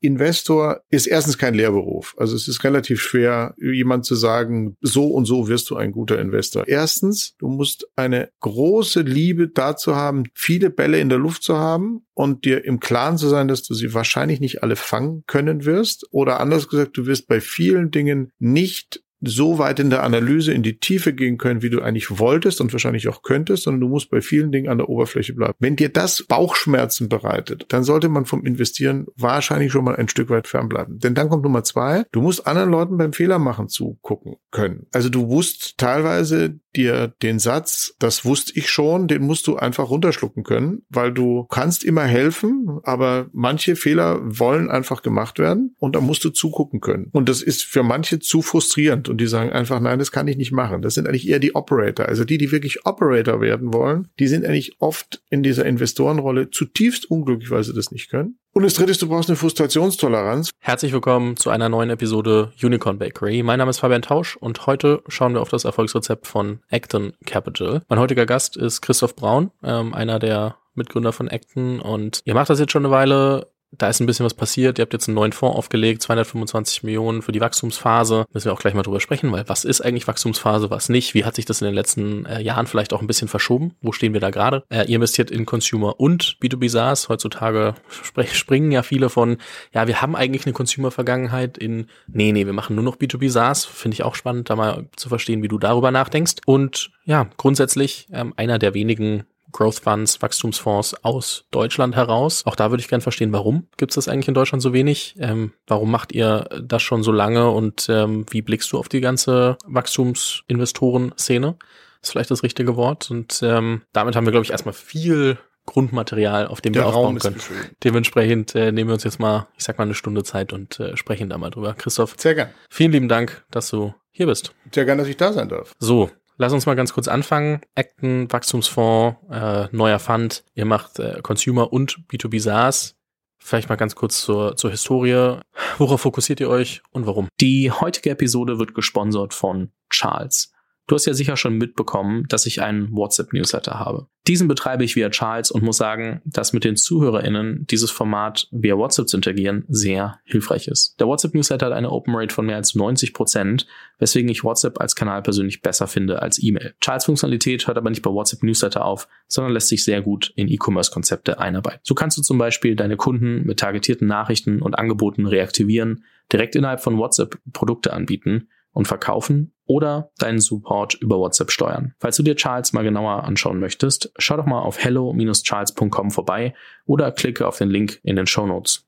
Investor 0.00 0.80
ist 0.90 1.06
erstens 1.06 1.38
kein 1.38 1.54
Lehrberuf. 1.54 2.14
Also 2.16 2.34
es 2.34 2.48
ist 2.48 2.64
relativ 2.64 3.00
schwer, 3.00 3.54
jemand 3.58 4.04
zu 4.04 4.14
sagen, 4.14 4.76
so 4.80 5.08
und 5.08 5.26
so 5.26 5.48
wirst 5.48 5.70
du 5.70 5.76
ein 5.76 5.92
guter 5.92 6.18
Investor. 6.18 6.66
Erstens, 6.66 7.36
du 7.38 7.48
musst 7.48 7.86
eine 7.96 8.30
große 8.40 9.02
Liebe 9.02 9.48
dazu 9.48 9.94
haben, 9.96 10.24
viele 10.34 10.70
Bälle 10.70 11.00
in 11.00 11.08
der 11.08 11.18
Luft 11.18 11.42
zu 11.42 11.58
haben 11.58 12.06
und 12.14 12.44
dir 12.44 12.64
im 12.64 12.80
Klaren 12.80 13.18
zu 13.18 13.28
sein, 13.28 13.48
dass 13.48 13.62
du 13.62 13.74
sie 13.74 13.92
wahrscheinlich 13.92 14.40
nicht 14.40 14.62
alle 14.62 14.76
fangen 14.76 15.24
können 15.26 15.64
wirst. 15.64 16.06
Oder 16.10 16.40
anders 16.40 16.68
gesagt, 16.68 16.96
du 16.96 17.06
wirst 17.06 17.28
bei 17.28 17.40
vielen 17.40 17.90
Dingen 17.90 18.32
nicht 18.38 19.02
so 19.20 19.58
weit 19.58 19.78
in 19.80 19.90
der 19.90 20.02
Analyse 20.02 20.52
in 20.52 20.62
die 20.62 20.78
Tiefe 20.78 21.12
gehen 21.12 21.38
können, 21.38 21.62
wie 21.62 21.70
du 21.70 21.80
eigentlich 21.82 22.18
wolltest 22.18 22.60
und 22.60 22.72
wahrscheinlich 22.72 23.08
auch 23.08 23.22
könntest, 23.22 23.64
sondern 23.64 23.80
du 23.80 23.88
musst 23.88 24.10
bei 24.10 24.20
vielen 24.20 24.52
Dingen 24.52 24.68
an 24.68 24.78
der 24.78 24.88
Oberfläche 24.88 25.34
bleiben. 25.34 25.54
Wenn 25.58 25.76
dir 25.76 25.90
das 25.90 26.24
Bauchschmerzen 26.24 27.08
bereitet, 27.08 27.66
dann 27.68 27.84
sollte 27.84 28.08
man 28.08 28.24
vom 28.24 28.44
Investieren 28.44 29.06
wahrscheinlich 29.16 29.72
schon 29.72 29.84
mal 29.84 29.96
ein 29.96 30.08
Stück 30.08 30.30
weit 30.30 30.48
fernbleiben. 30.48 30.98
Denn 30.98 31.14
dann 31.14 31.28
kommt 31.28 31.44
Nummer 31.44 31.64
zwei, 31.64 32.04
du 32.12 32.20
musst 32.22 32.46
anderen 32.46 32.70
Leuten 32.70 32.96
beim 32.96 33.12
Fehler 33.12 33.38
machen 33.38 33.68
zugucken 33.68 34.36
können. 34.50 34.86
Also 34.92 35.08
du 35.08 35.26
musst 35.26 35.78
teilweise 35.78 36.58
dir 36.76 37.12
den 37.22 37.38
Satz, 37.38 37.94
das 37.98 38.24
wusste 38.24 38.52
ich 38.54 38.68
schon, 38.68 39.08
den 39.08 39.22
musst 39.22 39.46
du 39.46 39.56
einfach 39.56 39.90
runterschlucken 39.90 40.44
können, 40.44 40.82
weil 40.88 41.12
du 41.12 41.44
kannst 41.50 41.84
immer 41.84 42.04
helfen, 42.04 42.80
aber 42.82 43.28
manche 43.32 43.76
Fehler 43.76 44.20
wollen 44.22 44.70
einfach 44.70 45.02
gemacht 45.02 45.38
werden 45.38 45.74
und 45.78 45.96
da 45.96 46.00
musst 46.00 46.24
du 46.24 46.30
zugucken 46.30 46.80
können. 46.80 47.08
Und 47.12 47.28
das 47.28 47.42
ist 47.42 47.64
für 47.64 47.82
manche 47.82 48.18
zu 48.20 48.42
frustrierend 48.42 49.08
und 49.08 49.20
die 49.20 49.26
sagen 49.26 49.50
einfach, 49.50 49.80
nein, 49.80 49.98
das 49.98 50.12
kann 50.12 50.28
ich 50.28 50.36
nicht 50.36 50.52
machen. 50.52 50.82
Das 50.82 50.94
sind 50.94 51.06
eigentlich 51.06 51.28
eher 51.28 51.38
die 51.38 51.54
Operator. 51.54 52.06
Also 52.06 52.24
die, 52.24 52.38
die 52.38 52.52
wirklich 52.52 52.86
Operator 52.86 53.40
werden 53.40 53.72
wollen, 53.72 54.08
die 54.18 54.28
sind 54.28 54.44
eigentlich 54.44 54.76
oft 54.78 55.22
in 55.30 55.42
dieser 55.42 55.66
Investorenrolle 55.66 56.50
zutiefst 56.50 57.10
unglücklich, 57.10 57.50
weil 57.50 57.64
sie 57.64 57.74
das 57.74 57.90
nicht 57.90 58.10
können. 58.10 58.36
Und 58.52 58.64
das 58.64 58.74
dritte 58.74 58.90
ist, 58.90 59.00
du 59.00 59.08
brauchst 59.08 59.28
eine 59.28 59.36
Frustrationstoleranz. 59.36 60.50
Herzlich 60.58 60.92
willkommen 60.92 61.36
zu 61.36 61.50
einer 61.50 61.68
neuen 61.68 61.88
Episode 61.88 62.52
Unicorn 62.60 62.98
Bakery. 62.98 63.44
Mein 63.44 63.58
Name 63.58 63.70
ist 63.70 63.78
Fabian 63.78 64.02
Tausch 64.02 64.36
und 64.36 64.66
heute 64.66 65.04
schauen 65.06 65.34
wir 65.34 65.40
auf 65.40 65.50
das 65.50 65.64
Erfolgsrezept 65.64 66.26
von 66.26 66.58
Acton 66.68 67.12
Capital. 67.26 67.82
Mein 67.88 68.00
heutiger 68.00 68.26
Gast 68.26 68.56
ist 68.56 68.80
Christoph 68.80 69.14
Braun, 69.14 69.52
ähm, 69.62 69.94
einer 69.94 70.18
der 70.18 70.56
Mitgründer 70.74 71.12
von 71.12 71.28
Acton 71.28 71.78
und 71.78 72.22
ihr 72.24 72.34
macht 72.34 72.50
das 72.50 72.58
jetzt 72.58 72.72
schon 72.72 72.84
eine 72.84 72.92
Weile 72.92 73.46
da 73.72 73.88
ist 73.88 74.00
ein 74.00 74.06
bisschen 74.06 74.26
was 74.26 74.34
passiert. 74.34 74.78
Ihr 74.78 74.82
habt 74.82 74.92
jetzt 74.92 75.08
einen 75.08 75.14
neuen 75.14 75.32
Fonds 75.32 75.56
aufgelegt, 75.56 76.02
225 76.02 76.82
Millionen 76.82 77.22
für 77.22 77.32
die 77.32 77.40
Wachstumsphase. 77.40 78.26
Müssen 78.32 78.46
wir 78.46 78.52
auch 78.52 78.60
gleich 78.60 78.74
mal 78.74 78.82
drüber 78.82 79.00
sprechen, 79.00 79.30
weil 79.30 79.48
was 79.48 79.64
ist 79.64 79.80
eigentlich 79.80 80.08
Wachstumsphase, 80.08 80.70
was 80.70 80.88
nicht? 80.88 81.14
Wie 81.14 81.24
hat 81.24 81.36
sich 81.36 81.44
das 81.44 81.60
in 81.60 81.66
den 81.66 81.74
letzten 81.74 82.26
äh, 82.26 82.40
Jahren 82.42 82.66
vielleicht 82.66 82.92
auch 82.92 83.00
ein 83.00 83.06
bisschen 83.06 83.28
verschoben? 83.28 83.74
Wo 83.80 83.92
stehen 83.92 84.12
wir 84.12 84.20
da 84.20 84.30
gerade? 84.30 84.64
Äh, 84.70 84.86
ihr 84.86 84.96
investiert 84.96 85.30
in 85.30 85.46
Consumer 85.46 86.00
und 86.00 86.36
B2B 86.42 86.68
SaaS. 86.68 87.08
Heutzutage 87.08 87.74
spr 87.88 88.24
springen 88.26 88.72
ja 88.72 88.82
viele 88.82 89.08
von, 89.08 89.38
ja, 89.72 89.86
wir 89.86 90.02
haben 90.02 90.16
eigentlich 90.16 90.46
eine 90.46 90.52
Consumer-Vergangenheit 90.52 91.56
in, 91.56 91.86
nee, 92.08 92.32
nee, 92.32 92.46
wir 92.46 92.52
machen 92.52 92.74
nur 92.74 92.84
noch 92.84 92.96
B2B 92.96 93.30
SaaS. 93.30 93.64
Finde 93.64 93.94
ich 93.94 94.02
auch 94.02 94.16
spannend, 94.16 94.50
da 94.50 94.56
mal 94.56 94.88
zu 94.96 95.08
verstehen, 95.08 95.42
wie 95.42 95.48
du 95.48 95.58
darüber 95.58 95.90
nachdenkst. 95.90 96.34
Und 96.44 96.90
ja, 97.04 97.28
grundsätzlich 97.36 98.08
ähm, 98.12 98.34
einer 98.36 98.58
der 98.58 98.74
wenigen 98.74 99.24
Growth 99.52 99.80
Funds, 99.80 100.20
Wachstumsfonds 100.22 101.04
aus 101.04 101.44
Deutschland 101.50 101.96
heraus. 101.96 102.42
Auch 102.46 102.56
da 102.56 102.70
würde 102.70 102.80
ich 102.80 102.88
gerne 102.88 103.02
verstehen, 103.02 103.32
warum 103.32 103.68
gibt 103.76 103.92
es 103.92 103.96
das 103.96 104.08
eigentlich 104.08 104.28
in 104.28 104.34
Deutschland 104.34 104.62
so 104.62 104.72
wenig? 104.72 105.16
Ähm, 105.18 105.52
warum 105.66 105.90
macht 105.90 106.12
ihr 106.12 106.48
das 106.62 106.82
schon 106.82 107.02
so 107.02 107.12
lange 107.12 107.50
und 107.50 107.88
ähm, 107.88 108.26
wie 108.30 108.42
blickst 108.42 108.72
du 108.72 108.78
auf 108.78 108.88
die 108.88 109.00
ganze 109.00 109.56
Wachstumsinvestoren-Szene? 109.66 111.56
Ist 112.02 112.12
vielleicht 112.12 112.30
das 112.30 112.42
richtige 112.42 112.76
Wort. 112.76 113.10
Und 113.10 113.40
ähm, 113.42 113.82
damit 113.92 114.16
haben 114.16 114.26
wir, 114.26 114.32
glaube 114.32 114.44
ich, 114.44 114.50
erstmal 114.50 114.74
viel 114.74 115.38
Grundmaterial, 115.66 116.46
auf 116.46 116.60
dem 116.60 116.72
Der 116.72 116.82
wir 116.82 116.86
aufbauen 116.86 117.18
können. 117.18 117.40
Dementsprechend 117.84 118.54
äh, 118.54 118.72
nehmen 118.72 118.88
wir 118.90 118.94
uns 118.94 119.04
jetzt 119.04 119.20
mal, 119.20 119.46
ich 119.56 119.64
sag 119.64 119.78
mal, 119.78 119.84
eine 119.84 119.94
Stunde 119.94 120.24
Zeit 120.24 120.52
und 120.52 120.80
äh, 120.80 120.96
sprechen 120.96 121.28
da 121.28 121.38
mal 121.38 121.50
drüber. 121.50 121.74
Christoph. 121.74 122.14
Sehr 122.16 122.34
gern. 122.34 122.50
Vielen 122.68 122.92
lieben 122.92 123.08
Dank, 123.08 123.44
dass 123.50 123.70
du 123.70 123.94
hier 124.10 124.26
bist. 124.26 124.54
Sehr 124.74 124.84
gern, 124.84 124.98
dass 124.98 125.06
ich 125.06 125.16
da 125.16 125.32
sein 125.32 125.48
darf. 125.48 125.74
So, 125.78 126.10
Lass 126.40 126.54
uns 126.54 126.64
mal 126.64 126.74
ganz 126.74 126.94
kurz 126.94 127.06
anfangen. 127.06 127.60
Acton, 127.74 128.32
Wachstumsfonds, 128.32 129.18
äh, 129.30 129.68
neuer 129.72 129.98
Fund. 129.98 130.42
Ihr 130.54 130.64
macht 130.64 130.98
äh, 130.98 131.20
Consumer 131.22 131.70
und 131.70 131.98
B2B 132.10 132.40
SaaS. 132.40 132.96
Vielleicht 133.38 133.68
mal 133.68 133.76
ganz 133.76 133.94
kurz 133.94 134.22
zur, 134.22 134.56
zur 134.56 134.70
Historie. 134.70 135.38
Worauf 135.76 136.00
fokussiert 136.00 136.40
ihr 136.40 136.48
euch 136.48 136.80
und 136.92 137.06
warum? 137.06 137.28
Die 137.42 137.70
heutige 137.70 138.08
Episode 138.08 138.58
wird 138.58 138.72
gesponsert 138.72 139.34
von 139.34 139.72
Charles. 139.90 140.50
Du 140.90 140.96
hast 140.96 141.06
ja 141.06 141.14
sicher 141.14 141.36
schon 141.36 141.56
mitbekommen, 141.56 142.24
dass 142.28 142.46
ich 142.46 142.62
einen 142.62 142.90
WhatsApp-Newsletter 142.90 143.78
habe. 143.78 144.08
Diesen 144.26 144.48
betreibe 144.48 144.82
ich 144.82 144.96
via 144.96 145.08
Charles 145.08 145.52
und 145.52 145.62
muss 145.62 145.76
sagen, 145.76 146.20
dass 146.24 146.52
mit 146.52 146.64
den 146.64 146.74
ZuhörerInnen 146.74 147.64
dieses 147.70 147.92
Format 147.92 148.48
via 148.50 148.76
WhatsApp 148.76 149.06
zu 149.06 149.16
interagieren 149.16 149.64
sehr 149.68 150.18
hilfreich 150.24 150.66
ist. 150.66 150.98
Der 150.98 151.06
WhatsApp-Newsletter 151.06 151.66
hat 151.66 151.74
eine 151.74 151.92
Open 151.92 152.16
Rate 152.16 152.34
von 152.34 152.44
mehr 152.44 152.56
als 152.56 152.74
90 152.74 153.14
Prozent, 153.14 153.68
weswegen 154.00 154.28
ich 154.28 154.42
WhatsApp 154.42 154.80
als 154.80 154.96
Kanal 154.96 155.22
persönlich 155.22 155.62
besser 155.62 155.86
finde 155.86 156.22
als 156.22 156.42
E-Mail. 156.42 156.74
Charles 156.80 157.04
Funktionalität 157.04 157.68
hört 157.68 157.78
aber 157.78 157.90
nicht 157.90 158.02
bei 158.02 158.10
WhatsApp 158.10 158.42
Newsletter 158.42 158.84
auf, 158.84 159.06
sondern 159.28 159.52
lässt 159.52 159.68
sich 159.68 159.84
sehr 159.84 160.02
gut 160.02 160.32
in 160.34 160.48
E-Commerce-Konzepte 160.48 161.38
einarbeiten. 161.38 161.82
So 161.84 161.94
kannst 161.94 162.18
du 162.18 162.22
zum 162.22 162.36
Beispiel 162.36 162.74
deine 162.74 162.96
Kunden 162.96 163.46
mit 163.46 163.60
targetierten 163.60 164.08
Nachrichten 164.08 164.60
und 164.60 164.76
Angeboten 164.76 165.26
reaktivieren, 165.26 166.02
direkt 166.32 166.56
innerhalb 166.56 166.80
von 166.80 166.98
WhatsApp 166.98 167.38
Produkte 167.52 167.92
anbieten 167.92 168.48
und 168.72 168.86
verkaufen 168.86 169.52
oder 169.66 170.10
deinen 170.18 170.40
Support 170.40 170.94
über 170.94 171.18
WhatsApp 171.18 171.50
steuern. 171.50 171.94
Falls 171.98 172.16
du 172.16 172.22
dir 172.22 172.36
Charles 172.36 172.72
mal 172.72 172.82
genauer 172.82 173.24
anschauen 173.24 173.60
möchtest, 173.60 174.12
schau 174.18 174.36
doch 174.36 174.46
mal 174.46 174.62
auf 174.62 174.82
hello-charles.com 174.82 176.10
vorbei 176.10 176.54
oder 176.86 177.12
klicke 177.12 177.46
auf 177.46 177.58
den 177.58 177.70
Link 177.70 178.00
in 178.02 178.16
den 178.16 178.26
Show 178.26 178.46
Notes. 178.46 178.86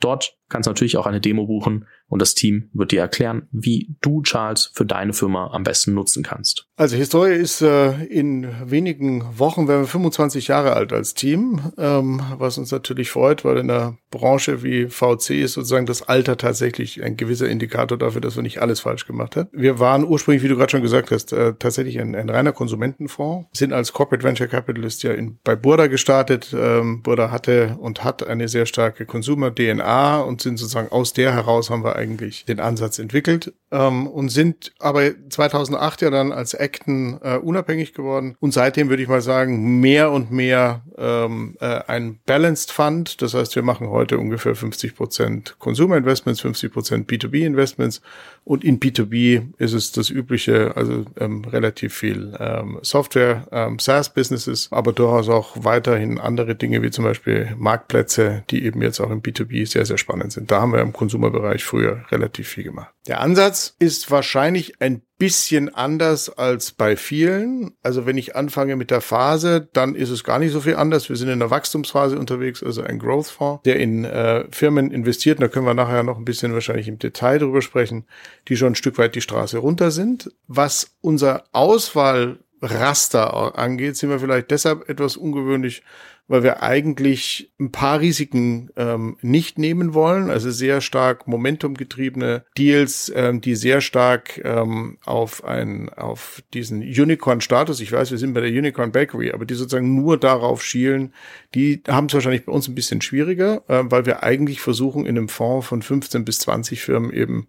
Dort 0.00 0.36
kannst 0.48 0.66
du 0.66 0.70
natürlich 0.70 0.96
auch 0.96 1.06
eine 1.06 1.20
Demo 1.20 1.46
buchen 1.46 1.86
und 2.08 2.22
das 2.22 2.34
Team 2.34 2.70
wird 2.72 2.92
dir 2.92 3.00
erklären, 3.00 3.48
wie 3.50 3.96
du 4.00 4.22
Charles 4.22 4.70
für 4.74 4.86
deine 4.86 5.12
Firma 5.12 5.50
am 5.52 5.64
besten 5.64 5.94
nutzen 5.94 6.22
kannst. 6.22 6.66
Also 6.76 6.96
Historie 6.96 7.34
ist 7.34 7.62
äh, 7.62 8.04
in 8.04 8.48
wenigen 8.64 9.38
Wochen, 9.38 9.66
werden 9.66 9.82
wir 9.82 9.88
25 9.88 10.48
Jahre 10.48 10.74
alt 10.74 10.92
als 10.92 11.14
Team, 11.14 11.72
ähm, 11.78 12.20
was 12.38 12.58
uns 12.58 12.70
natürlich 12.70 13.10
freut, 13.10 13.44
weil 13.44 13.56
in 13.56 13.70
einer 13.70 13.96
Branche 14.10 14.62
wie 14.62 14.86
VC 14.88 15.30
ist 15.30 15.54
sozusagen 15.54 15.86
das 15.86 16.02
Alter 16.02 16.36
tatsächlich 16.36 17.02
ein 17.02 17.16
gewisser 17.16 17.48
Indikator 17.48 17.98
dafür, 17.98 18.20
dass 18.20 18.36
wir 18.36 18.42
nicht 18.42 18.60
alles 18.62 18.80
falsch 18.80 19.06
gemacht 19.06 19.36
haben. 19.36 19.48
Wir 19.52 19.80
waren 19.80 20.04
ursprünglich, 20.04 20.42
wie 20.42 20.48
du 20.48 20.56
gerade 20.56 20.70
schon 20.70 20.82
gesagt 20.82 21.10
hast, 21.10 21.32
äh, 21.32 21.54
tatsächlich 21.58 21.98
ein, 21.98 22.14
ein, 22.14 22.30
reiner 22.30 22.52
Konsumentenfonds, 22.52 23.48
sind 23.52 23.72
als 23.72 23.92
Corporate 23.92 24.22
Venture 24.22 24.46
Capitalist 24.46 25.02
ja 25.02 25.12
in, 25.12 25.38
bei 25.42 25.56
Burda 25.56 25.88
gestartet. 25.88 26.54
Ähm, 26.56 27.02
Burda 27.02 27.30
hatte 27.30 27.76
und 27.80 28.04
hat 28.04 28.26
eine 28.26 28.48
sehr 28.48 28.66
starke 28.66 29.06
Consumer-DNA 29.06 30.20
und 30.20 30.40
sind 30.40 30.58
sozusagen 30.58 30.92
aus 30.92 31.12
der 31.12 31.32
heraus 31.32 31.70
haben 31.70 31.84
wir 31.84 31.95
eigentlich 31.96 32.44
den 32.44 32.60
Ansatz 32.60 32.98
entwickelt 32.98 33.52
ähm, 33.70 34.06
und 34.06 34.28
sind 34.28 34.72
aber 34.78 35.10
2008 35.28 36.02
ja 36.02 36.10
dann 36.10 36.32
als 36.32 36.54
Acton 36.54 37.18
äh, 37.22 37.36
unabhängig 37.36 37.94
geworden 37.94 38.36
und 38.40 38.52
seitdem 38.52 38.88
würde 38.88 39.02
ich 39.02 39.08
mal 39.08 39.20
sagen 39.20 39.80
mehr 39.80 40.12
und 40.12 40.30
mehr 40.30 40.82
ähm, 40.96 41.56
äh, 41.60 41.80
ein 41.86 42.20
Balanced 42.26 42.72
Fund. 42.72 43.22
Das 43.22 43.34
heißt, 43.34 43.56
wir 43.56 43.62
machen 43.62 43.88
heute 43.88 44.18
ungefähr 44.18 44.54
50 44.54 44.94
Prozent 44.94 45.56
Consumer 45.58 45.96
Investments, 45.96 46.40
50 46.40 46.72
Prozent 46.72 47.10
B2B 47.10 47.44
Investments 47.44 48.00
und 48.44 48.62
in 48.62 48.78
B2B 48.78 49.54
ist 49.58 49.72
es 49.72 49.92
das 49.92 50.10
übliche, 50.10 50.76
also 50.76 51.04
ähm, 51.18 51.44
relativ 51.44 51.94
viel 51.94 52.36
ähm, 52.38 52.78
Software, 52.82 53.48
ähm, 53.50 53.78
SaaS 53.78 54.14
Businesses, 54.14 54.68
aber 54.70 54.92
durchaus 54.92 55.28
auch 55.28 55.56
weiterhin 55.64 56.20
andere 56.20 56.54
Dinge 56.54 56.82
wie 56.82 56.90
zum 56.90 57.04
Beispiel 57.04 57.54
Marktplätze, 57.58 58.44
die 58.50 58.64
eben 58.64 58.82
jetzt 58.82 59.00
auch 59.00 59.10
im 59.10 59.22
B2B 59.22 59.66
sehr, 59.66 59.84
sehr 59.84 59.98
spannend 59.98 60.32
sind. 60.32 60.50
Da 60.50 60.60
haben 60.60 60.72
wir 60.72 60.80
im 60.80 60.92
Konsumerbereich 60.92 61.64
früher 61.64 62.04
relativ 62.10 62.48
viel 62.48 62.64
gemacht. 62.64 62.92
Der 63.06 63.20
Ansatz 63.20 63.65
ist 63.68 64.10
wahrscheinlich 64.10 64.80
ein 64.80 65.02
bisschen 65.18 65.74
anders 65.74 66.28
als 66.28 66.72
bei 66.72 66.96
vielen. 66.96 67.72
Also 67.82 68.06
wenn 68.06 68.18
ich 68.18 68.36
anfange 68.36 68.76
mit 68.76 68.90
der 68.90 69.00
Phase, 69.00 69.68
dann 69.72 69.94
ist 69.94 70.10
es 70.10 70.24
gar 70.24 70.38
nicht 70.38 70.52
so 70.52 70.60
viel 70.60 70.76
anders. 70.76 71.08
Wir 71.08 71.16
sind 71.16 71.28
in 71.28 71.38
der 71.38 71.50
Wachstumsphase 71.50 72.18
unterwegs, 72.18 72.62
also 72.62 72.82
ein 72.82 72.98
Growth 72.98 73.28
Fonds, 73.28 73.62
der 73.64 73.76
in 73.76 74.04
äh, 74.04 74.44
Firmen 74.50 74.90
investiert. 74.90 75.40
da 75.40 75.48
können 75.48 75.66
wir 75.66 75.74
nachher 75.74 76.02
noch 76.02 76.18
ein 76.18 76.24
bisschen 76.24 76.52
wahrscheinlich 76.52 76.88
im 76.88 76.98
Detail 76.98 77.38
drüber 77.38 77.62
sprechen, 77.62 78.04
die 78.48 78.56
schon 78.56 78.72
ein 78.72 78.76
Stück 78.76 78.98
weit 78.98 79.14
die 79.14 79.22
Straße 79.22 79.58
runter 79.58 79.90
sind. 79.90 80.32
Was 80.48 80.96
unser 81.00 81.44
Auswahlraster 81.52 83.58
angeht, 83.58 83.96
sind 83.96 84.10
wir 84.10 84.20
vielleicht 84.20 84.50
deshalb 84.50 84.88
etwas 84.88 85.16
ungewöhnlich, 85.16 85.82
weil 86.28 86.42
wir 86.42 86.62
eigentlich 86.62 87.52
ein 87.60 87.70
paar 87.70 88.00
Risiken 88.00 88.70
ähm, 88.76 89.16
nicht 89.20 89.58
nehmen 89.58 89.94
wollen. 89.94 90.30
Also 90.30 90.50
sehr 90.50 90.80
stark 90.80 91.28
momentumgetriebene 91.28 92.44
Deals, 92.58 93.12
ähm, 93.14 93.40
die 93.40 93.54
sehr 93.54 93.80
stark 93.80 94.40
ähm, 94.44 94.98
auf 95.04 95.44
ein, 95.44 95.88
auf 95.90 96.42
diesen 96.52 96.80
Unicorn-Status, 96.80 97.80
ich 97.80 97.92
weiß, 97.92 98.10
wir 98.10 98.18
sind 98.18 98.34
bei 98.34 98.40
der 98.40 98.50
Unicorn 98.50 98.92
Bakery, 98.92 99.32
aber 99.32 99.44
die 99.44 99.54
sozusagen 99.54 99.94
nur 99.94 100.18
darauf 100.18 100.64
schielen, 100.64 101.12
die 101.54 101.82
haben 101.86 102.06
es 102.06 102.14
wahrscheinlich 102.14 102.44
bei 102.44 102.52
uns 102.52 102.66
ein 102.68 102.74
bisschen 102.74 103.00
schwieriger, 103.00 103.62
äh, 103.68 103.84
weil 103.84 104.06
wir 104.06 104.22
eigentlich 104.22 104.60
versuchen, 104.60 105.06
in 105.06 105.16
einem 105.16 105.28
Fonds 105.28 105.66
von 105.66 105.82
15 105.82 106.24
bis 106.24 106.40
20 106.40 106.80
Firmen 106.82 107.12
eben 107.12 107.48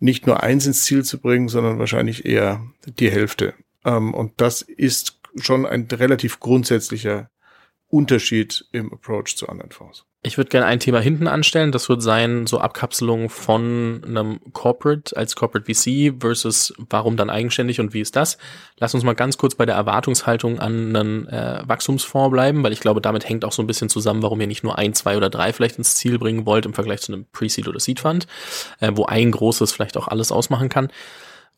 nicht 0.00 0.26
nur 0.26 0.42
eins 0.42 0.66
ins 0.66 0.82
Ziel 0.82 1.04
zu 1.04 1.20
bringen, 1.20 1.48
sondern 1.48 1.78
wahrscheinlich 1.78 2.24
eher 2.24 2.64
die 2.86 3.10
Hälfte. 3.10 3.54
Ähm, 3.84 4.12
und 4.12 4.32
das 4.38 4.62
ist 4.62 5.20
schon 5.40 5.66
ein 5.66 5.86
relativ 5.92 6.40
grundsätzlicher 6.40 7.30
Unterschied 7.88 8.66
im 8.72 8.92
Approach 8.92 9.36
zu 9.36 9.48
anderen 9.48 9.70
Fonds. 9.70 10.04
Ich 10.22 10.36
würde 10.36 10.50
gerne 10.50 10.66
ein 10.66 10.80
Thema 10.80 11.00
hinten 11.00 11.28
anstellen. 11.28 11.70
Das 11.70 11.88
wird 11.88 12.02
sein, 12.02 12.46
so 12.48 12.58
Abkapselung 12.58 13.30
von 13.30 14.02
einem 14.04 14.40
Corporate 14.52 15.16
als 15.16 15.36
Corporate 15.36 15.72
VC 15.72 16.12
versus 16.20 16.74
warum 16.76 17.16
dann 17.16 17.30
eigenständig 17.30 17.78
und 17.78 17.94
wie 17.94 18.00
ist 18.00 18.16
das? 18.16 18.36
Lass 18.78 18.94
uns 18.94 19.04
mal 19.04 19.14
ganz 19.14 19.38
kurz 19.38 19.54
bei 19.54 19.64
der 19.64 19.76
Erwartungshaltung 19.76 20.58
an 20.58 20.96
einen 20.96 21.28
äh, 21.28 21.62
Wachstumsfonds 21.64 22.32
bleiben, 22.32 22.64
weil 22.64 22.72
ich 22.72 22.80
glaube, 22.80 23.00
damit 23.00 23.28
hängt 23.28 23.44
auch 23.44 23.52
so 23.52 23.62
ein 23.62 23.68
bisschen 23.68 23.88
zusammen, 23.88 24.22
warum 24.22 24.40
ihr 24.40 24.48
nicht 24.48 24.64
nur 24.64 24.76
ein, 24.76 24.92
zwei 24.92 25.16
oder 25.16 25.30
drei 25.30 25.52
vielleicht 25.52 25.78
ins 25.78 25.94
Ziel 25.94 26.18
bringen 26.18 26.46
wollt 26.46 26.66
im 26.66 26.74
Vergleich 26.74 27.00
zu 27.00 27.12
einem 27.12 27.26
Pre-Seed 27.30 27.68
oder 27.68 27.78
Seed 27.78 28.00
Fund, 28.00 28.26
äh, 28.80 28.90
wo 28.94 29.06
ein 29.06 29.30
großes 29.30 29.72
vielleicht 29.72 29.96
auch 29.96 30.08
alles 30.08 30.32
ausmachen 30.32 30.68
kann. 30.68 30.90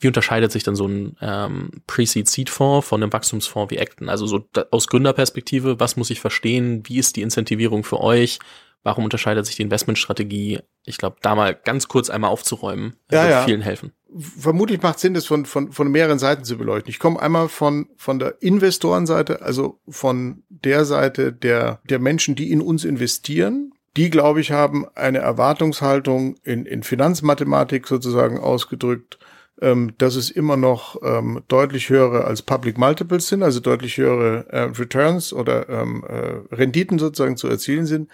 Wie 0.00 0.08
unterscheidet 0.08 0.50
sich 0.50 0.62
dann 0.62 0.76
so 0.76 0.87
ein 0.87 1.17
ähm, 1.20 1.70
Pre-Seed-Seed-Fonds 1.87 2.88
von 2.88 3.02
einem 3.02 3.12
Wachstumsfonds 3.12 3.70
wie 3.70 3.79
Acton? 3.79 4.08
Also 4.08 4.26
so 4.26 4.38
da, 4.52 4.64
aus 4.70 4.87
Gründerperspektive, 4.87 5.79
was 5.79 5.97
muss 5.97 6.11
ich 6.11 6.20
verstehen? 6.20 6.82
Wie 6.87 6.99
ist 6.99 7.17
die 7.17 7.23
Incentivierung 7.23 7.85
für 7.85 8.00
euch? 8.00 8.38
Warum 8.82 9.05
unterscheidet 9.05 9.44
sich 9.44 9.56
die 9.56 9.62
Investmentstrategie? 9.62 10.61
Ich 10.87 10.97
glaube, 10.97 11.17
da 11.20 11.35
mal 11.35 11.55
ganz 11.55 11.87
kurz 11.87 12.08
einmal 12.08 12.31
aufzuräumen, 12.31 12.97
ja, 13.11 13.23
wird 13.23 13.31
ja. 13.31 13.44
vielen 13.44 13.61
helfen. 13.61 13.93
Vermutlich 14.19 14.81
macht 14.81 14.99
Sinn, 14.99 15.12
das 15.12 15.26
von, 15.26 15.44
von, 15.44 15.70
von 15.70 15.91
mehreren 15.91 16.19
Seiten 16.19 16.44
zu 16.44 16.56
beleuchten. 16.56 16.91
Ich 16.91 16.99
komme 16.99 17.20
einmal 17.20 17.49
von, 17.50 17.88
von 17.96 18.19
der 18.19 18.41
Investorenseite, 18.41 19.43
also 19.43 19.81
von 19.87 20.43
der 20.49 20.87
Seite 20.87 21.32
der, 21.32 21.81
der 21.85 21.99
Menschen, 21.99 22.35
die 22.35 22.50
in 22.50 22.62
uns 22.62 22.85
investieren. 22.85 23.73
Die, 23.96 24.08
glaube 24.08 24.41
ich, 24.41 24.50
haben 24.50 24.87
eine 24.94 25.19
Erwartungshaltung 25.19 26.37
in, 26.43 26.64
in 26.64 26.82
Finanzmathematik 26.82 27.87
sozusagen 27.87 28.38
ausgedrückt, 28.38 29.19
ähm, 29.61 29.93
dass 29.99 30.17
es 30.17 30.31
immer 30.31 30.57
noch 30.57 31.01
ähm, 31.03 31.43
deutlich 31.49 31.91
höhere 31.91 32.25
als 32.25 32.43
Public 32.43 32.79
Multiples 32.79 33.29
sind, 33.29 33.43
also 33.43 33.61
deutlich 33.61 33.97
höhere 33.99 34.47
äh, 34.49 34.61
Returns 34.62 35.33
oder 35.33 35.69
ähm, 35.69 36.05
äh, 36.09 36.55
Renditen 36.55 36.99
sozusagen 36.99 37.37
zu 37.37 37.49
erzielen 37.49 37.87
sind, 37.87 38.09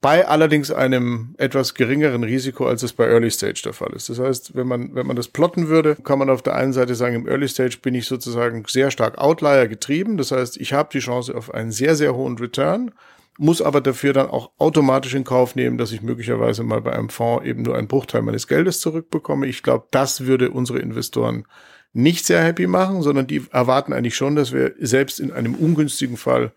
bei 0.00 0.26
allerdings 0.28 0.70
einem 0.70 1.34
etwas 1.38 1.74
geringeren 1.74 2.22
Risiko, 2.22 2.66
als 2.66 2.82
es 2.82 2.92
bei 2.92 3.06
Early 3.06 3.30
Stage 3.30 3.62
der 3.64 3.72
Fall 3.72 3.92
ist. 3.94 4.08
Das 4.08 4.18
heißt, 4.18 4.54
wenn 4.54 4.66
man, 4.66 4.94
wenn 4.94 5.06
man 5.06 5.16
das 5.16 5.28
plotten 5.28 5.68
würde, 5.68 5.96
kann 5.96 6.18
man 6.18 6.30
auf 6.30 6.42
der 6.42 6.54
einen 6.54 6.72
Seite 6.72 6.94
sagen, 6.94 7.16
im 7.16 7.28
Early 7.28 7.48
Stage 7.48 7.78
bin 7.82 7.94
ich 7.94 8.06
sozusagen 8.06 8.64
sehr 8.68 8.90
stark 8.90 9.18
Outlier 9.18 9.68
getrieben. 9.68 10.16
Das 10.16 10.32
heißt, 10.32 10.58
ich 10.58 10.72
habe 10.72 10.90
die 10.92 10.98
Chance 10.98 11.34
auf 11.34 11.52
einen 11.52 11.72
sehr, 11.72 11.96
sehr 11.96 12.14
hohen 12.14 12.38
Return 12.38 12.92
muss 13.38 13.62
aber 13.62 13.80
dafür 13.80 14.12
dann 14.12 14.28
auch 14.28 14.50
automatisch 14.58 15.14
in 15.14 15.24
Kauf 15.24 15.54
nehmen, 15.54 15.78
dass 15.78 15.92
ich 15.92 16.02
möglicherweise 16.02 16.62
mal 16.62 16.80
bei 16.80 16.92
einem 16.92 17.08
Fonds 17.08 17.44
eben 17.44 17.62
nur 17.62 17.76
einen 17.76 17.88
Bruchteil 17.88 18.22
meines 18.22 18.46
Geldes 18.46 18.80
zurückbekomme. 18.80 19.46
Ich 19.46 19.62
glaube, 19.62 19.86
das 19.90 20.26
würde 20.26 20.50
unsere 20.50 20.78
Investoren 20.78 21.46
nicht 21.92 22.26
sehr 22.26 22.42
happy 22.42 22.66
machen, 22.66 23.02
sondern 23.02 23.26
die 23.26 23.42
erwarten 23.50 23.92
eigentlich 23.92 24.16
schon, 24.16 24.36
dass 24.36 24.52
wir 24.52 24.74
selbst 24.78 25.20
in 25.20 25.32
einem 25.32 25.54
ungünstigen 25.54 26.16
Fall 26.16 26.52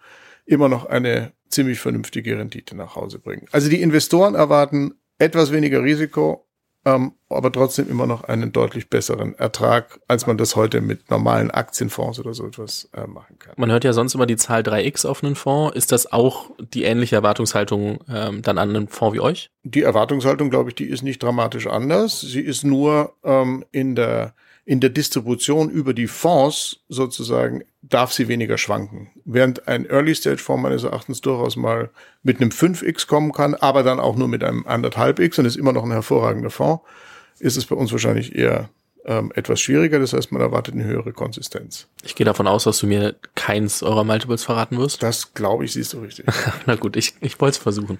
immer 0.45 0.67
noch 0.67 0.85
eine 0.85 1.33
ziemlich 1.49 1.79
vernünftige 1.79 2.37
Rendite 2.37 2.75
nach 2.75 2.95
Hause 2.95 3.19
bringen. 3.19 3.47
Also 3.51 3.69
die 3.69 3.81
Investoren 3.81 4.35
erwarten 4.35 4.95
etwas 5.17 5.51
weniger 5.51 5.83
Risiko, 5.83 6.48
ähm, 6.85 7.13
aber 7.29 7.51
trotzdem 7.51 7.89
immer 7.89 8.07
noch 8.07 8.23
einen 8.23 8.51
deutlich 8.51 8.89
besseren 8.89 9.35
Ertrag, 9.35 9.99
als 10.07 10.27
man 10.27 10.37
das 10.37 10.55
heute 10.55 10.81
mit 10.81 11.09
normalen 11.09 11.51
Aktienfonds 11.51 12.19
oder 12.19 12.33
so 12.33 12.47
etwas 12.47 12.89
äh, 12.93 13.05
machen 13.05 13.37
kann. 13.37 13.53
Man 13.57 13.71
hört 13.71 13.83
ja 13.83 13.93
sonst 13.93 14.15
immer 14.15 14.25
die 14.25 14.37
Zahl 14.37 14.61
3x 14.61 15.05
auf 15.05 15.23
einen 15.23 15.35
Fonds. 15.35 15.75
Ist 15.75 15.91
das 15.91 16.11
auch 16.11 16.49
die 16.57 16.83
ähnliche 16.83 17.17
Erwartungshaltung 17.17 17.99
ähm, 18.09 18.41
dann 18.41 18.57
an 18.57 18.69
einen 18.69 18.87
Fonds 18.87 19.15
wie 19.15 19.19
euch? 19.19 19.51
Die 19.63 19.83
Erwartungshaltung, 19.83 20.49
glaube 20.49 20.69
ich, 20.69 20.75
die 20.75 20.85
ist 20.85 21.03
nicht 21.03 21.21
dramatisch 21.21 21.67
anders. 21.67 22.21
Sie 22.21 22.41
ist 22.41 22.63
nur 22.63 23.13
ähm, 23.23 23.65
in 23.71 23.95
der 23.95 24.33
in 24.69 24.79
der 24.79 24.91
Distribution 24.91 25.71
über 25.71 25.95
die 25.95 26.05
Fonds 26.05 26.81
sozusagen 26.89 27.63
darf 27.81 28.13
sie 28.13 28.27
weniger 28.27 28.59
schwanken. 28.59 29.09
Während 29.25 29.67
ein 29.67 29.89
Early-Stage-Fonds 29.89 30.61
meines 30.61 30.83
Erachtens 30.83 31.21
durchaus 31.21 31.55
mal 31.55 31.89
mit 32.21 32.39
einem 32.39 32.51
5x 32.51 33.07
kommen 33.07 33.31
kann, 33.31 33.55
aber 33.55 33.81
dann 33.81 33.99
auch 33.99 34.15
nur 34.15 34.27
mit 34.27 34.43
einem 34.43 34.67
anderthalb 34.67 35.17
x 35.17 35.39
und 35.39 35.45
ist 35.45 35.55
immer 35.55 35.73
noch 35.73 35.83
ein 35.83 35.91
hervorragender 35.91 36.51
Fonds, 36.51 36.83
ist 37.39 37.57
es 37.57 37.65
bei 37.65 37.75
uns 37.75 37.91
wahrscheinlich 37.91 38.35
eher 38.35 38.69
ähm, 39.09 39.31
etwas 39.33 39.59
schwieriger. 39.59 39.99
Das 39.99 40.13
heißt, 40.13 40.31
man 40.31 40.41
erwartet 40.41 40.75
eine 40.75 40.83
höhere 40.83 41.11
Konsistenz. 41.11 41.87
Ich 42.03 42.15
gehe 42.15 42.25
davon 42.25 42.45
aus, 42.45 42.65
dass 42.65 42.77
du 42.77 42.85
mir 42.85 43.15
keins 43.33 43.81
eurer 43.81 44.03
Multiples 44.03 44.43
verraten 44.43 44.77
wirst. 44.77 45.01
Das 45.01 45.33
glaube 45.33 45.65
ich, 45.65 45.73
siehst 45.73 45.93
du 45.93 45.99
richtig. 45.99 46.25
Na 46.67 46.75
gut, 46.75 46.95
ich, 46.95 47.15
ich 47.19 47.41
wollte 47.41 47.53
es 47.53 47.57
versuchen. 47.57 47.97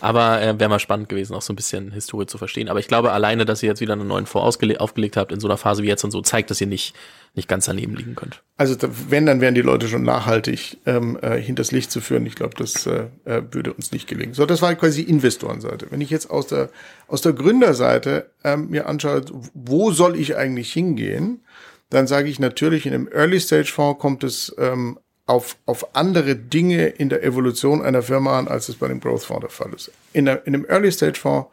Aber 0.00 0.42
äh, 0.42 0.60
wäre 0.60 0.68
mal 0.68 0.78
spannend 0.78 1.08
gewesen, 1.08 1.34
auch 1.34 1.42
so 1.42 1.54
ein 1.54 1.56
bisschen 1.56 1.92
Historie 1.92 2.26
zu 2.26 2.36
verstehen. 2.36 2.68
Aber 2.68 2.78
ich 2.78 2.88
glaube, 2.88 3.10
alleine, 3.12 3.46
dass 3.46 3.62
ihr 3.62 3.70
jetzt 3.70 3.80
wieder 3.80 3.94
einen 3.94 4.06
neuen 4.06 4.26
Fonds 4.26 4.58
aufgelegt 4.78 5.16
habt 5.16 5.32
in 5.32 5.40
so 5.40 5.48
einer 5.48 5.56
Phase 5.56 5.82
wie 5.82 5.88
jetzt 5.88 6.04
und 6.04 6.10
so, 6.10 6.20
zeigt, 6.20 6.50
dass 6.50 6.60
ihr 6.60 6.66
nicht 6.66 6.94
nicht 7.34 7.48
ganz 7.48 7.66
daneben 7.66 7.94
liegen 7.94 8.14
könnt. 8.14 8.42
Also 8.56 8.76
wenn, 9.08 9.26
dann 9.26 9.40
wären 9.40 9.54
die 9.54 9.62
Leute 9.62 9.88
schon 9.88 10.02
nachhaltig 10.02 10.78
ähm, 10.86 11.18
äh, 11.22 11.40
hinters 11.40 11.70
Licht 11.70 11.90
zu 11.90 12.00
führen. 12.00 12.26
Ich 12.26 12.34
glaube, 12.34 12.54
das 12.56 12.86
äh, 12.86 13.06
äh, 13.24 13.42
würde 13.50 13.72
uns 13.72 13.92
nicht 13.92 14.08
gelingen. 14.08 14.34
So, 14.34 14.46
das 14.46 14.62
war 14.62 14.74
quasi 14.74 15.02
Investorenseite. 15.02 15.86
Wenn 15.90 16.00
ich 16.00 16.10
jetzt 16.10 16.30
aus 16.30 16.48
der, 16.48 16.70
aus 17.06 17.22
der 17.22 17.32
Gründerseite 17.32 18.30
ähm, 18.42 18.68
mir 18.70 18.86
anschaue, 18.86 19.24
wo 19.54 19.92
soll 19.92 20.16
ich 20.16 20.36
eigentlich 20.36 20.72
hingehen, 20.72 21.40
dann 21.88 22.06
sage 22.06 22.28
ich 22.28 22.38
natürlich, 22.38 22.86
in 22.86 22.94
einem 22.94 23.08
Early-Stage-Fonds 23.08 24.00
kommt 24.00 24.24
es 24.24 24.54
ähm, 24.58 24.98
auf, 25.26 25.56
auf 25.66 25.94
andere 25.94 26.34
Dinge 26.34 26.88
in 26.88 27.08
der 27.08 27.22
Evolution 27.22 27.82
einer 27.82 28.02
Firma 28.02 28.38
an, 28.38 28.48
als 28.48 28.68
es 28.68 28.76
bei 28.76 28.88
dem 28.88 29.00
Growth-Fonds 29.00 29.42
der 29.42 29.50
Fall 29.50 29.72
ist. 29.72 29.92
In, 30.12 30.24
der, 30.24 30.46
in 30.46 30.54
einem 30.54 30.66
Early-Stage-Fonds 30.68 31.48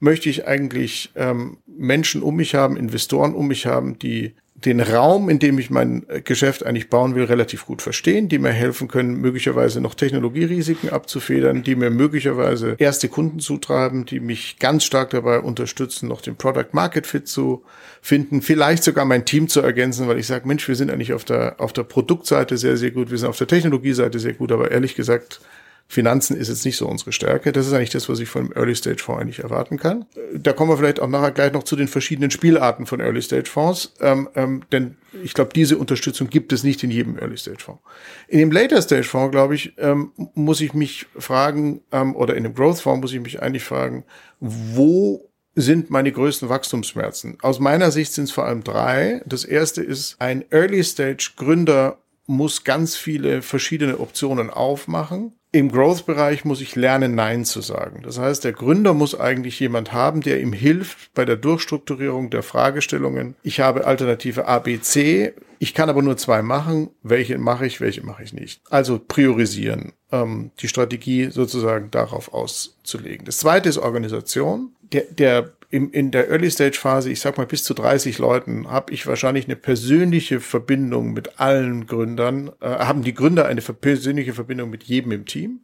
möchte 0.00 0.30
ich 0.30 0.46
eigentlich 0.46 1.10
ähm, 1.14 1.58
Menschen 1.66 2.22
um 2.22 2.36
mich 2.36 2.54
haben, 2.54 2.76
Investoren 2.76 3.34
um 3.34 3.48
mich 3.48 3.66
haben, 3.66 3.98
die 3.98 4.34
den 4.64 4.80
Raum, 4.80 5.28
in 5.28 5.38
dem 5.38 5.58
ich 5.58 5.70
mein 5.70 6.04
Geschäft 6.24 6.66
eigentlich 6.66 6.90
bauen 6.90 7.14
will, 7.14 7.24
relativ 7.24 7.64
gut 7.64 7.80
verstehen, 7.80 8.28
die 8.28 8.38
mir 8.38 8.50
helfen 8.50 8.88
können, 8.88 9.20
möglicherweise 9.20 9.80
noch 9.80 9.94
Technologierisiken 9.94 10.90
abzufedern, 10.90 11.62
die 11.62 11.76
mir 11.76 11.90
möglicherweise 11.90 12.74
erste 12.78 13.08
Kunden 13.08 13.38
zutreiben, 13.38 14.04
die 14.04 14.18
mich 14.18 14.58
ganz 14.58 14.84
stark 14.84 15.10
dabei 15.10 15.38
unterstützen, 15.38 16.08
noch 16.08 16.22
den 16.22 16.34
Product 16.34 16.70
Market 16.72 17.06
Fit 17.06 17.28
zu 17.28 17.62
finden, 18.02 18.42
vielleicht 18.42 18.82
sogar 18.82 19.04
mein 19.04 19.24
Team 19.24 19.48
zu 19.48 19.60
ergänzen, 19.60 20.08
weil 20.08 20.18
ich 20.18 20.26
sage, 20.26 20.48
Mensch, 20.48 20.66
wir 20.66 20.74
sind 20.74 20.90
eigentlich 20.90 21.12
auf 21.12 21.24
der, 21.24 21.60
auf 21.60 21.72
der 21.72 21.84
Produktseite 21.84 22.56
sehr, 22.56 22.76
sehr 22.76 22.90
gut, 22.90 23.10
wir 23.12 23.18
sind 23.18 23.28
auf 23.28 23.38
der 23.38 23.46
Technologieseite 23.46 24.18
sehr 24.18 24.34
gut, 24.34 24.50
aber 24.50 24.72
ehrlich 24.72 24.96
gesagt, 24.96 25.40
Finanzen 25.90 26.36
ist 26.36 26.48
jetzt 26.48 26.66
nicht 26.66 26.76
so 26.76 26.86
unsere 26.86 27.12
Stärke. 27.12 27.50
Das 27.50 27.66
ist 27.66 27.72
eigentlich 27.72 27.88
das, 27.88 28.10
was 28.10 28.20
ich 28.20 28.28
von 28.28 28.42
einem 28.42 28.52
Early-Stage-Fonds 28.52 29.22
eigentlich 29.22 29.38
erwarten 29.38 29.78
kann. 29.78 30.04
Da 30.34 30.52
kommen 30.52 30.70
wir 30.70 30.76
vielleicht 30.76 31.00
auch 31.00 31.08
nachher 31.08 31.30
gleich 31.30 31.52
noch 31.52 31.62
zu 31.62 31.76
den 31.76 31.88
verschiedenen 31.88 32.30
Spielarten 32.30 32.84
von 32.84 33.00
Early-Stage-Fonds, 33.00 33.94
ähm, 34.00 34.28
ähm, 34.34 34.62
denn 34.70 34.98
ich 35.24 35.32
glaube, 35.32 35.52
diese 35.54 35.78
Unterstützung 35.78 36.28
gibt 36.28 36.52
es 36.52 36.62
nicht 36.62 36.84
in 36.84 36.90
jedem 36.90 37.18
Early-Stage-Fonds. 37.18 37.80
In 38.28 38.38
dem 38.38 38.52
Later-Stage-Fonds, 38.52 39.32
glaube 39.32 39.54
ich, 39.54 39.72
ähm, 39.78 40.12
muss 40.34 40.60
ich 40.60 40.74
mich 40.74 41.06
fragen, 41.16 41.80
ähm, 41.90 42.14
oder 42.14 42.36
in 42.36 42.42
dem 42.42 42.54
Growth-Fonds 42.54 43.00
muss 43.00 43.14
ich 43.14 43.20
mich 43.20 43.40
eigentlich 43.40 43.64
fragen, 43.64 44.04
wo 44.40 45.30
sind 45.54 45.88
meine 45.88 46.12
größten 46.12 46.50
Wachstumsschmerzen? 46.50 47.38
Aus 47.40 47.60
meiner 47.60 47.90
Sicht 47.92 48.12
sind 48.12 48.24
es 48.24 48.30
vor 48.30 48.44
allem 48.44 48.62
drei. 48.62 49.22
Das 49.24 49.46
erste 49.46 49.82
ist, 49.82 50.16
ein 50.20 50.44
Early-Stage-Gründer 50.50 51.96
muss 52.26 52.64
ganz 52.64 52.94
viele 52.94 53.40
verschiedene 53.40 53.98
Optionen 54.00 54.50
aufmachen 54.50 55.32
im 55.58 55.72
Growth-Bereich 55.72 56.44
muss 56.44 56.60
ich 56.60 56.76
lernen, 56.76 57.16
Nein 57.16 57.44
zu 57.44 57.60
sagen. 57.60 58.02
Das 58.04 58.18
heißt, 58.18 58.44
der 58.44 58.52
Gründer 58.52 58.94
muss 58.94 59.18
eigentlich 59.18 59.58
jemand 59.58 59.92
haben, 59.92 60.20
der 60.20 60.40
ihm 60.40 60.52
hilft 60.52 61.12
bei 61.14 61.24
der 61.24 61.36
Durchstrukturierung 61.36 62.30
der 62.30 62.44
Fragestellungen. 62.44 63.34
Ich 63.42 63.58
habe 63.58 63.84
Alternative 63.84 64.46
A, 64.46 64.60
B, 64.60 64.80
C. 64.80 65.34
Ich 65.58 65.74
kann 65.74 65.90
aber 65.90 66.02
nur 66.02 66.16
zwei 66.16 66.42
machen. 66.42 66.90
Welche 67.02 67.38
mache 67.38 67.66
ich, 67.66 67.80
welche 67.80 68.06
mache 68.06 68.22
ich 68.22 68.32
nicht? 68.32 68.62
Also 68.70 69.00
priorisieren, 69.00 69.94
ähm, 70.12 70.52
die 70.60 70.68
Strategie 70.68 71.30
sozusagen 71.30 71.90
darauf 71.90 72.32
auszulegen. 72.32 73.26
Das 73.26 73.38
zweite 73.38 73.68
ist 73.68 73.78
Organisation. 73.78 74.70
Der, 74.92 75.02
der 75.10 75.52
im, 75.70 75.90
in 75.90 76.10
der 76.10 76.30
Early-Stage-Phase, 76.30 77.10
ich 77.10 77.20
sag 77.20 77.36
mal 77.36 77.46
bis 77.46 77.64
zu 77.64 77.74
30 77.74 78.18
Leuten, 78.18 78.70
habe 78.70 78.92
ich 78.92 79.06
wahrscheinlich 79.06 79.44
eine 79.44 79.56
persönliche 79.56 80.40
Verbindung 80.40 81.12
mit 81.12 81.38
allen 81.40 81.86
Gründern, 81.86 82.50
äh, 82.60 82.68
haben 82.68 83.02
die 83.02 83.14
Gründer 83.14 83.46
eine 83.46 83.60
persönliche 83.60 84.32
Verbindung 84.32 84.70
mit 84.70 84.84
jedem 84.84 85.12
im 85.12 85.26
Team. 85.26 85.60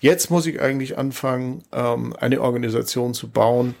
Jetzt 0.00 0.30
muss 0.30 0.46
ich 0.46 0.60
eigentlich 0.60 0.96
anfangen, 0.96 1.62
ähm, 1.72 2.14
eine 2.18 2.40
Organisation 2.40 3.14
zu 3.14 3.30
bauen, 3.30 3.74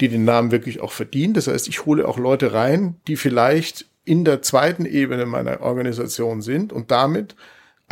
die 0.00 0.08
den 0.08 0.24
Namen 0.24 0.50
wirklich 0.50 0.80
auch 0.80 0.92
verdient. 0.92 1.36
Das 1.36 1.46
heißt, 1.46 1.68
ich 1.68 1.86
hole 1.86 2.06
auch 2.06 2.18
Leute 2.18 2.52
rein, 2.52 2.96
die 3.06 3.16
vielleicht 3.16 3.86
in 4.04 4.24
der 4.24 4.42
zweiten 4.42 4.84
Ebene 4.84 5.26
meiner 5.26 5.60
Organisation 5.60 6.42
sind 6.42 6.72
und 6.72 6.90
damit 6.90 7.36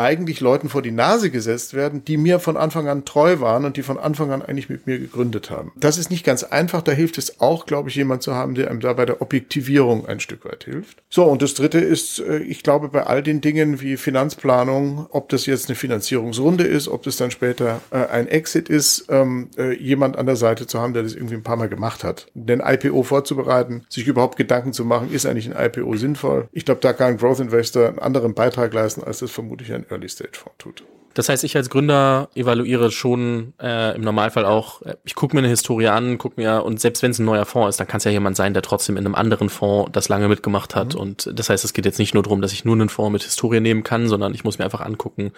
eigentlich 0.00 0.40
Leuten 0.40 0.68
vor 0.68 0.82
die 0.82 0.90
Nase 0.90 1.30
gesetzt 1.30 1.74
werden, 1.74 2.04
die 2.04 2.16
mir 2.16 2.40
von 2.40 2.56
Anfang 2.56 2.88
an 2.88 3.04
treu 3.04 3.40
waren 3.40 3.64
und 3.64 3.76
die 3.76 3.82
von 3.82 3.98
Anfang 3.98 4.32
an 4.32 4.42
eigentlich 4.42 4.70
mit 4.70 4.86
mir 4.86 4.98
gegründet 4.98 5.50
haben. 5.50 5.72
Das 5.76 5.98
ist 5.98 6.10
nicht 6.10 6.24
ganz 6.24 6.42
einfach. 6.42 6.82
Da 6.82 6.92
hilft 6.92 7.18
es 7.18 7.40
auch, 7.40 7.66
glaube 7.66 7.90
ich, 7.90 7.96
jemand 7.96 8.22
zu 8.22 8.34
haben, 8.34 8.54
der 8.54 8.70
einem 8.70 8.80
da 8.80 8.94
bei 8.94 9.04
der 9.04 9.20
Objektivierung 9.20 10.06
ein 10.06 10.20
Stück 10.20 10.44
weit 10.44 10.64
hilft. 10.64 11.02
So, 11.10 11.24
und 11.24 11.42
das 11.42 11.54
dritte 11.54 11.78
ist, 11.78 12.20
äh, 12.20 12.38
ich 12.38 12.62
glaube, 12.62 12.88
bei 12.88 13.02
all 13.02 13.22
den 13.22 13.40
Dingen 13.40 13.80
wie 13.80 13.96
Finanzplanung, 13.96 15.06
ob 15.10 15.28
das 15.28 15.46
jetzt 15.46 15.68
eine 15.68 15.76
Finanzierungsrunde 15.76 16.64
ist, 16.64 16.88
ob 16.88 17.02
das 17.02 17.16
dann 17.16 17.30
später 17.30 17.80
äh, 17.90 18.06
ein 18.06 18.26
Exit 18.26 18.68
ist, 18.68 19.06
ähm, 19.10 19.50
äh, 19.58 19.76
jemand 19.76 20.16
an 20.16 20.26
der 20.26 20.36
Seite 20.36 20.66
zu 20.66 20.80
haben, 20.80 20.94
der 20.94 21.02
das 21.02 21.14
irgendwie 21.14 21.34
ein 21.34 21.42
paar 21.42 21.56
Mal 21.56 21.68
gemacht 21.68 22.04
hat. 22.04 22.26
Denn 22.34 22.62
IPO 22.64 23.02
vorzubereiten, 23.02 23.84
sich 23.90 24.06
überhaupt 24.06 24.36
Gedanken 24.36 24.72
zu 24.72 24.84
machen, 24.84 25.12
ist 25.12 25.26
eigentlich 25.26 25.54
ein 25.54 25.66
IPO 25.66 25.96
sinnvoll? 25.96 26.48
Ich 26.52 26.64
glaube, 26.64 26.80
da 26.80 26.94
kann 26.94 27.08
ein 27.08 27.16
Growth 27.18 27.40
Investor 27.40 27.88
einen 27.88 27.98
anderen 27.98 28.34
Beitrag 28.34 28.72
leisten, 28.72 29.04
als 29.04 29.18
das 29.18 29.30
vermutlich 29.30 29.72
ein 29.72 29.84
Early 29.90 30.08
Stage 30.08 30.38
Fonds 30.38 30.58
tut. 30.58 30.84
Das 31.14 31.28
heißt, 31.28 31.42
ich 31.42 31.56
als 31.56 31.70
Gründer 31.70 32.28
evaluiere 32.34 32.92
schon 32.92 33.52
äh, 33.60 33.96
im 33.96 34.02
Normalfall 34.02 34.44
auch, 34.44 34.82
äh, 34.82 34.94
ich 35.04 35.16
gucke 35.16 35.34
mir 35.34 35.40
eine 35.40 35.48
Historie 35.48 35.88
an, 35.88 36.18
gucke 36.18 36.40
mir, 36.40 36.64
und 36.64 36.80
selbst 36.80 37.02
wenn 37.02 37.10
es 37.10 37.18
ein 37.18 37.24
neuer 37.24 37.46
Fonds 37.46 37.70
ist, 37.70 37.80
dann 37.80 37.88
kann 37.88 37.98
es 37.98 38.04
ja 38.04 38.12
jemand 38.12 38.36
sein, 38.36 38.54
der 38.54 38.62
trotzdem 38.62 38.96
in 38.96 39.04
einem 39.04 39.16
anderen 39.16 39.48
Fonds 39.48 39.90
das 39.92 40.08
lange 40.08 40.28
mitgemacht 40.28 40.76
hat. 40.76 40.94
Mhm. 40.94 41.00
Und 41.00 41.30
das 41.34 41.50
heißt, 41.50 41.64
es 41.64 41.72
geht 41.72 41.84
jetzt 41.84 41.98
nicht 41.98 42.14
nur 42.14 42.22
darum, 42.22 42.40
dass 42.40 42.52
ich 42.52 42.64
nur 42.64 42.76
einen 42.76 42.88
Fonds 42.88 43.12
mit 43.12 43.22
Historie 43.24 43.60
nehmen 43.60 43.82
kann, 43.82 44.06
sondern 44.06 44.34
ich 44.34 44.44
muss 44.44 44.58
mir 44.58 44.64
einfach 44.64 44.82
angucken, 44.82 45.32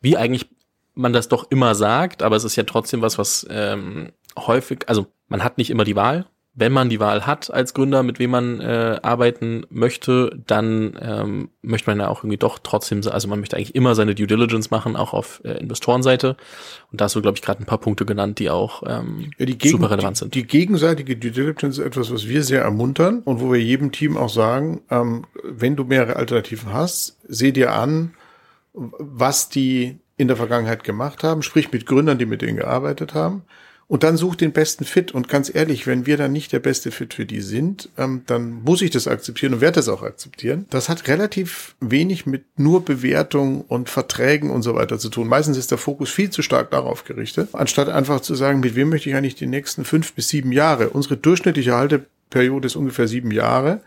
wie 0.00 0.16
eigentlich 0.16 0.48
man 0.94 1.12
das 1.12 1.28
doch 1.28 1.50
immer 1.50 1.74
sagt, 1.74 2.22
aber 2.22 2.36
es 2.36 2.44
ist 2.44 2.56
ja 2.56 2.64
trotzdem 2.64 3.00
was, 3.00 3.18
was 3.18 3.46
ähm, 3.50 4.12
häufig, 4.36 4.88
also 4.88 5.06
man 5.28 5.42
hat 5.44 5.58
nicht 5.58 5.70
immer 5.70 5.84
die 5.84 5.96
Wahl, 5.96 6.26
wenn 6.56 6.72
man 6.72 6.88
die 6.88 7.00
Wahl 7.00 7.26
hat 7.26 7.52
als 7.52 7.74
Gründer, 7.74 8.04
mit 8.04 8.20
wem 8.20 8.30
man 8.30 8.60
äh, 8.60 9.00
arbeiten 9.02 9.66
möchte, 9.70 10.40
dann 10.46 10.96
ähm, 11.00 11.48
möchte 11.62 11.90
man 11.90 11.98
ja 11.98 12.08
auch 12.08 12.20
irgendwie 12.20 12.36
doch 12.36 12.60
trotzdem, 12.62 13.00
also 13.08 13.26
man 13.26 13.40
möchte 13.40 13.56
eigentlich 13.56 13.74
immer 13.74 13.96
seine 13.96 14.14
Due 14.14 14.28
Diligence 14.28 14.70
machen, 14.70 14.94
auch 14.94 15.12
auf 15.12 15.40
äh, 15.44 15.58
Investorenseite. 15.58 16.36
Und 16.92 17.00
da 17.00 17.06
hast 17.06 17.16
du, 17.16 17.22
glaube 17.22 17.36
ich, 17.36 17.42
gerade 17.42 17.60
ein 17.60 17.66
paar 17.66 17.78
Punkte 17.78 18.06
genannt, 18.06 18.38
die 18.38 18.50
auch 18.50 18.84
ähm, 18.86 19.32
ja, 19.36 19.46
die 19.46 19.68
super 19.68 19.90
relevant 19.90 20.16
sind. 20.16 20.34
Die, 20.34 20.42
die 20.42 20.46
gegenseitige 20.46 21.16
Due 21.16 21.32
Diligence 21.32 21.78
ist 21.78 21.84
etwas, 21.84 22.12
was 22.12 22.28
wir 22.28 22.44
sehr 22.44 22.62
ermuntern 22.62 23.22
und 23.24 23.40
wo 23.40 23.50
wir 23.50 23.60
jedem 23.60 23.90
Team 23.90 24.16
auch 24.16 24.28
sagen, 24.28 24.82
ähm, 24.90 25.26
wenn 25.42 25.74
du 25.74 25.82
mehrere 25.82 26.16
Alternativen 26.16 26.72
hast, 26.72 27.18
seh 27.26 27.50
dir 27.50 27.72
an, 27.72 28.14
was 28.72 29.48
die 29.48 29.98
in 30.16 30.28
der 30.28 30.36
Vergangenheit 30.36 30.84
gemacht 30.84 31.24
haben, 31.24 31.42
sprich 31.42 31.72
mit 31.72 31.86
Gründern, 31.86 32.18
die 32.18 32.26
mit 32.26 32.42
denen 32.42 32.58
gearbeitet 32.58 33.14
haben 33.14 33.42
und 33.86 34.02
dann 34.02 34.16
such 34.16 34.36
den 34.36 34.52
besten 34.52 34.84
Fit. 34.84 35.12
Und 35.12 35.28
ganz 35.28 35.54
ehrlich, 35.54 35.86
wenn 35.86 36.06
wir 36.06 36.16
dann 36.16 36.32
nicht 36.32 36.52
der 36.52 36.58
beste 36.58 36.90
Fit 36.90 37.14
für 37.14 37.26
die 37.26 37.40
sind, 37.40 37.90
ähm, 37.98 38.22
dann 38.26 38.62
muss 38.62 38.82
ich 38.82 38.90
das 38.90 39.08
akzeptieren 39.08 39.54
und 39.54 39.60
werde 39.60 39.76
das 39.76 39.88
auch 39.88 40.02
akzeptieren. 40.02 40.66
Das 40.70 40.88
hat 40.88 41.06
relativ 41.08 41.74
wenig 41.80 42.26
mit 42.26 42.44
nur 42.56 42.84
Bewertung 42.84 43.62
und 43.62 43.90
Verträgen 43.90 44.50
und 44.50 44.62
so 44.62 44.74
weiter 44.74 44.98
zu 44.98 45.08
tun. 45.08 45.28
Meistens 45.28 45.56
ist 45.56 45.70
der 45.70 45.78
Fokus 45.78 46.10
viel 46.10 46.30
zu 46.30 46.42
stark 46.42 46.70
darauf 46.70 47.04
gerichtet, 47.04 47.50
anstatt 47.52 47.88
einfach 47.88 48.20
zu 48.20 48.34
sagen, 48.34 48.60
mit 48.60 48.74
wem 48.74 48.88
möchte 48.88 49.10
ich 49.10 49.16
eigentlich 49.16 49.34
die 49.34 49.46
nächsten 49.46 49.84
fünf 49.84 50.14
bis 50.14 50.28
sieben 50.28 50.52
Jahre. 50.52 50.90
Unsere 50.90 51.16
durchschnittliche 51.16 51.74
Halteperiode 51.74 52.66
ist 52.66 52.76
ungefähr 52.76 53.08
sieben 53.08 53.30
Jahre. 53.30 53.80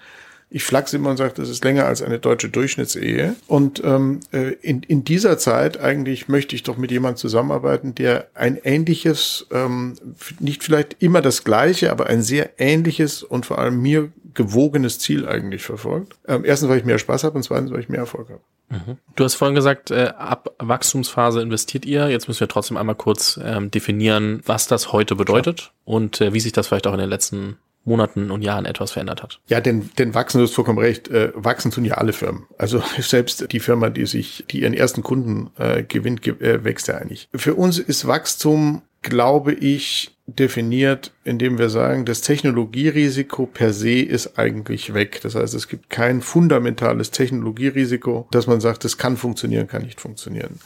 Ich 0.49 0.63
flachs 0.63 0.93
immer 0.93 1.09
und 1.09 1.17
sage, 1.17 1.33
das 1.35 1.49
ist 1.49 1.63
länger 1.63 1.85
als 1.85 2.01
eine 2.01 2.19
deutsche 2.19 2.49
Durchschnittsehe. 2.49 3.35
Und 3.47 3.81
ähm, 3.83 4.21
äh, 4.31 4.53
in, 4.61 4.81
in 4.83 5.03
dieser 5.03 5.37
Zeit 5.37 5.79
eigentlich 5.79 6.29
möchte 6.29 6.55
ich 6.55 6.63
doch 6.63 6.77
mit 6.77 6.89
jemandem 6.91 7.17
zusammenarbeiten, 7.17 7.95
der 7.95 8.27
ein 8.33 8.57
ähnliches, 8.63 9.47
ähm, 9.51 9.95
nicht 10.39 10.63
vielleicht 10.63 11.01
immer 11.03 11.21
das 11.21 11.43
gleiche, 11.43 11.91
aber 11.91 12.07
ein 12.07 12.21
sehr 12.21 12.51
ähnliches 12.59 13.23
und 13.23 13.45
vor 13.45 13.59
allem 13.59 13.81
mir 13.81 14.09
gewogenes 14.37 14.99
Ziel 14.99 15.27
eigentlich 15.27 15.63
verfolgt. 15.63 16.15
Ähm, 16.27 16.45
erstens, 16.45 16.69
weil 16.69 16.77
ich 16.77 16.85
mehr 16.85 16.99
Spaß 16.99 17.25
habe 17.25 17.35
und 17.35 17.43
zweitens, 17.43 17.71
weil 17.71 17.81
ich 17.81 17.89
mehr 17.89 17.99
Erfolg 17.99 18.29
habe. 18.29 18.41
Mhm. 18.69 18.97
Du 19.15 19.23
hast 19.23 19.35
vorhin 19.35 19.55
gesagt, 19.55 19.91
äh, 19.91 20.13
ab 20.17 20.53
Wachstumsphase 20.59 21.41
investiert 21.41 21.85
ihr. 21.85 22.09
Jetzt 22.09 22.27
müssen 22.27 22.41
wir 22.41 22.47
trotzdem 22.47 22.77
einmal 22.77 22.95
kurz 22.95 23.39
ähm, 23.43 23.71
definieren, 23.71 24.41
was 24.45 24.67
das 24.67 24.93
heute 24.93 25.15
bedeutet 25.15 25.57
Klar. 25.57 25.71
und 25.85 26.21
äh, 26.21 26.33
wie 26.33 26.39
sich 26.39 26.51
das 26.51 26.67
vielleicht 26.67 26.87
auch 26.87 26.93
in 26.93 26.99
den 26.99 27.09
letzten 27.09 27.57
Monaten 27.87 28.29
und 28.31 28.41
Jahren 28.41 28.65
etwas 28.65 28.91
verändert 28.91 29.23
hat. 29.23 29.39
Ja, 29.47 29.61
denn, 29.61 29.89
denn 29.97 30.13
wachsen, 30.13 30.37
du 30.37 30.43
hast 30.43 30.53
vollkommen 30.53 30.79
recht, 30.79 31.07
äh, 31.07 31.31
wachsen 31.33 31.71
tun 31.71 31.85
ja 31.85 31.95
alle 31.95 32.13
Firmen. 32.13 32.45
Also 32.57 32.83
selbst 32.99 33.51
die 33.51 33.59
Firma, 33.59 33.89
die 33.89 34.05
sich, 34.05 34.45
die 34.51 34.61
ihren 34.61 34.73
ersten 34.73 35.01
Kunden 35.01 35.49
äh, 35.57 35.83
gewinnt, 35.83 36.21
ge 36.21 36.33
äh, 36.39 36.63
wächst 36.63 36.87
ja 36.87 36.95
eigentlich. 36.95 37.29
Für 37.33 37.55
uns 37.55 37.79
ist 37.79 38.07
Wachstum, 38.07 38.81
glaube 39.01 39.53
ich, 39.53 40.11
definiert, 40.27 41.13
indem 41.23 41.57
wir 41.57 41.69
sagen, 41.69 42.03
das 42.03 42.21
Technologierisiko 42.21 43.45
per 43.45 43.71
se 43.71 44.01
ist 44.01 44.37
eigentlich 44.37 44.93
weg. 44.93 45.21
Das 45.23 45.35
heißt, 45.35 45.53
es 45.53 45.69
gibt 45.69 45.89
kein 45.89 46.21
fundamentales 46.21 47.11
Technologierisiko, 47.11 48.27
dass 48.31 48.45
man 48.45 48.59
sagt, 48.59 48.83
es 48.83 48.97
kann 48.97 49.15
funktionieren, 49.15 49.67
kann 49.67 49.83
nicht 49.83 50.01
funktionieren. 50.01 50.59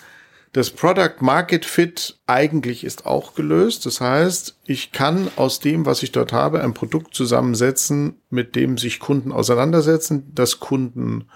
Das 0.53 0.70
Product 0.70 1.22
Market 1.22 1.63
Fit 1.63 2.20
eigentlich 2.27 2.84
ist 2.84 3.05
auch 3.05 3.36
gelöst. 3.36 3.86
Das 3.86 4.01
heißt, 4.01 4.60
ich 4.65 4.91
kann 4.91 5.29
aus 5.38 5.62
dem, 5.62 5.86
was 5.86 6.03
ich 6.03 6.12
dort 6.12 6.34
habe, 6.34 6.62
ein 6.62 6.74
Produkt 6.74 7.15
zusammensetzen, 7.15 8.15
mit 8.29 8.55
dem 8.58 8.77
sich 8.77 9.00
Kunden 9.00 9.31
auseinandersetzen, 9.31 10.31
das 10.36 10.60
Kunden 10.60 11.29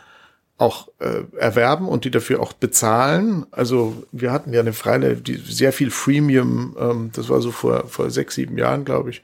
auch 0.57 0.89
äh, 0.99 1.23
erwerben 1.37 1.87
und 1.87 2.05
die 2.05 2.11
dafür 2.11 2.41
auch 2.41 2.53
bezahlen. 2.53 3.45
Also 3.51 4.03
wir 4.11 4.31
hatten 4.31 4.53
ja 4.53 4.61
eine 4.61 4.73
Freile, 4.73 5.15
die 5.15 5.35
sehr 5.35 5.73
viel 5.73 5.91
Freemium, 5.91 6.75
ähm, 6.79 7.09
das 7.13 7.29
war 7.29 7.41
so 7.41 7.51
vor, 7.51 7.87
vor 7.87 8.09
sechs, 8.09 8.35
sieben 8.35 8.57
Jahren, 8.57 8.85
glaube 8.85 9.09
ich, 9.09 9.21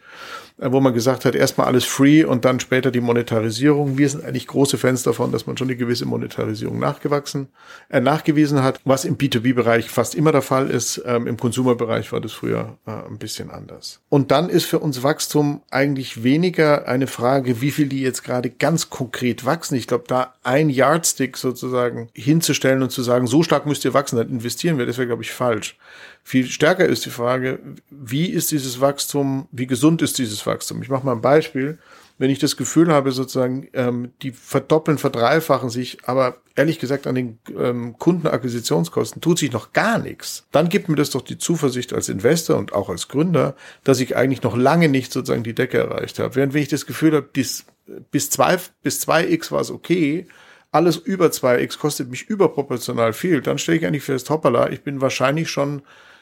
wo 0.62 0.80
man 0.80 0.94
gesagt 0.94 1.25
hat, 1.25 1.34
erstmal 1.34 1.68
alles 1.68 1.86
free 1.86 2.24
und 2.24 2.46
dann 2.46 2.60
später 2.60 2.91
die 2.91 3.01
Monetarisierung. 3.01 3.98
Wir 3.98 4.08
sind 4.10 4.24
eigentlich 4.24 4.48
große 4.48 4.77
Fans 4.77 5.01
davon, 5.03 5.32
dass 5.32 5.48
man 5.48 5.58
schon 5.58 5.68
eine 5.68 5.75
gewisse 5.75 6.06
Monetarisierung 6.06 6.77
nachgewachsen, 6.77 7.48
äh, 7.89 8.00
nachgewiesen 8.00 8.62
hat, 8.62 8.80
was 8.86 9.03
im 9.03 9.18
B2B-Bereich 9.18 9.89
fast 9.89 10.13
immer 10.13 10.32
der 10.32 10.44
Fall 10.44 10.70
ist. 10.70 11.01
Ähm, 11.06 11.25
Im 11.25 11.38
Consumer-Bereich 11.38 12.12
war 12.12 12.22
das 12.22 12.34
früher 12.34 12.77
äh, 12.86 12.91
ein 12.91 13.18
bisschen 13.18 13.50
anders. 13.50 14.01
Und 14.10 14.30
dann 14.30 14.50
ist 14.50 14.65
für 14.65 14.80
uns 14.80 15.01
Wachstum 15.01 15.62
eigentlich 15.72 16.24
weniger 16.24 16.88
eine 16.88 17.08
Frage, 17.08 17.62
wie 17.62 17.72
viel 17.72 17.88
die 17.88 18.01
jetzt 18.01 18.24
gerade 18.24 18.51
ganz 18.51 18.89
konkret 18.89 19.46
wachsen. 19.46 19.75
Ich 19.75 19.88
glaube, 19.88 20.03
da 20.08 20.36
ein 20.44 20.70
Yardstick 20.70 21.38
sozusagen 21.38 22.10
hinzustellen 22.13 22.84
und 22.84 22.91
zu 22.91 23.01
sagen, 23.01 23.25
so 23.25 23.41
stark 23.41 23.65
müsst 23.65 23.84
ihr 23.84 23.94
wachsen, 23.94 24.18
dann 24.18 24.30
investieren 24.30 24.77
wir, 24.77 24.86
das 24.86 24.98
wäre, 24.98 25.08
glaube 25.08 25.24
ich, 25.24 25.32
falsch. 25.32 25.77
Viel 26.24 26.48
stärker 26.48 26.86
ist 26.86 27.06
die 27.06 27.10
Frage, 27.10 27.60
wie 27.90 28.28
ist 28.28 28.51
dieses 28.51 28.80
Wachstum, 28.80 29.48
wie 29.51 29.68
gesund 29.68 30.01
ist 30.01 30.18
dieses 30.18 30.46
Wachstum? 30.46 30.82
Ich 30.82 30.90
mache 30.90 31.06
mal 31.06 31.13
ein 31.13 31.22
Beispiel. 31.22 31.80
Wenn 32.18 32.30
ich 32.30 32.38
das 32.38 32.56
Gefühl 32.56 32.92
habe, 32.92 33.12
sozusagen, 33.12 33.68
ähm, 33.74 34.12
die 34.22 34.32
verdoppeln, 34.32 35.00
verdreifachen 35.00 35.72
sich, 35.72 35.98
aber 36.06 36.38
ehrlich 36.56 36.78
gesagt 36.78 37.08
an 37.08 37.16
den 37.16 37.40
ähm, 37.58 37.96
Kundenakquisitionskosten 37.98 39.22
tut 39.22 39.40
sich 39.40 39.51
noch 39.51 39.74
gar 39.74 39.98
nichts, 39.98 40.46
dann 40.51 40.70
gibt 40.70 40.88
mir 40.88 40.96
das 40.96 41.10
doch 41.10 41.22
die 41.22 41.40
Zuversicht 41.40 41.94
als 41.94 42.10
Investor 42.10 42.58
und 42.58 42.74
auch 42.74 42.90
als 42.90 43.08
Gründer, 43.08 43.56
dass 43.84 44.00
ich 44.00 44.16
eigentlich 44.16 44.44
noch 44.44 44.56
lange 44.56 44.88
nicht 44.88 45.12
sozusagen 45.12 45.44
die 45.44 45.56
Decke 45.56 45.80
erreicht 45.80 46.20
habe. 46.20 46.36
Während 46.36 46.54
wenn 46.54 46.62
ich 46.62 46.70
das 46.70 46.86
Gefühl 46.86 47.13
habe, 47.13 47.28
bis, 47.34 47.66
bis 48.12 48.30
zwei 48.30 48.60
bis 48.84 49.00
zwei 49.00 49.28
x 49.28 49.51
war 49.51 49.62
es 49.62 49.72
okay, 49.72 50.28
alles 50.72 50.98
über 50.98 51.28
2x 51.28 51.78
kostet 51.80 52.10
mich 52.10 52.30
überproportional 52.30 53.13
viel, 53.13 53.42
dann 53.42 53.58
stelle 53.58 53.78
ich 53.78 53.86
eigentlich 53.86 54.04
fest, 54.04 54.30
hoppala, 54.30 54.70
ich 54.70 54.84
bin 54.84 55.01
wahrscheinlich 55.01 55.50
schon 55.50 55.82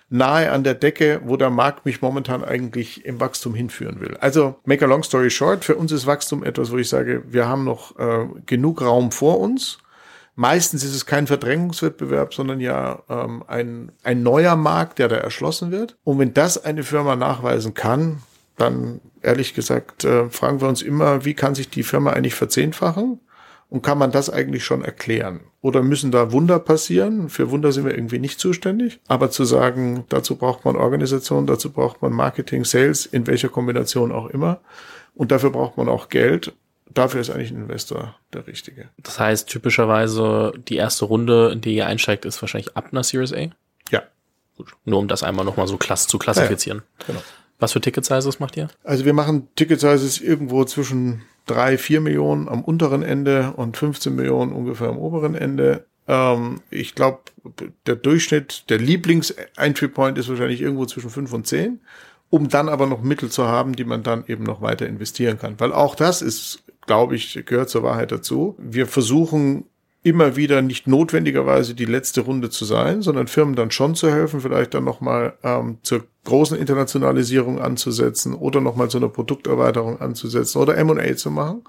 nahe 0.09 0.51
an 0.51 0.63
der 0.63 0.73
Decke, 0.73 1.21
wo 1.23 1.37
der 1.37 1.49
Markt 1.49 1.85
mich 1.85 2.01
momentan 2.01 2.43
eigentlich 2.43 3.05
im 3.05 3.19
Wachstum 3.19 3.53
hinführen 3.53 3.99
will. 3.99 4.17
Also, 4.19 4.55
make 4.65 4.83
a 4.83 4.87
long 4.87 5.03
story 5.03 5.29
short, 5.29 5.63
für 5.63 5.75
uns 5.75 5.91
ist 5.91 6.07
Wachstum 6.07 6.43
etwas, 6.43 6.71
wo 6.71 6.77
ich 6.77 6.89
sage, 6.89 7.23
wir 7.27 7.47
haben 7.47 7.63
noch 7.63 7.97
äh, 7.99 8.27
genug 8.45 8.81
Raum 8.81 9.11
vor 9.11 9.39
uns. 9.39 9.77
Meistens 10.35 10.83
ist 10.83 10.95
es 10.95 11.05
kein 11.05 11.27
Verdrängungswettbewerb, 11.27 12.33
sondern 12.33 12.61
ja 12.61 13.03
ähm, 13.09 13.43
ein, 13.47 13.91
ein 14.03 14.23
neuer 14.23 14.55
Markt, 14.55 14.99
der 14.99 15.09
da 15.09 15.17
erschlossen 15.17 15.71
wird. 15.71 15.97
Und 16.03 16.17
wenn 16.17 16.33
das 16.33 16.63
eine 16.63 16.83
Firma 16.83 17.15
nachweisen 17.17 17.73
kann, 17.73 18.21
dann 18.55 19.01
ehrlich 19.21 19.53
gesagt 19.53 20.05
äh, 20.05 20.29
fragen 20.29 20.61
wir 20.61 20.69
uns 20.69 20.81
immer, 20.81 21.25
wie 21.25 21.33
kann 21.33 21.55
sich 21.55 21.69
die 21.69 21.83
Firma 21.83 22.11
eigentlich 22.11 22.35
verzehnfachen? 22.35 23.19
Und 23.69 23.83
kann 23.83 23.99
man 23.99 24.11
das 24.11 24.31
eigentlich 24.31 24.63
schon 24.63 24.83
erklären? 24.83 25.41
Oder 25.61 25.83
müssen 25.83 26.11
da 26.11 26.31
Wunder 26.31 26.57
passieren? 26.57 27.29
Für 27.29 27.51
Wunder 27.51 27.71
sind 27.71 27.85
wir 27.85 27.93
irgendwie 27.93 28.17
nicht 28.17 28.39
zuständig. 28.39 28.99
Aber 29.07 29.29
zu 29.29 29.45
sagen, 29.45 30.05
dazu 30.09 30.37
braucht 30.37 30.65
man 30.65 30.75
Organisation, 30.75 31.45
dazu 31.45 31.71
braucht 31.71 32.01
man 32.01 32.11
Marketing, 32.11 32.65
Sales, 32.65 33.05
in 33.05 33.27
welcher 33.27 33.49
Kombination 33.49 34.11
auch 34.11 34.27
immer. 34.27 34.59
Und 35.13 35.31
dafür 35.31 35.51
braucht 35.51 35.77
man 35.77 35.87
auch 35.87 36.09
Geld. 36.09 36.53
Dafür 36.91 37.21
ist 37.21 37.29
eigentlich 37.29 37.51
ein 37.51 37.61
Investor 37.61 38.15
der 38.33 38.47
richtige. 38.47 38.89
Das 38.97 39.19
heißt, 39.19 39.47
typischerweise 39.47 40.53
die 40.67 40.77
erste 40.77 41.05
Runde, 41.05 41.51
in 41.53 41.61
die 41.61 41.75
ihr 41.75 41.85
einsteigt, 41.85 42.25
ist 42.25 42.41
wahrscheinlich 42.41 42.75
ab 42.75 42.87
einer 42.91 43.03
Series 43.03 43.33
A? 43.33 43.49
Ja. 43.91 44.01
Gut. 44.57 44.73
Nur 44.85 44.97
um 44.97 45.07
das 45.07 45.21
einmal 45.21 45.45
nochmal 45.45 45.67
so 45.67 45.77
klass 45.77 46.07
zu 46.07 46.17
klassifizieren. 46.17 46.81
Ja, 47.01 47.05
genau. 47.07 47.21
Was 47.59 47.73
für 47.73 47.81
Ticket 47.81 48.05
Sizes 48.05 48.39
macht 48.39 48.57
ihr? 48.57 48.69
Also 48.83 49.05
wir 49.05 49.13
machen 49.13 49.49
Ticket 49.55 49.81
Sizes 49.81 50.19
irgendwo 50.21 50.63
zwischen 50.63 51.21
drei, 51.45 51.77
vier 51.77 52.01
Millionen 52.01 52.47
am 52.47 52.63
unteren 52.63 53.03
Ende 53.03 53.53
und 53.55 53.77
15 53.77 54.15
Millionen 54.15 54.51
ungefähr 54.51 54.89
am 54.89 54.97
oberen 54.97 55.35
Ende. 55.35 55.85
Ähm, 56.07 56.61
ich 56.69 56.95
glaube, 56.95 57.19
der 57.85 57.95
Durchschnitt, 57.95 58.69
der 58.69 58.79
Lieblings-Entry 58.79 59.87
Point 59.87 60.17
ist 60.17 60.29
wahrscheinlich 60.29 60.61
irgendwo 60.61 60.85
zwischen 60.85 61.09
fünf 61.09 61.33
und 61.33 61.47
zehn, 61.47 61.79
um 62.29 62.49
dann 62.49 62.69
aber 62.69 62.85
noch 62.85 63.01
Mittel 63.01 63.29
zu 63.29 63.47
haben, 63.47 63.73
die 63.73 63.85
man 63.85 64.03
dann 64.03 64.23
eben 64.27 64.43
noch 64.43 64.61
weiter 64.61 64.87
investieren 64.87 65.39
kann. 65.39 65.59
Weil 65.59 65.73
auch 65.73 65.95
das 65.95 66.21
ist, 66.21 66.63
glaube 66.85 67.15
ich, 67.15 67.43
gehört 67.45 67.69
zur 67.69 67.83
Wahrheit 67.83 68.11
dazu. 68.11 68.55
Wir 68.57 68.87
versuchen 68.87 69.65
immer 70.01 70.35
wieder 70.35 70.61
nicht 70.61 70.87
notwendigerweise 70.87 71.75
die 71.75 71.85
letzte 71.85 72.21
Runde 72.21 72.49
zu 72.49 72.63
sein, 72.63 73.01
sondern 73.01 73.27
Firmen 73.27 73.55
dann 73.55 73.71
schon 73.71 73.95
zu 73.95 74.09
helfen, 74.09 74.39
vielleicht 74.39 74.73
dann 74.73 74.85
nochmal 74.85 75.33
ähm, 75.43 75.79
zur 75.83 76.05
großen 76.23 76.57
Internationalisierung 76.57 77.59
anzusetzen 77.59 78.33
oder 78.33 78.61
nochmal 78.61 78.89
zu 78.89 78.97
einer 78.97 79.09
Produkterweiterung 79.09 79.99
anzusetzen 79.99 80.61
oder 80.61 80.77
M&A 80.77 81.15
zu 81.15 81.31
machen. 81.31 81.63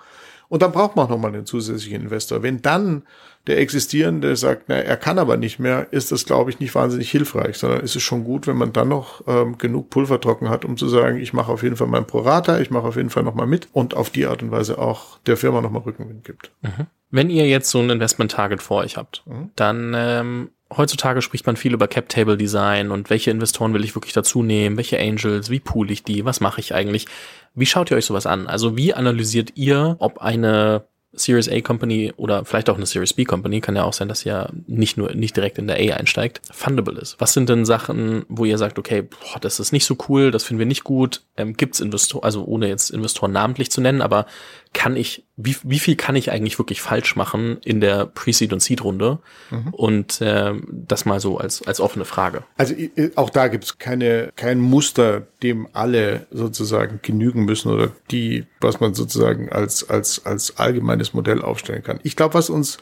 Und 0.48 0.62
dann 0.62 0.72
braucht 0.72 0.96
man 0.96 1.06
auch 1.06 1.10
nochmal 1.10 1.32
einen 1.32 1.46
zusätzlichen 1.46 2.02
Investor. 2.02 2.42
Wenn 2.42 2.60
dann 2.60 3.04
der 3.46 3.58
existierende 3.58 4.36
sagt, 4.36 4.64
na, 4.68 4.76
er 4.76 4.96
kann 4.96 5.18
aber 5.18 5.36
nicht 5.36 5.58
mehr, 5.58 5.88
ist 5.92 6.12
das, 6.12 6.26
glaube 6.26 6.50
ich, 6.50 6.60
nicht 6.60 6.74
wahnsinnig 6.74 7.10
hilfreich, 7.10 7.56
sondern 7.56 7.80
ist 7.80 7.96
es 7.96 8.02
schon 8.02 8.24
gut, 8.24 8.46
wenn 8.46 8.56
man 8.56 8.72
dann 8.72 8.88
noch 8.88 9.22
ähm, 9.26 9.56
genug 9.56 9.88
Pulver 9.90 10.20
trocken 10.20 10.50
hat, 10.50 10.64
um 10.64 10.76
zu 10.76 10.88
sagen, 10.88 11.18
ich 11.18 11.32
mache 11.32 11.50
auf 11.50 11.62
jeden 11.62 11.76
Fall 11.76 11.86
mein 11.86 12.06
Prorata, 12.06 12.60
ich 12.60 12.70
mache 12.70 12.86
auf 12.86 12.96
jeden 12.96 13.10
Fall 13.10 13.22
nochmal 13.22 13.46
mit 13.46 13.68
und 13.72 13.94
auf 13.94 14.10
die 14.10 14.26
Art 14.26 14.42
und 14.42 14.50
Weise 14.50 14.78
auch 14.78 15.18
der 15.20 15.36
Firma 15.36 15.62
nochmal 15.62 15.82
Rückenwind 15.82 16.24
gibt. 16.24 16.50
Mhm. 16.60 16.86
Wenn 17.10 17.30
ihr 17.30 17.48
jetzt 17.48 17.70
so 17.70 17.80
ein 17.80 17.90
Investment-Target 17.90 18.62
vor 18.62 18.82
euch 18.82 18.96
habt, 18.96 19.22
mhm. 19.26 19.50
dann 19.56 19.94
ähm, 19.96 20.50
heutzutage 20.76 21.22
spricht 21.22 21.46
man 21.46 21.56
viel 21.56 21.72
über 21.72 21.88
Cap 21.88 22.08
Table 22.08 22.36
Design 22.36 22.90
und 22.90 23.10
welche 23.10 23.30
Investoren 23.30 23.74
will 23.74 23.84
ich 23.84 23.96
wirklich 23.96 24.12
dazu 24.12 24.42
nehmen, 24.42 24.76
welche 24.76 25.00
Angels, 25.00 25.50
wie 25.50 25.60
pool 25.60 25.90
ich 25.90 26.04
die, 26.04 26.24
was 26.24 26.40
mache 26.40 26.60
ich 26.60 26.74
eigentlich? 26.74 27.06
Wie 27.54 27.66
schaut 27.66 27.90
ihr 27.90 27.96
euch 27.96 28.04
sowas 28.04 28.26
an? 28.26 28.46
Also 28.46 28.76
wie 28.76 28.94
analysiert 28.94 29.52
ihr, 29.56 29.96
ob 29.98 30.18
eine 30.18 30.84
Series 31.12 31.48
A 31.48 31.60
Company 31.60 32.12
oder 32.16 32.44
vielleicht 32.44 32.70
auch 32.70 32.76
eine 32.76 32.86
Series 32.86 33.12
B 33.12 33.24
Company, 33.24 33.60
kann 33.60 33.74
ja 33.74 33.82
auch 33.84 33.92
sein, 33.92 34.08
dass 34.08 34.24
ihr 34.24 34.50
nicht 34.66 34.96
nur 34.96 35.12
nicht 35.14 35.36
direkt 35.36 35.58
in 35.58 35.66
der 35.66 35.76
A 35.76 35.96
einsteigt, 35.96 36.40
fundable 36.52 37.00
ist. 37.00 37.16
Was 37.18 37.32
sind 37.32 37.48
denn 37.48 37.64
Sachen, 37.64 38.24
wo 38.28 38.44
ihr 38.44 38.58
sagt, 38.58 38.78
okay, 38.78 39.02
boah, 39.02 39.40
das 39.40 39.58
ist 39.58 39.72
nicht 39.72 39.86
so 39.86 39.96
cool, 40.08 40.30
das 40.30 40.44
finden 40.44 40.60
wir 40.60 40.66
nicht 40.66 40.84
gut, 40.84 41.22
ähm, 41.36 41.54
gibt's 41.54 41.80
Investoren, 41.80 42.24
also 42.24 42.44
ohne 42.44 42.68
jetzt 42.68 42.90
Investoren 42.90 43.32
namentlich 43.32 43.70
zu 43.70 43.80
nennen, 43.80 44.02
aber 44.02 44.26
kann 44.72 44.96
ich, 44.96 45.26
wie, 45.36 45.56
wie 45.64 45.80
viel 45.80 45.96
kann 45.96 46.14
ich 46.14 46.30
eigentlich 46.30 46.58
wirklich 46.58 46.80
falsch 46.80 47.16
machen 47.16 47.58
in 47.64 47.80
der 47.80 48.06
Pre-Seed 48.06 48.52
und 48.52 48.60
Seed-Runde? 48.60 49.18
Mhm. 49.50 49.74
Und 49.74 50.20
äh, 50.20 50.54
das 50.70 51.04
mal 51.04 51.18
so 51.18 51.38
als, 51.38 51.66
als 51.66 51.80
offene 51.80 52.04
Frage. 52.04 52.44
Also 52.56 52.74
auch 53.16 53.30
da 53.30 53.48
gibt's 53.48 53.78
keine, 53.78 54.32
kein 54.36 54.60
Muster, 54.60 55.26
dem 55.42 55.66
alle 55.72 56.26
sozusagen 56.30 57.00
genügen 57.02 57.44
müssen 57.44 57.72
oder 57.72 57.90
die, 58.10 58.46
was 58.60 58.78
man 58.78 58.94
sozusagen 58.94 59.50
als, 59.50 59.88
als, 59.90 60.24
als 60.24 60.56
allgemeines 60.56 61.14
Modell 61.14 61.42
aufstellen 61.42 61.82
kann. 61.82 61.98
Ich 62.04 62.14
glaube, 62.14 62.34
was 62.34 62.48
uns 62.48 62.78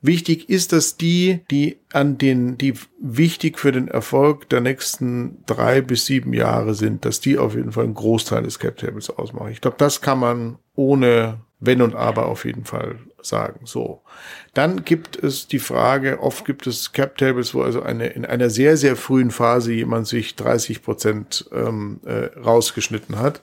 wichtig 0.00 0.48
ist, 0.48 0.72
dass 0.72 0.96
die, 0.96 1.40
die 1.50 1.78
an 1.92 2.18
den, 2.18 2.58
die 2.58 2.74
wichtig 3.00 3.58
für 3.58 3.72
den 3.72 3.88
Erfolg 3.88 4.48
der 4.48 4.60
nächsten 4.60 5.42
drei 5.46 5.80
bis 5.80 6.06
sieben 6.06 6.32
Jahre 6.32 6.74
sind, 6.74 7.04
dass 7.04 7.20
die 7.20 7.38
auf 7.38 7.54
jeden 7.54 7.72
Fall 7.72 7.84
einen 7.84 7.94
Großteil 7.94 8.42
des 8.42 8.58
Cap 8.58 8.76
Tables 8.76 9.10
ausmachen. 9.10 9.50
Ich 9.50 9.60
glaube, 9.60 9.76
das 9.78 10.00
kann 10.00 10.18
man 10.18 10.58
ohne 10.74 11.40
Wenn 11.60 11.82
und 11.82 11.96
Aber 11.96 12.26
auf 12.26 12.44
jeden 12.44 12.64
Fall 12.64 12.96
sagen. 13.20 13.60
So. 13.64 14.02
Dann 14.54 14.84
gibt 14.84 15.16
es 15.16 15.48
die 15.48 15.58
Frage, 15.58 16.20
oft 16.20 16.44
gibt 16.44 16.68
es 16.68 16.92
Cap 16.92 17.16
Tables, 17.16 17.52
wo 17.52 17.62
also 17.62 17.82
eine, 17.82 18.06
in 18.06 18.24
einer 18.24 18.48
sehr, 18.48 18.76
sehr 18.76 18.94
frühen 18.94 19.32
Phase 19.32 19.72
jemand 19.72 20.06
sich 20.06 20.36
30 20.36 20.82
Prozent 20.82 21.50
ähm, 21.52 22.00
äh, 22.04 22.26
rausgeschnitten 22.38 23.18
hat 23.18 23.42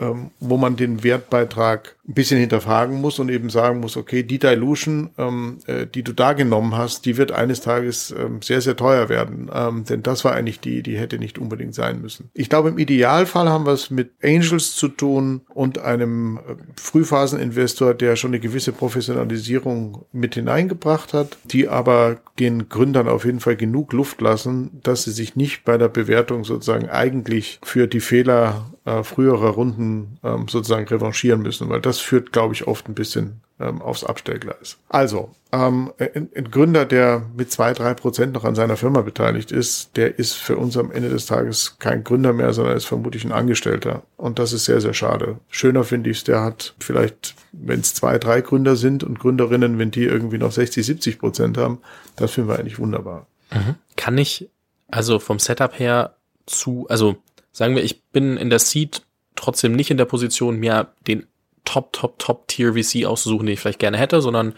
ähm, 0.00 0.30
wo 0.40 0.56
man 0.56 0.76
den 0.76 1.04
Wertbeitrag 1.04 1.96
ein 2.08 2.14
bisschen 2.14 2.40
hinterfragen 2.40 3.00
muss 3.00 3.20
und 3.20 3.28
eben 3.28 3.48
sagen 3.48 3.80
muss, 3.80 3.96
okay, 3.96 4.24
die 4.24 4.40
Dilution, 4.40 5.10
ähm, 5.18 5.58
äh, 5.66 5.86
die 5.86 6.02
du 6.02 6.12
da 6.12 6.32
genommen 6.32 6.76
hast, 6.76 7.06
die 7.06 7.16
wird 7.16 7.30
eines 7.30 7.60
Tages 7.60 8.12
ähm, 8.16 8.42
sehr, 8.42 8.60
sehr 8.60 8.76
teuer 8.76 9.08
werden. 9.08 9.50
Ähm, 9.54 9.84
denn 9.84 10.02
das 10.02 10.24
war 10.24 10.32
eigentlich 10.32 10.58
die, 10.58 10.82
die 10.82 10.98
hätte 10.98 11.18
nicht 11.18 11.38
unbedingt 11.38 11.74
sein 11.74 12.00
müssen. 12.00 12.30
Ich 12.34 12.48
glaube, 12.48 12.70
im 12.70 12.78
Idealfall 12.78 13.48
haben 13.48 13.66
wir 13.66 13.72
es 13.72 13.90
mit 13.90 14.10
Angels 14.22 14.74
zu 14.74 14.88
tun 14.88 15.42
und 15.54 15.78
einem 15.78 16.38
äh, 16.38 16.54
Frühphaseninvestor, 16.76 17.94
der 17.94 18.16
schon 18.16 18.30
eine 18.30 18.40
gewisse 18.40 18.72
Professionalisierung 18.72 20.04
mit 20.12 20.34
hineingebracht 20.34 21.14
hat, 21.14 21.38
die 21.44 21.68
aber 21.68 22.16
den 22.40 22.68
Gründern 22.68 23.08
auf 23.08 23.24
jeden 23.24 23.40
Fall 23.40 23.56
genug 23.56 23.92
Luft 23.92 24.20
lassen, 24.20 24.80
dass 24.82 25.04
sie 25.04 25.12
sich 25.12 25.36
nicht 25.36 25.64
bei 25.64 25.78
der 25.78 25.88
Bewertung 25.88 26.44
sozusagen 26.44 26.88
eigentlich 26.88 27.60
für 27.62 27.86
die 27.86 28.00
Fehler 28.00 28.71
äh, 28.84 29.02
früherer 29.04 29.50
Runden 29.50 30.18
ähm, 30.24 30.48
sozusagen 30.48 30.86
revanchieren 30.86 31.42
müssen, 31.42 31.68
weil 31.68 31.80
das 31.80 31.98
führt, 31.98 32.32
glaube 32.32 32.54
ich, 32.54 32.66
oft 32.66 32.88
ein 32.88 32.94
bisschen 32.94 33.40
ähm, 33.60 33.80
aufs 33.80 34.02
Abstellgleis. 34.02 34.78
Also, 34.88 35.30
ähm, 35.52 35.92
ein, 35.98 36.28
ein 36.34 36.50
Gründer, 36.50 36.84
der 36.84 37.22
mit 37.36 37.52
zwei, 37.52 37.74
drei 37.74 37.94
Prozent 37.94 38.32
noch 38.32 38.44
an 38.44 38.54
seiner 38.54 38.76
Firma 38.76 39.02
beteiligt 39.02 39.52
ist, 39.52 39.96
der 39.96 40.18
ist 40.18 40.32
für 40.32 40.56
uns 40.56 40.76
am 40.76 40.90
Ende 40.90 41.10
des 41.10 41.26
Tages 41.26 41.78
kein 41.78 42.02
Gründer 42.02 42.32
mehr, 42.32 42.52
sondern 42.52 42.76
ist 42.76 42.86
vermutlich 42.86 43.24
ein 43.24 43.32
Angestellter. 43.32 44.02
Und 44.16 44.38
das 44.38 44.52
ist 44.52 44.64
sehr, 44.64 44.80
sehr 44.80 44.94
schade. 44.94 45.38
Schöner 45.48 45.84
finde 45.84 46.10
ich 46.10 46.18
es, 46.18 46.24
der 46.24 46.42
hat 46.42 46.74
vielleicht, 46.80 47.36
wenn 47.52 47.80
es 47.80 47.94
zwei, 47.94 48.18
drei 48.18 48.40
Gründer 48.40 48.74
sind 48.74 49.04
und 49.04 49.20
Gründerinnen, 49.20 49.78
wenn 49.78 49.92
die 49.92 50.04
irgendwie 50.04 50.38
noch 50.38 50.52
60, 50.52 50.84
70 50.84 51.18
Prozent 51.20 51.56
haben, 51.56 51.78
das 52.16 52.32
finden 52.32 52.50
wir 52.50 52.58
eigentlich 52.58 52.78
wunderbar. 52.78 53.26
Mhm. 53.52 53.76
Kann 53.96 54.18
ich 54.18 54.48
also 54.88 55.18
vom 55.18 55.38
Setup 55.38 55.78
her 55.78 56.16
zu, 56.46 56.86
also 56.88 57.16
sagen 57.52 57.76
wir, 57.76 57.84
ich 57.84 58.02
bin 58.04 58.36
in 58.36 58.50
der 58.50 58.58
Seed 58.58 59.02
trotzdem 59.36 59.72
nicht 59.72 59.90
in 59.90 59.96
der 59.96 60.04
Position, 60.04 60.56
mir 60.56 60.92
den 61.06 61.26
Top, 61.64 61.92
Top, 61.92 62.18
Top 62.18 62.48
Tier 62.48 62.74
VC 62.74 63.06
auszusuchen, 63.06 63.46
den 63.46 63.54
ich 63.54 63.60
vielleicht 63.60 63.78
gerne 63.78 63.98
hätte, 63.98 64.20
sondern 64.20 64.54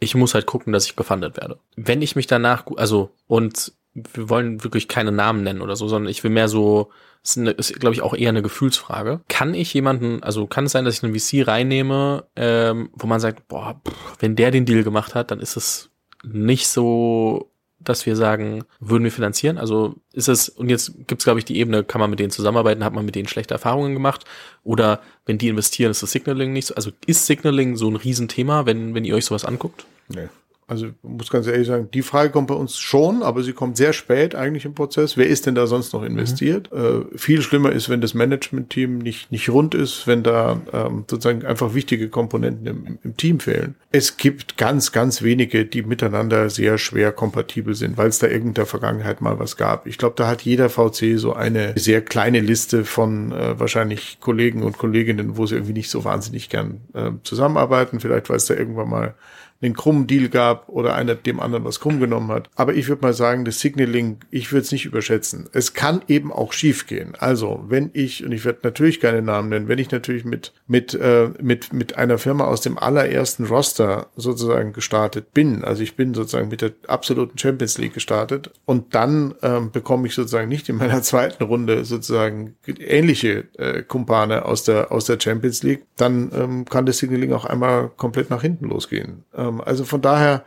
ich 0.00 0.14
muss 0.14 0.34
halt 0.34 0.46
gucken, 0.46 0.72
dass 0.72 0.84
ich 0.86 0.96
gefundet 0.96 1.36
werde. 1.36 1.58
Wenn 1.76 2.02
ich 2.02 2.16
mich 2.16 2.26
danach, 2.26 2.66
also, 2.76 3.10
und 3.26 3.72
wir 3.94 4.28
wollen 4.28 4.64
wirklich 4.64 4.88
keine 4.88 5.12
Namen 5.12 5.42
nennen 5.42 5.62
oder 5.62 5.76
so, 5.76 5.86
sondern 5.86 6.10
ich 6.10 6.24
will 6.24 6.30
mehr 6.30 6.48
so, 6.48 6.90
ist, 7.22 7.38
eine, 7.38 7.50
ist 7.52 7.78
glaube 7.78 7.94
ich 7.94 8.02
auch 8.02 8.14
eher 8.14 8.30
eine 8.30 8.42
Gefühlsfrage. 8.42 9.20
Kann 9.28 9.54
ich 9.54 9.72
jemanden, 9.74 10.22
also 10.22 10.46
kann 10.46 10.64
es 10.64 10.72
sein, 10.72 10.84
dass 10.84 10.96
ich 10.96 11.04
einen 11.04 11.18
VC 11.18 11.46
reinnehme, 11.46 12.24
ähm, 12.34 12.90
wo 12.94 13.06
man 13.06 13.20
sagt, 13.20 13.46
boah, 13.48 13.80
pff, 13.86 14.16
wenn 14.18 14.34
der 14.34 14.50
den 14.50 14.64
Deal 14.64 14.82
gemacht 14.82 15.14
hat, 15.14 15.30
dann 15.30 15.40
ist 15.40 15.56
es 15.56 15.90
nicht 16.24 16.68
so 16.68 17.51
dass 17.84 18.06
wir 18.06 18.16
sagen, 18.16 18.64
würden 18.80 19.04
wir 19.04 19.12
finanzieren? 19.12 19.58
Also 19.58 19.96
ist 20.12 20.28
es, 20.28 20.48
und 20.48 20.68
jetzt 20.68 20.92
gibt 21.06 21.20
es, 21.20 21.24
glaube 21.24 21.38
ich, 21.38 21.44
die 21.44 21.58
Ebene, 21.58 21.84
kann 21.84 22.00
man 22.00 22.10
mit 22.10 22.18
denen 22.18 22.30
zusammenarbeiten, 22.30 22.84
hat 22.84 22.92
man 22.92 23.04
mit 23.04 23.14
denen 23.14 23.28
schlechte 23.28 23.54
Erfahrungen 23.54 23.94
gemacht? 23.94 24.24
Oder 24.64 25.00
wenn 25.26 25.38
die 25.38 25.48
investieren, 25.48 25.90
ist 25.90 26.02
das 26.02 26.12
Signaling 26.12 26.52
nicht 26.52 26.66
so? 26.66 26.74
Also 26.74 26.90
ist 27.06 27.26
Signaling 27.26 27.76
so 27.76 27.88
ein 27.88 27.96
Riesenthema, 27.96 28.66
wenn, 28.66 28.94
wenn 28.94 29.04
ihr 29.04 29.14
euch 29.14 29.24
sowas 29.24 29.44
anguckt? 29.44 29.86
Nee. 30.08 30.28
Also 30.72 30.86
muss 31.02 31.28
ganz 31.28 31.46
ehrlich 31.46 31.66
sagen, 31.66 31.88
die 31.92 32.00
Frage 32.00 32.30
kommt 32.30 32.48
bei 32.48 32.54
uns 32.54 32.78
schon, 32.78 33.22
aber 33.22 33.42
sie 33.42 33.52
kommt 33.52 33.76
sehr 33.76 33.92
spät 33.92 34.34
eigentlich 34.34 34.64
im 34.64 34.72
Prozess. 34.72 35.18
Wer 35.18 35.26
ist 35.26 35.44
denn 35.44 35.54
da 35.54 35.66
sonst 35.66 35.92
noch 35.92 36.02
investiert? 36.02 36.70
Mhm. 36.72 37.08
Äh, 37.12 37.18
viel 37.18 37.42
schlimmer 37.42 37.72
ist, 37.72 37.90
wenn 37.90 38.00
das 38.00 38.14
Management-Team 38.14 38.96
nicht, 38.96 39.30
nicht 39.30 39.50
rund 39.50 39.74
ist, 39.74 40.06
wenn 40.06 40.22
da 40.22 40.62
ähm, 40.72 41.04
sozusagen 41.10 41.44
einfach 41.44 41.74
wichtige 41.74 42.08
Komponenten 42.08 42.66
im, 42.66 42.98
im 43.04 43.16
Team 43.18 43.38
fehlen. 43.38 43.74
Es 43.90 44.16
gibt 44.16 44.56
ganz, 44.56 44.92
ganz 44.92 45.20
wenige, 45.20 45.66
die 45.66 45.82
miteinander 45.82 46.48
sehr 46.48 46.78
schwer 46.78 47.12
kompatibel 47.12 47.74
sind, 47.74 47.98
weil 47.98 48.08
es 48.08 48.18
da 48.18 48.26
in 48.26 48.54
der 48.54 48.64
Vergangenheit 48.64 49.20
mal 49.20 49.38
was 49.38 49.58
gab. 49.58 49.86
Ich 49.86 49.98
glaube, 49.98 50.14
da 50.16 50.26
hat 50.26 50.40
jeder 50.40 50.70
VC 50.70 51.18
so 51.18 51.34
eine 51.34 51.74
sehr 51.76 52.00
kleine 52.00 52.40
Liste 52.40 52.86
von 52.86 53.32
äh, 53.32 53.60
wahrscheinlich 53.60 54.20
Kollegen 54.20 54.62
und 54.62 54.78
Kolleginnen, 54.78 55.36
wo 55.36 55.44
sie 55.44 55.56
irgendwie 55.56 55.74
nicht 55.74 55.90
so 55.90 56.04
wahnsinnig 56.04 56.48
gern 56.48 56.80
äh, 56.94 57.10
zusammenarbeiten. 57.24 58.00
Vielleicht, 58.00 58.30
weil 58.30 58.38
es 58.38 58.46
da 58.46 58.54
irgendwann 58.54 58.88
mal 58.88 59.14
einen 59.62 59.74
krummen 59.74 60.06
Deal 60.06 60.28
gab 60.28 60.68
oder 60.68 60.94
einer 60.94 61.14
dem 61.14 61.40
anderen 61.40 61.64
was 61.64 61.80
krumm 61.80 62.00
genommen 62.00 62.30
hat. 62.30 62.50
Aber 62.54 62.74
ich 62.74 62.88
würde 62.88 63.02
mal 63.02 63.12
sagen, 63.12 63.44
das 63.44 63.60
Signaling, 63.60 64.18
ich 64.30 64.52
würde 64.52 64.62
es 64.62 64.72
nicht 64.72 64.84
überschätzen. 64.84 65.48
Es 65.52 65.74
kann 65.74 66.02
eben 66.08 66.32
auch 66.32 66.52
schiefgehen. 66.52 67.14
Also, 67.18 67.64
wenn 67.68 67.90
ich, 67.92 68.24
und 68.24 68.32
ich 68.32 68.44
werde 68.44 68.60
natürlich 68.62 69.00
keine 69.00 69.22
Namen 69.22 69.48
nennen, 69.48 69.68
wenn 69.68 69.78
ich 69.78 69.90
natürlich 69.90 70.24
mit, 70.24 70.52
mit, 70.66 70.94
äh, 70.94 71.30
mit, 71.40 71.72
mit 71.72 71.96
einer 71.96 72.18
Firma 72.18 72.44
aus 72.44 72.60
dem 72.60 72.78
allerersten 72.78 73.46
Roster 73.46 74.08
sozusagen 74.16 74.72
gestartet 74.72 75.32
bin, 75.32 75.64
also 75.64 75.82
ich 75.82 75.96
bin 75.96 76.14
sozusagen 76.14 76.48
mit 76.48 76.62
der 76.62 76.72
absoluten 76.86 77.38
Champions 77.38 77.78
League 77.78 77.94
gestartet 77.94 78.50
und 78.64 78.94
dann 78.94 79.34
ähm, 79.42 79.70
bekomme 79.70 80.06
ich 80.06 80.14
sozusagen 80.14 80.48
nicht 80.48 80.68
in 80.68 80.76
meiner 80.76 81.02
zweiten 81.02 81.44
Runde 81.44 81.84
sozusagen 81.84 82.56
ähnliche 82.66 83.44
äh, 83.58 83.82
Kumpane 83.82 84.44
aus 84.44 84.64
der, 84.64 84.92
aus 84.92 85.04
der 85.04 85.18
Champions 85.20 85.62
League, 85.62 85.84
dann 85.96 86.30
ähm, 86.34 86.64
kann 86.64 86.86
das 86.86 86.98
Signaling 86.98 87.32
auch 87.32 87.44
einmal 87.44 87.90
komplett 87.96 88.30
nach 88.30 88.42
hinten 88.42 88.68
losgehen. 88.68 89.24
Ähm, 89.34 89.51
also 89.60 89.84
von 89.84 90.00
daher, 90.00 90.44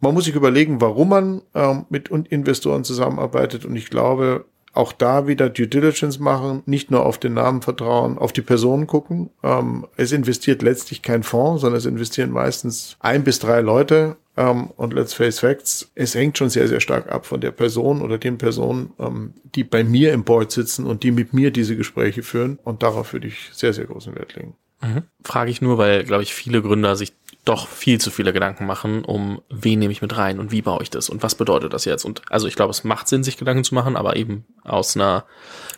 man 0.00 0.14
muss 0.14 0.24
sich 0.24 0.34
überlegen, 0.34 0.80
warum 0.80 1.08
man 1.08 1.42
ähm, 1.54 1.86
mit 1.88 2.08
Investoren 2.08 2.84
zusammenarbeitet. 2.84 3.64
Und 3.64 3.76
ich 3.76 3.90
glaube, 3.90 4.44
auch 4.74 4.92
da 4.92 5.26
wieder 5.26 5.48
Due 5.48 5.68
Diligence 5.68 6.18
machen, 6.18 6.62
nicht 6.66 6.90
nur 6.90 7.06
auf 7.06 7.18
den 7.18 7.34
Namen 7.34 7.62
vertrauen, 7.62 8.18
auf 8.18 8.32
die 8.32 8.42
Personen 8.42 8.86
gucken. 8.86 9.30
Ähm, 9.42 9.86
es 9.96 10.12
investiert 10.12 10.62
letztlich 10.62 11.02
kein 11.02 11.22
Fonds, 11.22 11.62
sondern 11.62 11.78
es 11.78 11.86
investieren 11.86 12.30
meistens 12.30 12.96
ein 13.00 13.24
bis 13.24 13.38
drei 13.38 13.60
Leute. 13.60 14.16
Ähm, 14.36 14.70
und 14.76 14.92
let's 14.92 15.14
face 15.14 15.38
facts, 15.38 15.92
es 15.94 16.14
hängt 16.16 16.36
schon 16.38 16.50
sehr, 16.50 16.66
sehr 16.66 16.80
stark 16.80 17.10
ab 17.10 17.24
von 17.24 17.40
der 17.40 17.52
Person 17.52 18.02
oder 18.02 18.18
den 18.18 18.36
Personen, 18.36 18.92
ähm, 18.98 19.34
die 19.54 19.62
bei 19.62 19.84
mir 19.84 20.12
im 20.12 20.24
Board 20.24 20.50
sitzen 20.50 20.86
und 20.86 21.04
die 21.04 21.12
mit 21.12 21.32
mir 21.32 21.52
diese 21.52 21.76
Gespräche 21.76 22.24
führen. 22.24 22.58
Und 22.64 22.82
darauf 22.82 23.12
würde 23.12 23.28
ich 23.28 23.50
sehr, 23.52 23.72
sehr 23.72 23.84
großen 23.84 24.14
Wert 24.16 24.34
legen. 24.34 24.54
Mhm. 24.82 25.02
Frage 25.22 25.50
ich 25.50 25.62
nur, 25.62 25.78
weil, 25.78 26.02
glaube 26.02 26.24
ich, 26.24 26.34
viele 26.34 26.62
Gründer 26.62 26.96
sich 26.96 27.12
doch 27.44 27.68
viel 27.68 28.00
zu 28.00 28.10
viele 28.10 28.32
Gedanken 28.32 28.66
machen, 28.66 29.04
um 29.04 29.42
wen 29.50 29.78
nehme 29.78 29.92
ich 29.92 30.02
mit 30.02 30.16
rein 30.16 30.38
und 30.38 30.50
wie 30.50 30.62
baue 30.62 30.82
ich 30.82 30.90
das 30.90 31.10
und 31.10 31.22
was 31.22 31.34
bedeutet 31.34 31.72
das 31.72 31.84
jetzt. 31.84 32.04
Und 32.04 32.22
also 32.30 32.46
ich 32.46 32.56
glaube, 32.56 32.70
es 32.70 32.84
macht 32.84 33.08
Sinn, 33.08 33.22
sich 33.22 33.36
Gedanken 33.36 33.64
zu 33.64 33.74
machen, 33.74 33.96
aber 33.96 34.16
eben 34.16 34.44
aus 34.62 34.96
einer 34.96 35.24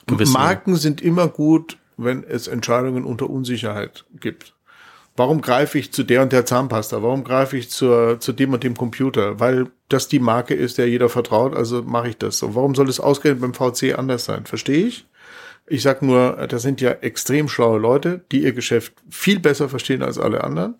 gewissen. 0.06 0.34
Marken 0.34 0.76
sind 0.76 1.00
immer 1.00 1.28
gut, 1.28 1.78
wenn 1.96 2.22
es 2.24 2.46
Entscheidungen 2.46 3.04
unter 3.04 3.28
Unsicherheit 3.28 4.04
gibt. 4.20 4.54
Warum 5.16 5.40
greife 5.40 5.78
ich 5.78 5.92
zu 5.92 6.04
der 6.04 6.22
und 6.22 6.32
der 6.32 6.44
Zahnpasta? 6.44 7.02
Warum 7.02 7.24
greife 7.24 7.56
ich 7.56 7.70
zur, 7.70 8.20
zu 8.20 8.32
dem 8.32 8.52
und 8.52 8.62
dem 8.62 8.76
Computer? 8.76 9.40
Weil 9.40 9.68
das 9.88 10.08
die 10.08 10.18
Marke 10.18 10.54
ist, 10.54 10.76
der 10.76 10.88
jeder 10.88 11.08
vertraut, 11.08 11.56
also 11.56 11.82
mache 11.82 12.10
ich 12.10 12.18
das. 12.18 12.42
Und 12.42 12.54
warum 12.54 12.74
soll 12.74 12.88
es 12.88 13.00
ausgerechnet 13.00 13.40
beim 13.40 13.54
VC 13.54 13.98
anders 13.98 14.26
sein? 14.26 14.44
Verstehe 14.44 14.86
ich? 14.86 15.06
Ich 15.66 15.82
sag 15.82 16.02
nur, 16.02 16.46
das 16.48 16.62
sind 16.62 16.80
ja 16.80 16.90
extrem 16.90 17.48
schlaue 17.48 17.78
Leute, 17.78 18.24
die 18.30 18.44
ihr 18.44 18.52
Geschäft 18.52 18.92
viel 19.08 19.40
besser 19.40 19.68
verstehen 19.68 20.02
als 20.02 20.18
alle 20.18 20.44
anderen. 20.44 20.76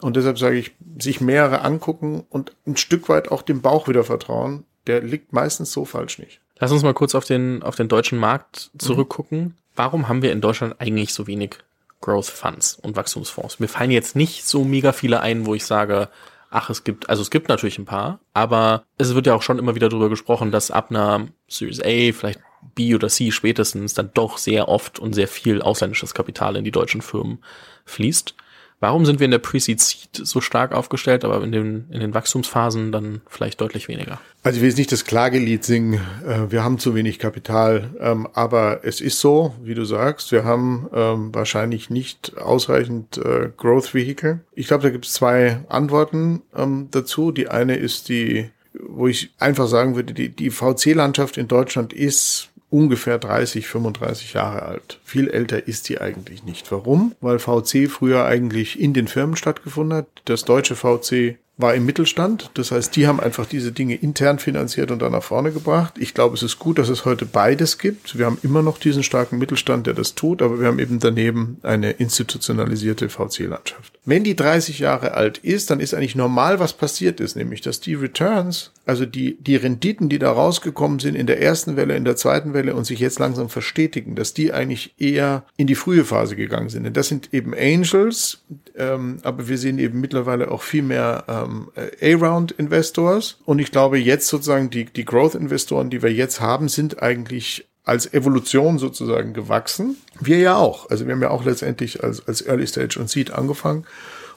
Und 0.00 0.16
deshalb 0.16 0.38
sage 0.38 0.56
ich, 0.56 0.72
sich 0.98 1.20
mehrere 1.20 1.62
angucken 1.62 2.24
und 2.30 2.52
ein 2.66 2.76
Stück 2.76 3.08
weit 3.08 3.30
auch 3.30 3.42
dem 3.42 3.60
Bauch 3.60 3.88
wieder 3.88 4.04
vertrauen, 4.04 4.64
der 4.86 5.02
liegt 5.02 5.32
meistens 5.32 5.72
so 5.72 5.84
falsch 5.84 6.18
nicht. 6.18 6.40
Lass 6.58 6.72
uns 6.72 6.82
mal 6.82 6.94
kurz 6.94 7.14
auf 7.14 7.24
den, 7.24 7.62
auf 7.62 7.76
den 7.76 7.88
deutschen 7.88 8.18
Markt 8.18 8.70
zurückgucken. 8.78 9.38
Mhm. 9.38 9.54
Warum 9.76 10.08
haben 10.08 10.22
wir 10.22 10.32
in 10.32 10.40
Deutschland 10.40 10.76
eigentlich 10.78 11.14
so 11.14 11.26
wenig 11.26 11.56
Growth 12.00 12.26
Funds 12.26 12.74
und 12.74 12.96
Wachstumsfonds? 12.96 13.60
Mir 13.60 13.68
fallen 13.68 13.90
jetzt 13.90 14.16
nicht 14.16 14.46
so 14.46 14.64
mega 14.64 14.92
viele 14.92 15.20
ein, 15.20 15.46
wo 15.46 15.54
ich 15.54 15.64
sage, 15.64 16.08
ach, 16.50 16.68
es 16.68 16.84
gibt, 16.84 17.08
also 17.08 17.22
es 17.22 17.30
gibt 17.30 17.48
natürlich 17.48 17.78
ein 17.78 17.86
paar, 17.86 18.20
aber 18.34 18.84
es 18.98 19.14
wird 19.14 19.26
ja 19.26 19.34
auch 19.34 19.42
schon 19.42 19.58
immer 19.58 19.74
wieder 19.74 19.88
darüber 19.88 20.10
gesprochen, 20.10 20.50
dass 20.50 20.70
ab 20.70 20.90
einer 20.90 21.28
Series 21.48 21.80
A, 21.80 22.12
vielleicht 22.12 22.40
B 22.74 22.94
oder 22.94 23.08
C 23.08 23.30
spätestens, 23.30 23.94
dann 23.94 24.10
doch 24.12 24.36
sehr 24.36 24.68
oft 24.68 24.98
und 24.98 25.14
sehr 25.14 25.28
viel 25.28 25.62
ausländisches 25.62 26.12
Kapital 26.12 26.56
in 26.56 26.64
die 26.64 26.72
deutschen 26.72 27.00
Firmen 27.00 27.38
fließt. 27.86 28.34
Warum 28.80 29.04
sind 29.04 29.20
wir 29.20 29.26
in 29.26 29.30
der 29.30 29.38
Pre-Seed 29.38 30.08
so 30.12 30.40
stark 30.40 30.72
aufgestellt, 30.72 31.22
aber 31.22 31.44
in 31.44 31.52
den, 31.52 31.84
in 31.90 32.00
den 32.00 32.14
Wachstumsphasen 32.14 32.92
dann 32.92 33.20
vielleicht 33.28 33.60
deutlich 33.60 33.88
weniger? 33.88 34.18
Also 34.42 34.56
ich 34.56 34.62
will 34.62 34.70
jetzt 34.70 34.78
nicht 34.78 34.90
das 34.90 35.04
Klagelied 35.04 35.64
singen, 35.64 36.00
äh, 36.26 36.50
wir 36.50 36.64
haben 36.64 36.78
zu 36.78 36.94
wenig 36.94 37.18
Kapital, 37.18 37.90
ähm, 38.00 38.26
aber 38.32 38.80
es 38.82 39.02
ist 39.02 39.20
so, 39.20 39.54
wie 39.62 39.74
du 39.74 39.84
sagst, 39.84 40.32
wir 40.32 40.44
haben 40.44 40.88
ähm, 40.94 41.34
wahrscheinlich 41.34 41.90
nicht 41.90 42.38
ausreichend 42.38 43.18
äh, 43.18 43.50
Growth 43.54 43.92
Vehicle. 43.92 44.40
Ich 44.54 44.68
glaube, 44.68 44.82
da 44.82 44.88
gibt 44.88 45.04
es 45.04 45.12
zwei 45.12 45.60
Antworten 45.68 46.40
ähm, 46.56 46.88
dazu. 46.90 47.32
Die 47.32 47.48
eine 47.48 47.76
ist 47.76 48.08
die, 48.08 48.50
wo 48.72 49.08
ich 49.08 49.30
einfach 49.38 49.66
sagen 49.66 49.94
würde, 49.94 50.14
die, 50.14 50.30
die 50.30 50.50
VC-Landschaft 50.50 51.36
in 51.36 51.48
Deutschland 51.48 51.92
ist 51.92 52.49
ungefähr 52.70 53.18
30, 53.18 53.66
35 53.66 54.32
Jahre 54.32 54.62
alt. 54.62 54.98
Viel 55.04 55.28
älter 55.28 55.66
ist 55.68 55.88
die 55.88 56.00
eigentlich 56.00 56.44
nicht. 56.44 56.70
Warum? 56.72 57.14
Weil 57.20 57.38
VC 57.38 57.88
früher 57.90 58.24
eigentlich 58.24 58.80
in 58.80 58.94
den 58.94 59.08
Firmen 59.08 59.36
stattgefunden 59.36 59.98
hat. 59.98 60.06
Das 60.24 60.44
deutsche 60.44 60.76
VC 60.76 61.38
war 61.60 61.74
im 61.74 61.86
Mittelstand. 61.86 62.50
Das 62.54 62.70
heißt, 62.70 62.94
die 62.96 63.06
haben 63.06 63.20
einfach 63.20 63.46
diese 63.46 63.72
Dinge 63.72 63.94
intern 63.94 64.38
finanziert 64.38 64.90
und 64.90 65.00
dann 65.00 65.12
nach 65.12 65.22
vorne 65.22 65.52
gebracht. 65.52 65.94
Ich 65.98 66.14
glaube, 66.14 66.34
es 66.34 66.42
ist 66.42 66.58
gut, 66.58 66.78
dass 66.78 66.88
es 66.88 67.04
heute 67.04 67.26
beides 67.26 67.78
gibt. 67.78 68.18
Wir 68.18 68.26
haben 68.26 68.38
immer 68.42 68.62
noch 68.62 68.78
diesen 68.78 69.02
starken 69.02 69.38
Mittelstand, 69.38 69.86
der 69.86 69.94
das 69.94 70.14
tut, 70.14 70.42
aber 70.42 70.60
wir 70.60 70.68
haben 70.68 70.78
eben 70.78 70.98
daneben 70.98 71.58
eine 71.62 71.92
institutionalisierte 71.92 73.08
VC-Landschaft. 73.08 73.92
Wenn 74.04 74.24
die 74.24 74.34
30 74.34 74.78
Jahre 74.78 75.14
alt 75.14 75.38
ist, 75.38 75.70
dann 75.70 75.78
ist 75.78 75.94
eigentlich 75.94 76.16
normal, 76.16 76.58
was 76.58 76.72
passiert 76.72 77.20
ist, 77.20 77.36
nämlich, 77.36 77.60
dass 77.60 77.80
die 77.80 77.94
Returns, 77.94 78.72
also 78.86 79.06
die, 79.06 79.36
die 79.40 79.56
Renditen, 79.56 80.08
die 80.08 80.18
da 80.18 80.32
rausgekommen 80.32 80.98
sind 80.98 81.14
in 81.14 81.26
der 81.26 81.40
ersten 81.40 81.76
Welle, 81.76 81.96
in 81.96 82.04
der 82.04 82.16
zweiten 82.16 82.54
Welle 82.54 82.74
und 82.74 82.84
sich 82.84 82.98
jetzt 82.98 83.18
langsam 83.18 83.48
verstetigen, 83.50 84.14
dass 84.16 84.34
die 84.34 84.52
eigentlich 84.52 84.94
eher 84.98 85.44
in 85.56 85.66
die 85.66 85.74
frühe 85.74 86.04
Phase 86.04 86.34
gegangen 86.34 86.70
sind. 86.70 86.84
Denn 86.84 86.94
das 86.94 87.08
sind 87.08 87.32
eben 87.32 87.54
Angels, 87.54 88.38
ähm, 88.76 89.18
aber 89.22 89.48
wir 89.48 89.58
sehen 89.58 89.78
eben 89.78 90.00
mittlerweile 90.00 90.50
auch 90.50 90.62
viel 90.62 90.82
mehr 90.82 91.24
ähm, 91.28 91.49
ähm, 91.50 91.70
A-Round-Investors. 92.00 93.38
Und 93.44 93.58
ich 93.58 93.70
glaube, 93.70 93.98
jetzt 93.98 94.28
sozusagen 94.28 94.70
die, 94.70 94.84
die 94.84 95.04
Growth-Investoren, 95.04 95.90
die 95.90 96.02
wir 96.02 96.12
jetzt 96.12 96.40
haben, 96.40 96.68
sind 96.68 97.02
eigentlich 97.02 97.68
als 97.84 98.12
Evolution 98.12 98.78
sozusagen 98.78 99.32
gewachsen. 99.32 99.96
Wir 100.20 100.38
ja 100.38 100.56
auch. 100.56 100.90
Also 100.90 101.06
wir 101.06 101.14
haben 101.14 101.22
ja 101.22 101.30
auch 101.30 101.44
letztendlich 101.44 102.04
als, 102.04 102.26
als 102.26 102.42
Early 102.42 102.66
Stage 102.66 102.98
und 103.00 103.10
Seed 103.10 103.32
angefangen 103.32 103.84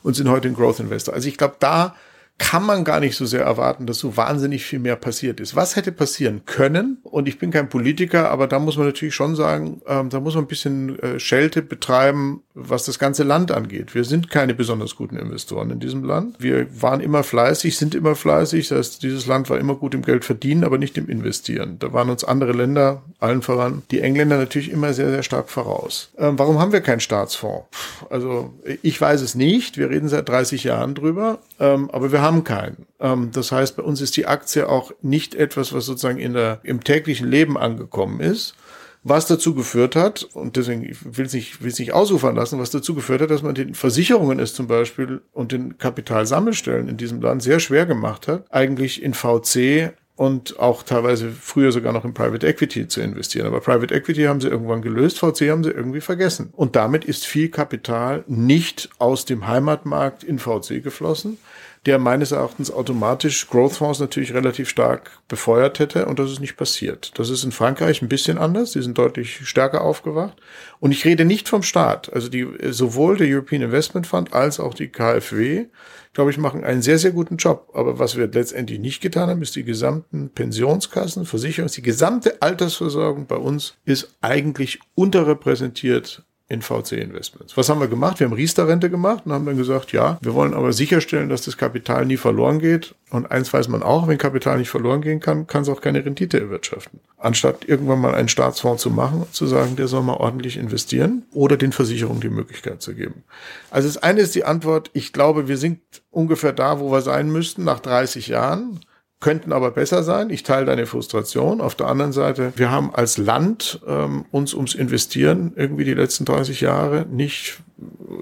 und 0.02 0.16
sind 0.16 0.30
heute 0.30 0.48
ein 0.48 0.56
Growth 0.56 0.80
Investor. 0.80 1.14
Also 1.14 1.28
ich 1.28 1.38
glaube, 1.38 1.56
da 1.60 1.96
kann 2.40 2.66
man 2.66 2.84
gar 2.84 3.00
nicht 3.00 3.16
so 3.16 3.26
sehr 3.26 3.44
erwarten, 3.44 3.86
dass 3.86 4.00
so 4.00 4.18
wahnsinnig 4.18 4.66
viel 4.66 4.80
mehr 4.80 4.96
passiert 4.96 5.40
ist. 5.40 5.56
Was 5.56 5.76
hätte 5.76 5.92
passieren 5.92 6.46
können? 6.46 6.98
Und 7.04 7.28
ich 7.28 7.38
bin 7.38 7.52
kein 7.52 7.70
Politiker, 7.70 8.32
aber 8.32 8.48
da 8.48 8.58
muss 8.58 8.76
man 8.76 8.88
natürlich 8.88 9.14
schon 9.14 9.36
sagen, 9.36 9.82
ähm, 9.88 10.10
da 10.10 10.20
muss 10.20 10.34
man 10.34 10.46
ein 10.46 10.48
bisschen 10.48 10.98
äh, 11.00 11.20
Schelte 11.20 11.62
betreiben, 11.62 12.42
was 12.56 12.86
das 12.86 13.00
ganze 13.00 13.24
Land 13.24 13.52
angeht. 13.52 13.96
Wir 13.96 14.04
sind 14.04 14.30
keine 14.30 14.54
besonders 14.54 14.96
guten 14.96 15.18
Investoren 15.18 15.72
in 15.72 15.80
diesem 15.80 16.04
Land. 16.04 16.36
Wir 16.38 16.68
waren 16.82 17.02
immer 17.02 17.24
fleißig, 17.24 17.78
sind 17.78 17.96
immer 17.96 18.16
fleißig. 18.16 18.68
Das 18.68 18.78
heißt, 18.78 19.04
dieses 19.04 19.26
Land 19.26 19.50
war 19.50 19.58
immer 19.58 19.76
gut 19.76 19.96
im 19.96 20.04
Geld 20.04 20.24
verdienen, 20.24 20.64
aber 20.64 20.78
nicht 20.78 20.98
im 20.98 21.10
Investieren. 21.10 21.78
Da 21.80 21.94
waren 21.94 22.12
uns 22.12 22.24
andere 22.24 22.52
Länder, 22.52 23.02
allen 23.20 23.42
voran, 23.42 23.82
die 23.90 24.02
Engländer 24.02 24.38
natürlich 24.38 24.72
immer 24.72 24.94
sehr, 24.94 25.10
sehr 25.10 25.24
stark 25.24 25.50
voraus. 25.50 26.12
Ähm, 26.18 26.38
warum 26.38 26.60
haben 26.60 26.72
wir 26.72 26.82
keinen 26.82 27.00
Staatsfonds? 27.00 27.66
Also 28.12 28.54
ich 28.84 29.02
weiß 29.02 29.22
es 29.22 29.34
nicht. 29.34 29.78
Wir 29.78 29.90
reden 29.90 30.08
seit 30.08 30.30
30 30.30 30.64
Jahren 30.64 30.94
drüber, 30.94 31.40
ähm, 31.60 31.90
aber 31.92 32.12
wir 32.12 32.22
haben 32.22 32.44
keinen. 32.44 32.86
Ähm, 33.00 33.32
das 33.34 33.52
heißt, 33.52 33.78
bei 33.78 33.84
uns 33.84 34.00
ist 34.00 34.16
die 34.16 34.28
Aktie 34.28 34.70
auch 34.70 34.92
nicht 35.02 35.34
etwas, 35.34 35.74
was 35.74 35.86
sozusagen 35.86 36.20
in 36.20 36.34
der, 36.34 36.60
im 36.62 36.84
täglichen 36.84 37.28
Leben 37.28 37.58
angekommen 37.58 38.20
ist 38.20 38.56
was 39.04 39.28
dazu 39.28 39.54
geführt 39.54 39.96
hat, 39.96 40.24
und 40.34 40.56
deswegen 40.56 40.96
will 41.04 41.26
es 41.26 41.34
nicht, 41.34 41.62
will 41.62 41.70
es 41.70 41.80
nicht 41.80 41.94
ausufern 41.94 42.36
lassen, 42.36 42.60
was 42.60 42.72
dazu 42.72 42.96
geführt 42.96 43.22
hat, 43.22 43.30
dass 43.30 43.44
man 43.44 43.56
den 43.56 43.74
Versicherungen 43.76 44.40
es 44.40 44.54
zum 44.54 44.68
Beispiel 44.68 45.22
und 45.34 45.52
den 45.52 45.78
Kapitalsammelstellen 45.78 46.88
in 46.88 46.98
diesem 46.98 47.22
Land 47.22 47.44
sehr 47.44 47.60
schwer 47.60 47.86
gemacht 47.86 48.28
hat, 48.28 48.46
eigentlich 48.50 49.04
in 49.04 49.14
VC 49.14 49.94
und 50.16 50.60
auch 50.60 50.84
teilweise 50.84 51.32
früher 51.32 51.72
sogar 51.72 51.92
noch 51.92 52.06
in 52.06 52.14
Private 52.14 52.48
Equity 52.48 52.88
zu 52.88 53.02
investieren. 53.02 53.48
Aber 53.48 53.60
Private 53.60 53.94
Equity 53.94 54.24
haben 54.24 54.42
sie 54.42 54.48
irgendwann 54.48 54.82
gelöst, 54.82 55.20
VC 55.20 55.50
haben 55.50 55.64
sie 55.64 55.72
irgendwie 55.72 56.02
vergessen. 56.02 56.50
Und 56.54 56.76
damit 56.76 57.04
ist 57.04 57.26
viel 57.26 57.50
Kapital 57.50 58.24
nicht 58.28 58.90
aus 59.00 59.26
dem 59.26 59.48
Heimatmarkt 59.48 60.24
in 60.24 60.40
VC 60.40 60.84
geflossen, 60.84 61.40
der 61.86 62.00
meines 62.00 62.32
Erachtens 62.32 62.72
automatisch 62.72 63.50
Growth 63.50 63.74
Fonds 63.74 64.00
natürlich 64.00 64.34
relativ 64.34 64.70
stark 64.70 65.20
befeuert 65.28 65.80
hätte 65.80 66.06
und 66.06 66.18
das 66.18 66.32
ist 66.32 66.40
nicht 66.40 66.56
passiert. 66.56 67.12
Das 67.20 67.30
ist 67.30 67.44
in 67.44 67.52
Frankreich 67.52 68.02
ein 68.02 68.08
bisschen 68.08 68.38
anders, 68.38 68.72
die 68.72 68.82
sind 68.82 68.98
deutlich 68.98 69.48
stärker 69.48 69.82
aufgewacht. 69.82 70.38
Und 70.80 70.92
ich 70.92 71.04
rede 71.04 71.26
nicht 71.26 71.50
vom 71.50 71.62
Staat, 71.62 72.12
also 72.14 72.30
die 72.30 72.48
sowohl 72.70 73.18
der 73.18 73.28
European 73.28 73.62
Investment 73.62 74.08
Fund 74.08 74.34
als 74.34 74.62
auch 74.62 74.74
die 74.74 74.88
KfW, 74.88 75.66
glaube 76.14 76.32
ich, 76.32 76.38
machen 76.38 76.64
einen 76.64 76.82
sehr 76.82 77.00
sehr 77.00 77.12
guten 77.12 77.36
Job, 77.36 77.72
aber 77.74 78.00
was 78.00 78.16
wir 78.16 78.28
letztendlich 78.28 78.80
nicht 78.80 79.02
getan 79.02 79.30
haben, 79.30 79.42
ist 79.42 79.56
die 79.56 79.66
gesamten 79.66 80.30
Pensionskassen, 80.30 81.26
Versicherungs, 81.26 81.74
die 81.74 81.82
gesamte 81.82 82.42
Altersversorgung 82.42 83.28
bei 83.28 83.36
uns 83.36 83.76
ist 83.84 84.16
eigentlich 84.22 84.80
unterrepräsentiert 84.96 86.24
in 86.50 86.62
VC-Investments. 86.62 87.56
Was 87.56 87.70
haben 87.70 87.80
wir 87.80 87.88
gemacht? 87.88 88.20
Wir 88.20 88.28
haben 88.28 88.34
Riester-Rente 88.34 88.90
gemacht 88.90 89.24
und 89.26 89.32
haben 89.32 89.46
dann 89.46 89.58
gesagt, 89.58 89.92
ja, 89.94 90.18
wir 90.22 90.34
wollen 90.34 90.54
aber 90.54 90.74
sicherstellen, 90.74 91.30
dass 91.30 91.44
das 91.44 91.58
Kapital 91.58 92.06
nie 92.06 92.18
verloren 92.18 92.60
geht. 92.60 92.96
Und 93.12 93.32
eins 93.32 93.54
weiß 93.54 93.70
man 93.70 93.82
auch, 93.82 94.08
wenn 94.08 94.18
Kapital 94.18 94.58
nicht 94.58 94.70
verloren 94.70 95.02
gehen 95.02 95.20
kann, 95.20 95.48
kann 95.48 95.62
es 95.62 95.70
auch 95.70 95.82
keine 95.82 96.06
Rendite 96.06 96.40
erwirtschaften. 96.40 97.00
Anstatt 97.18 97.66
irgendwann 97.66 98.02
mal 98.02 98.14
einen 98.14 98.28
Staatsfonds 98.28 98.82
zu 98.84 98.90
machen 98.90 99.22
und 99.22 99.34
zu 99.34 99.48
sagen, 99.48 99.78
der 99.78 99.88
soll 99.88 100.04
mal 100.04 100.18
ordentlich 100.18 100.58
investieren 100.58 101.24
oder 101.32 101.56
den 101.56 101.72
Versicherungen 101.72 102.22
die 102.22 102.30
Möglichkeit 102.30 102.82
zu 102.82 102.94
geben. 102.94 103.24
Also 103.72 103.88
das 103.88 103.98
eine 103.98 104.22
ist 104.22 104.36
die 104.36 104.46
Antwort, 104.46 104.90
ich 104.94 105.14
glaube, 105.14 105.48
wir 105.48 105.58
sind 105.58 105.80
ungefähr 106.12 106.54
da, 106.54 106.80
wo 106.80 106.92
wir 106.92 107.02
sein 107.02 107.32
müssten 107.32 107.64
nach 107.64 107.80
30 107.80 108.28
Jahren 108.28 108.82
könnten 109.24 109.54
aber 109.54 109.72
besser 109.72 110.04
sein. 110.04 110.30
Ich 110.30 110.44
teile 110.44 110.66
deine 110.66 110.86
Frustration. 110.86 111.62
Auf 111.62 111.76
der 111.76 111.88
anderen 111.88 112.12
Seite, 112.12 112.52
wir 112.58 112.70
haben 112.70 112.94
als 112.94 113.18
Land 113.18 113.80
ähm, 113.88 114.26
uns 114.32 114.54
ums 114.54 114.76
Investieren 114.76 115.54
irgendwie 115.56 115.86
die 115.86 115.94
letzten 115.94 116.26
30 116.26 116.60
Jahre 116.62 117.06
nicht 117.10 117.62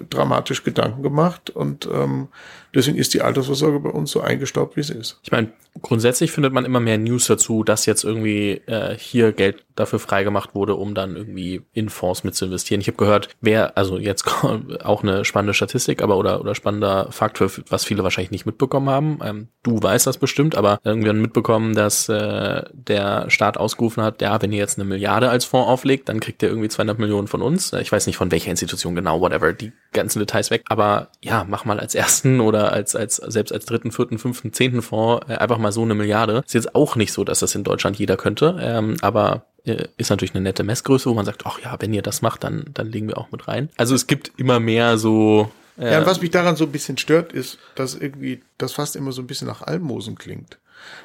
dramatisch 0.10 0.64
Gedanken 0.64 1.02
gemacht 1.02 1.50
und 1.50 1.90
ähm, 1.92 2.28
deswegen 2.74 2.98
ist 2.98 3.14
die 3.14 3.22
Altersvorsorge 3.22 3.80
bei 3.80 3.90
uns 3.90 4.12
so 4.12 4.22
eingestaubt, 4.22 4.76
wie 4.76 4.82
es 4.82 4.90
ist. 4.90 5.20
Ich 5.24 5.32
meine, 5.32 5.52
grundsätzlich 5.82 6.32
findet 6.32 6.54
man 6.54 6.66
immer 6.66 6.80
mehr 6.80 6.98
News 6.98 7.28
dazu, 7.28 7.64
dass 7.64 7.86
jetzt 7.86 8.04
irgendwie 8.04 8.62
äh, 8.66 8.98
hier 8.98 9.32
Geld 9.32 9.64
dafür 9.76 10.00
freigemacht 10.00 10.54
wurde, 10.54 10.76
um 10.76 10.94
dann 10.94 11.16
irgendwie 11.16 11.62
in 11.74 11.90
Fonds 11.90 12.24
mit 12.24 12.36
zu 12.36 12.46
investieren. 12.46 12.82
Ich 12.82 12.88
habe 12.88 12.98
gehört, 12.98 13.30
wer, 13.40 13.78
also 13.78 13.98
jetzt 13.98 14.26
auch 14.84 15.04
eine 15.04 15.26
spannende 15.26 15.54
Statistik, 15.54 16.02
aber 16.02 16.18
oder 16.18 16.42
oder 16.42 16.56
spannender 16.56 17.12
Faktor, 17.12 17.50
was 17.70 17.86
viele 17.86 18.04
wahrscheinlich 18.04 18.32
nicht 18.32 18.46
mitbekommen 18.46 18.90
haben. 18.90 19.20
Ähm, 19.24 19.48
du 19.64 19.82
weißt 19.82 20.08
das 20.08 20.18
bestimmt, 20.18 20.56
aber 20.56 20.80
irgendwie 20.84 21.14
mitbekommen, 21.14 21.74
dass 21.74 22.10
äh, 22.10 22.64
der 22.74 23.30
Staat 23.30 23.58
ausgerufen 23.58 24.04
hat, 24.04 24.22
ja, 24.22 24.42
wenn 24.42 24.52
ihr 24.52 24.60
jetzt 24.60 24.78
eine 24.78 24.88
Milliarde 24.88 25.30
als 25.30 25.46
Fonds 25.46 25.70
auflegt, 25.70 26.10
dann 26.10 26.20
kriegt 26.20 26.44
ihr 26.44 26.50
irgendwie 26.50 26.70
200 26.70 27.00
Millionen 27.00 27.28
von 27.28 27.42
uns. 27.42 27.74
Ich 27.74 27.92
weiß 27.92 28.08
nicht 28.08 28.18
von 28.18 28.32
welcher 28.32 28.52
Institution 28.52 28.96
genau, 28.96 29.22
whatever, 29.22 29.54
die 29.54 29.72
ganzen 29.92 30.20
Details 30.20 30.52
weg. 30.52 30.64
Aber 30.68 31.10
ja, 31.22 31.46
mach 31.48 31.66
mal 31.66 31.80
als 31.80 31.96
ersten 31.96 32.40
oder 32.40 32.72
als 32.74 32.96
als 32.96 33.18
selbst 33.18 33.52
als 33.52 33.66
dritten, 33.66 33.92
vierten, 33.92 34.18
fünften, 34.18 34.54
zehnten 34.54 34.82
Fonds 34.82 35.28
äh, 35.30 35.36
einfach 35.36 35.58
mal 35.58 35.72
so 35.72 35.82
eine 35.82 35.96
Milliarde. 35.96 36.44
Ist 36.46 36.54
jetzt 36.54 36.76
auch 36.76 36.96
nicht 36.96 37.14
so, 37.14 37.24
dass 37.24 37.40
das 37.40 37.56
in 37.56 37.64
Deutschland 37.64 37.98
jeder 37.98 38.18
könnte, 38.18 38.58
ähm, 38.60 38.98
aber 39.02 39.46
äh, 39.66 39.86
ist 39.98 40.10
natürlich 40.10 40.34
eine 40.34 40.42
nette 40.42 40.64
Messgröße, 40.64 41.10
wo 41.10 41.14
man 41.14 41.26
sagt, 41.26 41.44
ach 41.46 41.60
ja, 41.60 41.76
wenn 41.80 41.94
ihr 41.94 42.02
das 42.02 42.22
macht, 42.22 42.44
dann, 42.44 42.66
dann 42.74 42.88
legen 42.88 43.08
wir 43.08 43.18
auch 43.18 43.32
mit 43.32 43.48
rein. 43.48 43.70
Also 43.78 43.96
es 43.96 44.08
gibt 44.08 44.32
immer 44.38 44.60
mehr 44.60 44.98
so. 44.98 45.52
Äh, 45.78 45.94
ja, 45.94 46.06
was 46.06 46.22
mich 46.22 46.32
daran 46.32 46.56
so 46.56 46.66
ein 46.66 46.72
bisschen 46.72 46.98
stört, 46.98 47.34
ist, 47.34 47.60
dass 47.76 47.96
irgendwie 47.96 48.42
das 48.58 48.74
fast 48.74 48.96
immer 48.96 49.12
so 49.12 49.22
ein 49.22 49.28
bisschen 49.28 49.48
nach 49.48 49.62
Almosen 49.62 50.16
klingt. 50.16 50.58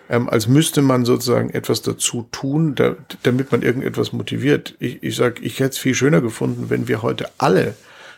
Ähm, 0.08 0.28
als 0.28 0.48
müsste 0.48 0.80
man 0.80 1.04
sozusagen 1.04 1.50
etwas 1.50 1.82
dazu 1.82 2.26
tun, 2.32 2.74
da, 2.74 2.96
damit 3.22 3.52
man 3.52 3.62
irgendetwas 3.62 4.12
motiviert. 4.12 4.74
Ich, 4.78 5.02
ich 5.02 5.16
sag, 5.16 5.42
ich 5.42 5.60
hätte 5.60 5.70
es 5.70 5.78
viel 5.78 5.94
schöner 5.94 6.20
gefunden, 6.20 6.70
wenn 6.70 6.88
wir 6.88 7.02
heute 7.02 7.28
alle 7.38 7.74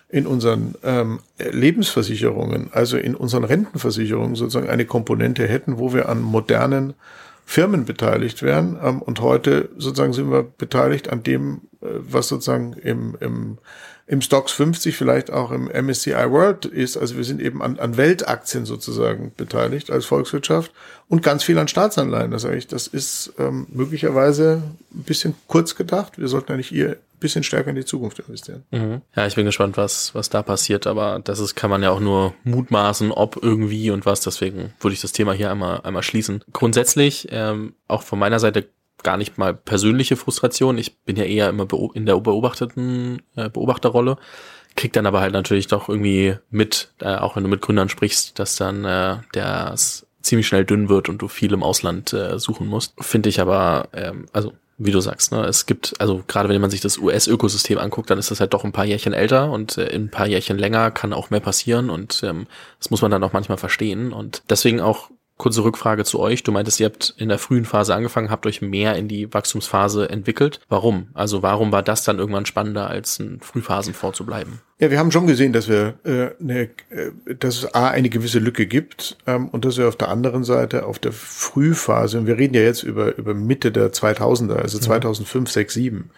in 0.09 0.27
unseren 0.27 0.75
ähm, 0.83 1.21
Lebensversicherungen, 1.39 2.71
also 2.73 2.97
in 2.97 3.15
unseren 3.15 3.45
Rentenversicherungen 3.45 4.37
sozusagen 4.37 4.71
eine 4.71 4.87
Komponente 4.87 5.47
hätten, 5.47 5.79
wo 5.79 5.93
wir 5.93 6.09
an 6.09 6.23
modernen 6.23 6.95
Firmen 7.45 7.85
beteiligt 7.85 8.43
wären. 8.43 8.79
Ähm, 8.83 9.03
und 9.03 9.21
heute 9.21 9.69
sozusagen 9.77 10.13
sind 10.13 10.31
wir 10.31 10.43
beteiligt 10.43 11.11
an 11.11 11.23
dem, 11.23 11.63
äh, 11.83 11.87
was 11.99 12.29
sozusagen 12.29 12.73
im, 12.75 13.17
im, 13.21 13.59
im 14.07 14.23
Stocks 14.23 14.53
50, 14.53 14.97
vielleicht 14.97 15.31
auch 15.31 15.51
im 15.51 15.65
MSCI 15.65 16.31
World 16.31 16.65
ist. 16.65 16.97
Also 16.97 17.17
wir 17.17 17.25
sind 17.25 17.43
eben 17.43 17.63
an, 17.63 17.79
an 17.79 17.99
Weltaktien 17.99 18.65
sozusagen 18.65 19.33
beteiligt 19.37 19.91
als 19.91 20.07
Volkswirtschaft 20.07 20.73
und 21.09 21.23
ganz 21.23 21.45
viel 21.45 21.59
an 21.59 21.69
Staatsanleihen. 21.69 22.31
Das, 22.31 22.45
ich, 22.45 22.67
das 22.67 22.87
ist 22.87 23.35
ähm, 23.39 23.67
möglicherweise 23.71 24.63
ein 24.95 25.03
bisschen 25.03 25.35
kurz 25.49 25.75
gedacht. 25.75 26.19
Wir 26.19 26.29
sollten 26.29 26.53
eigentlich 26.53 26.75
eher 26.75 26.97
bisschen 27.19 27.43
stärker 27.43 27.71
in 27.71 27.77
die 27.77 27.85
Zukunft 27.85 28.19
investieren. 28.19 28.65
Mhm. 28.71 29.03
Ja, 29.15 29.27
ich 29.27 29.35
bin 29.35 29.47
gespannt, 29.47 29.77
was, 29.77 30.15
was 30.15 30.31
da 30.31 30.43
passiert, 30.43 30.87
aber 30.87 31.21
das 31.23 31.39
ist, 31.39 31.55
kann 31.55 31.71
man 31.71 31.83
ja 31.83 31.91
auch 31.91 32.01
nur 32.01 32.35
mutmaßen, 32.45 33.13
ob 33.13 33.39
irgendwie 33.43 33.91
und 33.91 34.07
was, 34.07 34.21
deswegen 34.21 34.73
würde 34.81 34.95
ich 34.95 35.01
das 35.01 35.13
Thema 35.13 35.33
hier 35.33 35.51
einmal, 35.51 35.81
einmal 35.83 36.03
schließen. 36.03 36.45
Grundsätzlich, 36.53 37.29
ähm, 37.31 37.75
auch 37.87 38.03
von 38.03 38.19
meiner 38.19 38.41
Seite 38.41 38.69
gar 39.03 39.17
nicht 39.17 39.39
mal 39.39 39.55
persönliche 39.55 40.17
Frustration. 40.17 40.79
Ich 40.79 40.99
bin 40.99 41.17
ja 41.17 41.25
eher 41.25 41.49
immer 41.49 41.67
in 41.95 42.07
der 42.07 42.19
beobachteten 42.19 43.23
äh, 43.37 43.49
Beobachterrolle, 43.49 44.17
krieg 44.77 44.93
dann 44.93 45.07
aber 45.07 45.21
halt 45.21 45.33
natürlich 45.33 45.67
doch 45.67 45.89
irgendwie 45.89 46.37
mit, 46.51 46.93
äh, 47.01 47.17
auch 47.17 47.37
wenn 47.37 47.45
du 47.45 47.49
mit 47.49 47.61
Gründern 47.61 47.89
sprichst, 47.89 48.39
dass 48.39 48.57
dann 48.57 48.85
äh, 48.85 49.19
das 49.33 50.07
ziemlich 50.21 50.47
schnell 50.47 50.65
dünn 50.65 50.89
wird 50.89 51.09
und 51.09 51.19
du 51.19 51.29
viel 51.29 51.53
im 51.53 51.63
Ausland 51.63 52.13
äh, 52.13 52.39
suchen 52.39 52.67
musst. 52.67 52.95
Finde 53.01 53.29
ich 53.29 53.41
aber, 53.41 53.89
ähm, 53.93 54.27
also 54.33 54.53
wie 54.79 54.93
du 54.93 55.01
sagst, 55.01 55.33
ne, 55.33 55.45
es 55.45 55.67
gibt, 55.67 56.01
also 56.01 56.23
gerade 56.29 56.49
wenn 56.49 56.61
man 56.61 56.71
sich 56.71 56.81
das 56.81 56.99
US-Ökosystem 56.99 57.79
anguckt, 57.79 58.11
dann 58.11 58.19
ist 58.19 58.31
das 58.31 58.39
halt 58.39 58.55
doch 58.55 58.65
ein 58.65 58.73
paar 58.73 58.85
Jährchen 58.85 59.13
älter 59.13 59.51
und 59.51 59.77
äh, 59.77 59.87
in 59.89 60.05
ein 60.05 60.11
paar 60.11 60.29
Jährchen 60.29 60.57
länger 60.57 60.93
kann 60.93 61.13
auch 61.13 61.31
mehr 61.31 61.41
passieren 61.41 61.91
und 61.91 62.23
ähm, 62.23 62.47
das 62.79 62.91
muss 62.91 63.03
man 63.03 63.11
dann 63.11 63.25
auch 63.25 63.33
manchmal 63.33 63.59
verstehen 63.59 64.13
und 64.13 64.43
deswegen 64.49 64.81
auch 64.81 65.11
kurze 65.39 65.65
Rückfrage 65.65 66.05
zu 66.05 66.21
euch. 66.21 66.43
Du 66.43 66.53
meintest, 66.53 66.81
ihr 66.81 66.87
habt 66.87 67.15
in 67.17 67.29
der 67.29 67.39
frühen 67.39 67.65
Phase 67.65 67.95
angefangen, 67.95 68.31
habt 68.31 68.45
euch 68.47 68.61
mehr 68.61 68.97
in 68.97 69.09
die 69.09 69.33
Wachstumsphase 69.33 70.11
entwickelt. 70.11 70.61
Warum? 70.69 71.09
Also 71.15 71.43
warum 71.43 71.73
war 71.73 71.83
das 71.83 72.05
dann 72.05 72.19
irgendwann 72.19 72.45
spannender, 72.45 72.91
als 72.91 73.19
in 73.19 73.41
Frühphasen 73.41 73.95
vorzubleiben? 73.95 74.61
Ja, 74.81 74.91
wir 74.91 74.99
haben 74.99 75.11
schon 75.11 75.27
gesehen, 75.27 75.53
dass 75.53 75.69
wir 75.69 75.95
äh, 76.05 76.31
ne, 76.39 76.71
dass 77.39 77.57
es 77.57 77.75
A 77.75 77.89
eine 77.89 78.11
gewisse 78.11 78.39
Lücke 78.39 78.67
gibt 78.67 79.17
ähm, 79.27 79.49
und 79.49 79.65
dass 79.65 79.79
wir 79.79 79.89
auf 79.89 79.97
der 79.97 80.09
anderen 80.09 80.45
Seite 80.45 80.87
auf 80.87 80.99
der 80.99 81.13
Frühphase, 81.13 82.19
und 82.19 82.27
wir 82.27 82.37
reden 82.37 82.55
ja 82.55 82.63
jetzt 82.63 82.83
über, 82.83 83.17
über 83.17 83.35
Mitte 83.35 83.73
der 83.73 83.93
2000er, 83.93 84.57
also 84.57 84.79
2005, 84.79 85.51
6, 85.51 85.75
7, 85.75 86.11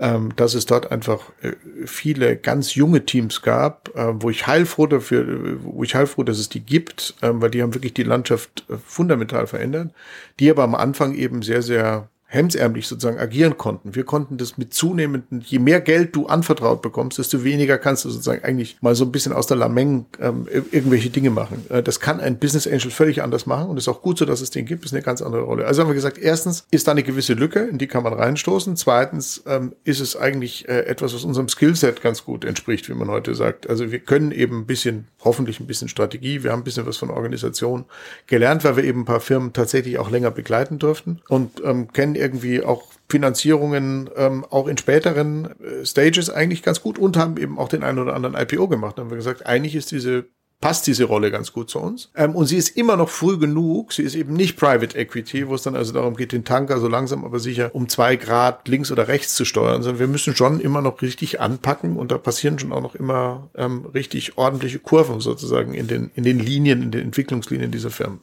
ähm, 0.00 0.34
dass 0.36 0.54
es 0.54 0.66
dort 0.66 0.90
einfach 0.92 1.32
äh, 1.42 1.52
viele 1.84 2.36
ganz 2.36 2.74
junge 2.74 3.04
Teams 3.04 3.42
gab, 3.42 3.94
äh, 3.96 4.22
wo 4.22 4.30
ich 4.30 4.46
heilfroh 4.46 4.86
dafür, 4.86 5.58
wo 5.62 5.82
ich 5.82 5.94
heilfroh, 5.94 6.22
dass 6.22 6.38
es 6.38 6.48
die 6.48 6.60
gibt, 6.60 7.14
äh, 7.20 7.30
weil 7.32 7.50
die 7.50 7.62
haben 7.62 7.74
wirklich 7.74 7.94
die 7.94 8.04
Landschaft 8.04 8.64
äh, 8.68 8.76
fundamental 8.76 9.46
verändert, 9.46 9.92
die 10.38 10.50
aber 10.50 10.62
am 10.62 10.74
Anfang 10.74 11.14
eben 11.14 11.42
sehr, 11.42 11.62
sehr 11.62 12.08
hemsärmlich 12.30 12.86
sozusagen 12.86 13.18
agieren 13.18 13.56
konnten. 13.56 13.94
Wir 13.94 14.04
konnten 14.04 14.36
das 14.36 14.58
mit 14.58 14.74
zunehmenden, 14.74 15.40
je 15.40 15.58
mehr 15.58 15.80
Geld 15.80 16.14
du 16.14 16.26
anvertraut 16.26 16.82
bekommst, 16.82 17.16
desto 17.16 17.42
weniger 17.42 17.78
kannst 17.78 18.04
du 18.04 18.10
sozusagen 18.10 18.44
eigentlich 18.44 18.76
mal 18.82 18.94
so 18.94 19.06
ein 19.06 19.12
bisschen 19.12 19.32
aus 19.32 19.46
der 19.46 19.56
Lameng 19.56 20.04
ähm, 20.20 20.46
irgendwelche 20.70 21.08
Dinge 21.08 21.30
machen. 21.30 21.64
Äh, 21.70 21.82
das 21.82 22.00
kann 22.00 22.20
ein 22.20 22.38
Business 22.38 22.66
Angel 22.66 22.90
völlig 22.90 23.22
anders 23.22 23.46
machen 23.46 23.70
und 23.70 23.78
ist 23.78 23.88
auch 23.88 24.02
gut 24.02 24.18
so, 24.18 24.26
dass 24.26 24.42
es 24.42 24.50
den 24.50 24.66
gibt, 24.66 24.84
ist 24.84 24.92
eine 24.92 25.00
ganz 25.00 25.22
andere 25.22 25.40
Rolle. 25.40 25.64
Also 25.64 25.80
haben 25.80 25.88
wir 25.88 25.94
gesagt, 25.94 26.18
erstens 26.18 26.66
ist 26.70 26.86
da 26.86 26.92
eine 26.92 27.02
gewisse 27.02 27.32
Lücke, 27.32 27.60
in 27.60 27.78
die 27.78 27.86
kann 27.86 28.02
man 28.02 28.12
reinstoßen. 28.12 28.76
Zweitens 28.76 29.42
ähm, 29.46 29.72
ist 29.84 30.00
es 30.00 30.14
eigentlich 30.14 30.68
äh, 30.68 30.80
etwas, 30.80 31.14
was 31.14 31.24
unserem 31.24 31.48
Skillset 31.48 32.02
ganz 32.02 32.26
gut 32.26 32.44
entspricht, 32.44 32.90
wie 32.90 32.94
man 32.94 33.08
heute 33.08 33.34
sagt. 33.34 33.70
Also 33.70 33.90
wir 33.90 34.00
können 34.00 34.32
eben 34.32 34.60
ein 34.60 34.66
bisschen, 34.66 35.08
hoffentlich 35.24 35.60
ein 35.60 35.66
bisschen 35.66 35.88
Strategie, 35.88 36.44
wir 36.44 36.52
haben 36.52 36.60
ein 36.60 36.64
bisschen 36.64 36.84
was 36.84 36.98
von 36.98 37.08
Organisation 37.08 37.86
gelernt, 38.26 38.64
weil 38.64 38.76
wir 38.76 38.84
eben 38.84 39.00
ein 39.00 39.06
paar 39.06 39.20
Firmen 39.20 39.54
tatsächlich 39.54 39.98
auch 39.98 40.10
länger 40.10 40.30
begleiten 40.30 40.78
durften 40.78 41.22
und 41.28 41.62
ähm, 41.64 41.90
kennen 41.90 42.17
irgendwie 42.18 42.62
auch 42.62 42.84
Finanzierungen 43.08 44.10
ähm, 44.16 44.44
auch 44.50 44.66
in 44.68 44.76
späteren 44.76 45.48
äh, 45.60 45.86
Stages 45.86 46.28
eigentlich 46.28 46.62
ganz 46.62 46.82
gut 46.82 46.98
und 46.98 47.16
haben 47.16 47.36
eben 47.38 47.58
auch 47.58 47.68
den 47.68 47.82
einen 47.82 47.98
oder 47.98 48.14
anderen 48.14 48.36
IPO 48.36 48.68
gemacht. 48.68 48.98
Dann 48.98 49.06
haben 49.06 49.10
wir 49.10 49.16
gesagt, 49.16 49.46
eigentlich 49.46 49.74
ist 49.74 49.90
diese 49.90 50.26
passt 50.60 50.88
diese 50.88 51.04
Rolle 51.04 51.30
ganz 51.30 51.52
gut 51.52 51.70
zu 51.70 51.78
uns. 51.78 52.10
Ähm, 52.16 52.34
und 52.34 52.46
sie 52.46 52.56
ist 52.56 52.76
immer 52.76 52.96
noch 52.96 53.08
früh 53.08 53.38
genug. 53.38 53.92
Sie 53.92 54.02
ist 54.02 54.16
eben 54.16 54.32
nicht 54.32 54.56
Private 54.56 54.98
Equity, 54.98 55.46
wo 55.46 55.54
es 55.54 55.62
dann 55.62 55.76
also 55.76 55.92
darum 55.92 56.16
geht, 56.16 56.32
den 56.32 56.44
Tanker 56.44 56.80
so 56.80 56.88
langsam 56.88 57.24
aber 57.24 57.38
sicher 57.38 57.70
um 57.74 57.88
zwei 57.88 58.16
Grad 58.16 58.66
links 58.66 58.90
oder 58.90 59.06
rechts 59.06 59.34
zu 59.36 59.44
steuern, 59.44 59.82
sondern 59.82 60.00
wir 60.00 60.08
müssen 60.08 60.34
schon 60.34 60.58
immer 60.60 60.82
noch 60.82 61.00
richtig 61.00 61.40
anpacken 61.40 61.96
und 61.96 62.10
da 62.10 62.18
passieren 62.18 62.58
schon 62.58 62.72
auch 62.72 62.82
noch 62.82 62.96
immer 62.96 63.50
ähm, 63.54 63.86
richtig 63.94 64.36
ordentliche 64.36 64.80
Kurven 64.80 65.20
sozusagen 65.20 65.74
in 65.74 65.86
den, 65.86 66.10
in 66.16 66.24
den 66.24 66.40
Linien, 66.40 66.82
in 66.82 66.90
den 66.90 67.02
Entwicklungslinien 67.02 67.70
dieser 67.70 67.90
Firmen. 67.90 68.18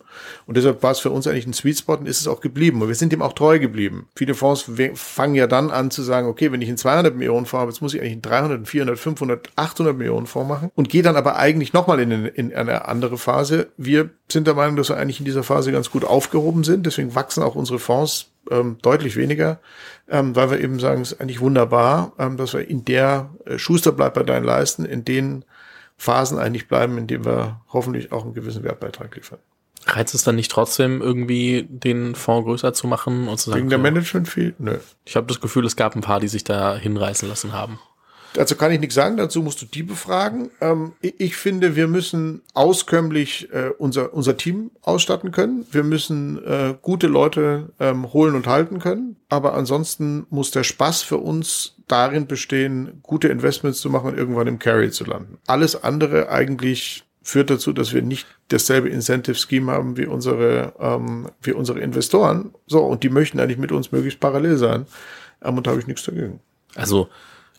Und 0.46 0.58
deshalb 0.58 0.84
war 0.84 0.92
es 0.92 1.00
für 1.00 1.12
uns 1.12 1.28
eigentlich 1.28 1.48
ein 1.48 1.54
Sweet 1.54 1.80
Spot 1.80 1.96
und 1.96 2.08
ist 2.08 2.20
es 2.20 2.28
auch 2.28 2.42
geblieben. 2.42 2.82
Und 2.82 2.90
wir 2.90 2.96
sind 2.96 3.14
dem 3.14 3.22
auch 3.22 3.34
treu 3.34 3.60
geblieben. 3.60 4.08
Viele 4.16 4.34
Fonds 4.34 4.70
fangen 4.96 5.36
ja 5.36 5.48
dann 5.48 5.72
an 5.72 5.90
zu 5.90 6.02
sagen, 6.02 6.28
okay, 6.28 6.52
wenn 6.52 6.62
ich 6.62 6.68
einen 6.68 6.78
200 6.78 7.16
Millionen 7.16 7.46
Fonds 7.46 7.62
habe, 7.62 7.72
jetzt 7.72 7.82
muss 7.82 7.94
ich 7.94 8.02
eigentlich 8.02 8.14
einen 8.14 8.22
300, 8.22 8.68
400, 8.68 9.00
500, 9.00 9.50
800 9.56 9.98
Millionen 9.98 10.28
Fonds 10.28 10.50
machen 10.50 10.70
und 10.76 10.90
gehe 10.90 11.02
dann 11.02 11.16
aber 11.16 11.38
eigentlich 11.38 11.72
nochmal 11.72 12.02
in 12.02 12.10
den 12.10 12.25
in 12.26 12.54
eine 12.54 12.88
andere 12.88 13.18
Phase. 13.18 13.68
Wir 13.78 14.10
sind 14.32 14.48
der 14.48 14.54
Meinung, 14.54 14.76
dass 14.76 14.90
wir 14.90 14.98
eigentlich 14.98 15.20
in 15.20 15.26
dieser 15.26 15.44
Phase 15.44 15.72
ganz 15.72 15.92
gut 15.92 16.06
aufgehoben 16.06 16.64
sind. 16.64 16.86
Deswegen 16.86 17.16
wachsen 17.16 17.44
auch 17.44 17.56
unsere 17.56 17.80
Fonds 17.80 18.32
ähm, 18.52 18.78
deutlich 18.82 19.16
weniger, 19.16 19.60
ähm, 20.10 20.36
weil 20.36 20.52
wir 20.52 20.60
eben 20.60 20.80
sagen, 20.80 21.02
es 21.02 21.14
ist 21.14 21.22
eigentlich 21.22 21.40
wunderbar, 21.40 22.14
ähm, 22.20 22.38
dass 22.38 22.54
wir 22.54 22.68
in 22.68 22.86
der 22.86 23.30
äh, 23.46 23.58
Schuster 23.58 23.92
bleibt 23.92 24.16
bei 24.16 24.24
deinen 24.24 24.44
Leisten, 24.44 24.86
in 24.86 25.04
den 25.04 25.46
Phasen 25.98 26.38
eigentlich 26.38 26.68
bleiben, 26.68 26.98
in 26.98 27.08
denen 27.08 27.26
wir 27.26 27.62
hoffentlich 27.72 28.12
auch 28.12 28.24
einen 28.24 28.34
gewissen 28.34 28.64
Wertbeitrag 28.64 29.16
liefern. 29.16 29.40
Reizt 29.88 30.16
es 30.16 30.24
dann 30.24 30.36
nicht 30.36 30.52
trotzdem 30.52 31.02
irgendwie, 31.02 31.68
den 31.70 32.16
Fonds 32.16 32.46
größer 32.46 32.74
zu 32.74 32.88
machen 32.88 33.28
und 33.28 33.40
zu 33.40 33.52
sagen? 33.52 33.62
Wegen 33.62 33.70
der 33.70 33.80
Management 33.80 34.28
viel? 34.28 34.56
Nö. 34.58 34.78
Ich 35.06 35.16
habe 35.16 35.28
das 35.28 35.40
Gefühl, 35.40 35.66
es 35.66 35.76
gab 35.76 35.96
ein 35.96 36.02
paar, 36.02 36.20
die 36.20 36.28
sich 36.28 36.44
da 36.44 36.76
hinreißen 36.76 37.30
lassen 37.30 37.54
haben. 37.54 37.80
Dazu 38.36 38.58
kann 38.58 38.72
ich 38.74 38.82
nichts 38.82 38.96
sagen, 38.96 39.16
dazu 39.16 39.42
musst 39.42 39.62
du 39.62 39.66
die 39.66 39.82
befragen. 39.82 40.52
Ähm, 40.60 40.92
ich 41.00 41.38
finde, 41.38 41.78
wir 41.78 41.88
müssen 41.88 42.42
auskömmlich 42.54 43.50
äh, 43.54 43.70
unser, 43.78 44.14
unser 44.14 44.36
Team 44.36 44.72
ausstatten 44.82 45.32
können. 45.32 45.66
Wir 45.72 45.84
müssen 45.84 46.44
äh, 46.46 46.76
gute 46.82 47.08
Leute 47.08 47.70
ähm, 47.80 48.12
holen 48.12 48.36
und 48.36 48.46
halten 48.46 48.80
können. 48.80 49.16
Aber 49.30 49.54
ansonsten 49.54 50.28
muss 50.30 50.52
der 50.52 50.66
Spaß 50.66 51.02
für 51.02 51.18
uns 51.18 51.76
darin 51.88 52.28
bestehen, 52.28 53.00
gute 53.04 53.30
Investments 53.30 53.80
zu 53.80 53.90
machen 53.90 54.10
und 54.10 54.18
irgendwann 54.18 54.48
im 54.48 54.60
Carry 54.60 54.92
zu 54.92 55.06
landen. 55.06 55.38
Alles 55.48 55.82
andere 55.82 56.30
eigentlich 56.30 57.06
führt 57.22 57.50
dazu, 57.50 57.72
dass 57.72 57.94
wir 57.94 58.02
nicht 58.02 58.28
dasselbe 58.50 58.90
Incentive 58.90 59.36
Scheme 59.36 59.72
haben 59.72 59.96
wie 59.96 60.08
unsere, 60.08 60.74
ähm, 60.78 61.30
wie 61.42 61.54
unsere 61.54 61.80
Investoren. 61.80 62.54
So, 62.68 62.84
und 62.84 63.02
die 63.04 63.10
möchten 63.10 63.40
eigentlich 63.40 63.58
mit 63.58 63.72
uns 63.72 63.94
möglichst 63.94 64.20
parallel 64.20 64.58
sein. 64.58 64.88
Ähm, 65.42 65.56
und 65.56 65.66
da 65.66 65.72
habe 65.72 65.80
ich 65.80 65.88
nichts 65.88 66.04
dagegen. 66.04 66.42
Also 66.76 67.08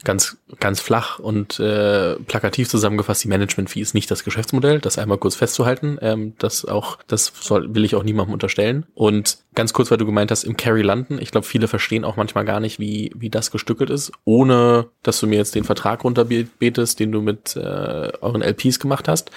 ganz, 0.05 0.37
ganz 0.61 0.81
flach 0.81 1.19
und 1.19 1.59
äh, 1.59 2.15
plakativ 2.17 2.69
zusammengefasst, 2.69 3.25
die 3.25 3.29
Management-Fee 3.29 3.81
ist 3.81 3.95
nicht 3.95 4.11
das 4.11 4.25
Geschäftsmodell, 4.25 4.79
das 4.79 4.99
einmal 4.99 5.19
kurz 5.19 5.35
festzuhalten. 5.35 5.99
Ähm, 6.01 6.35
das 6.39 6.65
auch, 6.65 6.99
das 7.07 7.33
soll, 7.41 7.75
will 7.75 7.85
ich 7.85 7.95
auch 7.95 8.03
niemandem 8.03 8.33
unterstellen. 8.33 8.87
Und 8.95 9.39
ganz 9.55 9.73
kurz, 9.73 9.91
weil 9.91 9.99
du 9.99 10.07
gemeint 10.07 10.31
hast, 10.31 10.45
im 10.45 10.57
Carry 10.57 10.83
landen, 10.83 11.19
ich 11.21 11.31
glaube, 11.31 11.47
viele 11.47 11.69
verstehen 11.69 12.05
auch 12.05 12.17
manchmal 12.17 12.45
gar 12.45 12.61
nicht, 12.61 12.79
wie, 12.79 13.13
wie 13.17 13.31
das 13.31 13.51
gestückelt 13.51 13.91
ist, 13.91 14.13
ohne 14.25 14.87
dass 15.03 15.21
du 15.21 15.27
mir 15.27 15.37
jetzt 15.37 15.55
den 15.55 15.65
Vertrag 15.65 16.05
runterbetest, 16.05 17.01
den 17.01 17.13
du 17.13 17.21
mit 17.21 17.57
äh, 17.57 18.13
euren 18.21 18.43
LPs 18.43 18.79
gemacht 18.79 19.09
hast. 19.09 19.31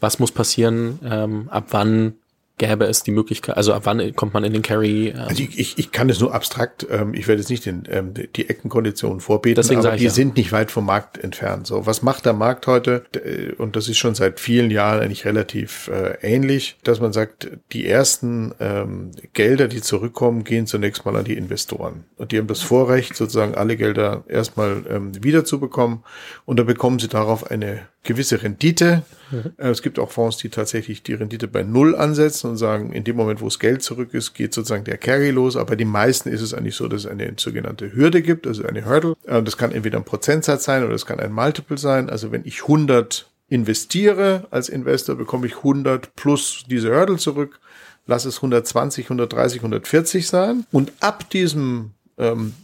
Was 0.00 0.18
muss 0.18 0.32
passieren? 0.32 0.98
Ähm, 1.04 1.48
ab 1.50 1.66
wann 1.70 2.14
gäbe 2.60 2.84
es 2.84 3.02
die 3.02 3.10
Möglichkeit, 3.10 3.56
also 3.56 3.72
ab 3.72 3.82
wann 3.86 4.14
kommt 4.14 4.34
man 4.34 4.44
in 4.44 4.52
den 4.52 4.60
Carry? 4.60 5.08
Ähm 5.08 5.18
also 5.20 5.42
ich, 5.42 5.58
ich, 5.58 5.78
ich 5.78 5.92
kann 5.92 6.10
es 6.10 6.20
nur 6.20 6.34
abstrakt, 6.34 6.86
ähm, 6.90 7.14
ich 7.14 7.26
werde 7.26 7.40
jetzt 7.40 7.48
nicht 7.48 7.64
den, 7.64 7.84
ähm, 7.88 8.12
die 8.14 8.50
Eckenkonditionen 8.50 9.20
vorbeten, 9.20 9.56
Deswegen 9.56 9.80
aber 9.80 9.96
die 9.96 10.04
ja. 10.04 10.10
sind 10.10 10.36
nicht 10.36 10.52
weit 10.52 10.70
vom 10.70 10.84
Markt 10.84 11.16
entfernt. 11.16 11.66
So, 11.66 11.86
was 11.86 12.02
macht 12.02 12.26
der 12.26 12.34
Markt 12.34 12.66
heute? 12.66 13.06
Äh, 13.14 13.54
und 13.54 13.76
das 13.76 13.88
ist 13.88 13.96
schon 13.96 14.14
seit 14.14 14.40
vielen 14.40 14.70
Jahren 14.70 15.00
eigentlich 15.00 15.24
relativ 15.24 15.88
äh, 15.88 16.18
ähnlich, 16.20 16.76
dass 16.84 17.00
man 17.00 17.14
sagt, 17.14 17.48
die 17.72 17.86
ersten 17.86 18.54
ähm, 18.60 19.12
Gelder, 19.32 19.66
die 19.66 19.80
zurückkommen, 19.80 20.44
gehen 20.44 20.66
zunächst 20.66 21.06
mal 21.06 21.16
an 21.16 21.24
die 21.24 21.38
Investoren. 21.38 22.04
Und 22.16 22.32
die 22.32 22.38
haben 22.38 22.46
das 22.46 22.60
Vorrecht, 22.60 23.16
sozusagen 23.16 23.54
alle 23.54 23.78
Gelder 23.78 24.24
erstmal 24.28 24.84
ähm, 24.90 25.12
wiederzubekommen. 25.24 26.00
Und 26.44 26.58
da 26.58 26.64
bekommen 26.64 26.98
sie 26.98 27.08
darauf 27.08 27.50
eine 27.50 27.80
gewisse 28.02 28.42
Rendite. 28.42 29.02
Mhm. 29.30 29.52
Äh, 29.58 29.68
es 29.68 29.82
gibt 29.82 29.98
auch 29.98 30.10
Fonds, 30.10 30.38
die 30.38 30.48
tatsächlich 30.48 31.02
die 31.02 31.14
Rendite 31.14 31.48
bei 31.48 31.62
Null 31.62 31.94
ansetzen 31.94 32.49
sagen, 32.56 32.92
in 32.92 33.04
dem 33.04 33.16
Moment, 33.16 33.40
wo 33.40 33.46
das 33.46 33.58
Geld 33.58 33.82
zurück 33.82 34.14
ist, 34.14 34.34
geht 34.34 34.54
sozusagen 34.54 34.84
der 34.84 34.98
Carry 34.98 35.30
los. 35.30 35.56
Aber 35.56 35.70
bei 35.70 35.76
den 35.76 35.88
meisten 35.88 36.28
ist 36.28 36.40
es 36.40 36.54
eigentlich 36.54 36.76
so, 36.76 36.88
dass 36.88 37.04
es 37.04 37.10
eine 37.10 37.32
sogenannte 37.36 37.92
Hürde 37.94 38.22
gibt, 38.22 38.46
also 38.46 38.64
eine 38.64 38.84
Hurdle. 38.84 39.16
Äh, 39.26 39.42
das 39.42 39.56
kann 39.56 39.72
entweder 39.72 39.98
ein 39.98 40.04
Prozentsatz 40.04 40.64
sein 40.64 40.84
oder 40.84 40.94
es 40.94 41.06
kann 41.06 41.20
ein 41.20 41.32
Multiple 41.32 41.78
sein. 41.78 42.10
Also 42.10 42.32
wenn 42.32 42.44
ich 42.44 42.62
100 42.62 43.30
investiere 43.48 44.46
als 44.50 44.68
Investor, 44.68 45.16
bekomme 45.16 45.46
ich 45.46 45.56
100 45.56 46.14
plus 46.16 46.64
diese 46.68 46.94
Hurdle 46.94 47.16
zurück. 47.16 47.60
Lass 48.06 48.24
es 48.24 48.36
120, 48.36 49.06
130, 49.06 49.60
140 49.60 50.26
sein. 50.26 50.64
Und 50.72 50.92
ab 51.00 51.28
diesem 51.30 51.90
ähm, 52.18 52.54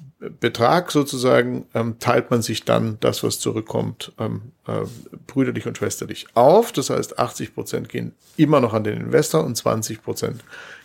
Betrag 0.40 0.92
sozusagen 0.92 1.66
ähm, 1.74 1.98
teilt 1.98 2.30
man 2.30 2.42
sich 2.42 2.64
dann 2.64 2.98
das, 3.00 3.22
was 3.22 3.38
zurückkommt, 3.38 4.12
ähm, 4.18 4.52
äh, 4.66 4.82
brüderlich 5.26 5.66
und 5.66 5.78
schwesterlich 5.78 6.26
auf. 6.34 6.72
Das 6.72 6.90
heißt, 6.90 7.18
80 7.18 7.54
Prozent 7.54 7.88
gehen 7.88 8.12
immer 8.36 8.60
noch 8.60 8.74
an 8.74 8.84
den 8.84 9.00
Investor 9.00 9.44
und 9.44 9.56
20 9.56 10.02
Prozent 10.02 10.42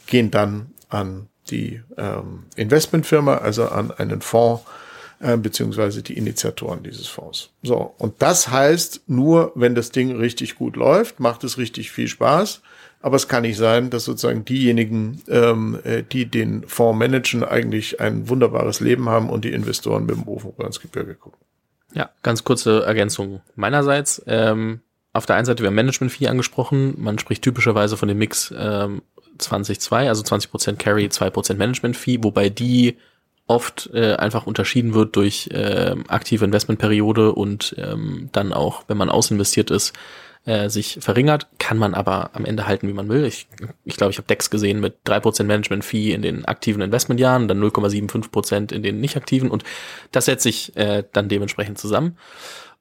gehen 0.08 0.32
dann 0.32 0.72
an 0.90 1.28
die 1.50 1.82
ähm, 1.98 2.44
Investmentfirma, 2.56 3.38
also 3.38 3.68
an 3.68 3.92
einen 3.92 4.22
Fonds 4.22 4.64
äh, 5.20 5.38
beziehungsweise 5.38 6.02
die 6.02 6.18
Initiatoren 6.18 6.84
dieses 6.84 7.08
Fonds. 7.08 7.50
So, 7.62 7.94
und 7.98 8.22
das 8.22 8.50
heißt, 8.50 9.02
nur 9.08 9.52
wenn 9.56 9.76
das 9.76 9.92
Ding 9.92 10.16
richtig 10.16 10.56
gut 10.56 10.76
läuft, 10.76 11.20
macht 11.20 11.44
es 11.44 11.58
richtig 11.58 11.92
viel 11.92 12.08
Spaß, 12.08 12.62
Aber 13.02 13.16
es 13.16 13.28
kann 13.28 13.42
nicht 13.42 13.58
sein, 13.58 13.90
dass 13.90 14.06
sozusagen 14.06 14.46
diejenigen, 14.46 15.22
ähm, 15.28 15.80
äh, 15.84 16.04
die 16.04 16.26
den 16.26 16.68
Fonds 16.68 17.00
managen, 17.00 17.44
eigentlich 17.44 18.00
ein 18.00 18.30
wunderbares 18.30 18.80
Leben 18.80 19.10
haben 19.10 19.30
und 19.30 19.44
die 19.44 19.52
Investoren 19.52 20.06
mit 20.06 20.16
dem 20.16 20.28
Ofen 20.28 20.54
ins 20.64 20.80
Gebirge 20.80 21.16
gucken. 21.16 21.40
Ja, 21.94 22.10
ganz 22.24 22.44
kurze 22.44 22.84
Ergänzung 22.84 23.42
meinerseits. 23.56 24.22
Ähm, 24.28 24.82
auf 25.14 25.26
der 25.26 25.36
einen 25.36 25.46
Seite, 25.46 25.64
wir 25.64 25.68
haben 25.68 25.76
Management-Fee 25.76 26.28
angesprochen. 26.28 26.94
Man 26.98 27.20
spricht 27.20 27.42
typischerweise 27.42 27.98
von 27.98 28.08
dem 28.08 28.18
Mix 28.18 28.54
ähm, 28.58 29.02
20-2, 29.40 30.08
also 30.08 30.24
20% 30.24 30.76
Carry, 30.76 31.08
2% 31.08 31.56
Management-Fee, 31.56 32.20
wobei 32.22 32.50
die 32.50 32.98
oft 33.48 33.90
äh, 33.94 34.14
einfach 34.16 34.48
unterschieden 34.48 34.94
wird 34.94 35.16
durch 35.16 35.50
äh, 35.52 35.96
aktive 36.08 36.46
Investmentperiode 36.46 37.34
und 37.34 37.76
ähm, 37.78 38.30
dann 38.32 38.54
auch, 38.54 38.84
wenn 38.88 38.98
man 38.98 39.10
ausinvestiert 39.10 39.72
ist, 39.72 39.94
äh, 40.46 40.70
sich 40.70 40.98
verringert, 41.02 41.48
kann 41.60 41.78
man 41.78 41.94
aber 41.94 42.32
am 42.34 42.46
Ende 42.46 42.68
halten, 42.68 42.88
wie 42.88 42.94
man 42.94 43.10
will. 43.10 43.26
Ich 43.26 43.48
glaube, 43.50 43.74
ich, 43.86 43.96
glaub, 43.96 44.10
ich 44.10 44.18
habe 44.18 44.28
Decks 44.28 44.50
gesehen 44.50 44.80
mit 44.80 44.98
3% 45.06 45.44
Management-Fee 45.44 46.12
in 46.14 46.22
den 46.22 46.46
aktiven 46.46 46.82
Investmentjahren, 46.82 47.48
dann 47.48 47.62
0,75% 47.64 48.74
in 48.74 48.84
den 48.84 49.00
nicht 49.00 49.18
aktiven 49.18 49.52
und 49.52 49.64
das 50.12 50.26
setzt 50.26 50.44
sich 50.44 50.76
äh, 50.76 51.04
dann 51.14 51.30
dementsprechend 51.30 51.78
zusammen. 51.78 52.18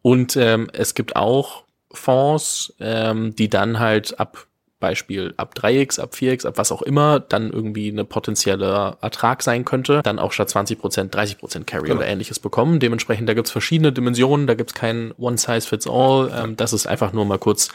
Und 0.02 0.36
ähm, 0.36 0.70
es 0.72 0.94
gibt 0.94 1.16
auch 1.16 1.64
Fonds, 1.92 2.74
ähm, 2.80 3.34
die 3.36 3.50
dann 3.50 3.78
halt 3.78 4.18
ab 4.18 4.46
Beispiel 4.80 5.34
ab 5.36 5.54
3x, 5.56 6.00
ab 6.00 6.14
4x, 6.14 6.46
ab 6.46 6.54
was 6.56 6.72
auch 6.72 6.82
immer, 6.82 7.20
dann 7.20 7.50
irgendwie 7.50 7.90
eine 7.90 8.04
potenzielle 8.04 8.96
Ertrag 9.00 9.42
sein 9.42 9.64
könnte, 9.64 10.00
dann 10.02 10.18
auch 10.18 10.32
statt 10.32 10.48
20% 10.48 11.10
30% 11.10 11.64
Carry 11.64 11.88
genau. 11.88 11.98
oder 11.98 12.06
ähnliches 12.06 12.40
bekommen. 12.40 12.80
Dementsprechend, 12.80 13.28
da 13.28 13.34
gibt's 13.34 13.50
verschiedene 13.50 13.92
Dimensionen, 13.92 14.46
da 14.46 14.54
gibt's 14.54 14.74
kein 14.74 15.12
One-Size-Fits-All. 15.18 16.32
Ähm, 16.34 16.56
das 16.56 16.72
ist 16.72 16.86
einfach 16.86 17.12
nur 17.12 17.26
mal 17.26 17.38
kurz 17.38 17.68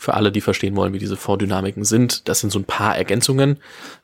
für 0.00 0.14
alle, 0.14 0.30
die 0.30 0.40
verstehen 0.40 0.76
wollen, 0.76 0.92
wie 0.92 1.00
diese 1.00 1.16
Vordynamiken 1.16 1.84
sind. 1.84 2.28
Das 2.28 2.38
sind 2.38 2.50
so 2.50 2.60
ein 2.60 2.64
paar 2.64 2.96
Ergänzungen. 2.96 3.58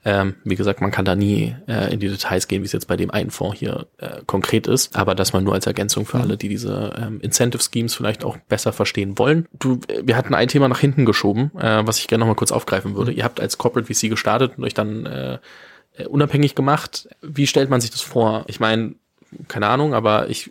Ähm, 0.05 0.35
wie 0.43 0.57
gesagt, 0.57 0.81
man 0.81 0.91
kann 0.91 1.05
da 1.05 1.15
nie 1.15 1.55
äh, 1.69 1.95
in 1.95 2.01
die 2.01 2.09
Details 2.09 2.49
gehen, 2.49 2.63
wie 2.63 2.67
es 2.67 2.73
jetzt 2.73 2.89
bei 2.89 2.97
dem 2.97 3.13
einen 3.13 3.31
Fonds 3.31 3.61
hier 3.61 3.87
äh, 3.99 4.21
konkret 4.27 4.67
ist, 4.67 4.97
aber 4.97 5.15
das 5.15 5.33
mal 5.33 5.41
nur 5.41 5.55
als 5.55 5.69
Ergänzung 5.69 6.05
für 6.05 6.19
alle, 6.19 6.37
die 6.37 6.49
diese 6.49 6.93
ähm, 7.01 7.21
Incentive 7.21 7.63
Schemes 7.63 7.95
vielleicht 7.95 8.25
auch 8.25 8.37
besser 8.49 8.73
verstehen 8.73 9.19
wollen. 9.19 9.47
Du, 9.53 9.79
wir 10.03 10.17
hatten 10.17 10.35
ein 10.35 10.49
Thema 10.49 10.69
nach 10.69 10.81
hinten 10.81 11.05
geschoben, 11.05 11.53
äh, 11.57 11.87
was 11.87 12.01
ich 12.01 12.09
gerne 12.09 12.21
noch 12.25 12.29
mal 12.29 12.35
kurz 12.35 12.51
aufgreifen 12.51 12.97
würde. 12.97 13.13
Mhm. 13.13 13.19
Ihr 13.19 13.25
habt 13.25 13.39
als 13.39 13.57
Corporate 13.57 13.87
VC 13.93 14.11
gestartet 14.11 14.59
und 14.59 14.65
euch 14.65 14.75
dann 14.75 15.07
äh, 15.07 15.39
äh, 15.97 16.07
unabhängig 16.07 16.57
gemacht. 16.57 17.09
Wie 17.23 17.47
stellt 17.47 17.71
man 17.71 17.81
sich 17.81 17.93
das 17.93 18.01
vor? 18.01 18.45
Ich 18.49 18.59
meine, 18.59 18.97
keine 19.47 19.69
Ahnung, 19.69 19.95
aber 19.95 20.29
ich 20.29 20.51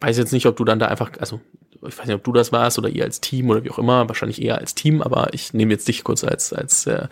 weiß 0.00 0.18
jetzt 0.18 0.32
nicht, 0.32 0.44
ob 0.44 0.56
du 0.56 0.64
dann 0.64 0.78
da 0.78 0.88
einfach, 0.88 1.12
also 1.18 1.40
ich 1.86 1.98
weiß 1.98 2.06
nicht, 2.06 2.16
ob 2.16 2.24
du 2.24 2.32
das 2.32 2.52
warst 2.52 2.78
oder 2.78 2.88
ihr 2.88 3.04
als 3.04 3.20
Team 3.20 3.50
oder 3.50 3.64
wie 3.64 3.70
auch 3.70 3.78
immer, 3.78 4.08
wahrscheinlich 4.08 4.40
eher 4.42 4.58
als 4.58 4.74
Team, 4.74 5.02
aber 5.02 5.32
ich 5.32 5.52
nehme 5.52 5.72
jetzt 5.72 5.88
dich 5.88 6.04
kurz 6.04 6.24
als, 6.24 6.52
als 6.52 6.86
äh, 6.86 7.08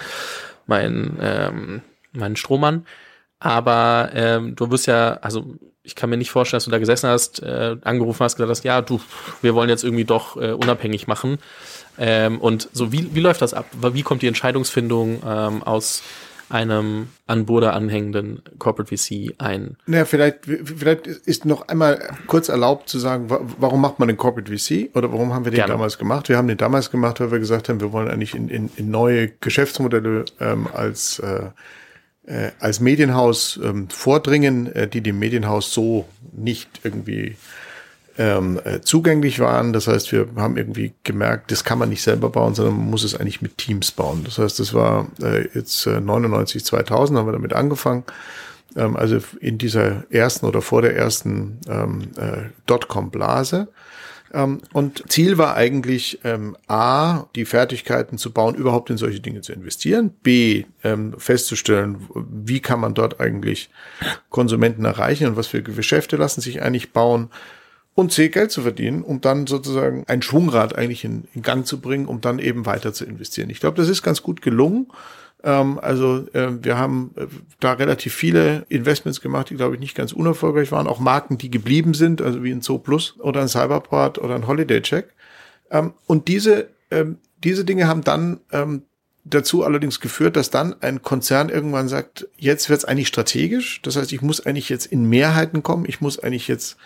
mein, 0.67 1.17
ähm, 1.21 1.83
mein 2.13 2.37
Strohmann. 2.37 2.87
Aber 3.39 4.11
ähm, 4.15 4.55
du 4.55 4.71
wirst 4.71 4.87
ja, 4.87 5.15
also 5.23 5.55
ich 5.83 5.95
kann 5.95 6.11
mir 6.11 6.19
nicht 6.19 6.31
vorstellen, 6.31 6.59
dass 6.59 6.67
du 6.67 6.71
da 6.71 6.79
gesessen 6.79 7.09
hast, 7.09 7.43
äh, 7.43 7.77
angerufen 7.83 8.23
hast, 8.23 8.37
gesagt 8.37 8.51
hast, 8.51 8.65
ja, 8.65 8.83
du, 8.83 9.01
wir 9.41 9.55
wollen 9.55 9.71
jetzt 9.71 9.83
irgendwie 9.83 10.05
doch 10.05 10.37
äh, 10.37 10.53
unabhängig 10.53 11.07
machen. 11.07 11.39
Ähm, 11.99 12.39
und 12.41 12.69
so, 12.73 12.93
wie, 12.93 13.15
wie 13.15 13.21
läuft 13.21 13.43
das 13.43 13.55
ab? 13.55 13.67
Wie 13.73 14.03
kommt 14.03 14.23
die 14.23 14.27
Entscheidungsfindung 14.27 15.23
ähm, 15.27 15.63
aus 15.63 16.03
einem 16.51 17.09
an 17.27 17.47
Burda 17.47 17.71
anhängenden 17.71 18.43
Corporate 18.59 18.97
VC 18.97 19.35
ein. 19.39 19.77
Naja, 19.87 20.05
vielleicht, 20.05 20.41
vielleicht 20.45 21.07
ist 21.07 21.45
noch 21.45 21.69
einmal 21.69 22.17
kurz 22.27 22.49
erlaubt 22.49 22.89
zu 22.89 22.99
sagen, 22.99 23.27
warum 23.29 23.81
macht 23.81 23.99
man 23.99 24.09
den 24.09 24.17
Corporate 24.17 24.51
VC 24.51 24.91
oder 24.95 25.13
warum 25.13 25.33
haben 25.33 25.45
wir 25.45 25.53
den 25.53 25.57
Gerne. 25.57 25.73
damals 25.73 25.99
gemacht? 25.99 26.29
Wir 26.29 26.37
haben 26.37 26.49
den 26.49 26.59
damals 26.59 26.91
gemacht, 26.91 27.21
weil 27.21 27.31
wir 27.31 27.39
gesagt 27.39 27.69
haben, 27.69 27.81
wir 27.81 27.93
wollen 27.93 28.09
eigentlich 28.09 28.35
in, 28.35 28.49
in, 28.49 28.71
in 28.77 28.91
neue 28.91 29.29
Geschäftsmodelle 29.41 30.25
ähm, 30.41 30.67
als 30.73 31.21
äh, 31.21 31.51
äh, 32.27 32.51
als 32.61 32.81
Medienhaus 32.81 33.59
ähm, 33.63 33.89
vordringen, 33.89 34.73
äh, 34.75 34.87
die 34.87 35.01
dem 35.01 35.19
Medienhaus 35.19 35.73
so 35.73 36.07
nicht 36.33 36.81
irgendwie 36.85 37.37
ähm, 38.21 38.61
äh, 38.65 38.83
zugänglich 38.83 39.41
waren. 39.41 39.73
Das 39.73 39.89
heißt, 39.89 40.13
wir 40.13 40.29
haben 40.37 40.59
irgendwie 40.59 40.93
gemerkt, 41.05 41.51
das 41.51 41.65
kann 41.65 41.79
man 41.79 41.89
nicht 41.89 42.03
selber 42.03 42.29
bauen, 42.29 42.55
sondern 42.55 42.77
man 42.77 42.91
muss 42.91 43.03
es 43.03 43.15
eigentlich 43.15 43.41
mit 43.41 43.57
Teams 43.57 43.93
bauen. 43.93 44.25
Das 44.25 44.37
heißt, 44.37 44.61
das 44.61 44.75
war 44.75 45.09
äh, 45.23 45.49
jetzt 45.55 45.87
äh, 45.87 46.03
99, 46.03 46.63
2000 46.63 47.19
haben 47.19 47.27
wir 47.27 47.33
damit 47.33 47.55
angefangen. 47.55 48.05
Ähm, 48.77 48.95
also 48.95 49.21
in 49.41 49.57
dieser 49.57 50.05
ersten 50.13 50.45
oder 50.45 50.61
vor 50.61 50.83
der 50.83 50.95
ersten 50.95 51.61
ähm, 51.67 52.11
äh, 52.19 52.51
Dotcom-Blase. 52.67 53.69
Ähm, 54.35 54.61
und 54.75 55.03
Ziel 55.11 55.39
war 55.39 55.57
eigentlich 55.57 56.21
ähm, 56.23 56.59
A, 56.69 57.25
die 57.35 57.47
Fertigkeiten 57.47 58.19
zu 58.19 58.33
bauen, 58.33 58.55
überhaupt 58.55 58.91
in 58.91 58.99
solche 58.99 59.21
Dinge 59.21 59.41
zu 59.41 59.55
investieren. 59.55 60.11
B, 60.23 60.65
ähm, 60.85 61.15
festzustellen, 61.17 62.07
wie 62.15 62.61
kann 62.61 62.81
man 62.81 62.93
dort 62.93 63.19
eigentlich 63.19 63.71
Konsumenten 64.29 64.85
erreichen 64.85 65.27
und 65.27 65.37
was 65.37 65.47
für 65.47 65.63
Geschäfte 65.63 66.17
lassen 66.17 66.43
sich 66.43 66.61
eigentlich 66.61 66.93
bauen 66.93 67.31
und 67.95 68.13
C, 68.13 68.29
Geld 68.29 68.51
zu 68.51 68.63
verdienen, 68.63 69.03
um 69.03 69.21
dann 69.21 69.47
sozusagen 69.47 70.05
ein 70.07 70.23
Schwungrad 70.23 70.77
eigentlich 70.77 71.05
in, 71.05 71.25
in 71.35 71.43
Gang 71.43 71.67
zu 71.67 71.81
bringen, 71.81 72.07
um 72.07 72.21
dann 72.21 72.39
eben 72.39 72.67
weiter 72.67 72.93
zu 72.93 73.05
investieren. 73.05 73.51
Ich 73.51 73.61
glaube, 73.61 73.77
das 73.77 73.89
ist 73.89 74.03
ganz 74.03 74.23
gut 74.23 74.43
gelungen. 74.43 74.87
Ähm, 75.43 75.79
also 75.81 76.27
äh, 76.33 76.63
wir 76.63 76.79
haben 76.79 77.13
äh, 77.17 77.27
da 77.59 77.73
relativ 77.73 78.15
viele 78.15 78.65
Investments 78.69 79.21
gemacht, 79.21 79.51
die, 79.51 79.57
glaube 79.57 79.75
ich, 79.75 79.81
nicht 79.81 79.97
ganz 79.97 80.13
unerfolgreich 80.13 80.71
waren. 80.73 80.87
Auch 80.87 81.01
Marken, 81.01 81.39
die 81.39 81.51
geblieben 81.51 81.95
sind, 81.95 82.23
also 82.23 82.43
wie 82.45 82.53
ein 82.53 82.63
Zoo 82.63 82.79
Plus 82.79 83.19
oder 83.19 83.41
ein 83.41 83.49
Cyberport 83.49 84.19
oder 84.19 84.35
ein 84.35 84.47
Holiday 84.47 84.83
Check. 84.83 85.13
Ähm, 85.71 85.95
und 86.07 86.29
diese, 86.29 86.69
ähm, 86.91 87.19
diese 87.43 87.65
Dinge 87.65 87.87
haben 87.89 88.03
dann 88.03 88.41
dazu 89.25 89.65
allerdings 89.65 90.01
geführt, 90.01 90.37
dass 90.37 90.51
dann 90.51 90.75
ein 90.83 91.03
Konzern 91.03 91.49
irgendwann 91.49 91.89
sagt, 91.89 92.27
jetzt 92.37 92.69
wird 92.69 92.81
es 92.81 92.85
eigentlich 92.85 93.09
strategisch. 93.09 93.81
Das 93.83 93.97
heißt, 93.97 94.13
ich 94.13 94.23
muss 94.23 94.45
eigentlich 94.45 94.69
jetzt 94.69 94.87
in 94.87 95.09
Mehrheiten 95.09 95.63
kommen. 95.63 95.85
Ich 95.87 96.01
muss 96.01 96.19
eigentlich 96.19 96.49
jetzt 96.49 96.77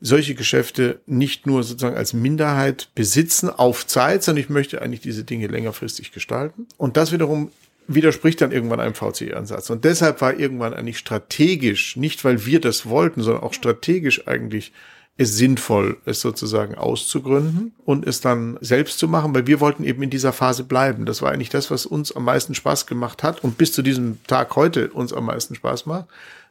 solche 0.00 0.34
Geschäfte 0.34 1.00
nicht 1.06 1.46
nur 1.46 1.62
sozusagen 1.62 1.96
als 1.96 2.12
Minderheit 2.12 2.88
besitzen 2.94 3.50
auf 3.50 3.86
Zeit, 3.86 4.22
sondern 4.22 4.42
ich 4.42 4.50
möchte 4.50 4.82
eigentlich 4.82 5.00
diese 5.00 5.24
Dinge 5.24 5.46
längerfristig 5.46 6.12
gestalten. 6.12 6.66
Und 6.76 6.96
das 6.96 7.12
wiederum 7.12 7.52
widerspricht 7.86 8.40
dann 8.40 8.52
irgendwann 8.52 8.80
einem 8.80 8.94
VC-Ansatz. 8.94 9.70
Und 9.70 9.84
deshalb 9.84 10.20
war 10.20 10.38
irgendwann 10.38 10.74
eigentlich 10.74 10.98
strategisch, 10.98 11.96
nicht 11.96 12.24
weil 12.24 12.46
wir 12.46 12.60
das 12.60 12.86
wollten, 12.86 13.22
sondern 13.22 13.42
auch 13.42 13.54
strategisch 13.54 14.26
eigentlich 14.26 14.72
es 15.18 15.36
sinnvoll, 15.36 15.98
es 16.04 16.20
sozusagen 16.20 16.74
auszugründen 16.74 17.74
und 17.84 18.06
es 18.06 18.20
dann 18.20 18.58
selbst 18.60 18.98
zu 18.98 19.08
machen, 19.08 19.34
weil 19.34 19.46
wir 19.46 19.60
wollten 19.60 19.84
eben 19.84 20.02
in 20.02 20.10
dieser 20.10 20.32
Phase 20.32 20.64
bleiben. 20.64 21.04
Das 21.04 21.22
war 21.22 21.30
eigentlich 21.30 21.50
das, 21.50 21.70
was 21.70 21.86
uns 21.86 22.14
am 22.16 22.24
meisten 22.24 22.54
Spaß 22.54 22.86
gemacht 22.86 23.22
hat 23.22 23.44
und 23.44 23.58
bis 23.58 23.72
zu 23.72 23.82
diesem 23.82 24.22
Tag 24.26 24.56
heute 24.56 24.90
uns 24.90 25.12
am 25.12 25.26
meisten 25.26 25.54
Spaß 25.54 25.86
macht, 25.86 26.06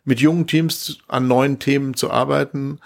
mit 0.05 0.19
jungen 0.19 0.47
Teams 0.47 0.99
an 1.07 1.27
neuen 1.27 1.59
Themen 1.59 1.95
zu 1.95 2.11
arbeiten, 2.11 2.79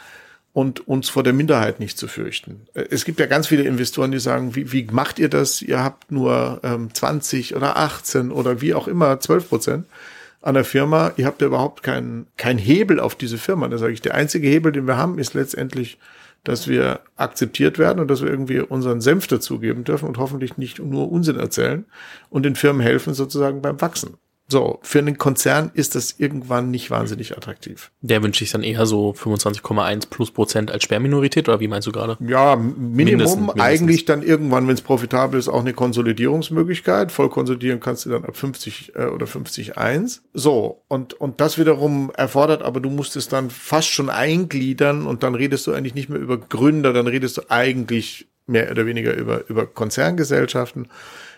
und 0.56 0.88
uns 0.88 1.10
vor 1.10 1.22
der 1.22 1.34
Minderheit 1.34 1.82
nicht 1.82 1.98
zu 1.98 2.08
fürchten. 2.08 2.62
Es 2.74 3.04
gibt 3.04 3.20
ja 3.20 3.26
ganz 3.26 3.48
viele 3.48 3.64
Investoren, 3.64 4.14
die 4.14 4.20
sagen, 4.20 4.56
wie, 4.56 4.72
wie 4.72 4.88
macht 4.90 5.20
ihr 5.20 5.28
das? 5.28 5.62
Ihr 5.62 5.84
habt 5.84 6.14
nur 6.14 6.62
ähm, 6.64 6.94
20 6.94 7.58
oder 7.58 7.76
18 7.76 8.32
oder 8.32 8.62
wie 8.62 8.74
auch 8.74 8.88
immer 8.88 9.20
12 9.20 9.50
Prozent 9.50 9.86
an 10.46 10.54
der 10.54 10.64
Firma. 10.64 11.12
Ihr 11.18 11.26
habt 11.26 11.42
ja 11.42 11.48
überhaupt 11.48 11.84
keinen 11.84 12.28
kein 12.38 12.58
Hebel 12.58 13.00
auf 13.00 13.16
diese 13.16 13.38
Firma. 13.38 13.68
Da 13.68 13.78
sage 13.78 13.94
ich, 13.94 14.02
der 14.02 14.16
einzige 14.16 14.48
Hebel, 14.48 14.72
den 14.72 14.88
wir 14.88 14.98
haben, 14.98 15.18
ist 15.18 15.34
letztendlich, 15.34 15.98
dass 16.44 16.68
wir 16.68 17.00
akzeptiert 17.16 17.80
werden 17.80 18.00
und 18.00 18.08
dass 18.08 18.22
wir 18.22 18.30
irgendwie 18.30 18.60
unseren 18.60 19.02
Senf 19.02 19.28
dazugeben 19.28 19.84
dürfen 19.84 20.08
und 20.08 20.20
hoffentlich 20.20 20.58
nicht 20.58 20.80
nur 20.80 21.12
Unsinn 21.12 21.40
erzählen 21.40 21.86
und 22.30 22.44
den 22.44 22.56
Firmen 22.56 22.82
helfen 22.82 23.16
sozusagen 23.16 23.62
beim 23.62 23.82
Wachsen. 23.82 24.18
So, 24.48 24.80
für 24.84 25.00
einen 25.00 25.18
Konzern 25.18 25.72
ist 25.74 25.96
das 25.96 26.16
irgendwann 26.20 26.70
nicht 26.70 26.92
wahnsinnig 26.92 27.36
attraktiv. 27.36 27.92
Der 28.02 28.22
wünscht 28.22 28.40
sich 28.40 28.52
dann 28.52 28.62
eher 28.62 28.86
so 28.86 29.12
25,1 29.12 30.10
plus 30.10 30.32
Prozent 30.32 30.70
als 30.70 30.84
Sperrminorität 30.84 31.50
oder 31.50 31.60
wie 31.60 31.68
meinst 31.68 31.88
du 31.88 31.92
gerade? 31.92 32.18
Ja, 32.20 32.56
Minimum 32.56 32.96
mindestens, 32.96 33.38
mindestens. 33.38 33.64
eigentlich 33.64 34.06
dann 34.06 34.22
irgendwann, 34.22 34.68
wenn 34.68 34.76
es 34.76 34.82
profitabel 34.82 35.40
ist, 35.40 35.48
auch 35.48 35.62
eine 35.62 35.74
Konsolidierungsmöglichkeit. 35.74 37.12
Voll 37.12 37.30
konsolidieren 37.30 37.80
kannst 37.80 38.06
du 38.06 38.12
dann 38.12 38.24
ab 38.24 38.38
50 38.38 38.94
äh, 38.96 39.06
oder 39.06 39.26
50,1. 39.26 40.20
So, 40.34 40.84
und, 40.90 41.14
und 41.14 41.42
das 41.42 41.58
wiederum 41.58 42.12
erfordert, 42.16 42.62
aber 42.62 42.80
du 42.82 42.92
musst 42.92 43.16
es 43.16 43.28
dann 43.28 43.50
fast 43.50 43.90
schon 43.90 44.12
eingliedern 44.12 45.08
und 45.08 45.24
dann 45.24 45.34
redest 45.34 45.66
du 45.66 45.74
eigentlich 45.74 45.96
nicht 45.96 46.10
mehr 46.10 46.20
über 46.20 46.38
Gründer, 46.38 46.94
dann 46.94 47.08
redest 47.08 47.38
du 47.38 47.42
eigentlich 47.50 48.28
mehr 48.48 48.70
oder 48.70 48.86
weniger 48.86 49.16
über, 49.16 49.50
über 49.50 49.66
Konzerngesellschaften. 49.66 50.88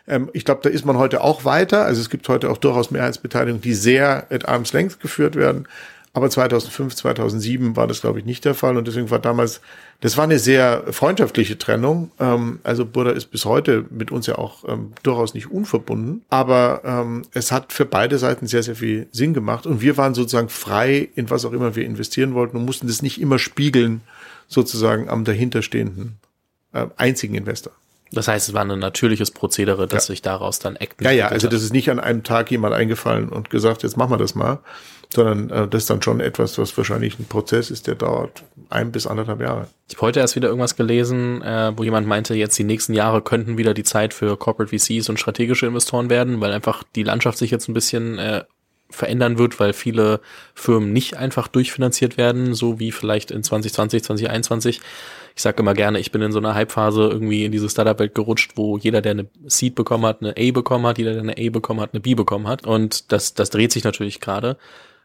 Ähm, 0.08 0.30
ich 0.34 0.46
glaube, 0.46 0.62
da 0.63 0.70
ist 0.70 0.86
man 0.86 0.98
heute 0.98 1.22
auch 1.22 1.46
weiter. 1.46 1.86
Also 1.86 2.02
es 2.02 2.10
gibt 2.10 2.28
heute 2.30 2.50
auch 2.50 2.58
durchaus 2.58 2.91
Mehrheitsbeteiligungen, 2.91 3.62
die 3.62 3.74
sehr 3.74 4.28
at 4.32 4.48
arm's 4.48 4.74
length 4.74 5.00
geführt 5.00 5.36
werden. 5.36 5.67
Aber 6.13 6.32
2005, 6.32 6.95
2007 6.95 7.76
war 7.76 7.86
das, 7.86 8.01
glaube 8.01 8.18
ich, 8.18 8.26
nicht 8.26 8.43
der 8.43 8.55
Fall. 8.55 8.76
Und 8.76 8.88
deswegen 8.88 9.12
war 9.12 9.20
damals, 9.20 9.62
das 10.01 10.18
war 10.18 10.24
eine 10.24 10.39
sehr 10.39 10.86
freundschaftliche 10.91 11.60
Trennung. 11.60 12.10
Ähm, 12.20 12.60
also 12.64 12.86
Burda 12.86 13.12
ist 13.12 13.28
bis 13.28 13.45
heute 13.45 13.86
mit 13.91 14.10
uns 14.10 14.26
ja 14.26 14.39
auch 14.39 14.68
ähm, 14.68 14.93
durchaus 15.03 15.36
nicht 15.36 15.51
unverbunden. 15.51 16.24
Aber 16.30 16.82
ähm, 16.84 17.22
es 17.34 17.51
hat 17.51 17.72
für 17.72 17.86
beide 17.86 18.18
Seiten 18.18 18.47
sehr, 18.47 18.64
sehr 18.64 18.76
viel 18.76 19.08
Sinn 19.12 19.36
gemacht. 19.36 19.68
Und 19.68 19.82
wir 19.82 19.95
waren 19.97 20.16
sozusagen 20.16 20.49
frei, 20.49 21.10
in 21.14 21.30
was 21.30 21.45
auch 21.45 21.53
immer 21.53 21.76
wir 21.76 21.86
investieren 21.86 22.34
wollten 22.34 22.58
und 22.58 22.66
mussten 22.66 22.88
das 22.88 23.03
nicht 23.03 23.22
immer 23.22 23.38
spiegeln, 23.38 24.01
sozusagen 24.47 25.10
am 25.10 25.24
dahinterstehenden 25.24 26.16
äh, 26.74 26.88
einzigen 26.97 27.36
Investor 27.36 27.74
Das 28.12 28.28
heißt, 28.28 28.49
es 28.49 28.53
war 28.53 28.64
ein 28.64 28.80
natürliches 28.80 29.32
Prozedere, 29.32 29.88
dass 29.88 30.08
ja. 30.08 30.14
sich 30.14 30.22
daraus 30.22 30.60
dann 30.60 30.78
Acten. 30.78 31.03
Ja, 31.03 31.12
ja, 31.12 31.28
also 31.28 31.47
das 31.47 31.64
ist 31.64 31.74
nicht 31.74 31.89
an 31.89 31.99
einem 31.99 32.24
Tag 32.24 32.51
jemand 32.51 32.74
eingefallen 32.74 33.30
und 33.30 33.49
gesagt, 33.49 33.84
jetzt 33.84 33.97
machen 33.97 34.12
wir 34.12 34.18
das 34.18 34.36
mal, 34.36 34.60
sondern 35.14 35.49
äh, 35.49 35.68
das 35.68 35.84
ist 35.84 35.89
dann 35.89 36.01
schon 36.01 36.20
etwas, 36.20 36.58
was 36.58 36.76
wahrscheinlich 36.78 37.20
ein 37.20 37.26
Prozess 37.26 37.72
ist, 37.72 37.88
der 37.88 37.95
dauert 37.95 38.43
ein 38.70 38.91
bis 38.91 39.08
anderthalb 39.08 39.41
Jahre. 39.41 39.68
Ich 39.89 39.95
habe 39.95 40.08
heute 40.08 40.20
erst 40.20 40.36
wieder 40.36 40.47
irgendwas 40.47 40.76
gelesen, 40.76 41.41
äh, 41.41 41.72
wo 41.76 41.84
jemand 41.84 42.08
meinte, 42.08 42.36
jetzt 42.36 42.58
die 42.58 42.64
nächsten 42.64 42.93
Jahre 42.93 43.22
könnten 43.22 43.58
wieder 43.58 43.74
die 43.74 43.84
Zeit 43.84 44.14
für 44.14 44.38
Corporate 44.38 44.78
VCs 44.78 45.10
und 45.10 45.20
strategische 45.20 45.66
Investoren 45.66 46.10
werden, 46.10 46.41
weil 46.41 46.51
einfach 46.51 46.84
die 46.95 47.03
Landschaft 47.03 47.38
sich 47.38 47.51
jetzt 47.51 47.68
ein 47.70 47.74
bisschen 47.74 48.18
äh, 48.20 48.43
verändern 48.89 49.38
wird, 49.38 49.59
weil 49.59 49.73
viele 49.73 50.21
Firmen 50.53 50.93
nicht 50.93 51.17
einfach 51.17 51.47
durchfinanziert 51.47 52.17
werden, 52.17 52.53
so 52.53 52.79
wie 52.79 52.91
vielleicht 52.91 53.31
in 53.31 53.43
2020, 53.43 54.03
2021. 54.03 54.81
Ich 55.35 55.41
sage 55.41 55.61
immer 55.61 55.73
gerne, 55.73 55.99
ich 55.99 56.11
bin 56.11 56.21
in 56.21 56.31
so 56.31 56.39
einer 56.39 56.55
Hypephase 56.55 57.01
irgendwie 57.03 57.45
in 57.45 57.51
diese 57.51 57.69
Startup-Welt 57.69 58.15
gerutscht, 58.15 58.53
wo 58.55 58.77
jeder, 58.77 59.01
der 59.01 59.11
eine 59.11 59.27
Seed 59.45 59.75
bekommen 59.75 60.05
hat, 60.05 60.21
eine 60.21 60.35
A 60.38 60.51
bekommen 60.51 60.88
hat, 60.88 60.97
jeder, 60.97 61.13
der 61.13 61.21
eine 61.21 61.38
A 61.38 61.49
bekommen 61.51 61.81
hat, 61.81 61.93
eine 61.93 62.01
B 62.01 62.15
bekommen 62.15 62.47
hat. 62.47 62.65
Und 62.65 63.11
das, 63.11 63.33
das 63.33 63.49
dreht 63.49 63.71
sich 63.71 63.83
natürlich 63.83 64.19
gerade. 64.19 64.57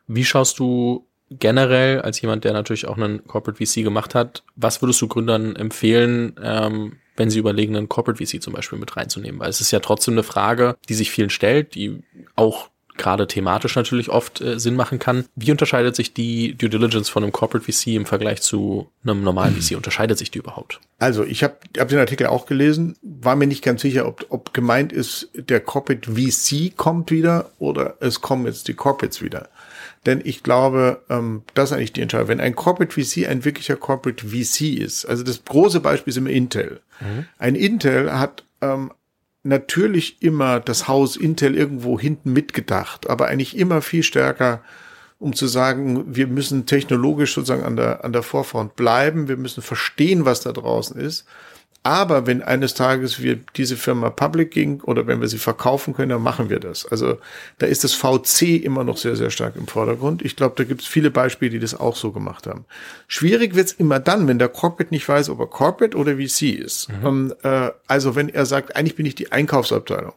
Wie 0.06 0.24
schaust 0.24 0.58
du 0.58 1.06
generell 1.38 2.00
als 2.00 2.20
jemand, 2.20 2.44
der 2.44 2.52
natürlich 2.52 2.86
auch 2.88 2.96
einen 2.96 3.26
Corporate 3.26 3.64
VC 3.64 3.82
gemacht 3.82 4.14
hat, 4.14 4.42
was 4.56 4.82
würdest 4.82 5.00
du 5.02 5.08
Gründern 5.08 5.56
empfehlen, 5.56 6.34
ähm, 6.42 6.98
wenn 7.16 7.30
sie 7.30 7.38
überlegen, 7.38 7.76
einen 7.76 7.88
Corporate 7.88 8.24
VC 8.24 8.42
zum 8.42 8.52
Beispiel 8.52 8.78
mit 8.78 8.96
reinzunehmen? 8.96 9.40
Weil 9.40 9.50
es 9.50 9.60
ist 9.60 9.70
ja 9.70 9.80
trotzdem 9.80 10.14
eine 10.14 10.22
Frage, 10.22 10.76
die 10.88 10.94
sich 10.94 11.10
vielen 11.10 11.30
stellt, 11.30 11.74
die 11.74 12.02
auch 12.36 12.68
gerade 12.97 13.26
thematisch 13.26 13.76
natürlich 13.76 14.09
oft 14.09 14.40
äh, 14.40 14.59
Sinn 14.59 14.76
machen 14.76 14.99
kann. 14.99 15.24
Wie 15.34 15.51
unterscheidet 15.51 15.97
sich 15.97 16.14
die 16.14 16.55
Due 16.55 16.70
Diligence 16.70 17.09
von 17.09 17.22
einem 17.22 17.32
Corporate 17.32 17.70
VC 17.70 17.88
im 17.88 18.07
Vergleich 18.07 18.43
zu 18.43 18.90
einem 19.05 19.22
normalen 19.22 19.61
VC? 19.61 19.76
Unterscheidet 19.76 20.18
sich 20.18 20.30
die 20.30 20.38
überhaupt? 20.38 20.80
Also 20.99 21.24
ich 21.24 21.43
habe 21.43 21.57
hab 21.78 21.88
den 21.88 21.99
Artikel 21.99 22.26
auch 22.26 22.47
gelesen, 22.47 22.97
war 23.03 23.36
mir 23.36 23.47
nicht 23.47 23.64
ganz 23.64 23.82
sicher, 23.82 24.07
ob, 24.07 24.26
ob 24.28 24.55
gemeint 24.55 24.93
ist, 24.93 25.30
der 25.34 25.61
Corporate 25.61 26.12
VC 26.12 26.76
kommt 26.76 27.11
wieder 27.11 27.51
oder 27.59 27.97
es 28.01 28.20
kommen 28.20 28.47
jetzt 28.47 28.68
die 28.68 28.74
Corporates 28.74 29.22
wieder. 29.22 29.49
Denn 30.07 30.20
ich 30.24 30.43
glaube, 30.43 31.03
ähm, 31.09 31.43
das 31.55 31.70
ist 31.70 31.76
eigentlich 31.76 31.93
die 31.93 32.03
Entscheidung. 32.03 32.28
Wenn 32.28 32.40
ein 32.40 32.57
Corporate 32.57 32.93
VC 32.93 33.28
ein 33.28 33.45
wirklicher 33.45 33.76
Corporate 33.76 34.28
VC 34.28 34.78
ist, 34.78 35.05
also 35.05 35.22
das 35.22 35.45
große 35.45 35.80
Beispiel 35.80 36.11
ist 36.11 36.16
immer 36.16 36.30
Intel. 36.30 36.80
Mhm. 37.01 37.26
Ein 37.38 37.55
Intel 37.55 38.12
hat 38.12 38.45
ähm, 38.61 38.90
natürlich 39.43 40.22
immer 40.22 40.61
das 40.61 40.88
Haus 40.88 41.16
Intel 41.16 41.57
irgendwo 41.57 41.99
hinten 41.99 42.32
mitgedacht, 42.32 43.09
aber 43.11 43.26
eigentlich 43.26 43.57
immer 43.57 43.82
viel 43.82 44.03
stärker, 44.03 44.62
um 45.18 45.34
zu 45.34 45.47
sagen, 45.47 46.14
wir 46.14 46.26
müssen 46.26 46.66
technologisch 46.66 47.34
sozusagen 47.34 47.64
an 47.64 47.76
der, 47.76 48.05
an 48.05 48.12
der 48.12 48.22
Vorfront 48.22 48.76
bleiben, 48.76 49.28
wir 49.28 49.36
müssen 49.36 49.62
verstehen, 49.62 50.24
was 50.24 50.40
da 50.40 50.53
draußen 50.53 51.01
ist 51.01 51.26
aber 51.84 52.28
wenn 52.28 52.42
eines 52.42 52.74
Tages 52.74 53.20
wir 53.20 53.40
diese 53.56 53.76
Firma 53.76 54.10
public 54.10 54.52
ging 54.52 54.80
oder 54.82 55.08
wenn 55.08 55.20
wir 55.20 55.26
sie 55.26 55.38
verkaufen 55.38 55.94
können, 55.94 56.10
dann 56.10 56.22
machen 56.22 56.48
wir 56.48 56.60
das. 56.60 56.86
Also 56.86 57.18
da 57.58 57.66
ist 57.66 57.82
das 57.82 57.92
VC 57.92 58.62
immer 58.62 58.84
noch 58.84 58.96
sehr, 58.96 59.16
sehr 59.16 59.30
stark 59.30 59.56
im 59.56 59.66
Vordergrund. 59.66 60.22
Ich 60.22 60.36
glaube, 60.36 60.54
da 60.56 60.62
gibt 60.62 60.82
es 60.82 60.86
viele 60.86 61.10
Beispiele, 61.10 61.50
die 61.50 61.58
das 61.58 61.78
auch 61.78 61.96
so 61.96 62.12
gemacht 62.12 62.46
haben. 62.46 62.66
Schwierig 63.08 63.56
wird's 63.56 63.72
immer 63.72 63.98
dann, 63.98 64.28
wenn 64.28 64.38
der 64.38 64.48
Corporate 64.48 64.94
nicht 64.94 65.08
weiß, 65.08 65.28
ob 65.28 65.40
er 65.40 65.48
Corporate 65.48 65.96
oder 65.96 66.18
VC 66.18 66.42
ist. 66.54 66.88
Mhm. 66.88 67.06
Um, 67.06 67.34
äh, 67.42 67.70
also 67.88 68.14
wenn 68.14 68.28
er 68.28 68.46
sagt, 68.46 68.76
eigentlich 68.76 68.94
bin 68.94 69.06
ich 69.06 69.16
die 69.16 69.32
Einkaufsabteilung. 69.32 70.12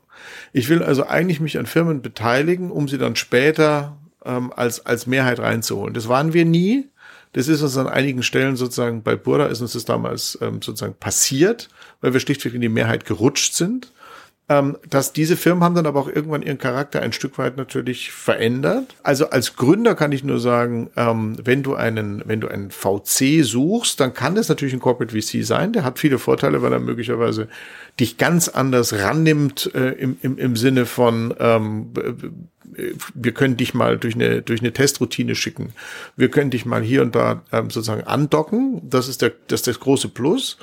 Ich 0.53 0.69
will 0.69 0.83
also 0.83 1.07
eigentlich 1.07 1.39
mich 1.39 1.57
an 1.57 1.65
Firmen 1.65 2.03
beteiligen, 2.03 2.69
um 2.69 2.87
sie 2.87 2.99
dann 2.99 3.15
später 3.15 3.97
ähm, 4.23 4.53
als, 4.55 4.85
als 4.85 5.07
Mehrheit 5.07 5.39
reinzuholen. 5.39 5.95
Das 5.95 6.07
waren 6.07 6.33
wir 6.33 6.45
nie. 6.45 6.89
Das 7.35 7.49
ist 7.49 7.61
uns 7.61 7.75
an 7.75 7.89
einigen 7.89 8.23
Stellen 8.23 8.55
sozusagen 8.55 9.03
bei 9.03 9.17
Burda 9.17 9.47
ist 9.47 9.59
uns 9.59 9.73
das 9.73 9.83
damals 9.83 10.37
ähm, 10.41 10.61
sozusagen 10.61 10.93
passiert, 10.93 11.67
weil 11.99 12.13
wir 12.13 12.21
schlichtweg 12.21 12.53
in 12.53 12.61
die 12.61 12.69
Mehrheit 12.69 13.03
gerutscht 13.03 13.55
sind. 13.55 13.91
Ähm, 14.47 14.77
dass 14.87 15.11
diese 15.11 15.37
Firmen 15.37 15.63
haben 15.63 15.73
dann 15.73 15.87
aber 15.87 15.99
auch 15.99 16.07
irgendwann 16.07 16.43
ihren 16.43 16.59
Charakter 16.59 17.01
ein 17.01 17.13
Stück 17.13 17.39
weit 17.39 17.57
natürlich 17.57 18.11
verändert. 18.11 18.95
Also 19.01 19.31
als 19.31 19.55
Gründer 19.55 19.95
kann 19.95 20.11
ich 20.11 20.23
nur 20.23 20.39
sagen, 20.39 20.91
ähm, 20.95 21.35
wenn 21.43 21.63
du 21.63 21.73
einen, 21.73 22.21
wenn 22.25 22.41
du 22.41 22.47
einen 22.47 22.69
VC 22.69 23.43
suchst, 23.43 23.99
dann 23.99 24.13
kann 24.13 24.35
das 24.35 24.47
natürlich 24.47 24.75
ein 24.75 24.79
Corporate 24.79 25.19
VC 25.19 25.43
sein. 25.43 25.73
Der 25.73 25.83
hat 25.83 25.97
viele 25.97 26.19
Vorteile, 26.19 26.61
weil 26.61 26.73
er 26.73 26.79
möglicherweise 26.79 27.47
dich 27.99 28.17
ganz 28.17 28.47
anders 28.47 28.93
rannimmt 28.93 29.71
äh, 29.73 29.93
im, 29.93 30.17
im, 30.21 30.37
im 30.37 30.55
Sinne 30.55 30.85
von 30.85 31.33
ähm, 31.39 31.91
wir 33.13 33.31
können 33.31 33.57
dich 33.57 33.73
mal 33.73 33.97
durch 33.97 34.15
eine, 34.15 34.41
durch 34.41 34.61
eine 34.61 34.73
Testroutine 34.73 35.35
schicken. 35.35 35.73
Wir 36.15 36.29
können 36.29 36.49
dich 36.49 36.65
mal 36.65 36.81
hier 36.81 37.01
und 37.01 37.15
da 37.15 37.43
ähm, 37.51 37.69
sozusagen 37.69 38.03
andocken. 38.03 38.81
Das 38.89 39.07
ist 39.07 39.21
der, 39.21 39.31
das 39.47 39.61
ist 39.61 39.67
das 39.67 39.79
große 39.79 40.09
Plus. 40.09 40.57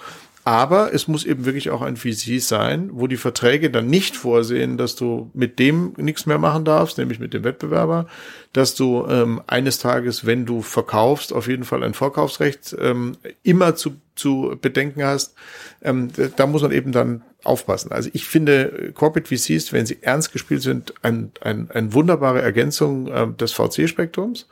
Aber 0.44 0.92
es 0.92 1.06
muss 1.06 1.24
eben 1.24 1.44
wirklich 1.44 1.70
auch 1.70 1.82
ein 1.82 1.96
VC 1.96 2.40
sein, 2.40 2.90
wo 2.92 3.06
die 3.06 3.16
Verträge 3.16 3.70
dann 3.70 3.86
nicht 3.86 4.16
vorsehen, 4.16 4.76
dass 4.76 4.96
du 4.96 5.30
mit 5.34 5.60
dem 5.60 5.92
nichts 5.96 6.26
mehr 6.26 6.38
machen 6.38 6.64
darfst, 6.64 6.98
nämlich 6.98 7.20
mit 7.20 7.32
dem 7.32 7.44
Wettbewerber, 7.44 8.06
dass 8.52 8.74
du 8.74 9.06
ähm, 9.08 9.40
eines 9.46 9.78
Tages, 9.78 10.26
wenn 10.26 10.44
du 10.44 10.62
verkaufst, 10.62 11.32
auf 11.32 11.48
jeden 11.48 11.64
Fall 11.64 11.82
ein 11.82 11.94
Vorkaufsrecht 11.94 12.76
ähm, 12.78 13.16
immer 13.42 13.76
zu, 13.76 13.96
zu 14.14 14.56
bedenken 14.60 15.02
hast. 15.04 15.34
Ähm, 15.82 16.10
da 16.36 16.46
muss 16.46 16.62
man 16.62 16.72
eben 16.72 16.92
dann 16.92 17.22
aufpassen. 17.44 17.92
Also 17.92 18.10
ich 18.12 18.26
finde 18.26 18.92
Corporate 18.94 19.28
VCs, 19.34 19.72
wenn 19.72 19.86
sie 19.86 19.98
ernst 20.02 20.32
gespielt 20.32 20.62
sind, 20.62 20.94
ein, 21.02 21.32
ein, 21.40 21.70
eine 21.70 21.92
wunderbare 21.92 22.40
Ergänzung 22.40 23.08
äh, 23.08 23.26
des 23.32 23.52
VC-Spektrums, 23.52 24.46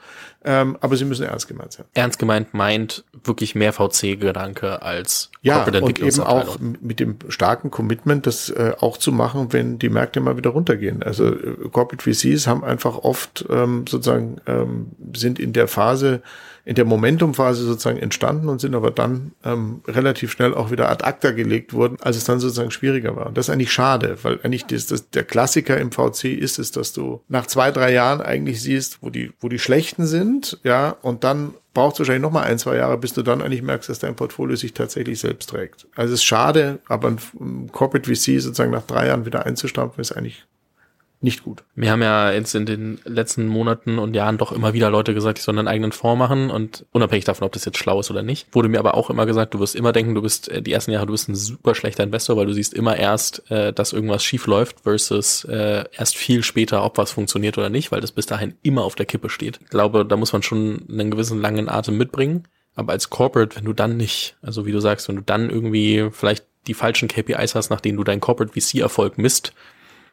ähm, 0.45 0.77
aber 0.81 0.97
sie 0.97 1.05
müssen 1.05 1.25
ernst 1.27 1.49
gemeint 1.49 1.73
sein. 1.73 1.87
Ernst 1.95 2.19
gemeint 2.19 2.55
meint 2.55 3.05
wirklich 3.25 3.55
mehr 3.55 3.73
VC-Gedanke 3.73 4.83
als 4.83 5.31
ja, 5.43 5.57
Corporate 5.57 5.85
und 5.85 5.99
eben 6.01 6.21
auch 6.21 6.59
mit 6.59 6.99
dem 6.99 7.17
starken 7.29 7.71
Commitment, 7.71 8.27
das 8.27 8.49
äh, 8.51 8.73
auch 8.79 8.97
zu 8.97 9.13
machen, 9.13 9.53
wenn 9.53 9.79
die 9.79 9.89
Märkte 9.89 10.21
mal 10.21 10.37
wieder 10.37 10.51
runtergehen. 10.51 11.03
Also 11.03 11.29
äh, 11.29 11.69
Corporate 11.71 12.03
VCs 12.03 12.47
haben 12.47 12.65
einfach 12.65 12.97
oft 12.99 13.45
ähm, 13.51 13.85
sozusagen 13.91 14.41
ähm, 14.47 14.89
sind 15.15 15.39
in 15.39 15.53
der 15.53 15.69
Phase 15.69 16.23
in 16.65 16.75
der 16.75 16.85
Momentumphase 16.85 17.65
sozusagen 17.65 17.99
entstanden 17.99 18.49
und 18.49 18.61
sind 18.61 18.75
aber 18.75 18.91
dann 18.91 19.33
ähm, 19.45 19.83
relativ 19.89 20.31
schnell 20.31 20.55
auch 20.55 20.71
wieder 20.71 20.91
ad 20.91 21.05
acta 21.05 21.31
gelegt 21.31 21.73
worden, 21.73 21.97
als 22.01 22.17
es 22.17 22.25
dann 22.25 22.39
sozusagen 22.39 22.71
schwieriger 22.71 23.17
war. 23.17 23.27
Und 23.27 23.37
das 23.37 23.49
ist 23.49 23.53
eigentlich 23.53 23.73
schade, 23.73 24.19
weil 24.23 24.41
eigentlich 24.43 24.67
das, 24.67 24.87
das, 24.87 25.11
der 25.11 25.25
Klassiker 25.25 25.79
im 25.79 25.91
VC 25.91 26.27
ist 26.27 26.59
es, 26.59 26.71
dass 26.71 26.93
du 26.93 27.23
nach 27.29 27.47
zwei, 27.47 27.71
drei 27.71 27.93
Jahren 27.93 28.21
eigentlich 28.21 28.63
siehst, 28.63 28.99
wo 29.01 29.11
die, 29.11 29.33
wo 29.41 29.49
die 29.49 29.59
Schlechten 29.59 30.07
sind, 30.07 30.59
ja, 30.63 30.91
und 31.03 31.25
dann 31.25 31.55
braucht 31.73 31.95
es 31.95 32.01
wahrscheinlich 32.01 32.23
noch 32.23 32.33
mal 32.33 32.43
ein, 32.43 32.59
zwei 32.59 32.77
Jahre, 32.77 32.99
bis 32.99 33.15
du 33.15 33.23
dann 33.23 33.43
eigentlich 33.43 33.63
merkst, 33.63 33.89
dass 33.89 34.01
dein 34.01 34.17
Portfolio 34.17 34.57
sich 34.57 34.75
tatsächlich 34.75 35.19
selbst 35.21 35.49
trägt. 35.49 35.87
Also 35.95 36.15
es 36.15 36.21
ist 36.21 36.25
schade, 36.25 36.81
aber 36.89 37.09
ein 37.09 37.71
Corporate 37.73 38.09
VC 38.09 38.41
sozusagen 38.41 38.73
nach 38.73 38.87
drei 38.87 39.07
Jahren 39.07 39.25
wieder 39.25 39.47
einzustampfen, 39.47 40.01
ist 40.01 40.13
eigentlich 40.13 40.47
nicht 41.23 41.45
gut. 41.45 41.65
Wir 41.75 41.91
haben 41.91 42.03
ja 42.03 42.33
jetzt 42.33 42.55
in 42.55 42.65
den 42.65 42.99
letzten 43.05 43.47
Monaten 43.47 43.99
und 43.99 44.15
Jahren 44.15 44.39
doch 44.39 44.53
immer 44.53 44.73
wieder 44.73 44.91
Leute 44.91 45.13
gesagt, 45.13 45.39
ich 45.39 45.45
soll 45.45 45.59
einen 45.59 45.69
eigenen 45.69 45.93
Fonds 45.93 46.19
machen 46.19 46.51
und 46.51 46.87
unabhängig 46.93 47.25
davon, 47.25 47.47
ob 47.47 47.53
das 47.53 47.67
jetzt 47.67 47.77
schlau 47.77 48.01
ist 48.01 48.11
oder 48.11 48.23
nicht, 48.23 48.49
wurde 48.53 48.69
mir 48.69 48.79
aber 48.79 48.95
auch 48.95 49.11
immer 49.11 49.27
gesagt, 49.27 49.53
du 49.53 49.61
wirst 49.61 49.77
immer 49.77 49.93
denken, 49.93 50.15
du 50.15 50.23
bist 50.23 50.49
äh, 50.49 50.63
die 50.63 50.73
ersten 50.73 50.93
Jahre, 50.93 51.07
du 51.07 51.13
bist 51.13 51.29
ein 51.29 51.35
super 51.35 51.75
schlechter 51.75 52.05
Investor, 52.05 52.37
weil 52.37 52.47
du 52.47 52.55
siehst 52.55 52.73
immer 52.73 52.97
erst, 52.97 53.51
äh, 53.51 53.73
dass 53.73 53.93
irgendwas 53.93 54.25
schief 54.25 54.47
läuft 54.47 54.81
versus 54.81 55.45
äh, 55.45 55.85
erst 55.93 56.17
viel 56.17 56.43
später, 56.43 56.85
ob 56.85 56.97
was 56.97 57.13
funktioniert 57.13 57.59
oder 57.59 57.69
nicht, 57.69 57.93
weil 57.93 58.01
das 58.01 58.13
bis 58.13 58.27
dahin 58.27 58.55
immer 58.63 58.85
auf 58.85 58.95
der 58.95 59.07
Kippe 59.07 59.29
steht. 59.29 59.61
Ich 59.63 59.69
glaube, 59.69 60.07
da 60.07 60.17
muss 60.17 60.33
man 60.33 60.43
schon 60.43 60.87
einen 60.89 61.11
gewissen 61.11 61.41
langen 61.41 61.69
Atem 61.69 61.99
mitbringen. 61.99 62.45
Aber 62.77 62.93
als 62.93 63.11
Corporate, 63.11 63.57
wenn 63.57 63.65
du 63.65 63.73
dann 63.73 63.97
nicht, 63.97 64.37
also 64.43 64.65
wie 64.65 64.73
du 64.73 64.81
sagst, 64.81 65.09
wenn 65.09 65.17
du 65.17 65.23
dann 65.23 65.51
irgendwie 65.51 66.09
vielleicht 66.13 66.47
die 66.67 66.75
falschen 66.75 67.09
KPIs 67.09 67.55
hast, 67.55 67.69
nach 67.69 67.81
denen 67.81 67.99
du 67.99 68.05
deinen 68.05 68.21
Corporate 68.21 68.59
VC-Erfolg 68.59 69.19
misst, 69.19 69.53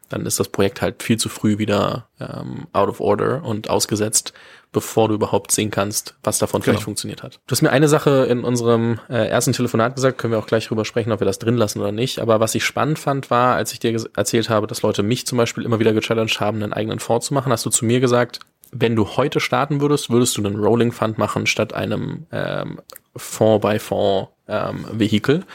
dann 0.10 0.26
ist 0.26 0.40
das 0.40 0.50
Projekt 0.50 0.82
halt 0.82 1.04
viel 1.04 1.18
zu 1.18 1.30
früh 1.30 1.58
wieder 1.58 2.08
ähm, 2.20 2.68
out 2.74 2.90
of 2.90 3.00
order 3.00 3.44
und 3.44 3.70
ausgesetzt, 3.70 4.34
bevor 4.72 5.08
du 5.08 5.16
überhaupt 5.16 5.52
sehen 5.52 5.72
kannst, 5.72 6.16
was 6.24 6.40
davon 6.40 6.62
genau. 6.62 6.74
vielleicht 6.74 6.84
funktioniert 6.84 7.24
hat. 7.24 7.40
Du 7.48 7.52
hast 7.52 7.62
mir 7.62 7.72
eine 7.72 7.88
Sache 7.88 8.26
in 8.30 8.44
unserem 8.44 9.00
äh, 9.10 9.28
ersten 9.28 9.54
Telefonat 9.54 9.96
gesagt, 9.96 10.18
können 10.18 10.32
wir 10.32 10.40
auch 10.40 10.48
gleich 10.48 10.68
drüber 10.68 10.86
sprechen, 10.86 11.12
ob 11.12 11.20
wir 11.20 11.26
das 11.26 11.40
drin 11.40 11.58
lassen 11.58 11.80
oder 11.80 11.92
nicht. 11.92 12.20
Aber 12.20 12.40
was 12.40 12.56
ich 12.56 12.66
spannend 12.66 13.00
fand, 13.00 13.30
war, 13.30 13.56
als 13.56 13.74
ich 13.74 13.80
dir 13.80 14.00
erzählt 14.16 14.50
habe, 14.50 14.68
dass 14.68 14.82
Leute 14.82 15.04
mich 15.04 15.26
zum 15.26 15.38
Beispiel 15.38 15.64
immer 15.64 15.80
wieder 15.80 15.94
gechallenged 15.94 16.40
haben, 16.40 16.62
einen 16.62 16.74
eigenen 16.74 17.00
Fonds 17.00 17.28
zu 17.28 17.34
machen, 17.34 17.52
hast 17.52 17.66
du 17.66 17.70
zu 17.70 17.86
mir 17.86 18.00
gesagt, 18.00 18.40
wenn 18.72 18.96
du 18.96 19.08
heute 19.16 19.40
starten 19.40 19.82
würdest, 19.82 20.10
würdest 20.10 20.38
du 20.38 20.46
einen 20.46 20.58
Rolling 20.58 20.92
Fund 20.92 21.18
machen 21.18 21.48
statt 21.48 21.74
einem 21.74 22.26
ähm, 22.32 22.80
Fonds 23.16 23.66
by 23.66 23.80
Fonds 23.80 24.32
ähm, 24.48 24.86
Vehikel. 24.92 25.46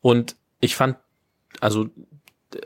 Und 0.00 0.36
ich 0.60 0.76
fand, 0.76 0.96
also 1.60 1.86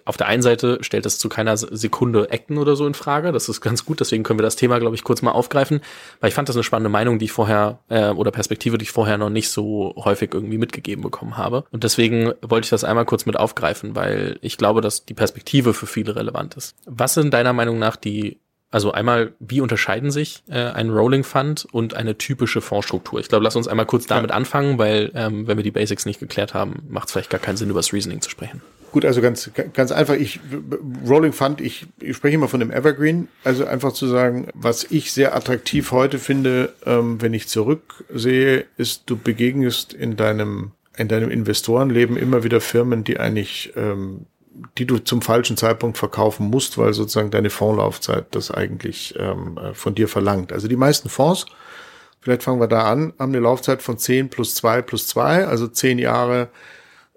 auf 0.05 0.17
der 0.17 0.29
einen 0.29 0.43
Seite 0.43 0.79
stellt 0.83 1.07
das 1.07 1.19
zu 1.19 1.29
keiner 1.29 1.57
Sekunde 1.57 2.29
Acten 2.31 2.59
oder 2.59 2.77
so 2.77 2.87
in 2.87 2.95
Frage. 2.95 3.33
Das 3.33 3.49
ist 3.49 3.61
ganz 3.61 3.85
gut, 3.85 4.01
deswegen 4.01 4.23
können 4.23 4.39
wir 4.39 4.45
das 4.45 4.57
Thema, 4.57 4.79
glaube 4.79 4.95
ich, 4.95 5.05
kurz 5.05 5.23
mal 5.23 5.33
aufgreifen. 5.33 5.81
Weil 6.21 6.29
ich 6.29 6.35
fand 6.35 6.49
das 6.49 6.57
eine 6.57 6.63
spannende 6.63 6.91
Meinung, 6.91 7.19
die 7.19 7.25
ich 7.27 7.33
vorher 7.33 7.81
äh, 7.89 8.11
oder 8.11 8.31
Perspektive, 8.31 8.79
die 8.79 8.85
ich 8.85 8.93
vorher 8.93 9.19
noch 9.19 9.31
nicht 9.31 9.51
so 9.51 9.95
häufig 9.97 10.33
irgendwie 10.33 10.59
mitgegeben 10.59 11.03
bekommen 11.03 11.37
habe. 11.37 11.65
Und 11.71 11.85
deswegen 11.85 12.33
wollte 12.43 12.67
ich 12.67 12.71
das 12.71 12.85
einmal 12.85 13.05
kurz 13.05 13.27
mit 13.27 13.37
aufgreifen, 13.37 13.97
weil 13.97 14.39
ich 14.41 14.57
glaube, 14.57 14.81
dass 14.81 15.05
die 15.05 15.15
Perspektive 15.15 15.75
für 15.75 15.87
viele 15.87 16.15
relevant 16.15 16.55
ist. 16.57 16.77
Was 16.87 17.15
sind 17.15 17.35
deiner 17.35 17.53
Meinung 17.53 17.79
nach 17.79 17.97
die 17.97 18.39
Also 18.71 18.93
einmal, 18.93 19.35
wie 19.39 19.61
unterscheiden 19.61 20.11
sich 20.11 20.45
äh, 20.49 20.59
ein 20.59 20.91
Rolling 20.91 21.25
Fund 21.25 21.67
und 21.73 21.95
eine 21.95 22.17
typische 22.17 22.61
Fondsstruktur? 22.61 23.21
Ich 23.21 23.29
glaube, 23.29 23.45
lass 23.45 23.57
uns 23.57 23.69
einmal 23.69 23.87
kurz 23.87 24.07
damit 24.07 24.31
ja. 24.31 24.37
anfangen, 24.37 24.79
weil 24.79 25.11
ähm, 25.15 25.47
wenn 25.47 25.59
wir 25.59 25.65
die 25.65 25.71
Basics 25.71 26.07
nicht 26.07 26.21
geklärt 26.21 26.55
haben, 26.55 26.83
macht 26.89 27.09
es 27.09 27.13
vielleicht 27.13 27.31
gar 27.31 27.41
keinen 27.41 27.57
Sinn, 27.57 27.69
über 27.69 27.81
das 27.81 27.93
Reasoning 27.93 28.21
zu 28.21 28.31
sprechen. 28.31 28.63
Gut, 28.93 29.07
also 29.07 29.23
ganz, 29.23 29.51
ganz 29.73 29.91
einfach, 29.91 30.15
ich, 30.15 30.39
Rolling 31.09 31.33
Fund, 31.33 31.63
ich, 31.63 31.87
ich 31.99 32.15
spreche 32.15 32.35
immer 32.35 32.49
von 32.49 32.61
dem 32.61 32.71
Evergreen, 32.71 33.29
also 33.43 33.65
einfach 33.65 33.95
zu 33.95 34.07
sagen, 34.07 34.49
was 34.53 34.85
ich 34.85 35.13
sehr 35.13 35.35
attraktiv 35.35 35.93
heute 35.93 36.19
finde, 36.19 36.75
ähm, 36.85 37.21
wenn 37.23 37.33
ich 37.33 37.49
zurücksehe, 37.49 38.67
ist, 38.77 39.05
du 39.07 39.17
begegnest 39.17 39.95
in 39.95 40.17
deinem, 40.17 40.73
in 40.95 41.09
deinem 41.09 41.31
Investorenleben 41.31 42.19
immer 42.19 42.45
wieder 42.45 42.61
Firmen, 42.61 43.03
die 43.03 43.19
eigentlich, 43.19 43.73
ähm, 43.77 44.27
die 44.77 44.85
du 44.85 44.99
zum 44.99 45.23
falschen 45.23 45.57
Zeitpunkt 45.57 45.97
verkaufen 45.97 46.49
musst, 46.49 46.77
weil 46.77 46.93
sozusagen 46.93 47.31
deine 47.31 47.49
Fondslaufzeit 47.49 48.27
das 48.33 48.51
eigentlich 48.51 49.15
ähm, 49.19 49.57
äh, 49.57 49.73
von 49.73 49.95
dir 49.95 50.07
verlangt. 50.07 50.53
Also 50.53 50.69
die 50.69 50.77
meisten 50.77 51.09
Fonds, 51.09 51.47
vielleicht 52.21 52.43
fangen 52.43 52.61
wir 52.61 52.69
da 52.69 52.83
an, 52.93 53.15
haben 53.19 53.33
eine 53.33 53.41
Laufzeit 53.41 53.81
von 53.81 53.97
10 53.97 54.29
plus 54.29 54.55
2 54.57 54.83
plus 54.83 55.07
2, 55.07 55.47
also 55.47 55.67
10 55.67 55.99
Jahre 55.99 56.51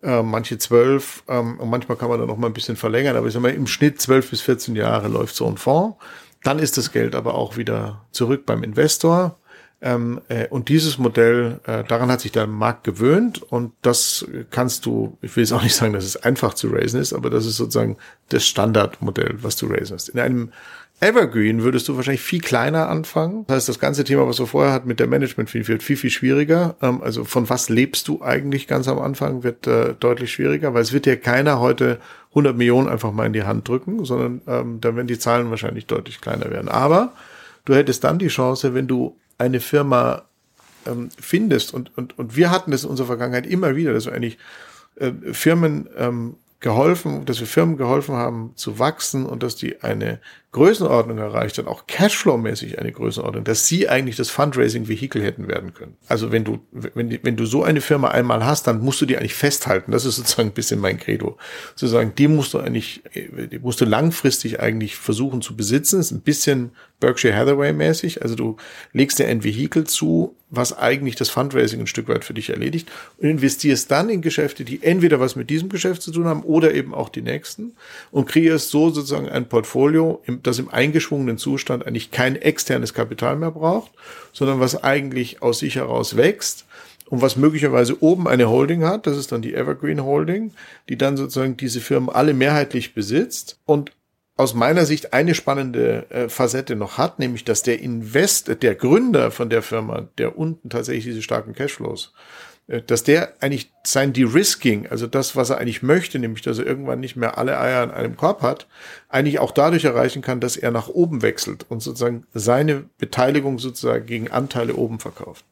äh, 0.05 0.21
manche 0.21 0.57
zwölf 0.57 1.23
ähm, 1.27 1.59
und 1.59 1.69
manchmal 1.69 1.97
kann 1.97 2.09
man 2.09 2.19
da 2.19 2.25
noch 2.25 2.37
mal 2.37 2.47
ein 2.47 2.53
bisschen 2.53 2.75
verlängern, 2.75 3.15
aber 3.15 3.27
ich 3.27 3.33
sag 3.33 3.41
mal, 3.41 3.53
im 3.53 3.67
Schnitt 3.67 3.99
zwölf 3.99 4.29
bis 4.29 4.41
14 4.41 4.75
Jahre 4.75 5.07
läuft 5.07 5.35
so 5.35 5.47
ein 5.47 5.57
Fonds. 5.57 5.97
Dann 6.43 6.59
ist 6.59 6.77
das 6.77 6.91
Geld 6.91 7.15
aber 7.15 7.33
auch 7.33 7.57
wieder 7.57 8.05
zurück 8.11 8.45
beim 8.45 8.63
Investor. 8.63 9.35
Ähm, 9.81 10.21
äh, 10.29 10.47
und 10.47 10.69
dieses 10.69 10.97
Modell, 10.97 11.59
äh, 11.65 11.83
daran 11.83 12.09
hat 12.09 12.21
sich 12.21 12.31
der 12.31 12.47
Markt 12.47 12.83
gewöhnt 12.83 13.41
und 13.41 13.73
das 13.81 14.25
kannst 14.51 14.85
du, 14.85 15.17
ich 15.21 15.35
will 15.35 15.43
jetzt 15.43 15.51
auch 15.51 15.63
nicht 15.63 15.75
sagen, 15.75 15.93
dass 15.93 16.05
es 16.05 16.17
einfach 16.17 16.53
zu 16.53 16.69
raisen 16.69 17.01
ist, 17.01 17.13
aber 17.13 17.29
das 17.29 17.45
ist 17.45 17.57
sozusagen 17.57 17.97
das 18.29 18.45
Standardmodell, 18.45 19.35
was 19.41 19.55
du 19.57 19.67
raisen 19.67 19.95
hast. 19.95 20.09
In 20.09 20.19
einem 20.19 20.51
Evergreen 21.01 21.61
würdest 21.61 21.89
du 21.89 21.97
wahrscheinlich 21.97 22.21
viel 22.21 22.39
kleiner 22.39 22.87
anfangen. 22.87 23.45
Das 23.47 23.57
heißt, 23.57 23.69
das 23.69 23.79
ganze 23.79 24.05
Thema, 24.05 24.27
was 24.27 24.37
du 24.37 24.45
vorher 24.45 24.71
hat 24.71 24.85
mit 24.85 24.99
der 24.99 25.07
Management 25.07 25.53
wird 25.53 25.83
viel, 25.83 25.97
viel 25.97 26.09
schwieriger. 26.09 26.75
Ähm, 26.81 27.01
also 27.01 27.25
von 27.25 27.49
was 27.49 27.69
lebst 27.69 28.07
du 28.07 28.21
eigentlich 28.21 28.67
ganz 28.67 28.87
am 28.87 28.99
Anfang, 28.99 29.43
wird 29.43 29.67
äh, 29.67 29.93
deutlich 29.99 30.31
schwieriger, 30.31 30.73
weil 30.73 30.81
es 30.81 30.93
wird 30.93 31.05
dir 31.05 31.17
keiner 31.17 31.59
heute 31.59 31.99
100 32.29 32.55
Millionen 32.55 32.87
einfach 32.87 33.11
mal 33.11 33.25
in 33.25 33.33
die 33.33 33.43
Hand 33.43 33.67
drücken, 33.67 34.05
sondern 34.05 34.41
ähm, 34.47 34.81
da 34.81 34.95
werden 34.95 35.07
die 35.07 35.19
Zahlen 35.19 35.49
wahrscheinlich 35.49 35.85
deutlich 35.85 36.21
kleiner 36.21 36.49
werden. 36.49 36.69
Aber 36.69 37.11
du 37.65 37.75
hättest 37.75 38.03
dann 38.05 38.17
die 38.17 38.29
Chance, 38.29 38.73
wenn 38.73 38.87
du 38.87 39.17
eine 39.37 39.59
Firma 39.59 40.23
ähm, 40.85 41.09
findest 41.19 41.73
und, 41.73 41.95
und, 41.97 42.17
und 42.17 42.37
wir 42.37 42.51
hatten 42.51 42.71
es 42.71 42.85
in 42.85 42.89
unserer 42.89 43.07
Vergangenheit 43.07 43.47
immer 43.47 43.75
wieder, 43.75 43.91
dass 43.93 44.05
wir 44.05 44.13
eigentlich 44.13 44.37
äh, 44.95 45.11
Firmen 45.33 45.89
ähm, 45.97 46.35
geholfen, 46.61 47.25
dass 47.25 47.39
wir 47.39 47.47
Firmen 47.47 47.77
geholfen 47.77 48.15
haben 48.15 48.53
zu 48.55 48.79
wachsen 48.79 49.25
und 49.25 49.43
dass 49.43 49.55
die 49.55 49.83
eine 49.83 50.19
Größenordnung 50.55 51.17
erreicht 51.17 51.57
hat, 51.57 51.67
auch 51.67 51.85
Cashflow-mäßig 51.85 52.79
eine 52.79 52.93
Größenordnung, 52.93 53.43
dass 53.43 53.67
sie 53.67 53.89
eigentlich 53.89 54.15
das 54.15 54.29
Fundraising-Vehikel 54.29 55.21
hätten 55.21 55.49
werden 55.49 55.73
können. 55.73 55.97
Also 56.07 56.31
wenn 56.31 56.45
du, 56.45 56.59
wenn, 56.71 57.19
wenn 57.23 57.35
du 57.35 57.45
so 57.45 57.65
eine 57.65 57.81
Firma 57.81 58.07
einmal 58.07 58.45
hast, 58.45 58.65
dann 58.65 58.79
musst 58.79 59.01
du 59.01 59.05
die 59.05 59.17
eigentlich 59.17 59.33
festhalten. 59.33 59.91
Das 59.91 60.05
ist 60.05 60.15
sozusagen 60.15 60.49
ein 60.49 60.53
bisschen 60.53 60.79
mein 60.79 60.97
Credo. 60.97 61.37
Zu 61.75 61.87
sagen, 61.87 62.13
die 62.17 62.29
musst 62.29 62.53
du 62.53 62.59
eigentlich, 62.59 63.03
die 63.13 63.59
musst 63.59 63.81
du 63.81 63.85
langfristig 63.85 64.61
eigentlich 64.61 64.95
versuchen 64.95 65.41
zu 65.41 65.57
besitzen. 65.57 65.97
Das 65.97 66.05
ist 66.05 66.11
ein 66.13 66.21
bisschen 66.21 66.71
Berkshire 67.01 67.35
Hathaway 67.35 67.73
mäßig. 67.73 68.21
Also 68.21 68.35
du 68.35 68.55
legst 68.93 69.19
dir 69.19 69.27
ein 69.27 69.43
Vehikel 69.43 69.83
zu, 69.83 70.37
was 70.49 70.77
eigentlich 70.77 71.15
das 71.15 71.29
Fundraising 71.29 71.81
ein 71.81 71.87
Stück 71.87 72.07
weit 72.07 72.23
für 72.23 72.33
dich 72.33 72.49
erledigt 72.49 72.89
und 73.17 73.27
investierst 73.27 73.89
dann 73.91 74.09
in 74.09 74.21
Geschäfte, 74.21 74.63
die 74.63 74.83
entweder 74.83 75.19
was 75.19 75.35
mit 75.35 75.49
diesem 75.49 75.69
Geschäft 75.69 76.01
zu 76.01 76.11
tun 76.11 76.25
haben 76.25 76.43
oder 76.43 76.73
eben 76.73 76.93
auch 76.93 77.09
die 77.09 77.21
nächsten 77.21 77.73
und 78.11 78.27
kreierst 78.27 78.69
so 78.69 78.89
sozusagen 78.89 79.27
ein 79.27 79.49
Portfolio, 79.49 80.21
das 80.47 80.59
im 80.59 80.69
eingeschwungenen 80.69 81.37
Zustand 81.37 81.85
eigentlich 81.85 82.11
kein 82.11 82.35
externes 82.35 82.93
Kapital 82.93 83.35
mehr 83.35 83.51
braucht, 83.51 83.91
sondern 84.33 84.59
was 84.59 84.83
eigentlich 84.83 85.41
aus 85.41 85.59
sich 85.59 85.75
heraus 85.75 86.15
wächst 86.15 86.65
und 87.09 87.21
was 87.21 87.35
möglicherweise 87.35 88.01
oben 88.01 88.27
eine 88.27 88.49
Holding 88.49 88.83
hat, 88.83 89.07
das 89.07 89.17
ist 89.17 89.31
dann 89.31 89.41
die 89.41 89.53
Evergreen 89.53 90.03
Holding, 90.03 90.51
die 90.89 90.97
dann 90.97 91.17
sozusagen 91.17 91.57
diese 91.57 91.81
Firmen 91.81 92.09
alle 92.09 92.33
mehrheitlich 92.33 92.93
besitzt 92.93 93.59
und 93.65 93.91
aus 94.37 94.53
meiner 94.53 94.85
Sicht 94.85 95.13
eine 95.13 95.33
spannende 95.33 96.09
äh, 96.09 96.29
Facette 96.29 96.75
noch 96.75 96.97
hat, 96.97 97.19
nämlich 97.19 97.45
dass 97.45 97.63
der 97.63 97.79
Invest, 97.79 98.61
der 98.61 98.75
Gründer 98.75 99.31
von 99.31 99.49
der 99.49 99.61
Firma, 99.61 100.09
der 100.17 100.37
unten 100.37 100.69
tatsächlich 100.69 101.05
diese 101.05 101.21
starken 101.21 101.53
Cashflows 101.53 102.11
äh, 102.13 102.44
dass 102.67 103.03
der 103.03 103.33
eigentlich 103.41 103.71
sein 103.83 104.11
De-Risking, 104.11 104.87
also 104.87 105.05
das, 105.05 105.35
was 105.35 105.51
er 105.51 105.59
eigentlich 105.59 105.83
möchte, 105.83 106.17
nämlich 106.17 106.41
dass 106.41 106.57
er 106.57 106.65
irgendwann 106.65 106.99
nicht 106.99 107.15
mehr 107.15 107.37
alle 107.37 107.59
Eier 107.59 107.83
in 107.83 107.91
einem 107.91 108.17
Korb 108.17 108.41
hat, 108.41 108.65
eigentlich 109.07 109.37
auch 109.37 109.51
dadurch 109.51 109.85
erreichen 109.85 110.23
kann, 110.23 110.39
dass 110.39 110.57
er 110.57 110.71
nach 110.71 110.87
oben 110.87 111.21
wechselt 111.21 111.67
und 111.69 111.83
sozusagen 111.83 112.25
seine 112.33 112.85
Beteiligung 112.97 113.59
sozusagen 113.59 114.07
gegen 114.07 114.31
Anteile 114.31 114.75
oben 114.75 114.99
verkauft. 114.99 115.45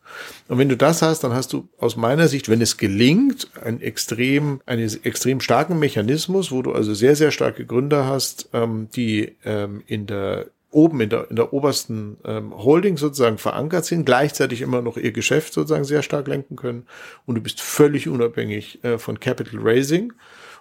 Und 0.48 0.58
wenn 0.58 0.70
du 0.70 0.78
das 0.78 1.04
hast, 1.04 1.24
dann 1.24 1.34
hast 1.34 1.54
du 1.54 1.68
aus 1.78 1.96
meiner 1.96 2.28
Sicht, 2.28 2.50
wenn 2.50 2.62
es 2.62 2.78
gelingt, 2.78 3.48
einen 3.64 3.82
extrem, 3.82 4.62
einen 4.66 4.90
extrem 5.04 5.40
starken 5.40 5.78
Mechanismus, 5.78 6.52
wo 6.52 6.64
du 6.64 6.74
also 6.74 6.96
sehr, 6.96 7.16
sehr 7.16 7.30
starke 7.30 7.66
Gründer 7.66 8.08
hast, 8.08 8.50
ähm, 8.54 8.90
die 8.96 9.36
ähm, 9.46 9.84
in 9.86 10.08
der 10.08 10.48
oben 10.74 11.02
in 11.02 11.10
der, 11.10 11.30
in 11.30 11.36
der 11.36 11.54
obersten 11.54 12.18
ähm, 12.26 12.56
Holding 12.56 12.98
sozusagen 12.98 13.38
verankert 13.38 13.86
sind, 13.86 14.06
gleichzeitig 14.06 14.62
immer 14.62 14.82
noch 14.82 14.98
ihr 14.98 15.12
Geschäft 15.12 15.54
sozusagen 15.54 15.86
sehr 15.86 16.04
stark 16.04 16.28
lenken 16.28 16.56
können 16.56 16.88
und 17.26 17.36
du 17.36 17.42
bist 17.42 17.62
völlig 17.62 18.08
unabhängig 18.08 18.84
äh, 18.84 18.98
von 18.98 19.20
Capital 19.20 19.60
Raising 19.62 20.14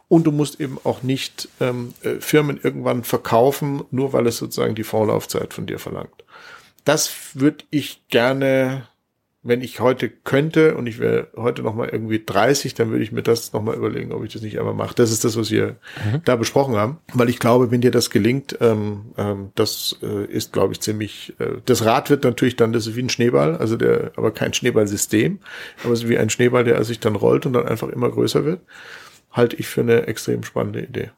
und 0.09 0.25
du 0.25 0.33
musst 0.33 0.61
eben 0.61 0.79
auch 0.85 1.03
nicht 1.03 1.49
ähm, 1.61 1.95
äh, 2.03 2.21
Firmen 2.21 2.61
irgendwann 2.63 3.05
verkaufen, 3.05 3.85
nur 3.91 4.13
weil 4.13 4.27
es 4.27 4.37
sozusagen 4.37 4.75
die 4.75 4.85
Vorlaufzeit 4.85 5.55
von 5.55 5.67
dir 5.67 5.79
verlangt. 5.79 6.25
Das 6.85 7.13
würde 7.35 7.65
ich 7.71 8.03
gerne 8.09 8.89
wenn 9.45 9.61
ich 9.61 9.81
heute 9.81 10.09
könnte 10.09 10.77
und 10.77 10.87
ich 10.87 11.01
wäre 11.01 11.27
heute 11.37 11.63
noch 11.63 11.75
mal 11.75 11.89
irgendwie 11.89 12.23
30, 12.25 12.75
dann 12.75 12.91
würde 12.91 13.03
ich 13.03 13.11
mir 13.11 13.23
das 13.23 13.53
noch 13.53 13.63
mal 13.63 13.75
überlegen, 13.75 14.13
ob 14.13 14.25
ich 14.25 14.33
das 14.33 14.43
nicht 14.43 14.59
einmal 14.59 14.75
mache. 14.75 14.95
Das 14.95 15.11
ist 15.11 15.25
das, 15.25 15.37
was 15.37 15.51
wir 15.51 15.77
mhm. 16.05 16.23
da 16.25 16.37
besprochen 16.37 16.77
haben, 16.77 16.99
weil 17.13 17.29
ich 17.29 17.41
glaube, 17.41 17.73
wenn 17.73 17.81
dir 17.81 17.91
das 17.91 18.11
gelingt, 18.11 18.57
ähm, 18.61 19.07
ähm, 19.19 19.51
das 19.57 19.99
äh, 20.01 20.27
ist, 20.27 20.53
glaube 20.53 20.75
ich, 20.75 20.81
ziemlich. 20.81 21.35
Äh, 21.41 21.57
das 21.65 21.85
Rad 21.85 22.09
wird 22.09 22.23
natürlich 22.23 22.55
dann, 22.55 22.73
das 22.73 22.87
ist 22.87 22.95
wie 22.95 23.03
ein 23.03 23.11
Schneeball, 23.11 23.57
also 23.57 23.77
der, 23.77 24.13
aber 24.17 24.31
kein 24.31 24.55
Schneeballsystem, 24.55 25.41
aber 25.83 25.93
es 25.93 26.05
ist 26.05 26.09
wie 26.09 26.19
ein 26.19 26.31
Schneeball, 26.31 26.63
der 26.63 26.83
sich 26.85 27.01
dann 27.01 27.17
rollt 27.17 27.45
und 27.45 27.55
dann 27.55 27.67
einfach 27.67 27.89
immer 27.89 28.11
größer 28.11 28.45
wird. 28.45 28.61
Halte 29.33 29.57
ich 29.57 29.67
für 29.67 29.81
eine 29.81 30.07
extrem 30.07 30.45
spannende 30.45 30.83
Idee. 30.83 31.11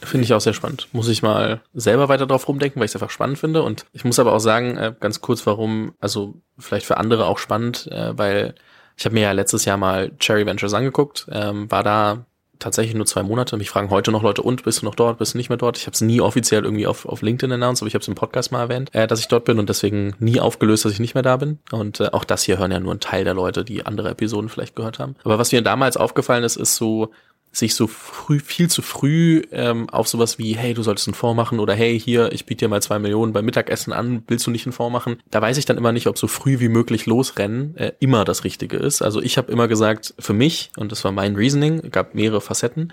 Finde 0.00 0.24
ich 0.24 0.34
auch 0.34 0.40
sehr 0.40 0.52
spannend. 0.52 0.88
Muss 0.92 1.08
ich 1.08 1.22
mal 1.22 1.60
selber 1.74 2.08
weiter 2.08 2.26
drauf 2.26 2.48
rumdenken, 2.48 2.80
weil 2.80 2.86
ich 2.86 2.90
es 2.90 2.96
einfach 2.96 3.10
spannend 3.10 3.38
finde. 3.38 3.62
Und 3.62 3.86
ich 3.92 4.04
muss 4.04 4.18
aber 4.18 4.32
auch 4.32 4.40
sagen, 4.40 4.76
äh, 4.76 4.94
ganz 4.98 5.20
kurz, 5.20 5.46
warum, 5.46 5.94
also 6.00 6.34
vielleicht 6.58 6.86
für 6.86 6.96
andere 6.96 7.26
auch 7.26 7.38
spannend, 7.38 7.88
äh, 7.90 8.16
weil 8.16 8.54
ich 8.96 9.04
habe 9.04 9.14
mir 9.14 9.22
ja 9.22 9.32
letztes 9.32 9.64
Jahr 9.64 9.76
mal 9.76 10.12
Cherry 10.18 10.46
Ventures 10.46 10.74
angeguckt, 10.74 11.26
ähm, 11.30 11.70
war 11.70 11.82
da 11.82 12.26
tatsächlich 12.58 12.94
nur 12.94 13.06
zwei 13.06 13.22
Monate. 13.22 13.56
Mich 13.56 13.70
fragen 13.70 13.90
heute 13.90 14.12
noch 14.12 14.22
Leute, 14.22 14.42
und 14.42 14.62
bist 14.62 14.82
du 14.82 14.86
noch 14.86 14.94
dort, 14.94 15.18
bist 15.18 15.34
du 15.34 15.38
nicht 15.38 15.48
mehr 15.48 15.58
dort? 15.58 15.76
Ich 15.76 15.86
habe 15.86 15.94
es 15.94 16.00
nie 16.00 16.20
offiziell 16.20 16.64
irgendwie 16.64 16.86
auf, 16.86 17.06
auf 17.06 17.22
LinkedIn 17.22 17.52
announced, 17.52 17.82
aber 17.82 17.88
ich 17.88 17.94
habe 17.94 18.02
es 18.02 18.08
im 18.08 18.14
Podcast 18.14 18.52
mal 18.52 18.60
erwähnt, 18.60 18.94
äh, 18.94 19.06
dass 19.06 19.18
ich 19.18 19.28
dort 19.28 19.44
bin 19.44 19.58
und 19.58 19.68
deswegen 19.68 20.14
nie 20.20 20.38
aufgelöst, 20.38 20.84
dass 20.84 20.92
ich 20.92 21.00
nicht 21.00 21.14
mehr 21.14 21.22
da 21.24 21.36
bin. 21.36 21.58
Und 21.72 22.12
auch 22.14 22.24
das 22.24 22.44
hier 22.44 22.58
hören 22.58 22.70
ja 22.70 22.78
nur 22.78 22.94
ein 22.94 23.00
Teil 23.00 23.24
der 23.24 23.34
Leute, 23.34 23.64
die 23.64 23.84
andere 23.84 24.10
Episoden 24.10 24.48
vielleicht 24.48 24.76
gehört 24.76 24.98
haben. 24.98 25.16
Aber 25.24 25.38
was 25.38 25.50
mir 25.50 25.62
damals 25.62 25.96
aufgefallen 25.96 26.44
ist, 26.44 26.56
ist 26.56 26.76
so, 26.76 27.10
sich 27.52 27.74
so 27.74 27.86
früh, 27.86 28.40
viel 28.40 28.68
zu 28.68 28.80
früh 28.80 29.42
ähm, 29.52 29.88
auf 29.90 30.08
sowas 30.08 30.38
wie, 30.38 30.56
hey, 30.56 30.72
du 30.72 30.82
solltest 30.82 31.06
einen 31.06 31.14
Fonds 31.14 31.36
machen 31.36 31.60
oder 31.60 31.74
hey, 31.74 32.00
hier, 32.00 32.32
ich 32.32 32.46
biete 32.46 32.64
dir 32.64 32.68
mal 32.68 32.82
zwei 32.82 32.98
Millionen 32.98 33.34
beim 33.34 33.44
Mittagessen 33.44 33.92
an, 33.92 34.24
willst 34.26 34.46
du 34.46 34.50
nicht 34.50 34.66
einen 34.66 34.72
Fonds 34.72 34.92
machen? 34.92 35.18
Da 35.30 35.42
weiß 35.42 35.58
ich 35.58 35.66
dann 35.66 35.76
immer 35.76 35.92
nicht, 35.92 36.06
ob 36.06 36.16
so 36.16 36.26
früh 36.26 36.60
wie 36.60 36.68
möglich 36.68 37.04
losrennen 37.04 37.76
äh, 37.76 37.92
immer 38.00 38.24
das 38.24 38.44
Richtige 38.44 38.78
ist. 38.78 39.02
Also 39.02 39.20
ich 39.20 39.36
habe 39.36 39.52
immer 39.52 39.68
gesagt, 39.68 40.14
für 40.18 40.32
mich, 40.32 40.70
und 40.76 40.92
das 40.92 41.04
war 41.04 41.12
mein 41.12 41.36
Reasoning, 41.36 41.90
gab 41.90 42.14
mehrere 42.14 42.40
Facetten, 42.40 42.92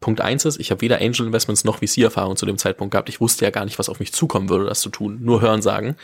Punkt 0.00 0.20
eins 0.20 0.44
ist, 0.44 0.60
ich 0.60 0.70
habe 0.70 0.82
weder 0.82 1.00
Angel 1.00 1.26
Investments 1.26 1.64
noch 1.64 1.78
VC-Erfahrung 1.78 2.36
zu 2.36 2.44
dem 2.44 2.58
Zeitpunkt 2.58 2.92
gehabt. 2.92 3.08
Ich 3.08 3.22
wusste 3.22 3.46
ja 3.46 3.50
gar 3.50 3.64
nicht, 3.64 3.78
was 3.78 3.88
auf 3.88 4.00
mich 4.00 4.12
zukommen 4.12 4.50
würde, 4.50 4.66
das 4.66 4.80
zu 4.80 4.90
tun. 4.90 5.20
Nur 5.22 5.40
hören 5.40 5.62
sagen. 5.62 5.96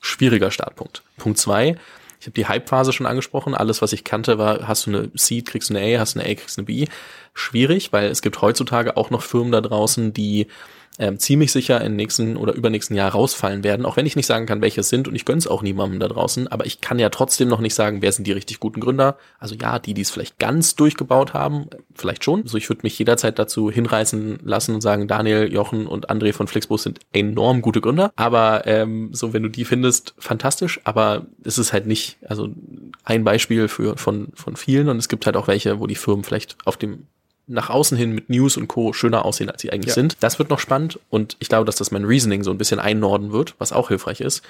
Schwieriger 0.00 0.50
Startpunkt. 0.50 1.02
Punkt 1.18 1.38
zwei, 1.38 1.76
ich 2.22 2.26
habe 2.26 2.34
die 2.34 2.46
Hype-Phase 2.46 2.92
schon 2.92 3.06
angesprochen. 3.06 3.56
Alles, 3.56 3.82
was 3.82 3.92
ich 3.92 4.04
kannte, 4.04 4.38
war, 4.38 4.68
hast 4.68 4.86
du 4.86 4.90
eine 4.90 5.10
Seed, 5.14 5.44
kriegst 5.44 5.70
du 5.70 5.74
eine 5.76 5.96
A, 5.96 5.98
hast 5.98 6.14
du 6.14 6.20
eine 6.20 6.30
A, 6.30 6.34
kriegst 6.36 6.56
du 6.56 6.60
eine 6.60 6.66
B. 6.66 6.86
Schwierig, 7.34 7.92
weil 7.92 8.06
es 8.12 8.22
gibt 8.22 8.40
heutzutage 8.40 8.96
auch 8.96 9.10
noch 9.10 9.22
Firmen 9.22 9.50
da 9.50 9.60
draußen, 9.60 10.12
die 10.12 10.46
ähm, 10.98 11.18
ziemlich 11.18 11.52
sicher 11.52 11.80
im 11.80 11.96
nächsten 11.96 12.36
oder 12.36 12.54
übernächsten 12.54 12.96
Jahr 12.96 13.12
rausfallen 13.12 13.64
werden, 13.64 13.86
auch 13.86 13.96
wenn 13.96 14.06
ich 14.06 14.16
nicht 14.16 14.26
sagen 14.26 14.46
kann, 14.46 14.60
welche 14.60 14.80
es 14.82 14.88
sind 14.88 15.08
und 15.08 15.14
ich 15.14 15.24
gönn's 15.24 15.46
auch 15.46 15.62
niemandem 15.62 16.00
da 16.00 16.08
draußen, 16.08 16.48
aber 16.48 16.66
ich 16.66 16.80
kann 16.80 16.98
ja 16.98 17.08
trotzdem 17.08 17.48
noch 17.48 17.60
nicht 17.60 17.74
sagen, 17.74 18.02
wer 18.02 18.12
sind 18.12 18.26
die 18.26 18.32
richtig 18.32 18.60
guten 18.60 18.80
Gründer. 18.80 19.16
Also 19.38 19.54
ja, 19.54 19.78
die, 19.78 19.94
die 19.94 20.02
es 20.02 20.10
vielleicht 20.10 20.38
ganz 20.38 20.74
durchgebaut 20.76 21.34
haben, 21.34 21.66
vielleicht 21.94 22.24
schon. 22.24 22.42
Also 22.42 22.58
ich 22.58 22.68
würde 22.68 22.82
mich 22.82 22.98
jederzeit 22.98 23.38
dazu 23.38 23.70
hinreißen 23.70 24.40
lassen 24.42 24.74
und 24.74 24.80
sagen, 24.80 25.08
Daniel, 25.08 25.52
Jochen 25.52 25.86
und 25.86 26.10
André 26.10 26.32
von 26.32 26.46
Flixbus 26.46 26.82
sind 26.82 27.00
enorm 27.12 27.62
gute 27.62 27.80
Gründer, 27.80 28.12
aber 28.16 28.66
ähm, 28.66 29.10
so, 29.12 29.32
wenn 29.32 29.42
du 29.42 29.48
die 29.48 29.64
findest, 29.64 30.14
fantastisch, 30.18 30.80
aber 30.84 31.26
es 31.44 31.58
ist 31.58 31.72
halt 31.72 31.86
nicht, 31.86 32.18
also 32.26 32.48
ein 33.04 33.24
Beispiel 33.24 33.68
für 33.68 33.96
von, 33.96 34.28
von 34.34 34.56
vielen 34.56 34.88
und 34.88 34.98
es 34.98 35.08
gibt 35.08 35.26
halt 35.26 35.36
auch 35.36 35.48
welche, 35.48 35.80
wo 35.80 35.86
die 35.86 35.94
Firmen 35.94 36.24
vielleicht 36.24 36.56
auf 36.64 36.76
dem 36.76 37.06
nach 37.52 37.70
außen 37.70 37.96
hin 37.96 38.12
mit 38.12 38.30
News 38.30 38.56
und 38.56 38.68
Co. 38.68 38.92
schöner 38.92 39.24
aussehen, 39.24 39.50
als 39.50 39.62
sie 39.62 39.72
eigentlich 39.72 39.88
ja. 39.88 39.94
sind. 39.94 40.16
Das 40.20 40.38
wird 40.38 40.50
noch 40.50 40.58
spannend 40.58 40.98
und 41.10 41.36
ich 41.38 41.48
glaube, 41.48 41.66
dass 41.66 41.76
das 41.76 41.90
mein 41.90 42.04
Reasoning 42.04 42.42
so 42.42 42.50
ein 42.50 42.58
bisschen 42.58 42.80
einnorden 42.80 43.32
wird, 43.32 43.54
was 43.58 43.72
auch 43.72 43.88
hilfreich 43.88 44.20
ist. 44.20 44.42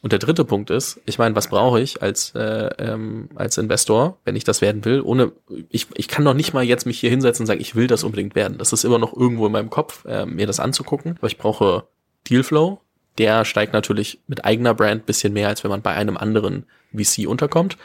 Und 0.00 0.12
der 0.12 0.20
dritte 0.20 0.44
Punkt 0.44 0.70
ist, 0.70 1.00
ich 1.06 1.18
meine, 1.18 1.34
was 1.34 1.48
brauche 1.48 1.80
ich 1.80 2.02
als 2.02 2.32
äh, 2.36 2.70
ähm, 2.78 3.30
als 3.34 3.58
Investor, 3.58 4.18
wenn 4.24 4.36
ich 4.36 4.44
das 4.44 4.60
werden 4.60 4.84
will? 4.84 5.00
Ohne 5.00 5.32
ich, 5.70 5.88
ich 5.94 6.06
kann 6.06 6.24
doch 6.24 6.34
nicht 6.34 6.52
mal 6.52 6.62
jetzt 6.62 6.86
mich 6.86 7.00
hier 7.00 7.10
hinsetzen 7.10 7.42
und 7.42 7.46
sagen, 7.48 7.60
ich 7.60 7.74
will 7.74 7.88
das 7.88 8.04
unbedingt 8.04 8.36
werden. 8.36 8.58
Das 8.58 8.72
ist 8.72 8.84
immer 8.84 8.98
noch 8.98 9.16
irgendwo 9.16 9.46
in 9.46 9.52
meinem 9.52 9.70
Kopf, 9.70 10.04
äh, 10.04 10.24
mir 10.24 10.46
das 10.46 10.60
anzugucken. 10.60 11.16
Aber 11.18 11.26
ich 11.26 11.38
brauche 11.38 11.84
Dealflow. 12.28 12.80
Der 13.18 13.44
steigt 13.44 13.72
natürlich 13.72 14.20
mit 14.28 14.44
eigener 14.44 14.74
Brand 14.74 15.04
bisschen 15.04 15.32
mehr, 15.32 15.48
als 15.48 15.64
wenn 15.64 15.70
man 15.72 15.82
bei 15.82 15.94
einem 15.94 16.16
anderen 16.16 16.66
VC 16.94 17.26
unterkommt. 17.26 17.76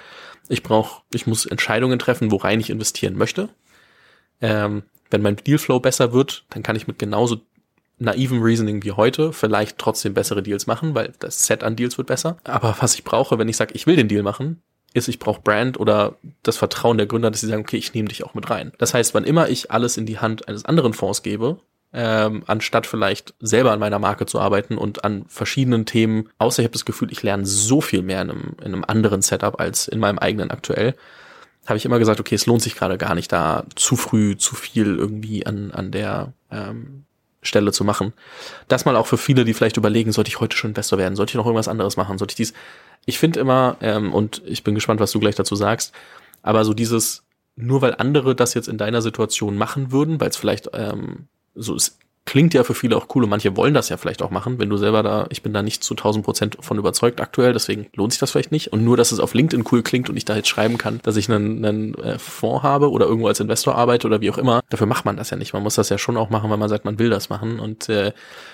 Ich 0.50 0.62
brauche, 0.62 1.02
ich 1.14 1.26
muss 1.26 1.48
Entscheidungen 1.48 1.98
treffen, 1.98 2.30
worein 2.30 2.60
ich 2.60 2.70
investieren 2.70 3.18
möchte. 3.18 3.50
Ähm, 4.44 4.84
wenn 5.10 5.22
mein 5.22 5.38
Dealflow 5.38 5.80
besser 5.80 6.12
wird, 6.12 6.44
dann 6.50 6.62
kann 6.62 6.76
ich 6.76 6.86
mit 6.86 7.00
genauso 7.00 7.42
naiven 7.98 8.42
Reasoning 8.42 8.84
wie 8.84 8.92
heute 8.92 9.32
vielleicht 9.32 9.78
trotzdem 9.78 10.14
bessere 10.14 10.44
Deals 10.44 10.68
machen, 10.68 10.94
weil 10.94 11.14
das 11.20 11.46
Set 11.46 11.64
an 11.64 11.76
Deals 11.76 11.98
wird 11.98 12.08
besser. 12.08 12.38
Aber 12.44 12.76
was 12.80 12.96
ich 12.96 13.04
brauche, 13.04 13.40
wenn 13.40 13.48
ich 13.48 13.58
sage, 13.58 13.74
ich 13.74 13.88
will 13.88 13.96
den 13.96 14.10
Deal 14.10 14.24
machen, 14.24 14.62
ist, 14.94 15.08
ich 15.08 15.20
brauche 15.20 15.42
Brand 15.42 15.80
oder 15.80 16.18
das 16.44 16.58
Vertrauen 16.58 16.98
der 16.98 17.08
Gründer, 17.08 17.32
dass 17.32 17.42
sie 17.42 17.48
sagen, 17.48 17.62
okay, 17.62 17.78
ich 17.78 17.94
nehme 17.94 18.10
dich 18.10 18.24
auch 18.24 18.34
mit 18.34 18.50
rein. 18.50 18.74
Das 18.78 18.94
heißt, 18.94 19.14
wann 19.14 19.24
immer 19.24 19.50
ich 19.50 19.72
alles 19.72 19.98
in 19.98 20.06
die 20.06 20.20
Hand 20.20 20.48
eines 20.48 20.66
anderen 20.66 20.94
Fonds 20.94 21.24
gebe, 21.24 21.60
ähm, 21.94 22.44
anstatt 22.48 22.86
vielleicht 22.86 23.34
selber 23.40 23.72
an 23.72 23.80
meiner 23.80 24.00
Marke 24.00 24.26
zu 24.26 24.40
arbeiten 24.40 24.78
und 24.78 25.06
an 25.06 25.26
verschiedenen 25.28 25.86
Themen, 25.86 26.30
außer 26.38 26.62
ich 26.62 26.66
habe 26.66 26.74
das 26.74 26.86
Gefühl, 26.86 27.12
ich 27.12 27.24
lerne 27.24 27.46
so 27.46 27.82
viel 27.82 28.02
mehr 28.02 28.22
in 28.22 28.32
einem, 28.32 28.56
in 28.60 28.74
einem 28.74 28.84
anderen 28.86 29.22
Setup 29.22 29.60
als 29.60 29.88
in 29.88 30.00
meinem 30.00 30.20
eigenen 30.20 30.52
aktuell, 30.52 30.96
habe 31.66 31.78
ich 31.78 31.86
immer 31.86 32.00
gesagt, 32.00 32.20
okay, 32.20 32.36
es 32.36 32.46
lohnt 32.46 32.62
sich 32.62 32.76
gerade 32.76 32.98
gar 32.98 33.16
nicht, 33.16 33.32
da 33.32 33.66
zu 33.76 33.96
früh 33.96 34.36
zu 34.38 34.56
viel 34.56 34.98
irgendwie 34.98 35.46
an, 35.46 35.72
an 35.72 35.92
der 35.92 36.34
ähm, 36.52 37.06
Stelle 37.42 37.72
zu 37.72 37.84
machen. 37.84 38.14
Das 38.68 38.86
mal 38.86 38.96
auch 38.96 39.08
für 39.08 39.18
viele, 39.18 39.46
die 39.46 39.54
vielleicht 39.54 39.78
überlegen, 39.78 40.12
sollte 40.12 40.30
ich 40.30 40.40
heute 40.40 40.58
schon 40.58 40.72
Investor 40.72 41.00
werden, 41.00 41.16
sollte 41.16 41.32
ich 41.32 41.36
noch 41.36 41.46
irgendwas 41.46 41.68
anderes 41.68 41.98
machen, 41.98 42.18
sollte 42.18 42.34
ich 42.34 42.38
dies. 42.38 42.54
Ich 43.06 43.20
finde 43.20 43.40
immer, 43.40 43.78
ähm, 43.82 44.14
und 44.14 44.42
ich 44.46 44.64
bin 44.64 44.76
gespannt, 44.76 45.00
was 45.00 45.12
du 45.12 45.20
gleich 45.20 45.36
dazu 45.36 45.56
sagst, 45.56 45.94
aber 46.42 46.66
so 46.66 46.74
dieses, 46.74 47.24
nur 47.56 47.82
weil 47.82 47.96
andere 47.96 48.36
das 48.36 48.54
jetzt 48.54 48.68
in 48.68 48.78
deiner 48.78 49.02
Situation 49.02 49.58
machen 49.58 49.92
würden, 49.92 50.20
weil 50.20 50.30
es 50.30 50.38
vielleicht 50.38 50.70
ähm, 50.74 51.28
so 51.56 51.76
ist, 51.76 51.98
klingt 52.26 52.54
ja 52.54 52.64
für 52.64 52.74
viele 52.74 52.96
auch 52.96 53.08
cool 53.14 53.24
und 53.24 53.30
manche 53.30 53.56
wollen 53.58 53.74
das 53.74 53.90
ja 53.90 53.98
vielleicht 53.98 54.22
auch 54.22 54.30
machen, 54.30 54.58
wenn 54.58 54.70
du 54.70 54.78
selber 54.78 55.04
da, 55.04 55.28
ich 55.30 55.44
bin 55.44 55.54
da 55.54 55.62
nicht 55.62 55.84
zu 55.84 55.94
1000 55.94 56.24
Prozent 56.24 56.58
von 56.62 56.78
überzeugt 56.78 57.20
aktuell, 57.20 57.54
deswegen 57.54 57.88
lohnt 57.94 58.14
sich 58.14 58.20
das 58.20 58.32
vielleicht 58.32 58.52
nicht. 58.52 58.72
Und 58.72 58.84
nur, 58.84 58.96
dass 58.96 59.12
es 59.12 59.20
auf 59.20 59.34
LinkedIn 59.34 59.66
cool 59.72 59.84
klingt 59.84 60.10
und 60.10 60.16
ich 60.16 60.26
da 60.26 60.36
jetzt 60.36 60.48
schreiben 60.48 60.78
kann, 60.78 61.00
dass 61.04 61.18
ich 61.18 61.30
einen, 61.30 61.64
einen 61.66 61.96
äh, 61.96 62.18
Fonds 62.18 62.64
habe 62.64 62.92
oder 62.92 63.06
irgendwo 63.06 63.28
als 63.28 63.40
Investor 63.40 63.76
arbeite 63.76 64.08
oder 64.08 64.22
wie 64.22 64.32
auch 64.32 64.38
immer, 64.38 64.62
dafür 64.70 64.88
macht 64.88 65.06
man 65.06 65.18
das 65.18 65.32
ja 65.32 65.38
nicht. 65.38 65.54
Man 65.54 65.64
muss 65.64 65.76
das 65.76 65.90
ja 65.90 65.98
schon 65.98 66.18
auch 66.18 66.30
machen, 66.30 66.50
weil 66.50 66.58
man 66.58 66.70
sagt, 66.70 66.86
man 66.86 66.98
will 66.98 67.10
das 67.10 67.30
machen. 67.30 67.60
Und 67.60 67.90
äh, 67.90 68.14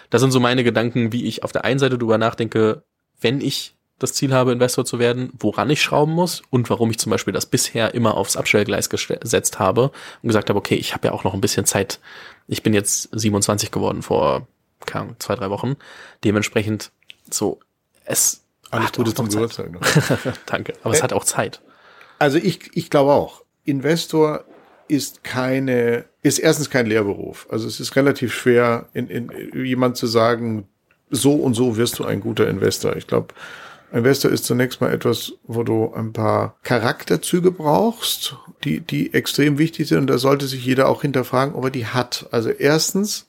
das 0.10 0.22
sind 0.22 0.32
so 0.32 0.40
meine 0.40 0.64
Gedanken, 0.64 1.14
wie 1.14 1.26
ich 1.26 1.44
auf 1.44 1.52
der 1.52 1.64
einen 1.64 1.80
Seite 1.80 1.98
drüber 1.98 2.18
nachdenke, 2.18 2.84
wenn 3.22 3.42
ich 3.42 3.76
das 4.00 4.14
Ziel 4.14 4.34
habe, 4.34 4.52
Investor 4.52 4.86
zu 4.86 4.98
werden, 4.98 5.32
woran 5.38 5.70
ich 5.70 5.82
schrauben 5.82 6.14
muss 6.14 6.42
und 6.50 6.70
warum 6.70 6.90
ich 6.90 7.00
zum 7.00 7.10
Beispiel 7.12 7.34
das 7.34 7.46
bisher 7.46 7.94
immer 7.94 8.16
aufs 8.16 8.38
Abstellgleis 8.38 8.90
gesetzt 8.90 9.60
habe 9.60 9.92
und 10.22 10.28
gesagt 10.28 10.50
habe, 10.50 10.58
okay, 10.58 10.76
ich 10.76 10.94
habe 10.94 11.08
ja 11.08 11.14
auch 11.14 11.24
noch 11.24 11.34
ein 11.34 11.42
bisschen 11.42 11.66
Zeit. 11.66 12.00
Ich 12.48 12.64
bin 12.64 12.74
jetzt 12.74 13.10
27 13.12 13.72
geworden 13.72 14.02
vor 14.02 14.48
keine 14.86 15.18
zwei, 15.20 15.36
drei 15.36 15.50
Wochen. 15.50 15.76
Dementsprechend 16.24 16.92
so, 17.30 17.60
es 18.06 18.42
alles 18.72 18.92
Gute 18.92 19.14
zum 19.14 19.30
Geburtstag. 19.30 19.72
Danke. 20.46 20.74
Aber 20.84 20.94
äh, 20.94 20.98
es 20.98 21.04
hat 21.04 21.14
auch 21.14 21.26
Zeit. 21.26 21.62
Also 22.20 22.38
ich, 22.38 22.72
ich 22.76 22.90
glaube 22.90 23.12
auch, 23.12 23.44
Investor 23.66 24.46
ist 24.88 25.24
keine, 25.24 26.06
ist 26.22 26.40
erstens 26.40 26.70
kein 26.70 26.86
Lehrberuf. 26.86 27.48
Also 27.50 27.68
es 27.68 27.80
ist 27.80 27.96
relativ 27.96 28.34
schwer, 28.34 28.88
in, 28.94 29.08
in 29.08 29.32
jemand 29.66 29.98
zu 29.98 30.08
sagen, 30.08 30.68
so 31.10 31.34
und 31.34 31.54
so 31.54 31.78
wirst 31.78 32.00
du 32.00 32.06
ein 32.06 32.22
guter 32.22 32.48
Investor. 32.48 32.96
Ich 32.96 33.08
glaube, 33.08 33.34
Investor 33.92 34.32
ist 34.32 34.46
zunächst 34.46 34.82
mal 34.82 34.94
etwas, 34.94 35.34
wo 35.44 35.64
du 35.64 35.94
ein 35.94 36.14
paar 36.14 36.56
Charakterzüge 36.64 37.52
brauchst, 37.52 38.36
die, 38.64 38.82
die 38.82 39.14
extrem 39.14 39.58
wichtig 39.58 39.88
sind. 39.88 40.00
Und 40.00 40.08
da 40.08 40.18
sollte 40.18 40.48
sich 40.48 40.64
jeder 40.64 40.88
auch 40.88 41.02
hinterfragen, 41.02 41.56
ob 41.56 41.66
er 41.66 41.72
die 41.72 41.88
hat. 41.88 42.28
Also 42.32 42.50
erstens, 42.50 43.28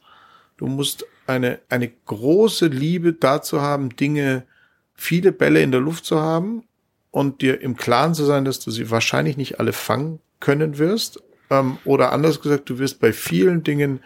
du 0.58 0.66
musst 0.66 1.06
eine, 1.26 1.60
eine 1.68 1.88
große 1.88 2.66
Liebe 2.66 3.12
dazu 3.14 3.62
haben, 3.62 3.96
Dinge, 3.96 4.44
viele 4.94 5.32
Bälle 5.32 5.62
in 5.62 5.72
der 5.72 5.80
Luft 5.80 6.04
zu 6.04 6.20
haben 6.20 6.64
und 7.10 7.40
dir 7.40 7.60
im 7.60 7.76
Klaren 7.76 8.14
zu 8.14 8.24
sein, 8.24 8.44
dass 8.44 8.60
du 8.60 8.70
sie 8.70 8.90
wahrscheinlich 8.90 9.36
nicht 9.36 9.60
alle 9.60 9.72
fangen 9.72 10.20
können 10.40 10.78
wirst. 10.78 11.22
Ähm, 11.48 11.78
oder 11.84 12.12
anders 12.12 12.40
gesagt, 12.40 12.68
du 12.68 12.78
wirst 12.78 13.00
bei 13.00 13.12
vielen 13.12 13.62
Dingen 13.62 14.00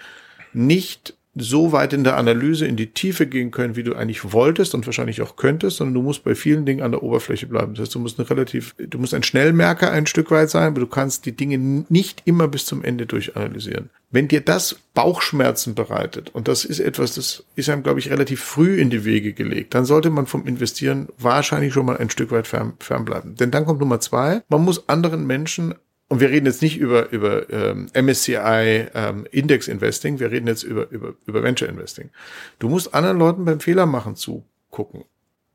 nicht 0.53 1.17
so 1.37 1.73
weit 1.73 1.93
in 1.93 2.05
der 2.05 2.17
Analyse 2.17 2.67
in 2.67 2.77
die 2.77 2.93
Tiefe 2.93 3.27
gehen 3.27 3.51
können, 3.51 3.77
wie 3.77 3.83
du 3.83 3.95
eigentlich 3.95 4.33
wolltest 4.33 4.75
und 4.75 4.87
wahrscheinlich 4.87 5.21
auch 5.23 5.37
könntest, 5.37 5.79
sondern 5.79 5.95
du 5.95 6.03
musst 6.03 6.25
bei 6.25 6.35
vielen 6.35 6.65
Dingen 6.65 6.83
an 6.83 6.93
der 6.93 7.03
Oberfläche 7.03 7.47
bleiben. 7.47 7.75
Das 7.75 7.83
heißt, 7.83 7.95
du 7.95 7.99
musst 7.99 8.19
eine 8.19 8.31
relativ, 8.31 8.75
du 8.79 8.99
musst 8.99 9.15
ein 9.15 9.23
Schnellmerker 9.23 9.91
ein 9.91 10.07
Stück 10.07 10.31
weit 10.31 10.51
sein, 10.51 10.69
aber 10.69 10.81
du 10.81 10.87
kannst 10.87 11.27
die 11.27 11.33
Dinge 11.33 11.85
nicht 11.89 12.23
immer 12.25 12.47
bis 12.47 12.67
zum 12.67 12.85
Ende 12.85 13.07
durchanalysieren. 13.07 13.91
Wenn 14.11 14.29
dir 14.29 14.43
das 14.43 14.77
Bauchschmerzen 14.95 15.75
bereitet, 15.75 16.31
und 16.33 16.47
das 16.47 16.65
ist 16.65 16.79
etwas, 16.79 17.17
das 17.17 17.43
ist 17.57 17.69
einem, 17.69 17.83
glaube 17.83 17.99
ich, 17.99 18.11
relativ 18.11 18.41
früh 18.41 18.81
in 18.81 18.89
die 18.89 19.05
Wege 19.05 19.33
gelegt, 19.33 19.75
dann 19.75 19.85
sollte 19.85 20.11
man 20.11 20.27
vom 20.27 20.47
Investieren 20.47 21.09
wahrscheinlich 21.19 21.73
schon 21.73 21.87
mal 21.87 21.97
ein 21.97 22.11
Stück 22.11 22.31
weit 22.31 22.47
fern, 22.47 22.75
fernbleiben. 22.79 23.35
Denn 23.35 23.51
dann 23.51 23.65
kommt 23.65 23.81
Nummer 23.81 23.99
zwei, 23.99 24.43
man 24.49 24.63
muss 24.63 24.89
anderen 24.89 25.27
Menschen 25.27 25.75
und 26.09 26.21
wir 26.21 26.31
reden 26.31 26.47
jetzt 26.47 26.63
nicht 26.63 26.79
über, 26.79 27.11
über 27.11 27.51
ähm, 27.51 27.87
MSCI 27.95 28.89
ähm, 28.95 29.27
Index 29.31 29.69
Investing, 29.69 30.21
wir 30.21 30.31
reden 30.31 30.47
jetzt 30.47 30.63
über, 30.63 30.91
über, 30.91 31.15
über 31.27 31.43
Venture 31.43 31.69
Investing. 31.69 32.11
Du 32.59 32.69
musst 32.69 32.95
anderen 32.95 33.19
Leuten 33.19 33.45
beim 33.45 33.61
Fehler 33.61 33.87
machen 33.87 34.15
zugucken 34.17 35.05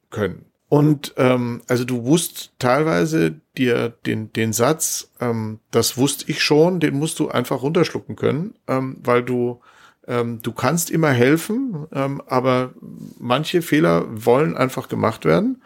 können. 0.09 0.45
Und 0.67 1.13
ähm, 1.17 1.61
also 1.67 1.83
du 1.83 2.05
wusst 2.05 2.51
teilweise 2.59 3.41
dir 3.57 3.89
den, 4.05 4.31
den 4.33 4.53
Satz, 4.53 5.11
ähm, 5.19 5.59
das 5.71 5.97
wusste 5.97 6.29
ich 6.29 6.43
schon, 6.43 6.79
den 6.79 6.95
musst 6.95 7.19
du 7.19 7.29
einfach 7.29 7.63
runterschlucken 7.63 8.15
können, 8.15 8.53
ähm, 8.67 8.97
weil 9.03 9.23
du 9.23 9.61
ähm, 10.07 10.41
du 10.41 10.51
kannst 10.51 10.89
immer 10.89 11.09
helfen, 11.09 11.87
ähm, 11.91 12.21
aber 12.25 12.73
manche 13.19 13.61
Fehler 13.61 14.05
wollen 14.09 14.57
einfach 14.57 14.89
gemacht 14.89 15.25
werden 15.25 15.61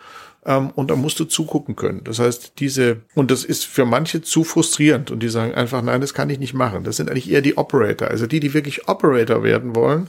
ähm, 0.45 0.71
und 0.75 0.89
da 0.91 0.95
musst 0.95 1.19
du 1.19 1.25
zugucken 1.25 1.75
können. 1.75 2.01
Das 2.03 2.19
heißt, 2.19 2.53
diese, 2.59 3.01
und 3.15 3.31
das 3.31 3.43
ist 3.43 3.65
für 3.65 3.85
manche 3.85 4.21
zu 4.21 4.43
frustrierend 4.43 5.11
und 5.11 5.21
die 5.21 5.29
sagen 5.29 5.53
einfach, 5.53 5.81
nein, 5.81 6.01
das 6.01 6.13
kann 6.13 6.29
ich 6.29 6.39
nicht 6.39 6.53
machen. 6.53 6.83
Das 6.83 6.97
sind 6.97 7.09
eigentlich 7.09 7.31
eher 7.31 7.41
die 7.41 7.57
Operator. 7.57 8.09
Also 8.09 8.27
die, 8.27 8.39
die 8.39 8.53
wirklich 8.53 8.87
Operator 8.87 9.43
werden 9.43 9.75
wollen, 9.75 10.07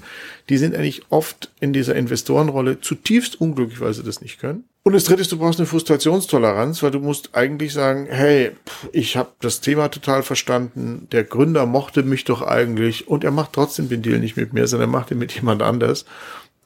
die 0.48 0.58
sind 0.58 0.74
eigentlich 0.74 1.02
oft 1.10 1.50
in 1.60 1.72
dieser 1.72 1.94
Investorenrolle 1.94 2.80
zutiefst 2.80 3.40
unglücklich, 3.40 3.80
weil 3.80 3.94
sie 3.94 4.02
das 4.02 4.20
nicht 4.20 4.38
können. 4.38 4.64
Und 4.86 4.92
das 4.92 5.04
dritte 5.04 5.22
ist, 5.22 5.32
du 5.32 5.38
brauchst 5.38 5.58
eine 5.58 5.66
Frustrationstoleranz, 5.66 6.82
weil 6.82 6.90
du 6.90 7.00
musst 7.00 7.34
eigentlich 7.34 7.72
sagen, 7.72 8.06
hey, 8.10 8.50
ich 8.92 9.16
habe 9.16 9.30
das 9.40 9.62
Thema 9.62 9.88
total 9.88 10.22
verstanden, 10.22 11.08
der 11.10 11.24
Gründer 11.24 11.64
mochte 11.64 12.02
mich 12.02 12.24
doch 12.24 12.42
eigentlich 12.42 13.08
und 13.08 13.24
er 13.24 13.30
macht 13.30 13.54
trotzdem 13.54 13.88
den 13.88 14.02
Deal 14.02 14.18
nicht 14.18 14.36
mit 14.36 14.52
mir, 14.52 14.66
sondern 14.66 14.90
er 14.90 14.92
macht 14.92 15.10
ihn 15.10 15.16
mit 15.16 15.32
jemand 15.32 15.62
anders. 15.62 16.04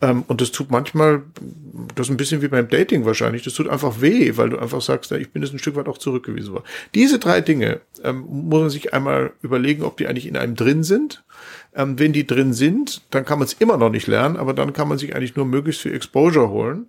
Ähm, 0.01 0.25
und 0.29 0.41
das 0.41 0.53
tut 0.53 0.71
manchmal, 0.71 1.23
das 1.95 2.07
ist 2.07 2.11
ein 2.11 2.17
bisschen 2.17 2.43
wie 2.43 2.49
beim 2.49 2.69
Dating 2.69 3.05
wahrscheinlich, 3.05 3.43
das 3.43 3.55
tut 3.55 3.69
einfach 3.69 4.01
weh, 4.01 4.37
weil 4.37 4.51
du 4.51 4.59
einfach 4.59 4.81
sagst, 4.81 5.11
ich 5.13 5.31
bin 5.31 5.43
jetzt 5.43 5.53
ein 5.53 5.59
Stück 5.59 5.77
weit 5.77 5.89
auch 5.89 5.99
zurückgewiesen 5.99 6.53
worden. 6.53 6.65
Diese 6.95 7.19
drei 7.19 7.41
Dinge 7.41 7.81
ähm, 8.05 8.25
muss 8.29 8.61
man 8.61 8.71
sich 8.71 8.95
einmal 8.95 9.33
überlegen, 9.43 9.83
ob 9.83 9.97
die 9.97 10.07
eigentlich 10.07 10.27
in 10.27 10.37
einem 10.37 10.55
drin 10.55 10.85
sind. 10.85 11.25
Ähm, 11.75 11.99
wenn 11.99 12.13
die 12.13 12.27
drin 12.27 12.53
sind, 12.53 13.03
dann 13.11 13.25
kann 13.25 13.39
man 13.39 13.47
es 13.47 13.55
immer 13.55 13.77
noch 13.77 13.91
nicht 13.91 14.07
lernen, 14.07 14.37
aber 14.37 14.55
dann 14.55 14.73
kann 14.73 14.89
man 14.89 14.99
sich 14.99 15.15
eigentlich 15.15 15.37
nur 15.37 15.47
möglichst 15.47 15.83
viel 15.83 15.95
Exposure 15.95 16.49
holen 16.49 16.87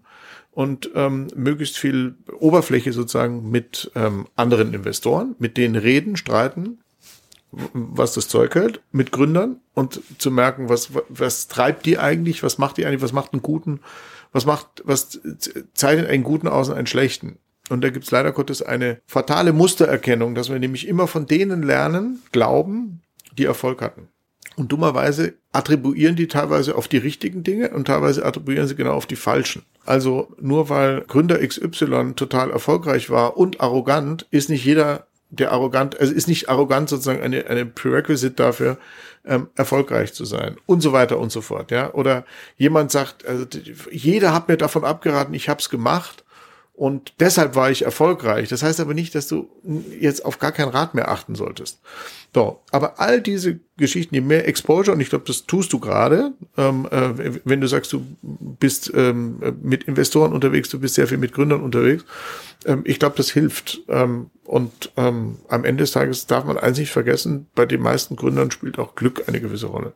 und 0.52 0.90
ähm, 0.96 1.28
möglichst 1.36 1.78
viel 1.78 2.16
Oberfläche 2.40 2.94
sozusagen 2.94 3.50
mit 3.50 3.92
ähm, 3.96 4.28
anderen 4.36 4.74
Investoren, 4.74 5.36
mit 5.40 5.58
denen 5.58 5.76
reden, 5.76 6.16
streiten, 6.16 6.80
was 7.52 8.14
das 8.14 8.28
Zeug 8.28 8.54
hält, 8.56 8.82
mit 8.92 9.12
Gründern 9.12 9.60
und 9.74 10.02
zu 10.18 10.32
merken, 10.32 10.70
was, 10.70 10.90
was 11.10 11.48
treibt 11.48 11.86
die 11.86 11.98
eigentlich, 11.98 12.44
was 12.44 12.58
macht 12.58 12.78
die 12.78 12.86
eigentlich, 12.86 13.02
was 13.02 13.14
macht 13.14 13.34
einen 13.34 13.42
guten, 13.42 13.80
was 14.32 14.46
macht, 14.46 14.84
was 14.86 15.20
zeichnet 15.74 16.08
einen 16.08 16.24
guten 16.24 16.48
aus 16.48 16.70
und 16.70 16.76
einen 16.76 16.88
schlechten. 16.88 17.40
Und 17.70 17.84
da 17.84 17.90
gibt's 17.90 18.12
leider 18.12 18.32
Gottes 18.32 18.62
eine 18.62 19.00
fatale 19.06 19.54
Mustererkennung, 19.54 20.36
dass 20.36 20.50
wir 20.50 20.60
nämlich 20.60 20.88
immer 20.88 21.08
von 21.08 21.26
denen 21.26 21.64
lernen, 21.64 22.22
glauben, 22.32 23.02
die 23.38 23.46
Erfolg 23.46 23.82
hatten. 23.82 24.10
Und 24.56 24.72
dummerweise 24.72 25.36
attribuieren 25.54 26.16
die 26.16 26.28
teilweise 26.28 26.76
auf 26.76 26.88
die 26.88 26.98
richtigen 26.98 27.44
Dinge 27.44 27.70
und 27.70 27.86
teilweise 27.86 28.26
attribuieren 28.26 28.68
sie 28.68 28.76
genau 28.76 28.94
auf 28.94 29.06
die 29.06 29.16
falschen. 29.16 29.64
Also 29.86 30.36
nur 30.40 30.70
weil 30.70 31.02
Gründer 31.08 31.40
XY 31.40 32.14
total 32.16 32.52
erfolgreich 32.52 33.10
war 33.10 33.38
und 33.38 33.62
arrogant, 33.62 34.28
ist 34.32 34.50
nicht 34.50 34.66
jeder 34.66 35.08
der 35.30 35.52
arrogant, 35.52 36.00
also 36.00 36.14
ist 36.14 36.28
nicht 36.28 36.50
arrogant 36.50 36.90
sozusagen 36.90 37.22
eine, 37.22 37.46
eine 37.48 37.66
Prerequisite 37.66 38.36
dafür, 38.36 38.78
ähm, 39.26 39.50
erfolgreich 39.56 40.14
zu 40.14 40.26
sein 40.26 40.58
und 40.66 40.82
so 40.82 40.94
weiter 40.94 41.20
und 41.20 41.32
so 41.32 41.42
fort, 41.42 41.72
ja. 41.72 41.94
Oder 41.94 42.26
jemand 42.58 42.92
sagt, 42.92 43.26
also 43.26 43.46
jeder 43.92 44.34
hat 44.34 44.48
mir 44.48 44.58
davon 44.58 44.86
abgeraten, 44.86 45.34
ich 45.34 45.50
habe 45.50 45.60
es 45.60 45.70
gemacht 45.70 46.24
Und 46.80 47.12
deshalb 47.20 47.56
war 47.56 47.70
ich 47.70 47.84
erfolgreich. 47.84 48.48
Das 48.48 48.64
heißt 48.64 48.80
aber 48.80 48.94
nicht, 48.94 49.14
dass 49.14 49.28
du 49.28 49.50
jetzt 50.00 50.24
auf 50.24 50.40
gar 50.40 50.54
kein 50.54 50.70
Rad 50.70 50.96
mehr 50.96 51.12
achten 51.12 51.36
solltest. 51.36 51.82
So, 52.34 52.62
aber 52.72 53.02
all 53.02 53.22
diese 53.22 53.60
Geschichten, 53.76 54.16
die 54.16 54.22
mehr 54.22 54.48
Exposure, 54.48 54.96
und 54.96 55.02
ich 55.02 55.10
glaube, 55.10 55.26
das 55.28 55.46
tust 55.46 55.74
du 55.74 55.80
gerade, 55.80 56.32
ähm, 56.56 56.88
äh, 56.90 57.42
wenn 57.44 57.60
du 57.60 57.68
sagst, 57.68 57.92
du 57.92 58.06
bist 58.22 58.94
ähm, 58.96 59.42
mit 59.62 59.84
Investoren 59.84 60.32
unterwegs, 60.32 60.70
du 60.70 60.80
bist 60.80 60.96
sehr 60.96 61.08
viel 61.08 61.18
mit 61.18 61.34
Gründern 61.34 61.64
unterwegs, 61.64 62.06
ähm, 62.64 62.84
ich 62.86 62.98
glaube, 62.98 63.18
das 63.18 63.30
hilft. 63.30 63.82
Ähm, 63.90 64.30
und 64.46 64.94
ähm, 64.96 65.40
am 65.50 65.66
Ende 65.66 65.84
des 65.84 65.92
Tages 65.92 66.28
darf 66.28 66.46
man 66.46 66.58
eins 66.58 66.78
nicht 66.78 66.92
vergessen, 66.92 67.48
bei 67.56 67.66
den 67.66 67.82
meisten 67.82 68.16
Gründern 68.16 68.52
spielt 68.52 68.80
auch 68.80 68.96
Glück 68.96 69.28
eine 69.28 69.42
gewisse 69.42 69.68
Rolle. 69.68 69.92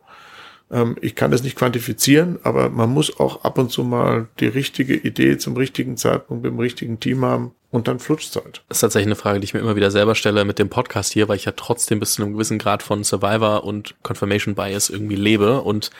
Ähm, 0.74 0.98
ich 1.02 1.16
kann 1.16 1.32
das 1.32 1.44
nicht 1.44 1.56
quantifizieren, 1.56 2.40
aber 2.44 2.70
man 2.70 2.90
muss 2.90 3.20
auch 3.20 3.46
ab 3.46 3.58
und 3.58 3.72
zu 3.72 3.84
mal 3.84 4.28
die 4.40 4.48
richtige 4.48 4.96
Idee 4.96 5.38
zum 5.38 5.56
richtigen 5.56 5.96
Zeitpunkt 5.96 6.44
mit 6.44 6.52
dem 6.52 6.60
richtigen 6.60 7.00
Team 7.00 7.24
haben 7.24 7.52
und 7.70 7.88
dann 7.88 8.00
flutscht 8.00 8.36
halt. 8.36 8.64
Das 8.68 8.78
ist 8.78 8.82
tatsächlich 8.82 9.08
eine 9.08 9.16
Frage, 9.16 9.40
die 9.40 9.46
ich 9.46 9.54
mir 9.54 9.60
immer 9.60 9.76
wieder 9.76 9.92
selber 9.92 10.16
stelle 10.16 10.46
mit 10.46 10.60
dem 10.60 10.70
Podcast 10.70 11.14
hier, 11.14 11.28
weil 11.28 11.38
ich 11.38 11.46
ja 11.46 11.54
trotzdem 11.56 12.00
bis 12.00 12.16
zu 12.16 12.24
einem 12.24 12.34
gewissen 12.34 12.58
Grad 12.58 12.82
von 12.84 13.04
Survivor 13.04 13.64
und 13.64 13.96
Confirmation 14.04 14.56
Bias 14.56 14.90
irgendwie 14.90 15.16
lebe 15.16 15.62
und 15.62 15.92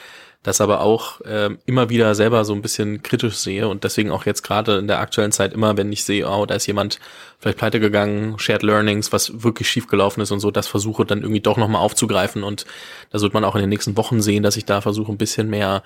das 0.44 0.60
aber 0.60 0.80
auch 0.80 1.20
äh, 1.22 1.50
immer 1.66 1.88
wieder 1.88 2.14
selber 2.14 2.44
so 2.44 2.52
ein 2.52 2.62
bisschen 2.62 3.02
kritisch 3.02 3.36
sehe 3.36 3.66
und 3.66 3.82
deswegen 3.82 4.12
auch 4.12 4.26
jetzt 4.26 4.42
gerade 4.42 4.78
in 4.78 4.86
der 4.86 5.00
aktuellen 5.00 5.32
Zeit 5.32 5.54
immer, 5.54 5.76
wenn 5.76 5.90
ich 5.90 6.04
sehe, 6.04 6.28
oh, 6.28 6.46
da 6.46 6.54
ist 6.54 6.66
jemand 6.66 7.00
vielleicht 7.40 7.58
pleite 7.58 7.80
gegangen, 7.80 8.38
Shared 8.38 8.62
Learnings, 8.62 9.10
was 9.10 9.42
wirklich 9.42 9.68
schief 9.68 9.88
gelaufen 9.88 10.20
ist 10.20 10.30
und 10.30 10.40
so, 10.40 10.50
das 10.50 10.68
versuche 10.68 11.06
dann 11.06 11.22
irgendwie 11.22 11.40
doch 11.40 11.56
nochmal 11.56 11.80
aufzugreifen 11.80 12.44
und 12.44 12.66
da 13.10 13.20
wird 13.20 13.34
man 13.34 13.42
auch 13.42 13.56
in 13.56 13.62
den 13.62 13.70
nächsten 13.70 13.96
Wochen 13.96 14.20
sehen, 14.20 14.42
dass 14.42 14.56
ich 14.56 14.66
da 14.66 14.82
versuche 14.82 15.10
ein 15.10 15.18
bisschen 15.18 15.48
mehr 15.48 15.82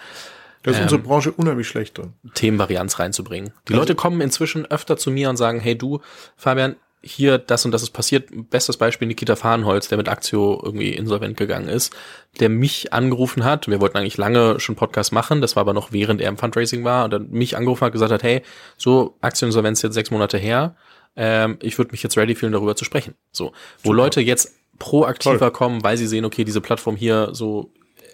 da 0.65 0.73
ist 0.73 0.79
ähm, 0.79 0.83
unsere 0.83 1.01
Branche 1.01 1.31
unheimlich 1.31 1.69
schlecht 1.69 1.97
drin. 1.97 2.15
Themenvarianz 2.35 2.99
reinzubringen. 2.99 3.53
Die 3.69 3.75
also, 3.75 3.83
Leute 3.83 3.95
kommen 3.95 4.21
inzwischen 4.21 4.67
öfter 4.67 4.97
zu 4.97 5.13
mir 5.13 5.31
und 5.31 5.37
sagen, 5.37 5.61
hey 5.61 5.79
du, 5.79 6.01
Fabian, 6.37 6.75
hier 7.03 7.39
das 7.39 7.65
und 7.65 7.71
das 7.71 7.83
ist 7.83 7.91
passiert. 7.91 8.29
Bestes 8.51 8.77
Beispiel 8.77 9.09
Nikita 9.09 9.37
Fahrenholz, 9.37 9.89
der 9.89 9.99
mit 9.99 10.09
Aktio 10.09 10.61
irgendwie 10.63 10.93
insolvent 10.93 11.37
gegangen 11.37 11.69
ist, 11.69 11.95
der 12.41 12.49
mich 12.49 12.93
angerufen 12.93 13.45
hat. 13.45 13.69
Wir 13.69 13.81
wollten 13.81 13.97
eigentlich 13.97 14.17
lange 14.17 14.59
schon 14.61 14.75
Podcast 14.75 15.13
machen, 15.13 15.41
das 15.41 15.57
war 15.57 15.63
aber 15.63 15.75
noch 15.75 15.93
während 15.93 16.21
er 16.21 16.29
im 16.29 16.37
Fundraising 16.37 16.85
war 16.85 17.05
und 17.05 17.13
dann 17.13 17.31
mich 17.31 17.57
angerufen 17.57 17.85
hat, 17.85 17.93
gesagt 17.93 18.13
hat, 18.13 18.23
hey, 18.23 18.43
so 18.77 19.17
Aktieninsolvenz 19.21 19.83
jetzt 19.83 19.95
sechs 19.95 20.11
Monate 20.11 20.39
her, 20.39 20.77
ähm, 21.17 21.59
ich 21.63 21.79
würde 21.79 21.93
mich 21.93 22.03
jetzt 22.03 22.17
ready 22.17 22.35
fühlen, 22.35 22.53
darüber 22.53 22.77
zu 22.77 22.85
sprechen. 22.85 23.15
So, 23.33 23.53
wo 23.83 23.91
Super. 23.91 23.97
Leute 23.97 24.21
jetzt 24.21 24.55
proaktiver 24.79 25.39
Toll. 25.39 25.51
kommen, 25.51 25.83
weil 25.85 25.97
sie 25.97 26.07
sehen, 26.07 26.25
okay, 26.25 26.45
diese 26.45 26.61
Plattform 26.61 26.97
hier 26.97 27.31
so 27.33 27.73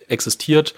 existiert 0.08 0.74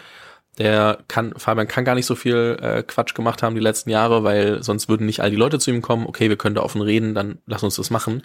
der 0.58 0.98
kann, 1.08 1.34
Fabian 1.36 1.68
kann 1.68 1.84
gar 1.84 1.94
nicht 1.94 2.06
so 2.06 2.14
viel 2.14 2.58
äh, 2.60 2.82
Quatsch 2.82 3.14
gemacht 3.14 3.42
haben 3.42 3.54
die 3.54 3.60
letzten 3.60 3.90
Jahre, 3.90 4.24
weil 4.24 4.62
sonst 4.62 4.88
würden 4.88 5.06
nicht 5.06 5.20
all 5.20 5.30
die 5.30 5.36
Leute 5.36 5.58
zu 5.58 5.70
ihm 5.70 5.82
kommen. 5.82 6.06
Okay, 6.06 6.28
wir 6.28 6.36
können 6.36 6.54
da 6.54 6.62
offen 6.62 6.80
reden, 6.80 7.14
dann 7.14 7.38
lass 7.46 7.62
uns 7.62 7.76
das 7.76 7.90
machen. 7.90 8.22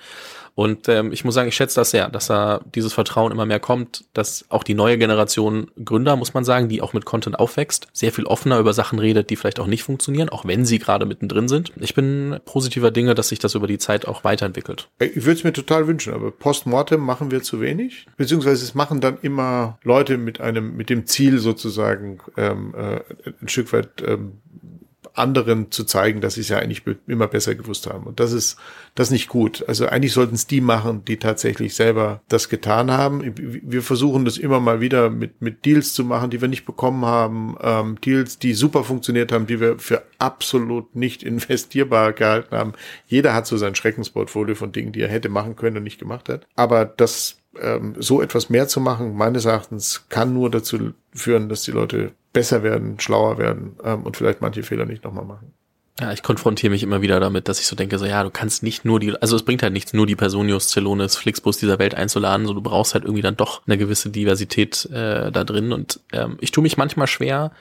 Und 0.56 0.90
ähm, 0.90 1.12
ich 1.12 1.24
muss 1.24 1.34
sagen, 1.34 1.48
ich 1.48 1.56
schätze 1.56 1.80
das 1.80 1.92
sehr, 1.92 2.10
dass 2.10 2.28
da 2.28 2.62
dieses 2.76 2.94
Vertrauen 2.94 3.32
immer 3.32 3.46
mehr 3.46 3.60
kommt, 3.60 4.06
dass 4.14 4.46
auch 4.50 4.64
die 4.64 4.74
neue 4.74 4.98
Generation 4.98 5.72
Gründer, 5.84 6.16
muss 6.16 6.34
man 6.34 6.44
sagen, 6.44 6.70
die 6.70 6.82
auch 6.82 6.94
mit 6.94 7.06
Content 7.06 7.40
aufwächst, 7.40 7.88
sehr 7.94 8.12
viel 8.12 8.26
offener 8.26 8.60
über 8.60 8.74
Sachen 8.74 9.00
redet, 9.00 9.30
die 9.30 9.36
vielleicht 9.36 9.60
auch 9.60 9.68
nicht 9.68 9.84
funktionieren, 9.84 10.30
auch 10.30 10.46
wenn 10.46 10.66
sie 10.66 10.80
gerade 10.80 11.06
mittendrin 11.06 11.48
sind. 11.48 11.72
Ich 11.80 11.96
bin 11.96 12.40
positiver 12.46 12.92
Dinge, 12.92 13.16
dass 13.16 13.30
sich 13.30 13.40
das 13.40 13.56
über 13.56 13.68
die 13.68 13.78
Zeit 13.78 14.08
auch 14.08 14.24
weiterentwickelt. 14.24 14.90
Ich 15.00 15.26
würde 15.26 15.40
es 15.40 15.44
mir 15.44 15.54
total 15.54 15.88
wünschen, 15.88 16.14
aber 16.14 16.32
postmortem 16.32 17.00
machen 17.00 17.32
wir 17.32 17.42
zu 17.42 17.62
wenig, 17.62 18.08
beziehungsweise 18.18 18.64
es 18.64 18.76
machen 18.76 19.02
dann 19.02 19.18
immer 19.22 19.80
Leute 19.84 20.18
mit 20.18 20.42
einem, 20.42 20.76
mit 20.76 20.90
dem 20.90 21.06
Ziel 21.06 21.40
sozusagen 21.40 22.20
ähm, 22.38 22.74
äh, 22.76 23.00
ein 23.42 23.48
Stück 23.48 23.72
weit 23.74 23.90
ähm, 24.06 24.34
anderen 25.14 25.72
zu 25.72 25.84
zeigen, 25.84 26.22
dass 26.22 26.36
sie 26.36 26.42
es 26.42 26.50
ja 26.50 26.60
eigentlich 26.60 26.84
immer 27.08 27.28
besser 27.28 27.56
gewusst 27.56 27.88
haben. 27.88 28.06
Und 28.06 28.20
das 28.20 28.32
ist 28.32 28.58
das 28.96 29.08
ist 29.08 29.12
nicht 29.12 29.30
gut. 29.30 29.64
Also 29.68 29.88
eigentlich 29.88 30.12
sollten 30.12 30.36
es 30.36 30.48
die 30.48 30.60
machen, 30.60 31.06
die 31.06 31.18
tatsächlich 31.18 31.76
selber 31.76 32.22
das 32.28 32.50
getan 32.50 32.92
haben. 32.92 33.34
Wir 33.38 33.82
versuchen 33.82 34.26
das 34.26 34.38
immer 34.38 34.60
mal 34.60 34.82
wieder 34.82 35.10
mit, 35.10 35.42
mit 35.42 35.66
Deals 35.66 35.94
zu 35.94 36.04
machen, 36.04 36.30
die 36.30 36.42
wir 36.42 36.50
nicht 36.50 36.66
bekommen 36.66 37.06
haben. 37.06 37.56
Ähm, 37.62 37.98
Deals, 38.04 38.38
die 38.38 38.54
super 38.54 38.84
funktioniert 38.84 39.32
haben, 39.32 39.48
die 39.48 39.62
wir 39.62 39.80
für 39.80 40.04
absolut 40.20 40.96
nicht 40.96 41.24
investierbar 41.24 42.12
gehalten 42.12 42.56
haben. 42.56 42.74
Jeder 43.08 43.34
hat 43.34 43.48
so 43.48 43.56
sein 43.56 43.76
Schreckensportfolio 43.76 44.56
von 44.56 44.74
Dingen, 44.74 44.92
die 44.92 45.02
er 45.02 45.10
hätte 45.10 45.30
machen 45.30 45.56
können 45.56 45.78
und 45.78 45.84
nicht 45.84 46.00
gemacht 46.00 46.28
hat. 46.28 46.46
Aber 46.56 46.84
das 46.84 47.38
ähm, 47.60 47.96
so 48.00 48.22
etwas 48.22 48.50
mehr 48.50 48.68
zu 48.68 48.80
machen, 48.80 49.16
meines 49.16 49.46
Erachtens, 49.46 50.06
kann 50.10 50.34
nur 50.34 50.50
dazu 50.50 50.94
führen, 51.14 51.50
dass 51.50 51.64
die 51.64 51.72
Leute 51.72 52.12
besser 52.34 52.64
werden, 52.64 53.00
schlauer 53.00 53.38
werden 53.38 53.76
ähm, 53.84 54.04
und 54.04 54.18
vielleicht 54.18 54.42
manche 54.42 54.64
Fehler 54.64 54.86
nicht 54.86 55.04
nochmal 55.04 55.26
machen. 55.26 55.54
Ja, 56.00 56.14
ich 56.14 56.24
konfrontiere 56.24 56.72
mich 56.72 56.84
immer 56.84 57.02
wieder 57.02 57.20
damit, 57.20 57.48
dass 57.48 57.60
ich 57.60 57.68
so 57.68 57.76
denke, 57.76 58.00
so 58.00 58.06
ja, 58.06 58.24
du 58.24 58.30
kannst 58.30 58.64
nicht 58.64 58.86
nur 58.86 59.00
die, 59.00 59.14
also 59.22 59.36
es 59.36 59.44
bringt 59.44 59.62
halt 59.62 59.74
nichts, 59.74 59.94
nur 59.94 60.08
die 60.08 60.16
Personius, 60.16 60.70
Celonis, 60.70 61.16
Flixbus 61.16 61.58
dieser 61.58 61.80
Welt 61.80 61.94
einzuladen, 61.94 62.48
so 62.48 62.54
du 62.54 62.62
brauchst 62.62 62.94
halt 62.94 63.04
irgendwie 63.04 63.22
dann 63.22 63.36
doch 63.36 63.62
eine 63.68 63.78
gewisse 63.78 64.10
Diversität 64.10 64.86
äh, 64.86 65.32
da 65.32 65.44
drin 65.44 65.74
und 65.74 66.00
ähm, 66.14 66.38
ich 66.40 66.52
tue 66.52 66.64
mich 66.64 66.78
manchmal 66.78 67.08
schwer, 67.08 67.52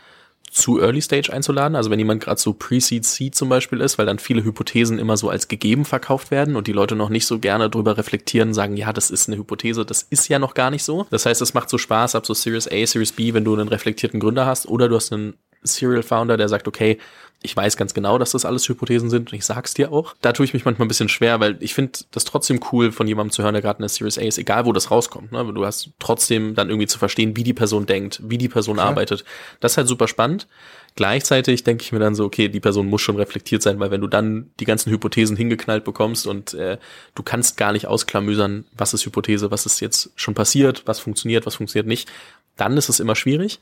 zu 0.51 0.81
Early 0.81 1.01
Stage 1.01 1.33
einzuladen. 1.33 1.77
Also 1.77 1.91
wenn 1.91 1.99
jemand 1.99 2.23
gerade 2.23 2.41
so 2.41 2.53
Pre-Seed 2.53 3.05
Seed 3.07 3.35
zum 3.35 3.49
Beispiel 3.49 3.81
ist, 3.81 3.99
weil 3.99 4.07
dann 4.07 4.19
viele 4.19 4.45
Hypothesen 4.45 4.99
immer 4.99 5.17
so 5.17 5.31
als 5.31 5.49
gegeben 5.49 5.85
verkauft 5.85 6.31
werden 6.31 6.57
und 6.57 6.67
die 6.67 6.73
Leute 6.73 6.97
noch 6.97 7.09
nicht 7.09 7.27
so 7.27 7.39
gerne 7.39 7.71
drüber 7.71 7.97
reflektieren, 7.97 8.53
sagen, 8.53 8.77
ja, 8.77 8.93
das 8.93 9.11
ist 9.11 9.29
eine 9.29 9.39
Hypothese, 9.39 9.87
das 9.87 10.03
ist 10.03 10.29
ja 10.29 10.39
noch 10.39 10.55
gar 10.55 10.71
nicht 10.71 10.83
so. 10.83 11.07
Das 11.11 11.25
heißt, 11.25 11.41
es 11.41 11.55
macht 11.55 11.71
so 11.71 11.79
Spaß 11.79 12.17
ab 12.17 12.27
so 12.27 12.35
Series 12.35 12.69
A, 12.69 12.85
Series 12.85 13.13
B, 13.13 13.33
wenn 13.33 13.45
du 13.45 13.55
einen 13.55 13.69
reflektierten 13.69 14.21
Gründer 14.21 14.45
hast 14.45 14.67
oder 14.67 14.89
du 14.89 14.97
hast 14.97 15.13
einen 15.13 15.35
Serial 15.63 16.03
Founder, 16.03 16.37
der 16.37 16.49
sagt, 16.49 16.69
okay, 16.69 16.99
ich 17.43 17.57
weiß 17.57 17.77
ganz 17.79 17.95
genau, 17.95 18.19
dass 18.19 18.33
das 18.33 18.45
alles 18.45 18.69
Hypothesen 18.69 19.09
sind 19.09 19.33
und 19.33 19.37
ich 19.37 19.47
sag's 19.47 19.73
dir 19.73 19.93
auch. 19.93 20.15
Da 20.21 20.33
tue 20.33 20.45
ich 20.45 20.53
mich 20.53 20.67
manchmal 20.67 20.85
ein 20.85 20.89
bisschen 20.89 21.09
schwer, 21.09 21.41
weil 21.41 21.57
ich 21.61 21.73
finde 21.73 22.01
das 22.11 22.25
trotzdem 22.25 22.61
cool, 22.71 22.93
von 22.93 23.07
jemandem 23.07 23.33
zu 23.33 23.43
hören, 23.43 23.55
der 23.55 23.63
gerade 23.63 23.79
in 23.79 23.83
der 23.83 23.89
Series 23.89 24.19
A 24.19 24.23
ist, 24.23 24.37
egal 24.37 24.67
wo 24.67 24.73
das 24.73 24.91
rauskommt. 24.91 25.33
Ne? 25.33 25.51
Du 25.55 25.65
hast 25.65 25.91
trotzdem 25.99 26.55
dann 26.55 26.69
irgendwie 26.69 26.87
zu 26.87 26.99
verstehen, 26.99 27.37
wie 27.37 27.43
die 27.43 27.55
Person 27.55 27.87
denkt, 27.87 28.21
wie 28.23 28.37
die 28.37 28.51
Person 28.51 28.77
ja. 28.77 28.85
arbeitet. 28.85 29.25
Das 29.61 29.73
ist 29.73 29.77
halt 29.79 29.89
super 29.89 30.07
spannend. 30.07 30.49
Gleichzeitig 30.97 31.65
denke 31.65 31.83
ich 31.83 31.93
mir 31.93 31.99
dann 31.99 32.15
so, 32.15 32.25
okay, 32.25 32.49
die 32.49 32.61
Person 32.61 32.89
muss 32.89 33.01
schon 33.01 33.17
reflektiert 33.17 33.63
sein, 33.63 33.81
weil 33.81 33.91
wenn 33.91 34.03
du 34.03 34.09
dann 34.09 34.51
die 34.61 34.65
ganzen 34.67 34.91
Hypothesen 34.91 35.37
hingeknallt 35.37 35.85
bekommst 35.85 36.27
und 36.27 36.53
äh, 36.53 36.77
du 37.15 37.23
kannst 37.23 37.57
gar 37.57 37.73
nicht 37.73 37.87
ausklamüsern, 37.87 38.67
was 38.77 38.93
ist 38.93 39.07
Hypothese, 39.07 39.51
was 39.51 39.65
ist 39.65 39.81
jetzt 39.81 40.11
schon 40.15 40.35
passiert, 40.35 40.83
was 40.87 41.01
funktioniert, 41.01 41.47
was 41.47 41.55
funktioniert 41.55 41.87
nicht, 41.87 42.11
dann 42.57 42.77
ist 42.77 42.91
es 42.91 43.01
immer 43.01 43.17
schwierig. 43.17 43.61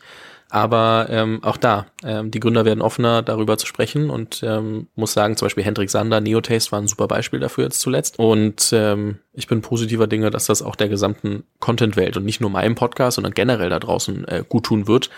Aber 0.51 1.09
ähm, 1.11 1.41
auch 1.43 1.59
da, 1.59 1.87
ähm, 2.03 2.31
die 2.31 2.41
Gründer 2.41 2.65
werden 2.65 2.81
offener, 2.81 3.23
darüber 3.23 3.59
zu 3.59 3.67
sprechen 3.67 4.09
und 4.09 4.43
ähm, 4.43 4.89
muss 4.95 5.13
sagen, 5.13 5.37
zum 5.37 5.47
Beispiel 5.47 5.65
Hendrik 5.65 5.91
Sander, 5.91 6.21
Neotaste 6.21 6.73
war 6.73 6.81
ein 6.81 6.89
super 6.89 7.07
Beispiel 7.07 7.39
dafür 7.39 7.65
jetzt 7.65 7.81
zuletzt. 7.81 8.19
Und 8.19 8.71
ähm, 8.73 9.19
ich 9.35 9.47
bin 9.47 9.61
positiver 9.61 10.07
Dinge, 10.07 10.31
dass 10.31 10.47
das 10.47 10.63
auch 10.63 10.77
der 10.77 10.89
gesamten 10.89 11.45
Content-Welt 11.61 12.17
und 12.17 12.25
nicht 12.25 12.41
nur 12.41 12.51
meinem 12.51 12.77
Podcast, 12.77 13.17
sondern 13.17 13.35
generell 13.35 13.69
da 13.69 13.79
draußen 13.79 14.27
äh, 14.27 14.45
gut 14.49 14.65
tun 14.65 14.89
wird 14.89 15.11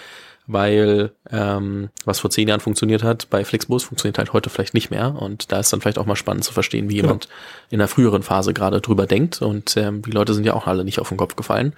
weil 0.53 1.13
ähm, 1.31 1.91
was 2.05 2.21
vor 2.21 2.31
zehn 2.31 2.49
Jahren 2.49 2.61
funktioniert 2.61 3.03
hat 3.03 3.29
bei 3.31 3.45
Flixbus, 3.45 3.85
funktioniert 3.85 4.19
halt 4.19 4.33
heute 4.33 4.51
vielleicht 4.51 4.75
nicht 4.75 4.91
mehr. 4.91 5.15
Und 5.15 5.53
da 5.53 5.61
ist 5.61 5.73
dann 5.73 5.81
vielleicht 5.81 5.99
auch 5.99 6.07
mal 6.07 6.17
spannend 6.17 6.45
zu 6.45 6.53
verstehen, 6.53 6.89
wie 6.89 6.97
jemand 6.97 7.25
ja. 7.25 7.31
in 7.71 7.79
der 7.79 7.89
früheren 7.89 8.23
Phase 8.23 8.53
gerade 8.53 8.81
drüber 8.81 9.07
denkt. 9.07 9.43
Und 9.43 9.77
ähm, 9.77 10.03
die 10.03 10.11
Leute 10.11 10.35
sind 10.35 10.45
ja 10.45 10.55
auch 10.55 10.67
alle 10.67 10.85
nicht 10.85 10.99
auf 10.99 11.09
den 11.09 11.19
Kopf 11.19 11.37
gefallen. 11.37 11.75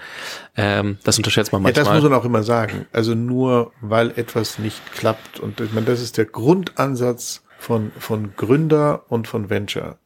Ähm, 0.57 0.99
das 1.05 1.16
unterschätzt 1.18 1.53
man 1.53 1.62
manchmal. 1.62 1.85
Ja, 1.85 1.91
das 1.91 2.03
muss 2.03 2.11
man 2.11 2.18
auch 2.18 2.25
immer 2.25 2.43
sagen. 2.43 2.87
Also 2.93 3.14
nur 3.14 3.73
weil 3.81 4.11
etwas 4.16 4.59
nicht 4.59 4.93
klappt. 4.93 5.41
Und 5.41 5.61
ich 5.61 5.73
meine, 5.73 5.87
das 5.87 6.01
ist 6.01 6.18
der 6.18 6.27
Grundansatz 6.27 7.43
von, 7.59 7.93
von 7.99 8.35
Gründer 8.37 9.05
und 9.09 9.29
von 9.29 9.51
Venture. 9.51 9.99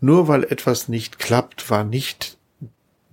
Nur 0.00 0.28
weil 0.28 0.44
etwas 0.44 0.88
nicht 0.88 1.18
klappt, 1.18 1.70
war 1.70 1.84
nicht 1.84 2.38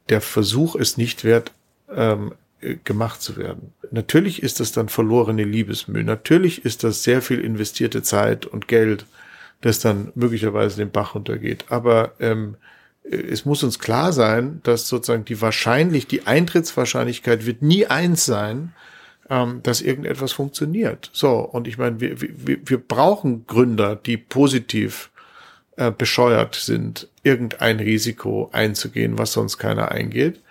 der 0.09 0.21
Versuch 0.21 0.75
ist 0.75 0.97
nicht 0.97 1.23
wert, 1.23 1.51
ähm, 1.93 2.31
äh, 2.31 2.35
gemacht 2.83 3.21
zu 3.21 3.37
werden. 3.37 3.73
Natürlich 3.91 4.41
ist 4.41 4.59
das 4.59 4.71
dann 4.71 4.89
verlorene 4.89 5.43
Liebesmühe. 5.43 6.03
Natürlich 6.03 6.65
ist 6.65 6.83
das 6.83 7.03
sehr 7.03 7.21
viel 7.21 7.39
investierte 7.39 8.01
Zeit 8.01 8.45
und 8.45 8.67
Geld, 8.67 9.05
das 9.61 9.79
dann 9.79 10.11
möglicherweise 10.15 10.77
den 10.77 10.91
Bach 10.91 11.15
runtergeht. 11.15 11.65
Aber 11.69 12.13
ähm, 12.19 12.57
äh, 13.03 13.15
es 13.15 13.45
muss 13.45 13.63
uns 13.63 13.79
klar 13.79 14.11
sein, 14.11 14.59
dass 14.63 14.87
sozusagen 14.87 15.25
die 15.25 15.39
wahrscheinlich, 15.41 16.07
die 16.07 16.25
Eintrittswahrscheinlichkeit 16.25 17.45
wird 17.45 17.61
nie 17.61 17.85
eins 17.85 18.25
sein, 18.25 18.73
ähm, 19.29 19.61
dass 19.61 19.81
irgendetwas 19.81 20.31
funktioniert. 20.31 21.11
So, 21.13 21.39
und 21.39 21.67
ich 21.67 21.77
meine, 21.77 21.99
wir, 21.99 22.19
wir, 22.21 22.57
wir 22.65 22.77
brauchen 22.77 23.45
Gründer, 23.45 23.95
die 23.95 24.17
positiv 24.17 25.11
äh, 25.75 25.91
bescheuert 25.91 26.55
sind, 26.55 27.07
irgendein 27.21 27.79
Risiko 27.79 28.49
einzugehen, 28.51 29.17
was 29.19 29.33
sonst 29.33 29.59
keiner 29.59 29.91
eingeht 29.91 30.41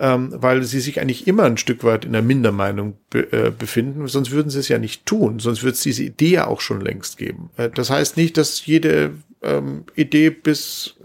ähm, 0.00 0.32
weil 0.34 0.62
sie 0.64 0.80
sich 0.80 0.98
eigentlich 0.98 1.26
immer 1.26 1.44
ein 1.44 1.58
Stück 1.58 1.84
weit 1.84 2.06
in 2.06 2.12
der 2.12 2.22
Mindermeinung 2.22 2.96
be 3.10 3.30
äh, 3.32 3.52
befinden, 3.56 4.08
sonst 4.08 4.30
würden 4.30 4.48
sie 4.48 4.58
es 4.58 4.68
ja 4.68 4.78
nicht 4.78 5.04
tun, 5.04 5.38
sonst 5.38 5.62
würde 5.62 5.74
es 5.74 5.82
diese 5.82 6.02
Idee 6.02 6.30
ja 6.30 6.46
auch 6.46 6.62
schon 6.62 6.80
längst 6.80 7.18
geben. 7.18 7.50
Äh, 7.58 7.68
das 7.68 7.90
heißt 7.90 8.16
nicht, 8.16 8.38
dass 8.38 8.64
jede 8.64 9.12
ähm, 9.42 9.84
Idee 9.94 10.30
bis 10.30 10.96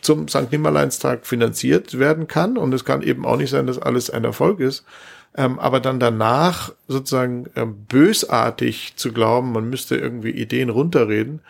zum 0.00 0.26
St. 0.26 0.50
Nimmerleinstag 0.50 1.24
finanziert 1.24 2.00
werden 2.00 2.26
kann 2.26 2.58
und 2.58 2.74
es 2.74 2.84
kann 2.84 3.02
eben 3.02 3.24
auch 3.24 3.36
nicht 3.36 3.50
sein, 3.50 3.68
dass 3.68 3.78
alles 3.78 4.10
ein 4.10 4.24
Erfolg 4.24 4.58
ist. 4.58 4.84
Ähm, 5.36 5.60
aber 5.60 5.78
dann 5.78 6.00
danach 6.00 6.72
sozusagen 6.88 7.46
ähm, 7.54 7.86
bösartig 7.88 8.94
zu 8.96 9.12
glauben, 9.12 9.52
man 9.52 9.70
müsste 9.70 9.96
irgendwie 9.96 10.30
Ideen 10.30 10.68
runterreden 10.68 11.40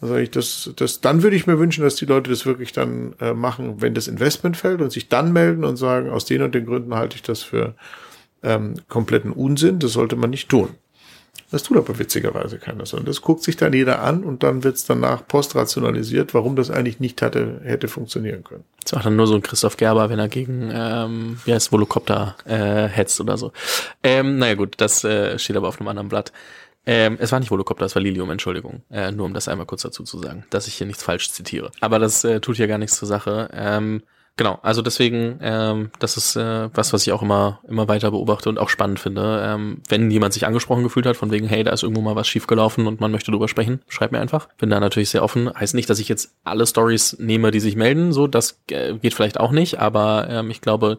Also 0.00 0.16
ich 0.16 0.30
das, 0.30 0.70
das, 0.76 1.00
dann 1.00 1.22
würde 1.22 1.36
ich 1.36 1.46
mir 1.46 1.58
wünschen, 1.58 1.82
dass 1.82 1.96
die 1.96 2.06
Leute 2.06 2.30
das 2.30 2.46
wirklich 2.46 2.72
dann 2.72 3.14
äh, 3.20 3.32
machen, 3.32 3.80
wenn 3.80 3.94
das 3.94 4.06
Investment 4.06 4.56
fällt 4.56 4.80
und 4.80 4.92
sich 4.92 5.08
dann 5.08 5.32
melden 5.32 5.64
und 5.64 5.76
sagen, 5.76 6.10
aus 6.10 6.24
den 6.24 6.42
und 6.42 6.54
den 6.54 6.66
Gründen 6.66 6.94
halte 6.94 7.16
ich 7.16 7.22
das 7.22 7.42
für 7.42 7.74
ähm, 8.42 8.74
kompletten 8.88 9.32
Unsinn. 9.32 9.78
Das 9.80 9.92
sollte 9.92 10.16
man 10.16 10.30
nicht 10.30 10.48
tun. 10.48 10.70
Das 11.50 11.62
tut 11.62 11.78
aber 11.78 11.98
witzigerweise 11.98 12.58
keiner, 12.58 12.84
sondern 12.84 13.06
das 13.06 13.22
guckt 13.22 13.42
sich 13.42 13.56
dann 13.56 13.72
jeder 13.72 14.02
an 14.02 14.22
und 14.22 14.42
dann 14.42 14.64
wird 14.64 14.76
es 14.76 14.84
danach 14.84 15.26
postrationalisiert, 15.26 16.34
warum 16.34 16.56
das 16.56 16.70
eigentlich 16.70 17.00
nicht 17.00 17.22
hatte, 17.22 17.60
hätte 17.64 17.88
funktionieren 17.88 18.44
können. 18.44 18.64
Das 18.82 18.92
macht 18.92 19.06
dann 19.06 19.16
nur 19.16 19.26
so 19.26 19.34
ein 19.34 19.42
Christoph 19.42 19.78
Gerber, 19.78 20.10
wenn 20.10 20.18
er 20.18 20.28
gegen, 20.28 20.70
ähm, 20.70 21.38
wie 21.46 21.54
heißt 21.54 21.72
Volocopter 21.72 22.36
äh, 22.44 22.88
hetzt 22.88 23.18
oder 23.20 23.38
so. 23.38 23.52
Ähm, 24.02 24.36
naja 24.36 24.54
gut, 24.56 24.74
das 24.76 25.04
äh, 25.04 25.38
steht 25.38 25.56
aber 25.56 25.68
auf 25.68 25.80
einem 25.80 25.88
anderen 25.88 26.10
Blatt. 26.10 26.32
Ähm, 26.90 27.18
es 27.20 27.32
war 27.32 27.38
nicht 27.38 27.50
Volocopter, 27.50 27.84
es 27.84 27.94
war 27.94 28.00
Lilium, 28.00 28.30
Entschuldigung. 28.30 28.80
Äh, 28.90 29.12
nur 29.12 29.26
um 29.26 29.34
das 29.34 29.46
einmal 29.46 29.66
kurz 29.66 29.82
dazu 29.82 30.04
zu 30.04 30.18
sagen, 30.18 30.46
dass 30.48 30.66
ich 30.66 30.74
hier 30.74 30.86
nichts 30.86 31.02
falsch 31.02 31.30
zitiere. 31.30 31.70
Aber 31.80 31.98
das 31.98 32.24
äh, 32.24 32.40
tut 32.40 32.56
ja 32.56 32.66
gar 32.66 32.78
nichts 32.78 32.96
zur 32.96 33.06
Sache. 33.06 33.50
Ähm, 33.52 34.02
Genau, 34.38 34.60
also 34.62 34.82
deswegen, 34.82 35.40
ähm, 35.42 35.90
das 35.98 36.16
ist 36.16 36.36
äh, 36.36 36.70
was, 36.72 36.92
was 36.92 37.04
ich 37.04 37.12
auch 37.12 37.22
immer, 37.22 37.58
immer 37.66 37.88
weiter 37.88 38.12
beobachte 38.12 38.48
und 38.48 38.56
auch 38.56 38.68
spannend 38.68 39.00
finde. 39.00 39.42
Ähm, 39.44 39.82
wenn 39.88 40.12
jemand 40.12 40.32
sich 40.32 40.46
angesprochen 40.46 40.84
gefühlt 40.84 41.06
hat, 41.06 41.16
von 41.16 41.32
wegen, 41.32 41.48
hey, 41.48 41.64
da 41.64 41.72
ist 41.72 41.82
irgendwo 41.82 42.02
mal 42.02 42.14
was 42.14 42.28
schiefgelaufen 42.28 42.86
und 42.86 43.00
man 43.00 43.10
möchte 43.10 43.32
drüber 43.32 43.48
sprechen, 43.48 43.82
schreib 43.88 44.12
mir 44.12 44.20
einfach. 44.20 44.46
Bin 44.56 44.70
da 44.70 44.78
natürlich 44.78 45.10
sehr 45.10 45.24
offen. 45.24 45.52
Heißt 45.52 45.74
nicht, 45.74 45.90
dass 45.90 45.98
ich 45.98 46.08
jetzt 46.08 46.36
alle 46.44 46.68
Stories 46.68 47.16
nehme, 47.18 47.50
die 47.50 47.58
sich 47.58 47.74
melden, 47.74 48.12
so, 48.12 48.28
das 48.28 48.60
äh, 48.70 48.94
geht 48.94 49.12
vielleicht 49.12 49.40
auch 49.40 49.50
nicht, 49.50 49.80
aber 49.80 50.28
ähm, 50.30 50.52
ich 50.52 50.60
glaube, 50.60 50.98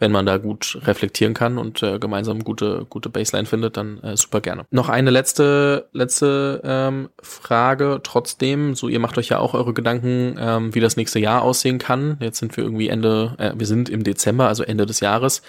wenn 0.00 0.10
man 0.10 0.26
da 0.26 0.38
gut 0.38 0.78
reflektieren 0.82 1.34
kann 1.34 1.58
und 1.58 1.82
äh, 1.82 1.98
gemeinsam 1.98 2.42
gute 2.42 2.86
gute 2.88 3.08
Baseline 3.08 3.46
findet, 3.46 3.76
dann 3.76 4.00
äh, 4.02 4.16
super 4.16 4.40
gerne. 4.40 4.64
Noch 4.70 4.88
eine 4.88 5.10
letzte 5.10 5.88
letzte 5.92 6.60
ähm, 6.64 7.10
Frage. 7.22 8.00
Trotzdem, 8.02 8.74
so 8.74 8.88
ihr 8.88 8.98
macht 8.98 9.18
euch 9.18 9.28
ja 9.28 9.38
auch 9.38 9.54
eure 9.54 9.74
Gedanken, 9.74 10.36
ähm, 10.38 10.74
wie 10.74 10.80
das 10.80 10.96
nächste 10.96 11.20
Jahr 11.20 11.42
aussehen 11.42 11.78
kann. 11.78 12.16
Jetzt 12.20 12.38
sind 12.38 12.56
wir 12.56 12.64
irgendwie 12.64 12.88
Ende, 12.88 13.36
äh, 13.38 13.52
wir 13.54 13.66
sind 13.66 13.88
im 13.88 14.02
Dezember, 14.02 14.48
also 14.48 14.64
Ende 14.64 14.86
des 14.86 15.00
Jahres. 15.00 15.42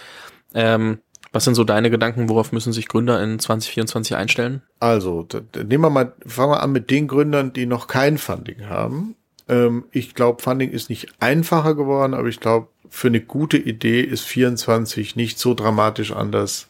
Ähm, 0.54 1.00
was 1.32 1.46
sind 1.46 1.56
so 1.56 1.64
deine 1.64 1.90
Gedanken? 1.90 2.28
Worauf 2.28 2.52
müssen 2.52 2.74
sich 2.74 2.90
Gründer 2.90 3.24
in 3.24 3.40
2024 3.40 4.16
einstellen? 4.18 4.62
Also, 4.80 5.26
nehmen 5.56 5.84
wir 5.84 5.90
mal, 5.90 6.14
fangen 6.26 6.52
wir 6.52 6.62
an 6.62 6.74
mit 6.74 6.90
den 6.92 7.08
Gründern, 7.08 7.54
die 7.54 7.66
noch 7.66 7.88
kein 7.88 8.18
Funding 8.18 8.68
haben. 8.68 9.16
Ähm, 9.48 9.86
ich 9.92 10.14
glaube, 10.14 10.42
Funding 10.42 10.72
ist 10.72 10.90
nicht 10.90 11.08
einfacher 11.20 11.76
geworden, 11.76 12.14
aber 12.14 12.28
ich 12.28 12.40
glaube, 12.40 12.68
für 12.94 13.08
eine 13.08 13.22
gute 13.22 13.58
Idee 13.58 14.02
ist 14.02 14.26
24 14.26 15.16
nicht 15.16 15.40
so 15.40 15.54
dramatisch 15.54 16.12
anders 16.12 16.70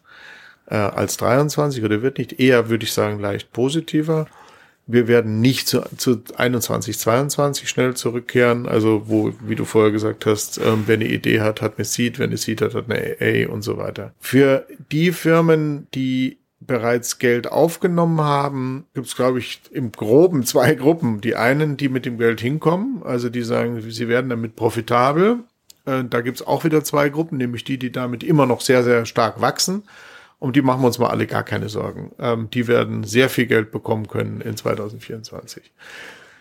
äh, 0.67 0.75
als 0.75 1.17
23 1.17 1.83
oder 1.83 2.03
wird 2.03 2.19
nicht. 2.19 2.39
Eher 2.39 2.69
würde 2.69 2.85
ich 2.85 2.93
sagen 2.93 3.19
leicht 3.19 3.51
positiver. 3.51 4.27
Wir 4.85 5.07
werden 5.07 5.41
nicht 5.41 5.67
zu, 5.67 5.81
zu 5.97 6.21
21, 6.37 6.97
22 6.99 7.67
schnell 7.67 7.95
zurückkehren. 7.95 8.67
Also 8.67 9.03
wo, 9.07 9.33
wie 9.41 9.55
du 9.55 9.65
vorher 9.65 9.91
gesagt 9.91 10.27
hast, 10.27 10.59
ähm, 10.59 10.83
wer 10.85 10.95
eine 10.95 11.07
Idee 11.07 11.41
hat, 11.41 11.59
hat 11.59 11.73
eine 11.77 11.85
Seed, 11.85 12.19
wer 12.19 12.27
eine 12.27 12.37
Seed 12.37 12.61
hat, 12.61 12.75
hat 12.75 12.85
eine 12.89 13.17
AA 13.19 13.51
und 13.51 13.63
so 13.63 13.77
weiter. 13.77 14.13
Für 14.19 14.67
die 14.91 15.11
Firmen, 15.11 15.87
die 15.95 16.37
bereits 16.59 17.17
Geld 17.17 17.51
aufgenommen 17.51 18.21
haben, 18.21 18.85
gibt 18.93 19.07
es, 19.07 19.15
glaube 19.15 19.39
ich, 19.39 19.61
im 19.71 19.91
Groben 19.91 20.43
zwei 20.45 20.75
Gruppen. 20.75 21.19
Die 21.19 21.35
einen, 21.35 21.77
die 21.77 21.89
mit 21.89 22.05
dem 22.05 22.19
Geld 22.19 22.41
hinkommen, 22.41 23.01
also 23.03 23.29
die 23.29 23.41
sagen, 23.41 23.81
sie 23.81 24.07
werden 24.07 24.29
damit 24.29 24.55
profitabel 24.55 25.39
äh, 25.99 26.03
da 26.05 26.21
gibt's 26.21 26.41
auch 26.41 26.63
wieder 26.63 26.83
zwei 26.83 27.09
Gruppen, 27.09 27.37
nämlich 27.37 27.63
die, 27.63 27.77
die 27.77 27.91
damit 27.91 28.23
immer 28.23 28.45
noch 28.45 28.61
sehr, 28.61 28.83
sehr 28.83 29.05
stark 29.05 29.41
wachsen. 29.41 29.83
Um 30.39 30.53
die 30.53 30.63
machen 30.63 30.81
wir 30.81 30.87
uns 30.87 30.97
mal 30.97 31.09
alle 31.09 31.27
gar 31.27 31.43
keine 31.43 31.69
Sorgen. 31.69 32.11
Ähm, 32.17 32.49
die 32.51 32.67
werden 32.67 33.03
sehr 33.03 33.29
viel 33.29 33.45
Geld 33.45 33.71
bekommen 33.71 34.07
können 34.07 34.41
in 34.41 34.57
2024. 34.57 35.71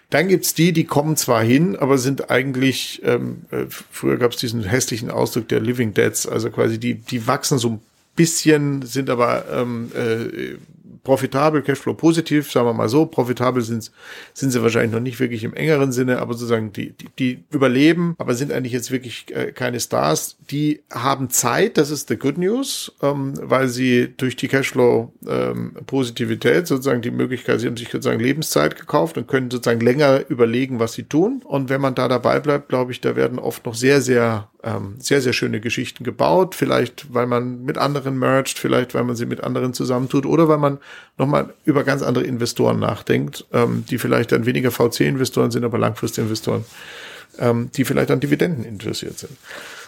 Dann 0.09 0.27
gibt's 0.29 0.55
die, 0.55 0.73
die 0.73 0.85
kommen 0.85 1.17
zwar 1.17 1.43
hin, 1.43 1.77
aber 1.77 1.99
sind 1.99 2.31
eigentlich, 2.31 3.03
ähm, 3.05 3.43
äh, 3.51 3.67
früher 3.69 4.17
gab's 4.17 4.39
diesen 4.39 4.65
hässlichen 4.65 5.11
Ausdruck 5.11 5.49
der 5.49 5.61
Living 5.61 5.95
Deads, 5.95 6.27
also 6.27 6.51
quasi 6.51 6.81
die, 6.81 6.95
die 6.95 7.27
wachsen 7.27 7.59
so 7.59 7.69
ein 7.69 7.81
bisschen, 8.17 8.83
sind 8.83 9.09
aber 9.09 9.45
ähm, 9.53 9.93
äh, 9.95 10.57
profitabel, 11.03 11.63
Cashflow 11.63 11.95
positiv, 11.95 12.51
sagen 12.51 12.67
wir 12.67 12.73
mal 12.73 12.89
so. 12.89 13.07
Profitabel 13.07 13.63
sind, 13.63 13.91
sind 14.35 14.51
sie 14.51 14.63
wahrscheinlich 14.63 14.93
noch 14.93 15.01
nicht 15.01 15.21
wirklich 15.21 15.45
im 15.45 15.55
engeren 15.55 15.93
Sinne, 15.93 16.19
aber 16.19 16.35
sozusagen 16.35 16.73
die, 16.73 16.93
die, 16.93 17.09
die 17.19 17.45
überleben, 17.51 18.15
aber 18.19 18.35
sind 18.35 18.53
eigentlich 18.53 18.73
jetzt 18.73 18.91
wirklich 18.91 19.27
äh, 19.35 19.53
keine 19.53 19.81
Stars. 19.81 20.37
Die 20.51 20.83
haben 20.91 21.31
Zeit, 21.31 21.79
das 21.79 21.91
ist 21.91 22.09
the 22.09 22.17
good 22.17 22.39
news, 22.39 22.93
ähm, 23.03 23.35
weil 23.41 23.69
sie 23.69 24.13
durch 24.17 24.37
die 24.37 24.49
Cashflow 24.49 25.13
ähm, 25.27 25.73
sozusagen 25.91 27.03
die 27.03 27.11
Möglichkeit, 27.11 27.61
sie 27.61 27.67
haben 27.67 27.77
sich 27.77 27.91
sozusagen 27.91 28.21
Lebenszeit 28.21 28.79
gekauft 28.79 29.17
und 29.17 29.29
können 29.29 29.51
sozusagen 29.51 29.81
länger 29.81 30.29
überlegen, 30.29 30.79
was 30.79 30.93
sie 30.93 31.05
tun. 31.05 31.43
Und 31.45 31.69
wenn 31.69 31.81
man 31.81 31.95
da 31.95 32.09
dabei 32.09 32.41
bleibt, 32.41 32.69
glaube 32.69 32.93
ich, 32.93 33.01
da 33.01 33.17
werden 33.17 33.39
oft 33.39 33.65
noch 33.67 33.75
sehr, 33.75 34.01
sehr 34.01 34.51
ähm, 34.63 34.97
sehr, 34.99 35.21
sehr 35.21 35.33
schöne 35.33 35.61
Geschichten 35.61 36.05
gebaut. 36.05 36.55
Vielleicht, 36.55 37.13
weil 37.15 37.27
man 37.27 37.65
mit 37.65 37.79
anderen 37.79 38.19
merged, 38.19 38.59
vielleicht, 38.59 38.95
weil 38.95 39.05
man 39.05 39.17
sie 39.17 39.27
mit 39.27 39.43
anderen 39.43 39.73
zusammentut 39.73 40.27
oder 40.27 40.49
weil 40.49 40.59
man 40.59 40.79
nochmal 41.19 41.53
über 41.65 41.85
ganz 41.85 42.03
andere 42.03 42.25
Investoren 42.25 42.79
nachdenkt, 42.79 43.45
ähm, 43.53 43.85
die 43.89 43.99
vielleicht 43.99 44.33
dann 44.33 44.47
weniger 44.47 44.71
VC-Investoren 44.71 45.51
sind, 45.51 45.65
aber 45.65 45.79
Langfristinvestoren, 45.79 46.65
ähm, 47.39 47.71
die 47.77 47.85
vielleicht 47.85 48.11
an 48.11 48.21
Dividenden 48.21 48.65
interessiert 48.65 49.19
sind. 49.19 49.37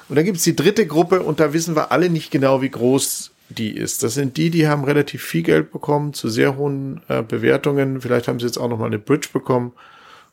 Und 0.08 0.16
dann 0.16 0.24
gibt 0.24 0.38
es 0.38 0.44
die 0.44 0.56
dritte 0.56 0.86
Gruppe 0.86 1.22
und 1.22 1.40
da 1.40 1.52
wissen 1.52 1.74
wir 1.74 1.90
alle 1.90 2.10
nicht 2.10 2.30
genau, 2.30 2.60
wie 2.60 2.68
groß 2.68 3.30
die 3.48 3.70
ist. 3.70 4.02
Das 4.02 4.14
sind 4.14 4.36
die, 4.36 4.50
die 4.50 4.68
haben 4.68 4.84
relativ 4.84 5.22
viel 5.22 5.42
Geld 5.42 5.72
bekommen 5.72 6.14
zu 6.14 6.28
sehr 6.28 6.56
hohen 6.56 7.00
äh, 7.08 7.22
Bewertungen. 7.22 8.00
Vielleicht 8.00 8.28
haben 8.28 8.38
sie 8.38 8.46
jetzt 8.46 8.58
auch 8.58 8.68
nochmal 8.68 8.88
eine 8.88 8.98
Bridge 8.98 9.28
bekommen 9.32 9.72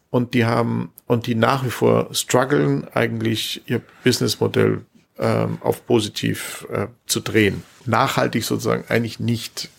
und 0.09 0.33
die 0.33 0.45
haben 0.45 0.91
und 1.05 1.27
die 1.27 1.35
nach 1.35 1.65
wie 1.65 1.69
vor 1.69 2.09
strugglen, 2.13 2.87
eigentlich 2.93 3.61
ihr 3.67 3.81
Businessmodell 4.03 4.81
ähm, 5.17 5.57
auf 5.61 5.85
positiv 5.85 6.65
äh, 6.71 6.87
zu 7.05 7.19
drehen. 7.19 7.63
Nachhaltig 7.85 8.43
sozusagen 8.43 8.85
eigentlich 8.87 9.19
nicht 9.19 9.69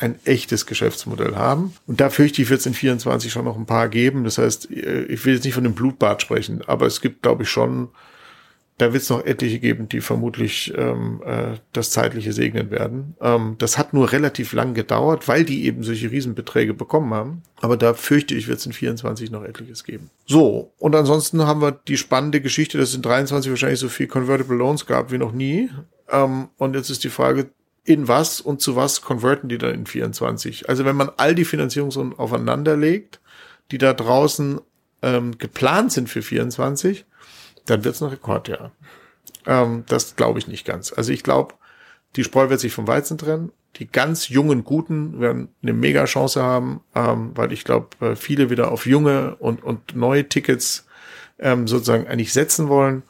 ein 0.00 0.18
echtes 0.24 0.66
Geschäftsmodell 0.66 1.36
haben. 1.36 1.74
Und 1.86 2.00
da 2.00 2.10
fürchte 2.10 2.40
ich, 2.42 2.50
wird 2.50 2.60
es 2.60 2.66
in 2.66 2.74
24 2.74 3.32
schon 3.32 3.44
noch 3.44 3.56
ein 3.56 3.66
paar 3.66 3.88
geben. 3.88 4.24
Das 4.24 4.38
heißt, 4.38 4.70
äh, 4.70 5.04
ich 5.04 5.24
will 5.24 5.34
jetzt 5.34 5.44
nicht 5.44 5.54
von 5.54 5.64
dem 5.64 5.74
Blutbad 5.74 6.22
sprechen, 6.22 6.62
aber 6.66 6.86
es 6.86 7.00
gibt, 7.00 7.22
glaube 7.22 7.42
ich, 7.42 7.48
schon 7.48 7.88
da 8.78 8.92
wird 8.92 9.02
es 9.02 9.10
noch 9.10 9.24
etliche 9.24 9.58
geben, 9.58 9.88
die 9.88 10.00
vermutlich 10.00 10.72
ähm, 10.76 11.20
äh, 11.26 11.56
das 11.72 11.90
Zeitliche 11.90 12.32
segnen 12.32 12.70
werden. 12.70 13.16
Ähm, 13.20 13.56
das 13.58 13.76
hat 13.76 13.92
nur 13.92 14.12
relativ 14.12 14.52
lang 14.52 14.72
gedauert, 14.72 15.26
weil 15.26 15.44
die 15.44 15.64
eben 15.64 15.82
solche 15.82 16.10
Riesenbeträge 16.10 16.74
bekommen 16.74 17.12
haben. 17.12 17.42
Aber 17.60 17.76
da 17.76 17.92
fürchte 17.94 18.36
ich, 18.36 18.46
wird 18.46 18.60
es 18.60 18.66
in 18.66 18.72
24 18.72 19.32
noch 19.32 19.42
etliches 19.42 19.82
geben. 19.82 20.10
So, 20.26 20.72
und 20.78 20.94
ansonsten 20.94 21.44
haben 21.44 21.60
wir 21.60 21.72
die 21.72 21.96
spannende 21.96 22.40
Geschichte, 22.40 22.78
dass 22.78 22.90
es 22.90 22.94
in 22.94 23.02
23 23.02 23.50
wahrscheinlich 23.50 23.80
so 23.80 23.88
viel 23.88 24.06
Convertible 24.06 24.56
Loans 24.56 24.86
gab 24.86 25.10
wie 25.10 25.18
noch 25.18 25.32
nie. 25.32 25.70
Ähm, 26.08 26.48
und 26.56 26.76
jetzt 26.76 26.88
ist 26.88 27.02
die 27.02 27.10
Frage, 27.10 27.50
in 27.88 28.06
was 28.06 28.42
und 28.42 28.60
zu 28.60 28.76
was 28.76 29.00
konverten 29.00 29.48
die 29.48 29.56
dann 29.56 29.72
in 29.72 29.86
24? 29.86 30.68
Also 30.68 30.84
wenn 30.84 30.94
man 30.94 31.10
all 31.16 31.34
die 31.34 31.46
Finanzierungen 31.46 32.18
aufeinander 32.18 32.76
legt, 32.76 33.18
die 33.70 33.78
da 33.78 33.94
draußen 33.94 34.60
ähm, 35.00 35.38
geplant 35.38 35.92
sind 35.92 36.10
für 36.10 36.20
24, 36.20 37.06
dann 37.64 37.84
wird 37.84 37.94
es 37.94 38.02
ein 38.02 38.10
Rekordjahr. 38.10 38.72
Ähm, 39.46 39.84
das 39.86 40.16
glaube 40.16 40.38
ich 40.38 40.48
nicht 40.48 40.66
ganz. 40.66 40.92
Also 40.92 41.12
ich 41.12 41.22
glaube, 41.22 41.54
die 42.16 42.24
Spreu 42.24 42.50
wird 42.50 42.60
sich 42.60 42.74
vom 42.74 42.86
Weizen 42.86 43.16
trennen. 43.16 43.52
Die 43.76 43.90
ganz 43.90 44.28
jungen 44.28 44.64
Guten 44.64 45.18
werden 45.18 45.48
eine 45.62 45.72
mega 45.72 46.04
Chance 46.04 46.42
haben, 46.42 46.82
ähm, 46.94 47.30
weil 47.36 47.52
ich 47.52 47.64
glaube, 47.64 47.88
äh, 48.00 48.16
viele 48.16 48.50
wieder 48.50 48.70
auf 48.70 48.84
junge 48.84 49.36
und, 49.36 49.64
und 49.64 49.96
neue 49.96 50.28
Tickets 50.28 50.86
ähm, 51.38 51.66
sozusagen 51.66 52.06
eigentlich 52.06 52.34
setzen 52.34 52.68
wollen. 52.68 53.02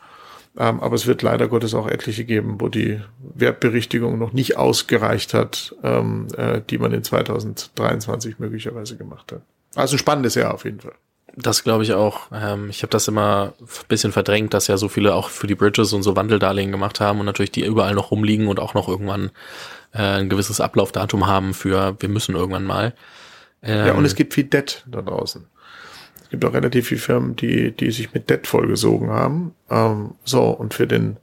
Ähm, 0.58 0.80
aber 0.80 0.96
es 0.96 1.06
wird 1.06 1.22
leider 1.22 1.46
Gottes 1.46 1.72
auch 1.72 1.86
etliche 1.86 2.24
geben, 2.24 2.60
wo 2.60 2.68
die 2.68 3.00
Wertberichtigung 3.34 4.18
noch 4.18 4.32
nicht 4.32 4.56
ausgereicht 4.56 5.32
hat, 5.32 5.74
ähm, 5.84 6.26
äh, 6.36 6.60
die 6.68 6.78
man 6.78 6.92
in 6.92 7.04
2023 7.04 8.40
möglicherweise 8.40 8.96
gemacht 8.96 9.30
hat. 9.30 9.42
Also 9.76 9.94
ein 9.94 10.00
spannendes 10.00 10.34
Jahr 10.34 10.54
auf 10.54 10.64
jeden 10.64 10.80
Fall. 10.80 10.94
Das 11.36 11.62
glaube 11.62 11.84
ich 11.84 11.92
auch. 11.92 12.22
Ähm, 12.32 12.70
ich 12.70 12.82
habe 12.82 12.90
das 12.90 13.06
immer 13.06 13.52
ein 13.60 13.66
bisschen 13.86 14.10
verdrängt, 14.10 14.52
dass 14.52 14.66
ja 14.66 14.76
so 14.76 14.88
viele 14.88 15.14
auch 15.14 15.28
für 15.28 15.46
die 15.46 15.54
Bridges 15.54 15.92
und 15.92 16.02
so 16.02 16.16
Wandeldarlehen 16.16 16.72
gemacht 16.72 16.98
haben 16.98 17.20
und 17.20 17.26
natürlich 17.26 17.52
die 17.52 17.64
überall 17.64 17.94
noch 17.94 18.10
rumliegen 18.10 18.48
und 18.48 18.58
auch 18.58 18.74
noch 18.74 18.88
irgendwann 18.88 19.30
äh, 19.94 19.98
ein 19.98 20.28
gewisses 20.28 20.60
Ablaufdatum 20.60 21.28
haben 21.28 21.54
für 21.54 21.96
wir 22.00 22.08
müssen 22.08 22.34
irgendwann 22.34 22.64
mal. 22.64 22.94
Ähm, 23.62 23.86
ja, 23.86 23.94
und 23.94 24.04
es 24.04 24.16
gibt 24.16 24.34
viel 24.34 24.44
Debt 24.44 24.84
da 24.88 25.02
draußen. 25.02 25.46
Es 26.28 26.32
gibt 26.32 26.44
auch 26.44 26.52
relativ 26.52 26.88
viele 26.88 27.00
Firmen, 27.00 27.36
die, 27.36 27.72
die 27.72 27.90
sich 27.90 28.12
mit 28.12 28.28
Debt 28.28 28.46
vollgesogen 28.46 29.08
haben. 29.08 29.54
Ähm, 29.70 30.10
so, 30.24 30.50
und 30.50 30.74
für 30.74 30.86
den, 30.86 31.16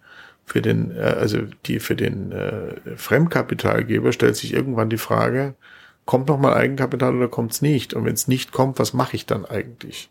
für 0.48 0.64
den, 0.64 0.98
äh, 0.98 1.02
also 1.02 1.42
die 1.68 1.80
für 1.80 1.96
den 1.96 2.32
äh, 2.32 2.74
Fremdkapitalgeber 2.96 4.12
stellt 4.12 4.36
sich 4.36 4.52
irgendwann 4.52 4.90
die 4.90 4.98
Frage, 4.98 5.54
kommt 6.06 6.28
noch 6.28 6.40
mal 6.40 6.56
Eigenkapital 6.56 7.16
oder 7.16 7.28
kommt 7.28 7.52
es 7.52 7.62
nicht? 7.62 7.94
Und 7.94 8.06
wenn 8.06 8.16
es 8.16 8.28
nicht 8.28 8.52
kommt, 8.52 8.80
was 8.80 8.94
mache 8.94 9.16
ich 9.16 9.28
dann 9.28 9.46
eigentlich? 9.46 10.10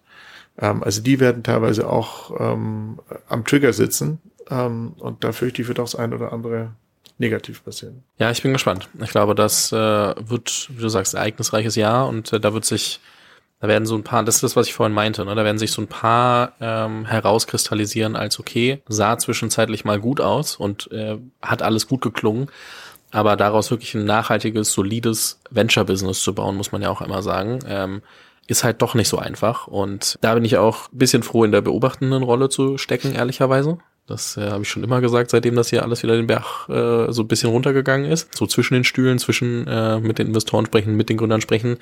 Ähm, 0.59 0.85
also 0.85 1.03
die 1.03 1.19
werden 1.19 1.43
teilweise 1.43 1.91
auch 1.91 2.33
ähm, 2.39 3.01
am 3.29 3.45
Trigger 3.45 3.73
sitzen 3.73 4.21
ähm, 4.49 4.93
und 4.99 5.25
da 5.25 5.33
fürchte 5.33 5.61
ich, 5.61 5.67
wird 5.67 5.81
auch 5.81 5.85
das 5.85 5.97
ein 5.97 6.15
oder 6.15 6.33
andere 6.33 6.71
negativ 7.19 7.65
passieren. 7.65 8.05
Ja, 8.19 8.31
ich 8.31 8.43
bin 8.43 8.53
gespannt. 8.53 8.89
Ich 9.03 9.11
glaube, 9.11 9.35
das 9.35 9.73
äh, 9.73 9.77
wird, 9.77 10.69
wie 10.71 10.83
du 10.83 10.89
sagst, 10.89 11.15
ereignisreiches 11.15 11.75
Jahr 11.75 12.07
und 12.07 12.33
äh, 12.33 12.39
da 12.39 12.55
wird 12.55 12.65
sich 12.65 13.01
Da 13.61 13.69
werden 13.69 13.87
so 13.87 13.95
ein 13.95 14.05
paar, 14.05 14.23
das 14.25 14.37
ist 14.37 14.43
das, 14.43 14.57
was 14.57 14.67
ich 14.67 14.75
vorhin 14.75 14.95
meinte, 14.95 15.25
ne? 15.25 15.35
da 15.35 15.45
werden 15.45 15.59
sich 15.59 15.73
so 15.73 15.81
ein 15.81 15.87
paar 15.87 16.53
ähm, 16.61 17.07
herauskristallisieren 17.07 18.15
als 18.15 18.39
okay, 18.39 18.83
sah 18.89 19.17
zwischenzeitlich 19.17 19.85
mal 19.85 20.01
gut 20.01 20.21
aus 20.21 20.57
und 20.57 20.91
äh, 20.93 21.19
hat 21.41 21.63
alles 21.63 21.89
gut 21.89 22.03
geklungen. 22.03 22.49
Aber 23.11 23.37
daraus 23.37 23.71
wirklich 23.71 23.95
ein 23.95 24.05
nachhaltiges, 24.05 24.73
solides 24.73 25.41
Venture-Business 25.51 26.21
zu 26.21 26.35
bauen, 26.35 26.57
muss 26.57 26.73
man 26.73 26.83
ja 26.83 26.91
auch 26.91 27.01
immer 27.01 27.23
sagen, 27.23 27.61
ähm, 27.67 28.03
ist 28.49 28.65
halt 28.65 28.83
doch 28.83 28.95
nicht 28.95 29.09
so 29.09 29.19
einfach. 29.19 29.69
Und 29.69 30.19
da 30.21 30.35
bin 30.35 30.45
ich 30.45 30.57
auch 30.57 30.93
ein 30.93 30.99
bisschen 30.99 31.23
froh, 31.23 31.45
in 31.45 31.53
der 31.53 31.61
beobachtenden 31.61 32.23
Rolle 32.23 32.49
zu 32.49 32.77
stecken, 32.77 33.15
ehrlicherweise. 33.15 33.79
Das 34.07 34.37
äh, 34.37 34.51
habe 34.51 34.63
ich 34.63 34.69
schon 34.69 34.85
immer 34.85 35.01
gesagt, 35.01 35.31
seitdem 35.31 35.55
das 35.55 35.71
hier 35.71 35.83
alles 35.83 36.03
wieder 36.03 36.17
den 36.17 36.27
Berg 36.27 36.69
äh, 36.69 37.11
so 37.11 37.23
ein 37.23 37.29
bisschen 37.29 37.51
runtergegangen 37.51 38.11
ist. 38.11 38.37
So 38.37 38.47
zwischen 38.47 38.75
den 38.75 38.85
Stühlen, 38.85 39.19
zwischen 39.19 39.67
äh, 39.67 39.99
mit 40.01 40.19
den 40.19 40.27
Investoren 40.27 40.67
sprechen, 40.67 40.95
mit 40.95 41.09
den 41.09 41.17
Gründern 41.17 41.41
sprechen. 41.41 41.79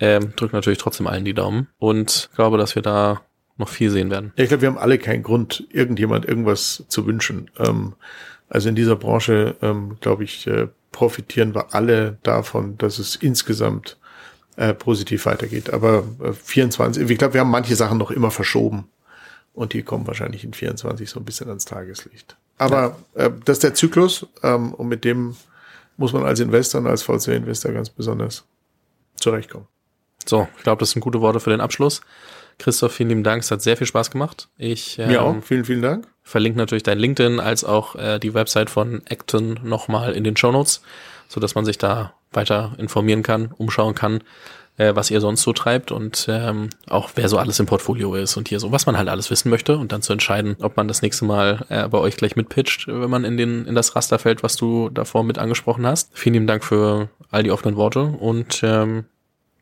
Ähm, 0.00 0.32
drückt 0.36 0.52
natürlich 0.52 0.78
trotzdem 0.78 1.06
allen 1.06 1.24
die 1.24 1.34
Daumen 1.34 1.68
und 1.78 2.30
glaube, 2.34 2.58
dass 2.58 2.74
wir 2.74 2.82
da 2.82 3.22
noch 3.56 3.68
viel 3.68 3.90
sehen 3.90 4.10
werden. 4.10 4.32
Ja, 4.36 4.44
ich 4.44 4.48
glaube, 4.48 4.62
wir 4.62 4.68
haben 4.68 4.78
alle 4.78 4.98
keinen 4.98 5.22
Grund, 5.22 5.66
irgendjemand 5.70 6.26
irgendwas 6.26 6.84
zu 6.88 7.06
wünschen. 7.06 7.50
Ähm, 7.58 7.94
also 8.48 8.68
in 8.68 8.74
dieser 8.74 8.96
Branche, 8.96 9.56
ähm, 9.62 9.96
glaube 10.00 10.24
ich, 10.24 10.46
äh, 10.46 10.68
profitieren 10.90 11.54
wir 11.54 11.74
alle 11.74 12.18
davon, 12.22 12.76
dass 12.78 12.98
es 12.98 13.16
insgesamt 13.16 13.96
äh, 14.56 14.74
positiv 14.74 15.26
weitergeht. 15.26 15.72
Aber 15.72 16.04
äh, 16.22 16.32
24, 16.32 17.08
ich 17.08 17.18
glaube, 17.18 17.34
wir 17.34 17.40
haben 17.40 17.50
manche 17.50 17.76
Sachen 17.76 17.98
noch 17.98 18.10
immer 18.10 18.30
verschoben. 18.30 18.88
Und 19.54 19.74
die 19.74 19.82
kommen 19.82 20.06
wahrscheinlich 20.06 20.44
in 20.44 20.54
24 20.54 21.08
so 21.08 21.20
ein 21.20 21.24
bisschen 21.24 21.48
ans 21.48 21.66
Tageslicht. 21.66 22.36
Aber 22.58 22.96
ja. 23.14 23.26
äh, 23.26 23.30
das 23.44 23.56
ist 23.56 23.64
der 23.64 23.74
Zyklus 23.74 24.26
ähm, 24.42 24.72
und 24.74 24.88
mit 24.88 25.04
dem 25.04 25.36
muss 25.96 26.12
man 26.12 26.24
als 26.24 26.40
Investor 26.40 26.80
und 26.80 26.86
als 26.86 27.02
VC-Investor 27.02 27.72
ganz 27.72 27.90
besonders 27.90 28.44
zurechtkommen. 29.16 29.66
So, 30.28 30.48
ich 30.56 30.62
glaube, 30.62 30.80
das 30.80 30.90
sind 30.90 31.00
gute 31.00 31.20
Worte 31.20 31.40
für 31.40 31.50
den 31.50 31.60
Abschluss. 31.60 32.00
Christoph, 32.58 32.92
vielen 32.92 33.08
lieben 33.08 33.24
Dank. 33.24 33.42
Es 33.42 33.50
hat 33.50 33.62
sehr 33.62 33.76
viel 33.76 33.86
Spaß 33.86 34.10
gemacht. 34.10 34.48
Ich 34.56 34.98
ähm, 34.98 35.08
Mir 35.08 35.22
auch. 35.22 35.34
Vielen, 35.42 35.64
vielen 35.64 35.82
Dank. 35.82 36.06
Verlinke 36.22 36.58
natürlich 36.58 36.82
dein 36.82 36.98
LinkedIn 36.98 37.40
als 37.40 37.64
auch 37.64 37.96
äh, 37.96 38.18
die 38.18 38.34
Website 38.34 38.70
von 38.70 39.02
Acton 39.08 39.58
nochmal 39.64 40.12
in 40.12 40.24
den 40.24 40.36
Show 40.36 40.52
Notes, 40.52 40.82
so 41.28 41.40
dass 41.40 41.54
man 41.54 41.64
sich 41.64 41.78
da 41.78 42.14
weiter 42.32 42.72
informieren 42.78 43.22
kann, 43.22 43.52
umschauen 43.58 43.94
kann, 43.94 44.22
äh, 44.76 44.94
was 44.94 45.10
ihr 45.10 45.20
sonst 45.20 45.42
so 45.42 45.52
treibt 45.52 45.90
und 45.92 46.26
ähm, 46.28 46.70
auch 46.88 47.10
wer 47.16 47.28
so 47.28 47.38
alles 47.38 47.58
im 47.58 47.66
Portfolio 47.66 48.14
ist 48.14 48.36
und 48.36 48.48
hier 48.48 48.60
so, 48.60 48.72
was 48.72 48.86
man 48.86 48.96
halt 48.96 49.08
alles 49.08 49.30
wissen 49.30 49.50
möchte 49.50 49.76
und 49.76 49.92
dann 49.92 50.02
zu 50.02 50.12
entscheiden, 50.12 50.56
ob 50.60 50.76
man 50.76 50.88
das 50.88 51.02
nächste 51.02 51.24
Mal 51.24 51.66
äh, 51.68 51.88
bei 51.88 51.98
euch 51.98 52.16
gleich 52.16 52.36
mitpitcht, 52.36 52.86
wenn 52.86 53.10
man 53.10 53.24
in 53.24 53.36
den 53.36 53.66
in 53.66 53.74
das 53.74 53.96
Raster 53.96 54.18
fällt, 54.18 54.42
was 54.42 54.56
du 54.56 54.88
davor 54.88 55.24
mit 55.24 55.38
angesprochen 55.38 55.86
hast. 55.86 56.10
Vielen 56.12 56.34
lieben 56.34 56.46
Dank 56.46 56.64
für 56.64 57.08
all 57.30 57.42
die 57.42 57.50
offenen 57.50 57.76
Worte 57.76 58.02
und 58.02 58.60
ähm, 58.62 59.04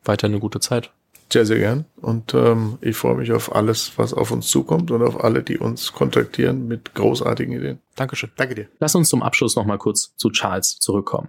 weiter 0.05 0.26
eine 0.26 0.38
gute 0.38 0.61
Zeit. 0.61 0.92
Sehr, 1.32 1.46
sehr 1.46 1.59
gern. 1.59 1.84
Und 1.96 2.34
ähm, 2.34 2.78
ich 2.80 2.96
freue 2.96 3.14
mich 3.14 3.30
auf 3.32 3.55
alles, 3.55 3.92
was 3.96 4.12
auf 4.12 4.32
uns 4.32 4.48
zukommt 4.48 4.90
und 4.90 5.03
auf 5.03 5.22
alle, 5.22 5.44
die 5.44 5.59
uns 5.59 5.92
kontaktieren 5.92 6.66
mit 6.66 6.94
großartigen 6.94 7.55
Ideen. 7.55 7.78
Dankeschön. 7.94 8.30
Danke 8.36 8.57
dir. 8.57 8.68
Lass 8.80 8.96
uns 8.96 9.09
zum 9.09 9.22
Abschluss 9.22 9.55
nochmal 9.55 9.78
kurz 9.78 10.14
zu 10.16 10.30
Charles 10.30 10.78
zurückkommen. 10.80 11.28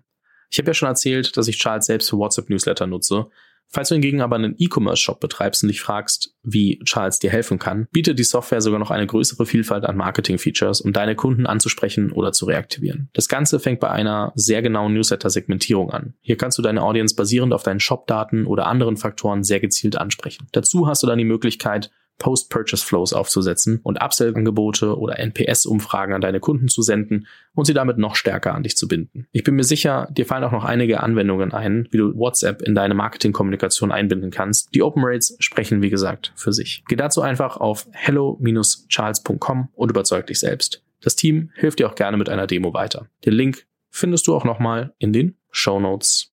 Ich 0.49 0.57
habe 0.57 0.67
ja 0.67 0.74
schon 0.74 0.89
erzählt, 0.89 1.38
dass 1.38 1.47
ich 1.47 1.59
Charles 1.59 1.86
selbst 1.86 2.09
für 2.09 2.17
WhatsApp-Newsletter 2.17 2.88
nutze 2.88 3.28
Falls 3.72 3.89
du 3.89 3.95
hingegen 3.95 4.22
aber 4.22 4.36
einen 4.36 4.55
E-Commerce-Shop 4.57 5.19
betreibst 5.19 5.63
und 5.63 5.69
dich 5.69 5.82
fragst, 5.82 6.36
wie 6.43 6.80
Charles 6.84 7.19
dir 7.19 7.30
helfen 7.30 7.57
kann, 7.57 7.88
bietet 7.91 8.19
die 8.19 8.24
Software 8.24 8.61
sogar 8.61 8.80
noch 8.80 8.91
eine 8.91 9.07
größere 9.07 9.45
Vielfalt 9.45 9.86
an 9.86 9.95
Marketing-Features, 9.95 10.82
um 10.82 10.91
deine 10.91 11.15
Kunden 11.15 11.45
anzusprechen 11.45 12.11
oder 12.11 12.34
zu 12.34 12.45
reaktivieren. 12.45 13.09
Das 13.13 13.30
Ganze 13.30 13.59
fängt 13.59 13.80
bei 13.80 13.89
einer 13.89 14.34
sehr 14.36 14.61
genauen 14.61 14.93
Newsletter-Segmentierung 14.93 15.91
an. 15.91 16.15
Hier 16.19 16.36
kannst 16.36 16.57
du 16.57 16.61
deine 16.61 16.82
Audience 16.82 17.15
basierend 17.15 17.53
auf 17.53 17.63
deinen 17.63 17.80
Shop-Daten 17.80 18.45
oder 18.45 18.67
anderen 18.67 18.97
Faktoren 18.97 19.43
sehr 19.43 19.61
gezielt 19.61 19.95
ansprechen. 19.95 20.47
Dazu 20.51 20.88
hast 20.88 21.03
du 21.03 21.07
dann 21.07 21.17
die 21.17 21.26
Möglichkeit, 21.26 21.91
Post-Purchase-Flows 22.22 23.13
aufzusetzen 23.13 23.80
und 23.82 23.99
Upsell-Angebote 23.99 24.95
oder 24.95 25.17
NPS-Umfragen 25.17 26.13
an 26.13 26.22
deine 26.22 26.39
Kunden 26.39 26.67
zu 26.67 26.84
senden 26.84 27.26
und 27.55 27.65
sie 27.65 27.74
damit 27.74 27.97
noch 27.97 28.15
stärker 28.15 28.53
an 28.53 28.61
dich 28.61 28.78
zu 28.78 28.88
binden. 28.88 29.26
Ich 29.32 29.43
bin 29.43 29.55
mir 29.55 29.63
sicher, 29.63 30.07
dir 30.11 30.28
fallen 30.28 30.43
auch 30.43 30.51
noch 30.51 30.63
einige 30.63 31.01
Anwendungen 31.01 31.51
ein, 31.51 31.88
wie 31.89 31.97
du 31.97 32.15
WhatsApp 32.15 32.61
in 32.61 32.76
deine 32.76 32.93
Marketingkommunikation 32.93 33.91
einbinden 33.91 34.30
kannst. 34.30 34.69
Die 34.76 34.84
Open 34.84 35.01
Rates 35.03 35.36
sprechen, 35.39 35.82
wie 35.82 35.89
gesagt, 35.89 36.32
für 36.36 36.53
sich. 36.53 36.84
Geh 36.88 36.95
dazu 36.95 37.22
einfach 37.22 37.57
auf 37.57 37.88
hello-charles.com 37.91 39.69
und 39.74 39.89
überzeug 39.89 40.28
dich 40.28 40.39
selbst. 40.39 40.84
Das 41.01 41.15
Team 41.15 41.49
hilft 41.55 41.80
dir 41.80 41.89
auch 41.89 41.95
gerne 41.95 42.17
mit 42.17 42.30
einer 42.30 42.45
Demo 42.45 42.76
weiter. 42.76 43.07
Den 43.26 43.34
Link 43.34 43.65
findest 43.89 44.28
du 44.28 44.36
auch 44.36 44.43
nochmal 44.43 44.93
in 44.99 45.11
den 45.11 45.38
Show 45.49 45.80
Notes. 45.80 46.30